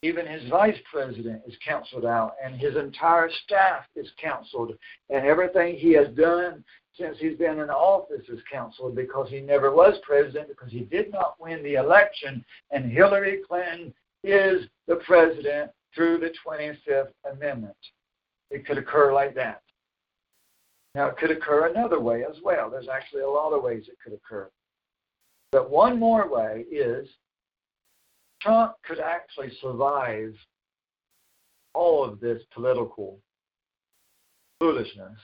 Even 0.02 0.26
his 0.26 0.48
vice 0.48 0.78
president 0.92 1.42
is 1.44 1.56
canceled 1.64 2.06
out, 2.06 2.34
and 2.42 2.54
his 2.54 2.76
entire 2.76 3.28
staff 3.44 3.84
is 3.96 4.08
canceled, 4.20 4.74
and 5.10 5.26
everything 5.26 5.74
he 5.76 5.92
has 5.92 6.08
done 6.14 6.62
since 6.96 7.16
he's 7.18 7.36
been 7.36 7.58
in 7.58 7.68
office 7.68 8.28
is 8.28 8.40
canceled 8.50 8.94
because 8.94 9.28
he 9.28 9.40
never 9.40 9.74
was 9.74 9.98
president 10.04 10.46
because 10.46 10.70
he 10.70 10.80
did 10.80 11.10
not 11.10 11.34
win 11.40 11.64
the 11.64 11.74
election, 11.74 12.44
and 12.70 12.92
Hillary 12.92 13.40
Clinton 13.48 13.92
is 14.22 14.68
the 14.86 14.96
president 15.04 15.72
through 15.94 16.18
the 16.18 16.32
25th 16.46 17.12
Amendment. 17.30 17.76
It 18.50 18.66
could 18.66 18.78
occur 18.78 19.12
like 19.12 19.34
that. 19.34 19.62
Now, 20.94 21.06
it 21.08 21.16
could 21.16 21.30
occur 21.30 21.68
another 21.68 22.00
way 22.00 22.24
as 22.24 22.36
well. 22.42 22.68
There's 22.70 22.88
actually 22.88 23.22
a 23.22 23.28
lot 23.28 23.52
of 23.52 23.62
ways 23.62 23.84
it 23.88 23.96
could 24.04 24.12
occur. 24.12 24.50
But 25.50 25.70
one 25.70 25.98
more 25.98 26.28
way 26.28 26.64
is 26.70 27.08
Trump 28.42 28.74
could 28.84 28.98
actually 28.98 29.52
survive 29.60 30.34
all 31.74 32.04
of 32.04 32.20
this 32.20 32.42
political 32.52 33.18
foolishness 34.60 35.18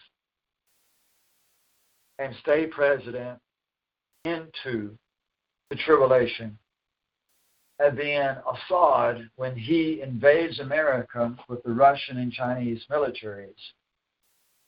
and 2.18 2.34
stay 2.40 2.66
president 2.66 3.38
into 4.24 4.96
the 5.70 5.76
tribulation. 5.76 6.58
And 7.78 7.96
then 7.96 8.36
Assad, 8.52 9.28
when 9.36 9.56
he 9.56 10.02
invades 10.02 10.58
America 10.58 11.36
with 11.48 11.62
the 11.62 11.72
Russian 11.72 12.18
and 12.18 12.32
Chinese 12.32 12.84
militaries, 12.90 13.54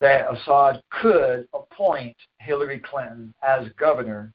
that 0.01 0.33
Assad 0.33 0.81
could 0.91 1.47
appoint 1.53 2.17
Hillary 2.39 2.79
Clinton 2.79 3.35
as 3.43 3.69
governor 3.79 4.33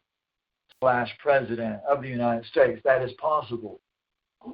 slash 0.80 1.10
president 1.20 1.80
of 1.90 2.02
the 2.02 2.10
United 2.10 2.46
States. 2.46 2.82
That 2.84 3.02
is 3.02 3.12
possible. 3.14 3.80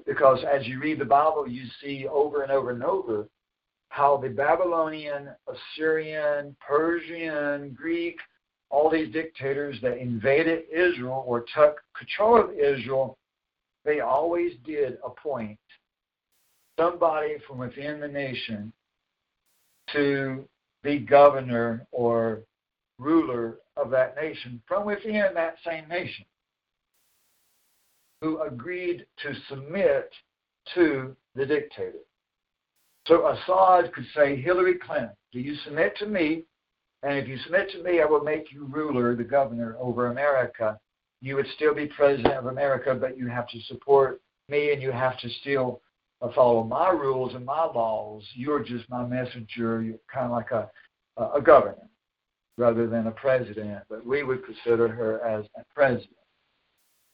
Because 0.06 0.40
as 0.50 0.67
you 0.67 0.80
read 0.80 1.00
the 1.00 1.06
Bible, 1.06 1.48
you 1.48 1.66
see 1.82 2.08
over 2.08 2.43
and 2.43 2.51
over 2.51 2.72
and 2.72 2.83
over 2.83 3.27
how 3.90 4.16
the 4.16 4.30
Babylonian, 4.30 5.30
Assyrian, 5.48 6.56
Persian, 6.66 7.75
Greek, 7.77 8.17
all 8.69 8.90
these 8.90 9.11
dictators 9.11 9.75
that 9.82 9.98
invaded 9.98 10.64
Israel 10.74 11.25
or 11.27 11.43
took 11.53 11.82
control 11.98 12.40
of 12.40 12.51
Israel, 12.51 13.17
they 13.85 13.99
always 13.99 14.53
did 14.65 14.97
appoint 15.03 15.59
somebody 16.79 17.35
from 17.47 17.57
within 17.57 17.99
the 17.99 18.07
nation 18.07 18.71
to 19.93 20.47
be 20.83 20.99
governor 20.99 21.85
or 21.91 22.41
ruler 22.97 23.57
of 23.77 23.89
that 23.89 24.15
nation 24.15 24.61
from 24.67 24.85
within 24.85 25.33
that 25.33 25.55
same 25.65 25.87
nation 25.87 26.25
who 28.21 28.41
agreed 28.41 29.05
to 29.21 29.33
submit 29.49 30.11
to 30.75 31.15
the 31.35 31.45
dictator. 31.45 31.99
So 33.07 33.27
Assad 33.27 33.91
could 33.93 34.05
say, 34.15 34.39
Hillary 34.39 34.75
Clinton, 34.77 35.09
do 35.33 35.39
you 35.39 35.55
submit 35.65 35.97
to 35.97 36.05
me 36.05 36.43
and 37.03 37.17
if 37.17 37.27
you 37.27 37.37
submit 37.39 37.71
to 37.71 37.83
me, 37.83 38.01
I 38.01 38.05
will 38.05 38.21
make 38.21 38.51
you 38.51 38.65
ruler, 38.65 39.15
the 39.15 39.23
governor 39.23 39.75
over 39.79 40.07
America. 40.07 40.79
You 41.22 41.35
would 41.35 41.48
still 41.56 41.74
be 41.75 41.88
president 41.88 42.33
of 42.33 42.48
America, 42.48 42.95
but 42.95 43.17
you 43.17 43.27
have 43.27 43.48
to 43.50 43.61
support 43.61 44.22
me 44.50 44.74
and 44.74 44.82
you 44.82 44.91
have 44.91 45.17
to 45.19 45.30
still 45.41 45.82
uh, 46.22 46.32
follow 46.33 46.64
my 46.64 46.90
rules 46.90 47.35
and 47.35 47.45
my 47.45 47.66
laws. 47.66 48.24
You're 48.33 48.64
just 48.64 48.90
my 48.90 49.06
messenger. 49.06 49.82
You're 49.82 50.00
kind 50.11 50.25
of 50.25 50.32
like 50.32 50.51
a, 50.51 50.69
a 51.17 51.41
governor 51.41 51.88
rather 52.58 52.88
than 52.88 53.08
a 53.08 53.11
president, 53.11 53.83
but 53.90 54.06
we 54.06 54.24
would 54.24 54.43
consider 54.45 54.88
her 54.88 55.24
as 55.25 55.45
a 55.58 55.64
president. 55.74 56.09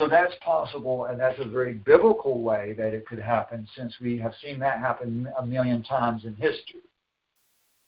So 0.02 0.08
that's 0.08 0.34
possible, 0.42 1.06
and 1.06 1.19
that's 1.19 1.40
a 1.40 1.45
very 1.48 1.74
biblical 1.74 2.42
way 2.42 2.76
that 2.77 2.94
it 2.94 3.06
could 3.08 3.19
happen 3.19 3.68
since 3.76 3.94
we 4.00 4.18
have 4.19 4.34
seen 4.44 4.60
that 4.60 4.80
happen 4.80 5.27
a 5.40 5.45
million 5.45 5.84
times 5.84 6.26
in 6.26 6.36
history. 6.36 6.82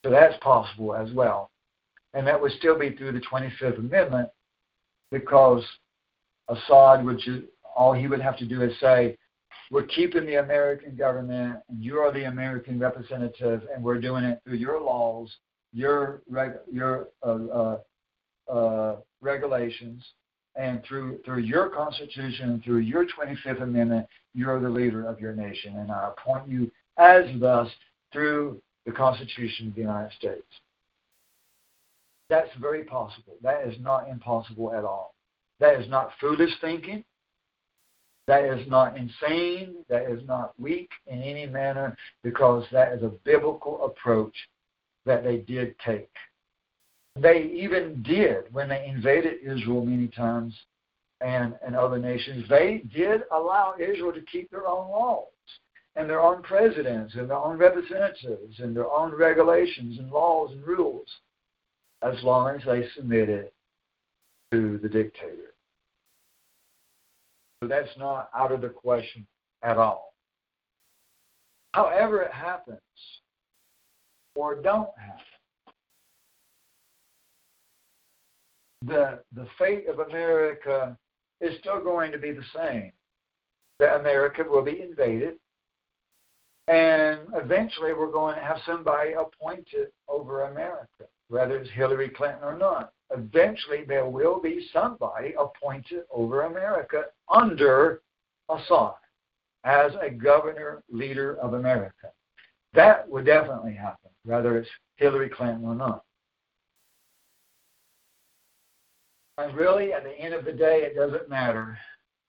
So 0.03 0.09
that's 0.09 0.35
possible 0.41 0.95
as 0.95 1.11
well 1.11 1.51
and 2.13 2.25
that 2.27 2.39
would 2.39 2.51
still 2.53 2.77
be 2.77 2.91
through 2.91 3.13
the 3.13 3.21
25th 3.21 3.79
Amendment 3.79 4.29
because 5.11 5.63
Assad 6.49 7.05
would 7.05 7.21
all 7.75 7.93
he 7.93 8.07
would 8.07 8.21
have 8.21 8.37
to 8.37 8.45
do 8.45 8.61
is 8.61 8.77
say, 8.79 9.17
we're 9.71 9.83
keeping 9.83 10.25
the 10.25 10.35
American 10.35 10.95
government, 10.95 11.59
and 11.69 11.83
you 11.83 11.99
are 11.99 12.11
the 12.11 12.25
American 12.25 12.79
representative, 12.79 13.61
and 13.73 13.83
we're 13.83 14.01
doing 14.01 14.23
it 14.23 14.41
through 14.43 14.57
your 14.57 14.81
laws, 14.81 15.29
your 15.73 16.21
reg, 16.27 16.53
your 16.71 17.09
uh, 17.23 17.77
uh, 18.49 18.51
uh, 18.51 18.95
regulations, 19.21 20.03
and 20.55 20.83
through 20.83 21.19
through 21.23 21.39
your 21.39 21.69
Constitution 21.69 22.61
through 22.65 22.79
your 22.79 23.05
25th 23.05 23.61
Amendment, 23.61 24.07
you're 24.33 24.59
the 24.59 24.69
leader 24.69 25.05
of 25.05 25.19
your 25.19 25.33
nation, 25.33 25.77
and 25.77 25.91
I 25.91 26.09
appoint 26.09 26.49
you 26.49 26.71
as 26.97 27.25
thus 27.39 27.69
through 28.11 28.59
the 28.85 28.91
Constitution 28.91 29.67
of 29.67 29.75
the 29.75 29.81
United 29.81 30.11
States. 30.17 30.47
That's 32.27 32.49
very 32.59 32.83
possible. 32.83 33.35
That 33.41 33.67
is 33.67 33.75
not 33.79 34.09
impossible 34.09 34.73
at 34.73 34.83
all. 34.83 35.13
That 35.59 35.79
is 35.79 35.89
not 35.89 36.11
foolish 36.19 36.51
thinking. 36.61 37.03
That 38.27 38.45
is 38.45 38.67
not 38.67 38.97
insane. 38.97 39.83
That 39.89 40.03
is 40.03 40.25
not 40.27 40.53
weak 40.59 40.89
in 41.07 41.21
any 41.21 41.47
manner 41.47 41.97
because 42.23 42.63
that 42.71 42.93
is 42.93 43.03
a 43.03 43.11
biblical 43.25 43.83
approach 43.85 44.35
that 45.05 45.23
they 45.23 45.37
did 45.37 45.75
take. 45.79 46.11
They 47.15 47.43
even 47.43 48.03
did 48.03 48.43
when 48.51 48.69
they 48.69 48.85
invaded 48.87 49.39
Israel 49.43 49.83
many 49.83 50.07
times 50.07 50.53
and, 51.21 51.55
and 51.65 51.75
other 51.75 51.97
nations. 51.97 52.45
They 52.47 52.83
did 52.93 53.23
allow 53.31 53.73
Israel 53.79 54.13
to 54.13 54.21
keep 54.21 54.49
their 54.51 54.67
own 54.67 54.89
laws 54.89 55.25
and 55.95 56.09
their 56.09 56.21
own 56.21 56.41
presidents 56.43 57.15
and 57.15 57.29
their 57.29 57.37
own 57.37 57.57
representatives 57.57 58.59
and 58.59 58.75
their 58.75 58.89
own 58.89 59.13
regulations 59.13 59.97
and 59.99 60.09
laws 60.11 60.51
and 60.51 60.65
rules 60.65 61.07
as 62.01 62.15
long 62.23 62.55
as 62.55 62.61
they 62.65 62.87
submitted 62.95 63.51
to 64.51 64.79
the 64.81 64.87
dictator. 64.87 65.48
So 67.61 67.67
that's 67.67 67.89
not 67.97 68.29
out 68.35 68.51
of 68.51 68.61
the 68.61 68.69
question 68.69 69.27
at 69.63 69.77
all. 69.77 70.13
However, 71.73 72.21
it 72.21 72.31
happens 72.31 72.79
or 74.35 74.55
don't 74.55 74.89
happen, 74.97 75.23
the, 78.85 79.19
the 79.35 79.47
fate 79.57 79.87
of 79.89 79.99
America 79.99 80.97
is 81.41 81.57
still 81.59 81.83
going 81.83 82.11
to 82.11 82.17
be 82.17 82.31
the 82.31 82.45
same. 82.55 82.91
That 83.79 83.99
America 83.99 84.43
will 84.47 84.63
be 84.63 84.81
invaded, 84.81 85.35
and 86.67 87.19
eventually 87.33 87.93
we're 87.93 88.11
going 88.11 88.35
to 88.35 88.41
have 88.41 88.57
somebody 88.65 89.13
appointed 89.13 89.87
over 90.09 90.43
America 90.43 91.05
whether 91.29 91.57
it's 91.57 91.69
Hillary 91.71 92.09
Clinton 92.09 92.43
or 92.43 92.57
not. 92.57 92.91
Eventually, 93.11 93.83
there 93.87 94.07
will 94.07 94.39
be 94.39 94.67
somebody 94.71 95.33
appointed 95.37 96.03
over 96.11 96.43
America 96.43 97.05
under 97.27 98.01
Assad 98.49 98.93
as 99.63 99.91
a 100.01 100.09
governor 100.09 100.83
leader 100.91 101.37
of 101.39 101.53
America. 101.53 102.11
That 102.73 103.09
would 103.09 103.25
definitely 103.25 103.73
happen, 103.73 104.11
whether 104.23 104.57
it's 104.57 104.69
Hillary 104.97 105.29
Clinton 105.29 105.65
or 105.65 105.75
not. 105.75 106.03
And 109.37 109.55
really, 109.55 109.93
at 109.93 110.03
the 110.03 110.17
end 110.19 110.33
of 110.33 110.45
the 110.45 110.51
day, 110.51 110.81
it 110.83 110.95
doesn't 110.95 111.29
matter 111.29 111.77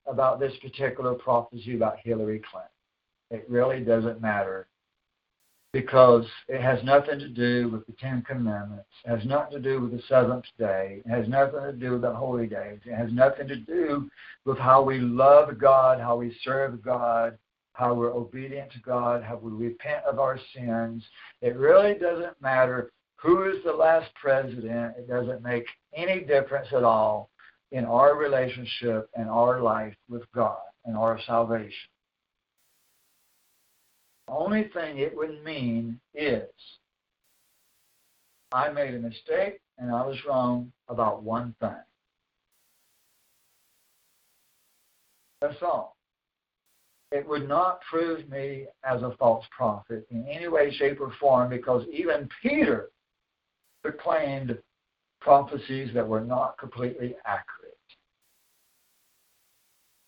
about 0.07 0.39
this 0.39 0.53
particular 0.61 1.13
prophecy 1.13 1.75
about 1.75 1.97
Hillary 2.03 2.41
Clinton. 2.49 2.69
It 3.29 3.45
really 3.49 3.81
doesn't 3.81 4.21
matter 4.21 4.67
because 5.73 6.25
it 6.49 6.61
has 6.61 6.83
nothing 6.83 7.17
to 7.19 7.29
do 7.29 7.69
with 7.69 7.85
the 7.85 7.93
Ten 7.93 8.21
Commandments. 8.23 8.89
It 9.05 9.09
has 9.09 9.25
nothing 9.25 9.51
to 9.51 9.59
do 9.59 9.79
with 9.81 9.91
the 9.91 10.03
seventh 10.09 10.45
day. 10.59 11.01
It 11.05 11.09
has 11.09 11.27
nothing 11.27 11.61
to 11.61 11.71
do 11.71 11.93
with 11.93 12.01
the 12.01 12.13
holy 12.13 12.47
days. 12.47 12.79
It 12.85 12.95
has 12.95 13.11
nothing 13.11 13.47
to 13.47 13.55
do 13.55 14.09
with 14.45 14.57
how 14.57 14.81
we 14.81 14.99
love 14.99 15.57
God, 15.57 15.99
how 15.99 16.17
we 16.17 16.35
serve 16.43 16.83
God, 16.83 17.37
how 17.73 17.93
we're 17.93 18.13
obedient 18.13 18.71
to 18.73 18.79
God, 18.79 19.23
how 19.23 19.37
we 19.37 19.51
repent 19.51 20.03
of 20.05 20.19
our 20.19 20.37
sins. 20.53 21.03
It 21.41 21.55
really 21.55 21.93
doesn't 21.93 22.41
matter 22.41 22.91
who 23.15 23.49
is 23.49 23.63
the 23.63 23.71
last 23.71 24.09
president. 24.15 24.95
It 24.97 25.07
doesn't 25.07 25.41
make 25.41 25.65
any 25.95 26.21
difference 26.21 26.67
at 26.75 26.83
all 26.83 27.29
in 27.71 27.85
our 27.85 28.17
relationship 28.17 29.09
and 29.15 29.29
our 29.29 29.61
life 29.61 29.95
with 30.09 30.23
God 30.35 30.57
and 30.85 30.97
our 30.97 31.19
salvation. 31.25 31.89
Only 34.31 34.69
thing 34.73 34.99
it 34.99 35.15
would 35.15 35.43
mean 35.43 35.99
is 36.15 36.47
I 38.53 38.69
made 38.69 38.93
a 38.93 38.99
mistake 38.99 39.59
and 39.77 39.93
I 39.93 40.05
was 40.05 40.17
wrong 40.25 40.71
about 40.87 41.21
one 41.21 41.53
thing. 41.59 41.75
That's 45.41 45.61
all. 45.61 45.97
It 47.11 47.27
would 47.27 47.49
not 47.49 47.81
prove 47.81 48.29
me 48.29 48.67
as 48.85 49.01
a 49.01 49.15
false 49.19 49.45
prophet 49.55 50.07
in 50.11 50.25
any 50.27 50.47
way, 50.47 50.71
shape, 50.71 51.01
or 51.01 51.11
form 51.19 51.49
because 51.49 51.85
even 51.91 52.29
Peter 52.41 52.89
proclaimed 53.83 54.57
prophecies 55.19 55.89
that 55.93 56.07
were 56.07 56.21
not 56.21 56.57
completely 56.57 57.15
accurate. 57.25 57.77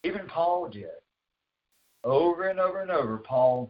Even 0.06 0.27
Paul 0.27 0.69
did. 0.69 0.85
Over 2.06 2.50
and 2.50 2.60
over 2.60 2.82
and 2.82 2.92
over, 2.92 3.18
Paul 3.18 3.69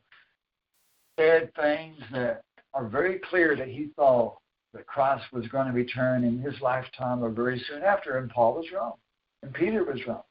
said 1.17 1.53
things 1.55 1.97
that 2.11 2.43
are 2.73 2.87
very 2.87 3.19
clear 3.29 3.55
that 3.55 3.67
he 3.67 3.89
thought 3.95 4.37
that 4.73 4.87
Christ 4.87 5.25
was 5.31 5.47
going 5.47 5.67
to 5.67 5.73
return 5.73 6.23
in 6.23 6.39
his 6.39 6.59
lifetime 6.61 7.23
or 7.23 7.29
very 7.29 7.63
soon 7.69 7.83
after, 7.83 8.17
and 8.17 8.29
Paul 8.29 8.55
was 8.55 8.65
wrong, 8.73 8.93
and 9.43 9.53
Peter 9.53 9.83
was 9.83 10.05
wrong. 10.07 10.23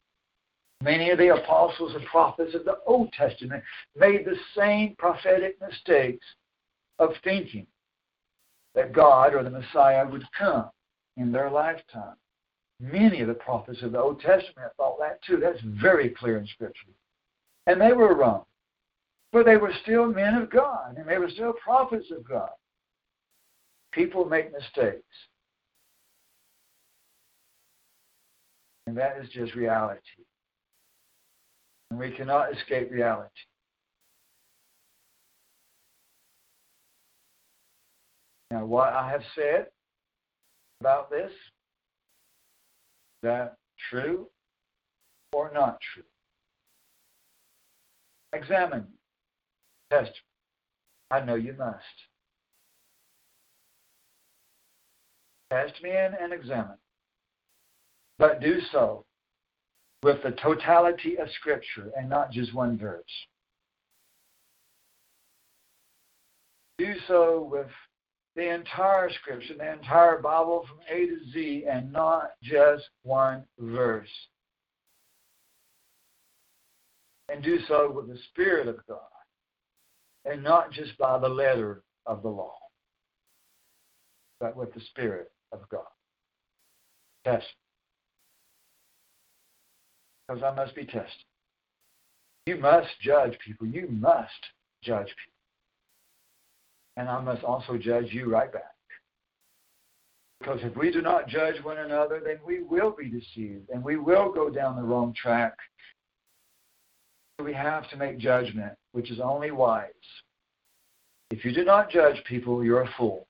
Many 0.82 1.10
of 1.10 1.18
the 1.18 1.28
apostles 1.28 1.94
and 1.94 2.04
prophets 2.06 2.56
of 2.56 2.64
the 2.64 2.78
Old 2.86 3.12
Testament 3.12 3.62
made 3.96 4.24
the 4.24 4.36
same 4.56 4.96
prophetic 4.98 5.56
mistakes 5.60 6.26
of 6.98 7.10
thinking 7.22 7.66
that 8.74 8.92
God 8.92 9.34
or 9.34 9.44
the 9.44 9.50
Messiah 9.50 10.08
would 10.08 10.24
come 10.36 10.70
in 11.16 11.30
their 11.30 11.50
lifetime. 11.50 12.16
Many 12.80 13.20
of 13.20 13.28
the 13.28 13.34
prophets 13.34 13.80
of 13.82 13.92
the 13.92 14.00
Old 14.00 14.20
Testament 14.20 14.72
thought 14.76 14.98
that 14.98 15.22
too. 15.22 15.36
That's 15.36 15.60
very 15.62 16.08
clear 16.08 16.38
in 16.38 16.46
Scripture. 16.48 16.88
And 17.68 17.80
they 17.80 17.92
were 17.92 18.16
wrong. 18.16 18.44
But 19.32 19.46
they 19.46 19.56
were 19.56 19.72
still 19.82 20.06
men 20.06 20.34
of 20.34 20.50
God, 20.50 20.96
and 20.98 21.08
they 21.08 21.16
were 21.16 21.30
still 21.30 21.54
prophets 21.54 22.10
of 22.10 22.28
God. 22.28 22.50
People 23.92 24.26
make 24.26 24.52
mistakes. 24.52 25.02
And 28.86 28.96
that 28.96 29.16
is 29.22 29.28
just 29.30 29.54
reality. 29.54 30.00
And 31.90 31.98
we 31.98 32.10
cannot 32.10 32.52
escape 32.52 32.90
reality. 32.90 33.30
Now, 38.50 38.66
what 38.66 38.92
I 38.92 39.08
have 39.10 39.22
said 39.34 39.66
about 40.80 41.10
this, 41.10 41.30
is 41.30 41.38
that 43.22 43.56
true 43.88 44.28
or 45.32 45.50
not 45.54 45.78
true? 45.94 46.02
Examine. 48.34 48.86
Test. 49.92 50.12
I 51.10 51.20
know 51.20 51.34
you 51.34 51.54
must. 51.58 51.76
Test 55.50 55.82
me 55.82 55.90
in 55.90 56.12
and 56.18 56.32
examine. 56.32 56.78
But 58.18 58.40
do 58.40 58.58
so 58.72 59.04
with 60.02 60.22
the 60.22 60.30
totality 60.30 61.18
of 61.18 61.28
Scripture 61.38 61.90
and 61.94 62.08
not 62.08 62.32
just 62.32 62.54
one 62.54 62.78
verse. 62.78 63.02
Do 66.78 66.94
so 67.06 67.46
with 67.52 67.68
the 68.34 68.48
entire 68.48 69.10
Scripture, 69.10 69.54
the 69.58 69.74
entire 69.74 70.22
Bible 70.22 70.64
from 70.66 70.78
A 70.90 71.06
to 71.06 71.18
Z, 71.34 71.66
and 71.70 71.92
not 71.92 72.30
just 72.42 72.84
one 73.02 73.44
verse. 73.58 74.08
And 77.28 77.44
do 77.44 77.58
so 77.68 77.92
with 77.94 78.08
the 78.08 78.18
Spirit 78.30 78.68
of 78.68 78.76
God, 78.88 79.11
and 80.24 80.42
not 80.42 80.72
just 80.72 80.96
by 80.98 81.18
the 81.18 81.28
letter 81.28 81.82
of 82.06 82.22
the 82.22 82.28
law, 82.28 82.54
but 84.40 84.56
with 84.56 84.72
the 84.74 84.80
Spirit 84.80 85.30
of 85.52 85.60
God. 85.68 85.82
Test. 87.24 87.46
Because 90.26 90.42
I 90.42 90.54
must 90.54 90.74
be 90.74 90.84
tested. 90.84 91.24
You 92.46 92.56
must 92.56 92.88
judge 93.00 93.38
people. 93.44 93.66
You 93.66 93.88
must 93.88 94.30
judge 94.82 95.06
people 95.06 95.32
and 96.96 97.08
I 97.08 97.20
must 97.20 97.42
also 97.42 97.76
judge 97.76 98.08
you 98.10 98.30
right 98.30 98.52
back. 98.52 98.62
Because 100.40 100.60
if 100.62 100.76
we 100.76 100.90
do 100.90 101.00
not 101.00 101.28
judge 101.28 101.62
one 101.62 101.78
another, 101.78 102.20
then 102.24 102.38
we 102.44 102.62
will 102.62 102.90
be 102.90 103.08
deceived 103.08 103.70
and 103.70 103.82
we 103.82 103.96
will 103.96 104.32
go 104.32 104.50
down 104.50 104.76
the 104.76 104.82
wrong 104.82 105.14
track. 105.14 105.54
We 107.42 107.54
have 107.54 107.88
to 107.90 107.96
make 107.96 108.18
judgment, 108.18 108.72
which 108.92 109.10
is 109.10 109.20
only 109.20 109.50
wise. 109.50 109.90
If 111.30 111.44
you 111.44 111.52
do 111.52 111.64
not 111.64 111.90
judge 111.90 112.22
people, 112.24 112.62
you're 112.62 112.82
a 112.82 112.94
fool. 112.96 113.26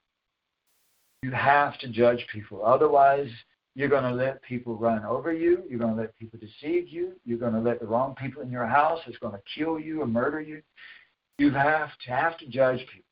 You 1.23 1.31
have 1.31 1.79
to 1.79 1.89
judge 1.89 2.27
people. 2.33 2.65
Otherwise, 2.65 3.31
you're 3.75 3.89
going 3.89 4.03
to 4.03 4.13
let 4.13 4.43
people 4.43 4.77
run 4.77 5.05
over 5.05 5.33
you. 5.33 5.63
You're 5.69 5.79
going 5.79 5.95
to 5.95 6.01
let 6.01 6.19
people 6.19 6.39
deceive 6.39 6.89
you. 6.89 7.13
You're 7.25 7.39
going 7.39 7.55
to 7.55 7.61
let 7.61 7.81
the 7.81 7.87
wrong 7.87 8.15
people 8.15 8.43
in 8.43 8.51
your 8.51 8.67
house. 8.67 9.01
It's 9.07 9.19
going 9.19 9.35
to 9.35 9.43
kill 9.57 9.79
you 9.79 10.03
or 10.03 10.07
murder 10.07 10.41
you. 10.41 10.63
You 11.39 11.51
have 11.53 11.91
to 12.05 12.11
have 12.11 12.37
to 12.39 12.47
judge 12.47 12.81
people. 12.81 13.05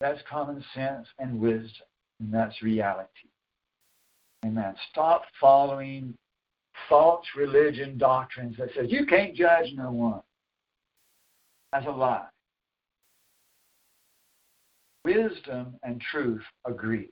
That's 0.00 0.20
common 0.28 0.62
sense 0.74 1.06
and 1.18 1.40
wisdom, 1.40 1.86
and 2.20 2.32
that's 2.32 2.62
reality. 2.62 3.08
Amen. 4.44 4.74
Stop 4.90 5.22
following 5.40 6.14
false 6.88 7.24
religion 7.36 7.96
doctrines 7.96 8.56
that 8.58 8.68
says 8.74 8.86
you 8.90 9.06
can't 9.06 9.34
judge 9.34 9.72
no 9.74 9.90
one. 9.90 10.20
That's 11.74 11.86
a 11.86 11.90
lie. 11.90 12.26
Wisdom 15.04 15.74
and 15.82 16.00
truth 16.00 16.42
agree. 16.64 17.10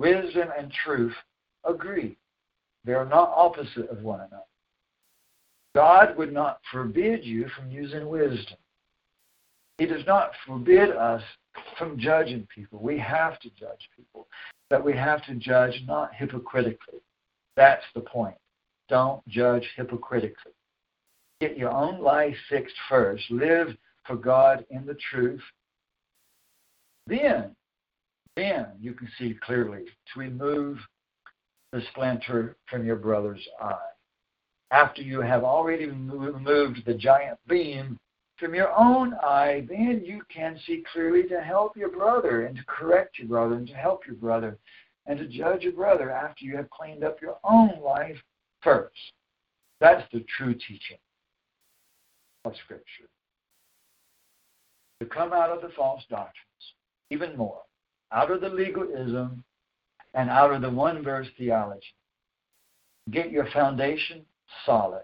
Wisdom 0.00 0.48
and 0.58 0.72
truth 0.84 1.14
agree. 1.64 2.16
They 2.84 2.94
are 2.94 3.06
not 3.06 3.32
opposite 3.32 3.88
of 3.90 4.02
one 4.02 4.18
another. 4.18 4.42
God 5.76 6.16
would 6.18 6.32
not 6.32 6.58
forbid 6.72 7.24
you 7.24 7.48
from 7.56 7.70
using 7.70 8.08
wisdom. 8.08 8.58
He 9.78 9.86
does 9.86 10.04
not 10.04 10.32
forbid 10.44 10.90
us 10.90 11.22
from 11.78 12.00
judging 12.00 12.48
people. 12.52 12.80
We 12.82 12.98
have 12.98 13.38
to 13.38 13.50
judge 13.50 13.88
people, 13.96 14.26
but 14.68 14.84
we 14.84 14.94
have 14.94 15.24
to 15.26 15.36
judge 15.36 15.80
not 15.86 16.12
hypocritically. 16.12 16.98
That's 17.56 17.84
the 17.94 18.00
point. 18.00 18.36
Don't 18.88 19.26
judge 19.28 19.66
hypocritically. 19.76 20.52
Get 21.42 21.58
your 21.58 21.72
own 21.72 22.00
life 22.00 22.36
fixed 22.48 22.76
first. 22.88 23.28
Live 23.28 23.76
for 24.06 24.14
God 24.14 24.64
in 24.70 24.86
the 24.86 24.96
truth. 25.10 25.42
Then, 27.08 27.56
then 28.36 28.66
you 28.78 28.92
can 28.92 29.08
see 29.18 29.36
clearly 29.44 29.80
to 29.82 30.20
remove 30.20 30.78
the 31.72 31.82
splinter 31.90 32.54
from 32.70 32.86
your 32.86 32.94
brother's 32.94 33.44
eye. 33.60 33.90
After 34.70 35.02
you 35.02 35.20
have 35.20 35.42
already 35.42 35.86
removed 35.86 36.84
the 36.86 36.94
giant 36.94 37.40
beam 37.48 37.98
from 38.36 38.54
your 38.54 38.72
own 38.78 39.14
eye, 39.14 39.66
then 39.68 40.00
you 40.04 40.22
can 40.32 40.60
see 40.64 40.84
clearly 40.92 41.24
to 41.24 41.40
help 41.40 41.76
your 41.76 41.90
brother 41.90 42.46
and 42.46 42.54
to 42.56 42.62
correct 42.68 43.18
your 43.18 43.26
brother 43.26 43.56
and 43.56 43.66
to 43.66 43.74
help 43.74 44.06
your 44.06 44.14
brother 44.14 44.58
and 45.06 45.18
to 45.18 45.26
judge 45.26 45.62
your 45.62 45.72
brother 45.72 46.08
after 46.08 46.44
you 46.44 46.56
have 46.56 46.70
cleaned 46.70 47.02
up 47.02 47.20
your 47.20 47.38
own 47.42 47.80
life 47.82 48.22
first. 48.60 48.94
That's 49.80 50.08
the 50.12 50.24
true 50.38 50.54
teaching 50.54 50.98
of 52.44 52.54
Scripture. 52.64 53.08
To 55.00 55.06
come 55.06 55.32
out 55.32 55.50
of 55.50 55.62
the 55.62 55.74
false 55.76 56.02
doctrines, 56.08 56.36
even 57.10 57.36
more, 57.36 57.62
out 58.12 58.30
of 58.30 58.40
the 58.40 58.48
legalism 58.48 59.42
and 60.14 60.30
out 60.30 60.52
of 60.52 60.62
the 60.62 60.70
one 60.70 61.02
verse 61.02 61.28
theology. 61.38 61.94
Get 63.10 63.30
your 63.30 63.50
foundation 63.52 64.24
solid. 64.64 65.02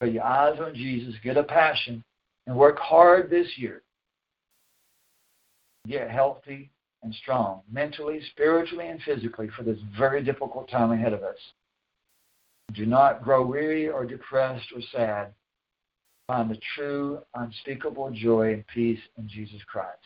Put 0.00 0.12
your 0.12 0.24
eyes 0.24 0.58
on 0.60 0.74
Jesus. 0.74 1.14
Get 1.22 1.36
a 1.36 1.42
passion 1.42 2.04
and 2.46 2.56
work 2.56 2.78
hard 2.78 3.30
this 3.30 3.48
year. 3.56 3.82
Get 5.88 6.10
healthy 6.10 6.70
and 7.02 7.14
strong, 7.14 7.62
mentally, 7.70 8.20
spiritually, 8.32 8.88
and 8.88 9.00
physically 9.02 9.48
for 9.56 9.62
this 9.62 9.78
very 9.96 10.22
difficult 10.22 10.68
time 10.68 10.90
ahead 10.90 11.12
of 11.12 11.22
us. 11.22 11.38
Do 12.74 12.84
not 12.84 13.22
grow 13.22 13.46
weary 13.46 13.88
or 13.88 14.04
depressed 14.04 14.66
or 14.74 14.82
sad. 14.92 15.32
Find 16.26 16.50
the 16.50 16.58
true, 16.74 17.20
unspeakable 17.34 18.10
joy 18.10 18.52
and 18.54 18.66
peace 18.66 18.98
in 19.16 19.28
Jesus 19.28 19.60
Christ. 19.66 19.98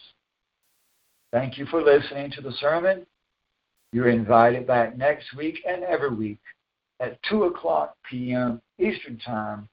Thank 1.33 1.57
you 1.57 1.65
for 1.67 1.83
listening 1.83 2.31
to 2.33 2.43
the 2.43 2.53
sermon. 2.61 3.07
You're 3.93 4.11
invited 4.11 4.67
back 4.67 4.99
next 4.99 5.35
week 5.35 5.61
and 5.67 5.83
every 5.83 6.15
week 6.15 6.41
at 7.01 7.23
2 7.25 7.45
o'clock 7.45 7.97
p.m. 8.09 8.61
Eastern 8.79 9.19
Time 9.19 9.69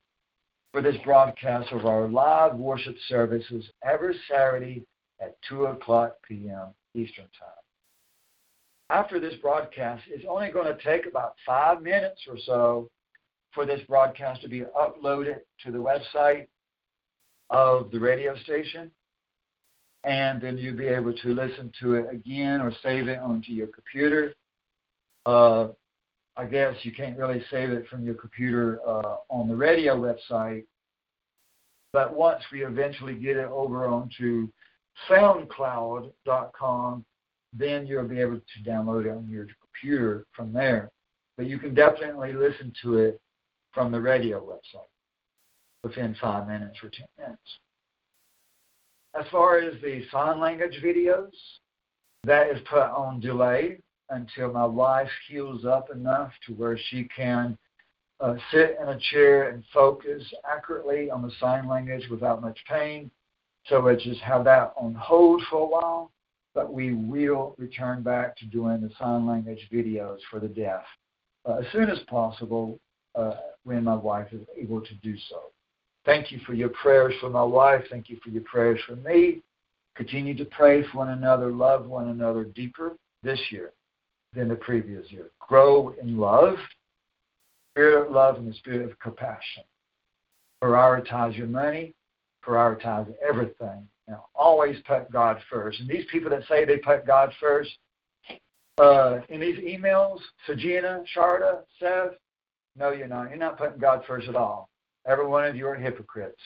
for 0.71 0.81
this 0.81 0.95
broadcast 1.03 1.71
of 1.71 1.85
our 1.85 2.07
live 2.07 2.55
worship 2.55 2.95
services 3.09 3.65
every 3.83 4.15
Saturday 4.29 4.85
at 5.19 5.35
2 5.49 5.65
o'clock 5.65 6.15
p.m. 6.27 6.67
Eastern 6.93 7.25
Time. 7.37 7.49
After 8.89 9.19
this 9.19 9.35
broadcast, 9.41 10.03
it's 10.07 10.25
only 10.27 10.49
going 10.49 10.73
to 10.73 10.83
take 10.83 11.05
about 11.05 11.35
five 11.45 11.81
minutes 11.81 12.21
or 12.27 12.37
so 12.45 12.89
for 13.53 13.65
this 13.65 13.81
broadcast 13.87 14.41
to 14.41 14.49
be 14.49 14.63
uploaded 14.79 15.39
to 15.63 15.71
the 15.71 15.77
website 15.77 16.47
of 17.49 17.91
the 17.91 17.99
radio 17.99 18.35
station. 18.37 18.91
And 20.03 20.41
then 20.41 20.57
you'll 20.57 20.77
be 20.77 20.87
able 20.87 21.13
to 21.13 21.27
listen 21.33 21.71
to 21.81 21.95
it 21.95 22.07
again 22.11 22.61
or 22.61 22.71
save 22.83 23.07
it 23.07 23.19
onto 23.19 23.51
your 23.51 23.67
computer. 23.67 24.33
Uh, 25.25 25.69
I 26.37 26.45
guess 26.45 26.75
you 26.83 26.91
can't 26.91 27.17
really 27.17 27.43
save 27.49 27.71
it 27.71 27.87
from 27.89 28.05
your 28.05 28.13
computer 28.13 28.79
uh, 28.87 29.17
on 29.29 29.49
the 29.49 29.55
radio 29.55 29.95
website. 29.95 30.65
But 31.91 32.15
once 32.15 32.43
we 32.51 32.63
eventually 32.63 33.15
get 33.15 33.37
it 33.37 33.47
over 33.47 33.87
onto 33.87 34.47
SoundCloud.com, 35.09 37.05
then 37.53 37.87
you'll 37.87 38.07
be 38.07 38.19
able 38.19 38.39
to 38.39 38.69
download 38.69 39.05
it 39.05 39.11
on 39.11 39.27
your 39.29 39.47
computer 39.61 40.25
from 40.35 40.53
there. 40.53 40.91
But 41.37 41.47
you 41.47 41.57
can 41.57 41.73
definitely 41.73 42.33
listen 42.33 42.71
to 42.83 42.97
it 42.97 43.19
from 43.77 43.91
the 43.91 44.01
radio 44.01 44.41
website 44.41 44.89
within 45.83 46.15
five 46.19 46.47
minutes 46.47 46.79
or 46.81 46.89
ten 46.89 47.05
minutes. 47.19 47.59
As 49.13 49.23
far 49.31 49.59
as 49.59 49.79
the 49.83 50.01
sign 50.11 50.39
language 50.39 50.81
videos, 50.83 51.29
that 52.23 52.49
is 52.49 52.59
put 52.67 52.81
on 52.81 53.19
delay 53.19 53.77
until 54.09 54.51
my 54.51 54.65
wife 54.65 55.11
heals 55.29 55.63
up 55.63 55.91
enough 55.91 56.31
to 56.47 56.53
where 56.53 56.75
she 56.89 57.07
can 57.15 57.55
uh, 58.19 58.33
sit 58.51 58.79
in 58.81 58.89
a 58.89 58.99
chair 59.11 59.49
and 59.49 59.63
focus 59.71 60.23
accurately 60.51 61.11
on 61.11 61.21
the 61.21 61.31
sign 61.39 61.67
language 61.67 62.09
without 62.09 62.41
much 62.41 62.57
pain. 62.67 63.11
So 63.67 63.79
let's 63.79 64.03
just 64.03 64.21
have 64.21 64.43
that 64.45 64.73
on 64.75 64.95
hold 64.95 65.43
for 65.51 65.61
a 65.61 65.67
while, 65.67 66.11
but 66.55 66.73
we 66.73 66.95
will 66.95 67.53
return 67.59 68.01
back 68.01 68.35
to 68.37 68.45
doing 68.47 68.81
the 68.81 68.89
sign 68.97 69.27
language 69.27 69.69
videos 69.71 70.17
for 70.31 70.39
the 70.39 70.47
deaf 70.47 70.81
uh, 71.47 71.57
as 71.57 71.65
soon 71.71 71.91
as 71.91 71.99
possible 72.09 72.79
uh, 73.13 73.33
when 73.67 73.83
my 73.83 73.95
wife 73.95 74.27
is 74.31 74.41
able 74.57 74.79
to 74.79 74.93
do 75.03 75.15
so. 75.29 75.51
Thank 76.05 76.31
you 76.31 76.39
for 76.45 76.53
your 76.53 76.69
prayers 76.69 77.13
for 77.19 77.29
my 77.29 77.43
wife. 77.43 77.83
Thank 77.89 78.09
you 78.09 78.17
for 78.23 78.29
your 78.29 78.43
prayers 78.43 78.79
for 78.87 78.95
me. 78.95 79.41
Continue 79.95 80.37
to 80.37 80.45
pray 80.45 80.83
for 80.83 80.99
one 80.99 81.09
another, 81.09 81.51
love 81.51 81.85
one 81.85 82.07
another 82.07 82.45
deeper 82.45 82.95
this 83.23 83.39
year 83.49 83.73
than 84.33 84.47
the 84.47 84.55
previous 84.55 85.11
year. 85.11 85.31
Grow 85.39 85.93
in 86.01 86.17
love, 86.17 86.55
spirit 87.73 88.05
of 88.05 88.11
love, 88.13 88.37
and 88.37 88.49
the 88.49 88.53
spirit 88.55 88.89
of 88.89 88.97
compassion. 88.99 89.63
Prioritize 90.63 91.37
your 91.37 91.47
money, 91.47 91.93
prioritize 92.45 93.13
everything. 93.27 93.85
Now, 94.07 94.27
always 94.33 94.77
put 94.87 95.11
God 95.11 95.39
first. 95.49 95.81
And 95.81 95.89
these 95.89 96.05
people 96.09 96.29
that 96.29 96.47
say 96.47 96.63
they 96.63 96.77
put 96.77 97.05
God 97.05 97.33
first, 97.37 97.71
uh, 98.77 99.19
in 99.27 99.41
these 99.41 99.57
emails, 99.57 100.19
Sajina, 100.47 101.03
Sharda, 101.13 101.63
Seth, 101.79 102.13
no, 102.77 102.91
you're 102.91 103.07
not. 103.07 103.29
You're 103.29 103.39
not 103.39 103.57
putting 103.57 103.79
God 103.79 104.03
first 104.05 104.27
at 104.27 104.35
all. 104.35 104.69
Every 105.07 105.25
one 105.25 105.45
of 105.45 105.55
you 105.55 105.67
are 105.67 105.75
hypocrites. 105.75 106.41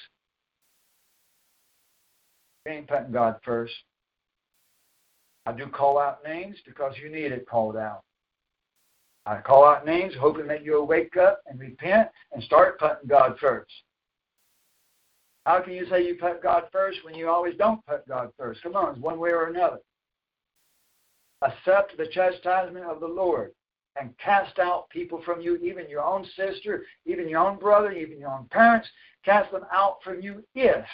You 2.66 2.74
ain't 2.74 2.88
putting 2.88 3.12
God 3.12 3.36
first. 3.44 3.74
I 5.46 5.52
do 5.52 5.68
call 5.68 5.98
out 5.98 6.24
names 6.24 6.58
because 6.66 6.94
you 7.02 7.10
need 7.10 7.32
it 7.32 7.48
called 7.50 7.76
out. 7.76 8.02
I 9.26 9.38
call 9.38 9.66
out 9.66 9.86
names 9.86 10.14
hoping 10.20 10.48
that 10.48 10.64
you'll 10.64 10.88
wake 10.88 11.18
up 11.18 11.42
and 11.48 11.60
repent 11.60 12.10
and 12.32 12.44
start 12.44 12.80
putting 12.80 13.08
God 13.08 13.38
first. 13.40 13.72
How 15.46 15.60
can 15.62 15.74
you 15.74 15.88
say 15.90 16.06
you 16.06 16.16
put 16.16 16.44
God 16.44 16.66
first 16.72 17.00
when 17.04 17.16
you 17.16 17.28
always 17.28 17.56
don't 17.58 17.86
put 17.86 18.08
God 18.08 18.30
first? 18.38 18.62
Come 18.62 18.76
on, 18.76 18.94
it's 18.94 19.02
one 19.02 19.20
way 19.20 19.32
or 19.32 19.48
another. 19.48 19.80
Accept 21.42 21.98
the 21.98 22.08
chastisement 22.08 22.86
of 22.86 23.00
the 23.00 23.08
Lord 23.08 23.52
and 24.00 24.18
cast 24.18 24.60
out 24.60 24.90
people 24.90 25.22
from 25.24 25.42
you, 25.42 25.58
even 25.58 25.90
your 25.90 26.04
own 26.04 26.26
sister, 26.36 26.86
even 27.06 27.28
your 27.28 27.40
own 27.40 27.60
brother, 27.60 27.92
even 27.92 28.20
your 28.20 28.32
own 28.32 28.46
parents. 28.50 28.88
Cast 29.24 29.52
them 29.52 29.66
out 29.72 29.98
from 30.04 30.22
you 30.22 30.44
if 30.56 30.86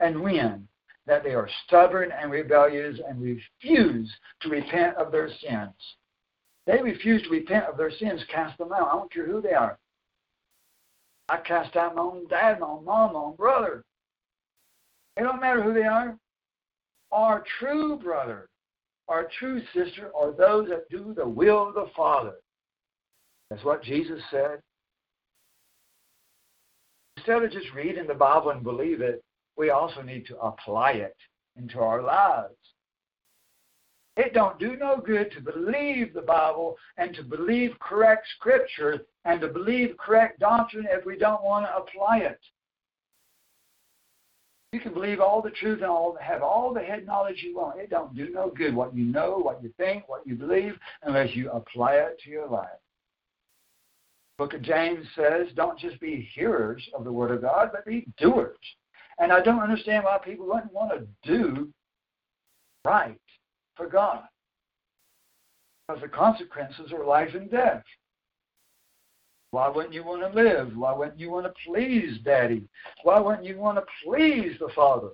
and 0.00 0.20
when 0.20 0.66
that 1.06 1.24
they 1.24 1.34
are 1.34 1.48
stubborn 1.66 2.10
and 2.12 2.30
rebellious 2.30 2.98
and 3.08 3.20
refuse 3.20 4.12
to 4.40 4.48
repent 4.48 4.96
of 4.96 5.12
their 5.12 5.28
sins. 5.28 5.74
They 6.66 6.80
refuse 6.80 7.22
to 7.24 7.30
repent 7.30 7.64
of 7.66 7.76
their 7.76 7.90
sins, 7.90 8.22
cast 8.32 8.56
them 8.58 8.72
out. 8.72 8.88
I 8.88 8.92
don't 8.92 9.12
care 9.12 9.26
who 9.26 9.40
they 9.40 9.52
are. 9.52 9.78
I 11.28 11.38
cast 11.38 11.76
out 11.76 11.96
my 11.96 12.02
own 12.02 12.26
dad, 12.28 12.60
my 12.60 12.66
own 12.66 12.84
mom, 12.84 13.14
my 13.14 13.20
own 13.20 13.36
brother. 13.36 13.84
It 15.16 15.22
don't 15.22 15.40
matter 15.40 15.62
who 15.62 15.74
they 15.74 15.84
are. 15.84 16.16
Our 17.10 17.44
true 17.58 17.96
brother, 17.96 18.48
our 19.12 19.28
true 19.38 19.60
sister 19.74 20.10
are 20.18 20.32
those 20.32 20.70
that 20.70 20.88
do 20.88 21.12
the 21.14 21.28
will 21.28 21.68
of 21.68 21.74
the 21.74 21.88
Father. 21.94 22.36
That's 23.50 23.62
what 23.62 23.82
Jesus 23.82 24.22
said. 24.30 24.62
Instead 27.18 27.42
of 27.42 27.52
just 27.52 27.74
reading 27.74 28.06
the 28.06 28.14
Bible 28.14 28.50
and 28.50 28.64
believe 28.64 29.02
it, 29.02 29.22
we 29.58 29.68
also 29.68 30.00
need 30.00 30.24
to 30.26 30.38
apply 30.38 30.92
it 30.92 31.14
into 31.56 31.78
our 31.78 32.00
lives. 32.02 32.54
It 34.16 34.32
don't 34.32 34.58
do 34.58 34.76
no 34.76 34.96
good 34.96 35.30
to 35.32 35.42
believe 35.42 36.14
the 36.14 36.22
Bible 36.22 36.76
and 36.96 37.14
to 37.14 37.22
believe 37.22 37.78
correct 37.80 38.26
scripture 38.36 39.02
and 39.26 39.42
to 39.42 39.48
believe 39.48 39.94
correct 39.98 40.40
doctrine 40.40 40.86
if 40.90 41.04
we 41.04 41.18
don't 41.18 41.44
want 41.44 41.66
to 41.66 41.76
apply 41.76 42.18
it. 42.20 42.40
You 44.72 44.80
can 44.80 44.94
believe 44.94 45.20
all 45.20 45.42
the 45.42 45.50
truth 45.50 45.82
and 45.82 45.90
all 45.90 46.16
have 46.20 46.42
all 46.42 46.72
the 46.72 46.80
head 46.80 47.04
knowledge 47.04 47.42
you 47.42 47.54
want. 47.54 47.78
It 47.78 47.90
don't 47.90 48.16
do 48.16 48.30
no 48.30 48.50
good 48.50 48.74
what 48.74 48.96
you 48.96 49.04
know, 49.04 49.38
what 49.38 49.62
you 49.62 49.70
think, 49.76 50.08
what 50.08 50.26
you 50.26 50.34
believe, 50.34 50.78
unless 51.02 51.36
you 51.36 51.50
apply 51.50 51.96
it 51.96 52.18
to 52.24 52.30
your 52.30 52.48
life. 52.48 52.68
Book 54.38 54.54
of 54.54 54.62
James 54.62 55.06
says, 55.14 55.48
don't 55.54 55.78
just 55.78 56.00
be 56.00 56.28
hearers 56.34 56.82
of 56.96 57.04
the 57.04 57.12
word 57.12 57.30
of 57.32 57.42
God, 57.42 57.68
but 57.70 57.84
be 57.84 58.06
doers. 58.18 58.56
And 59.18 59.30
I 59.30 59.42
don't 59.42 59.60
understand 59.60 60.04
why 60.04 60.18
people 60.18 60.46
wouldn't 60.46 60.72
want 60.72 60.92
to 60.92 61.06
do 61.22 61.68
right 62.82 63.20
for 63.76 63.86
God. 63.86 64.22
Because 65.86 66.00
the 66.00 66.08
consequences 66.08 66.92
are 66.92 67.04
life 67.04 67.34
and 67.34 67.50
death. 67.50 67.82
Why 69.52 69.68
wouldn't 69.68 69.92
you 69.92 70.02
want 70.02 70.22
to 70.22 70.42
live? 70.42 70.74
Why 70.74 70.94
wouldn't 70.94 71.20
you 71.20 71.30
want 71.30 71.44
to 71.44 71.52
please 71.66 72.18
Daddy? 72.24 72.66
Why 73.02 73.20
wouldn't 73.20 73.44
you 73.44 73.58
want 73.58 73.76
to 73.76 73.84
please 74.02 74.56
the 74.58 74.70
Father? 74.74 75.10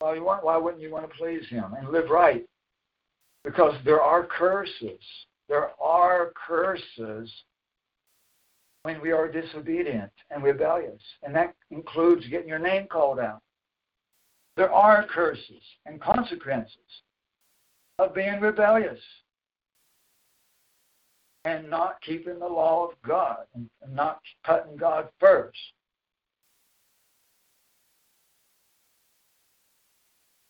Why, 0.00 0.18
want, 0.18 0.44
why 0.44 0.58
wouldn't 0.58 0.82
you 0.82 0.90
want 0.90 1.10
to 1.10 1.16
please 1.16 1.48
Him 1.48 1.72
and 1.78 1.88
live 1.88 2.10
right? 2.10 2.44
Because 3.42 3.74
there 3.86 4.02
are 4.02 4.26
curses. 4.26 5.00
There 5.48 5.70
are 5.80 6.32
curses 6.46 7.32
when 8.82 9.00
we 9.00 9.12
are 9.12 9.32
disobedient 9.32 10.12
and 10.30 10.42
rebellious, 10.42 11.00
and 11.22 11.34
that 11.34 11.54
includes 11.70 12.26
getting 12.28 12.48
your 12.48 12.58
name 12.58 12.86
called 12.86 13.18
out. 13.18 13.40
There 14.58 14.72
are 14.72 15.06
curses 15.06 15.62
and 15.86 16.02
consequences 16.02 16.76
of 17.98 18.14
being 18.14 18.40
rebellious 18.40 19.00
and 21.44 21.68
not 21.68 22.00
keeping 22.02 22.38
the 22.38 22.46
law 22.46 22.86
of 22.86 22.90
God 23.06 23.44
and 23.54 23.68
not 23.90 24.20
putting 24.44 24.76
God 24.76 25.08
first. 25.18 25.58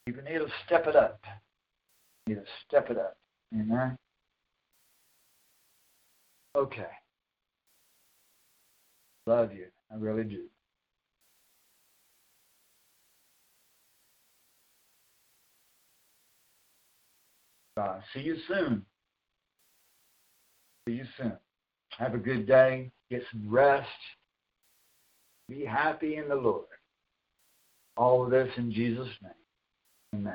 You 0.07 0.15
need 0.15 0.39
to 0.39 0.49
step 0.67 0.87
it 0.87 0.97
up. 0.97 1.21
You 2.27 2.35
need 2.35 2.43
to 2.43 2.47
step 2.67 2.91
it 2.91 2.99
up. 2.99 3.17
Amen. 3.55 3.97
Okay. 6.57 6.91
Love 9.27 9.53
you. 9.53 9.67
I 9.91 9.97
really 9.97 10.25
do. 10.25 10.43
Uh, 17.77 18.01
see 18.13 18.21
you 18.21 18.37
soon. 18.49 18.85
See 20.87 20.95
you 20.95 21.05
soon. 21.17 21.37
Have 21.99 22.15
a 22.15 22.19
good 22.19 22.47
day. 22.47 22.91
Get 23.11 23.23
some 23.31 23.49
rest. 23.49 23.89
Be 25.49 25.65
happy 25.65 26.17
in 26.17 26.29
the 26.29 26.35
Lord. 26.35 26.65
All 27.97 28.25
of 28.25 28.31
this 28.31 28.49
in 28.57 28.73
Jesus' 28.73 29.09
name. 29.23 29.33
Amen. 30.15 30.35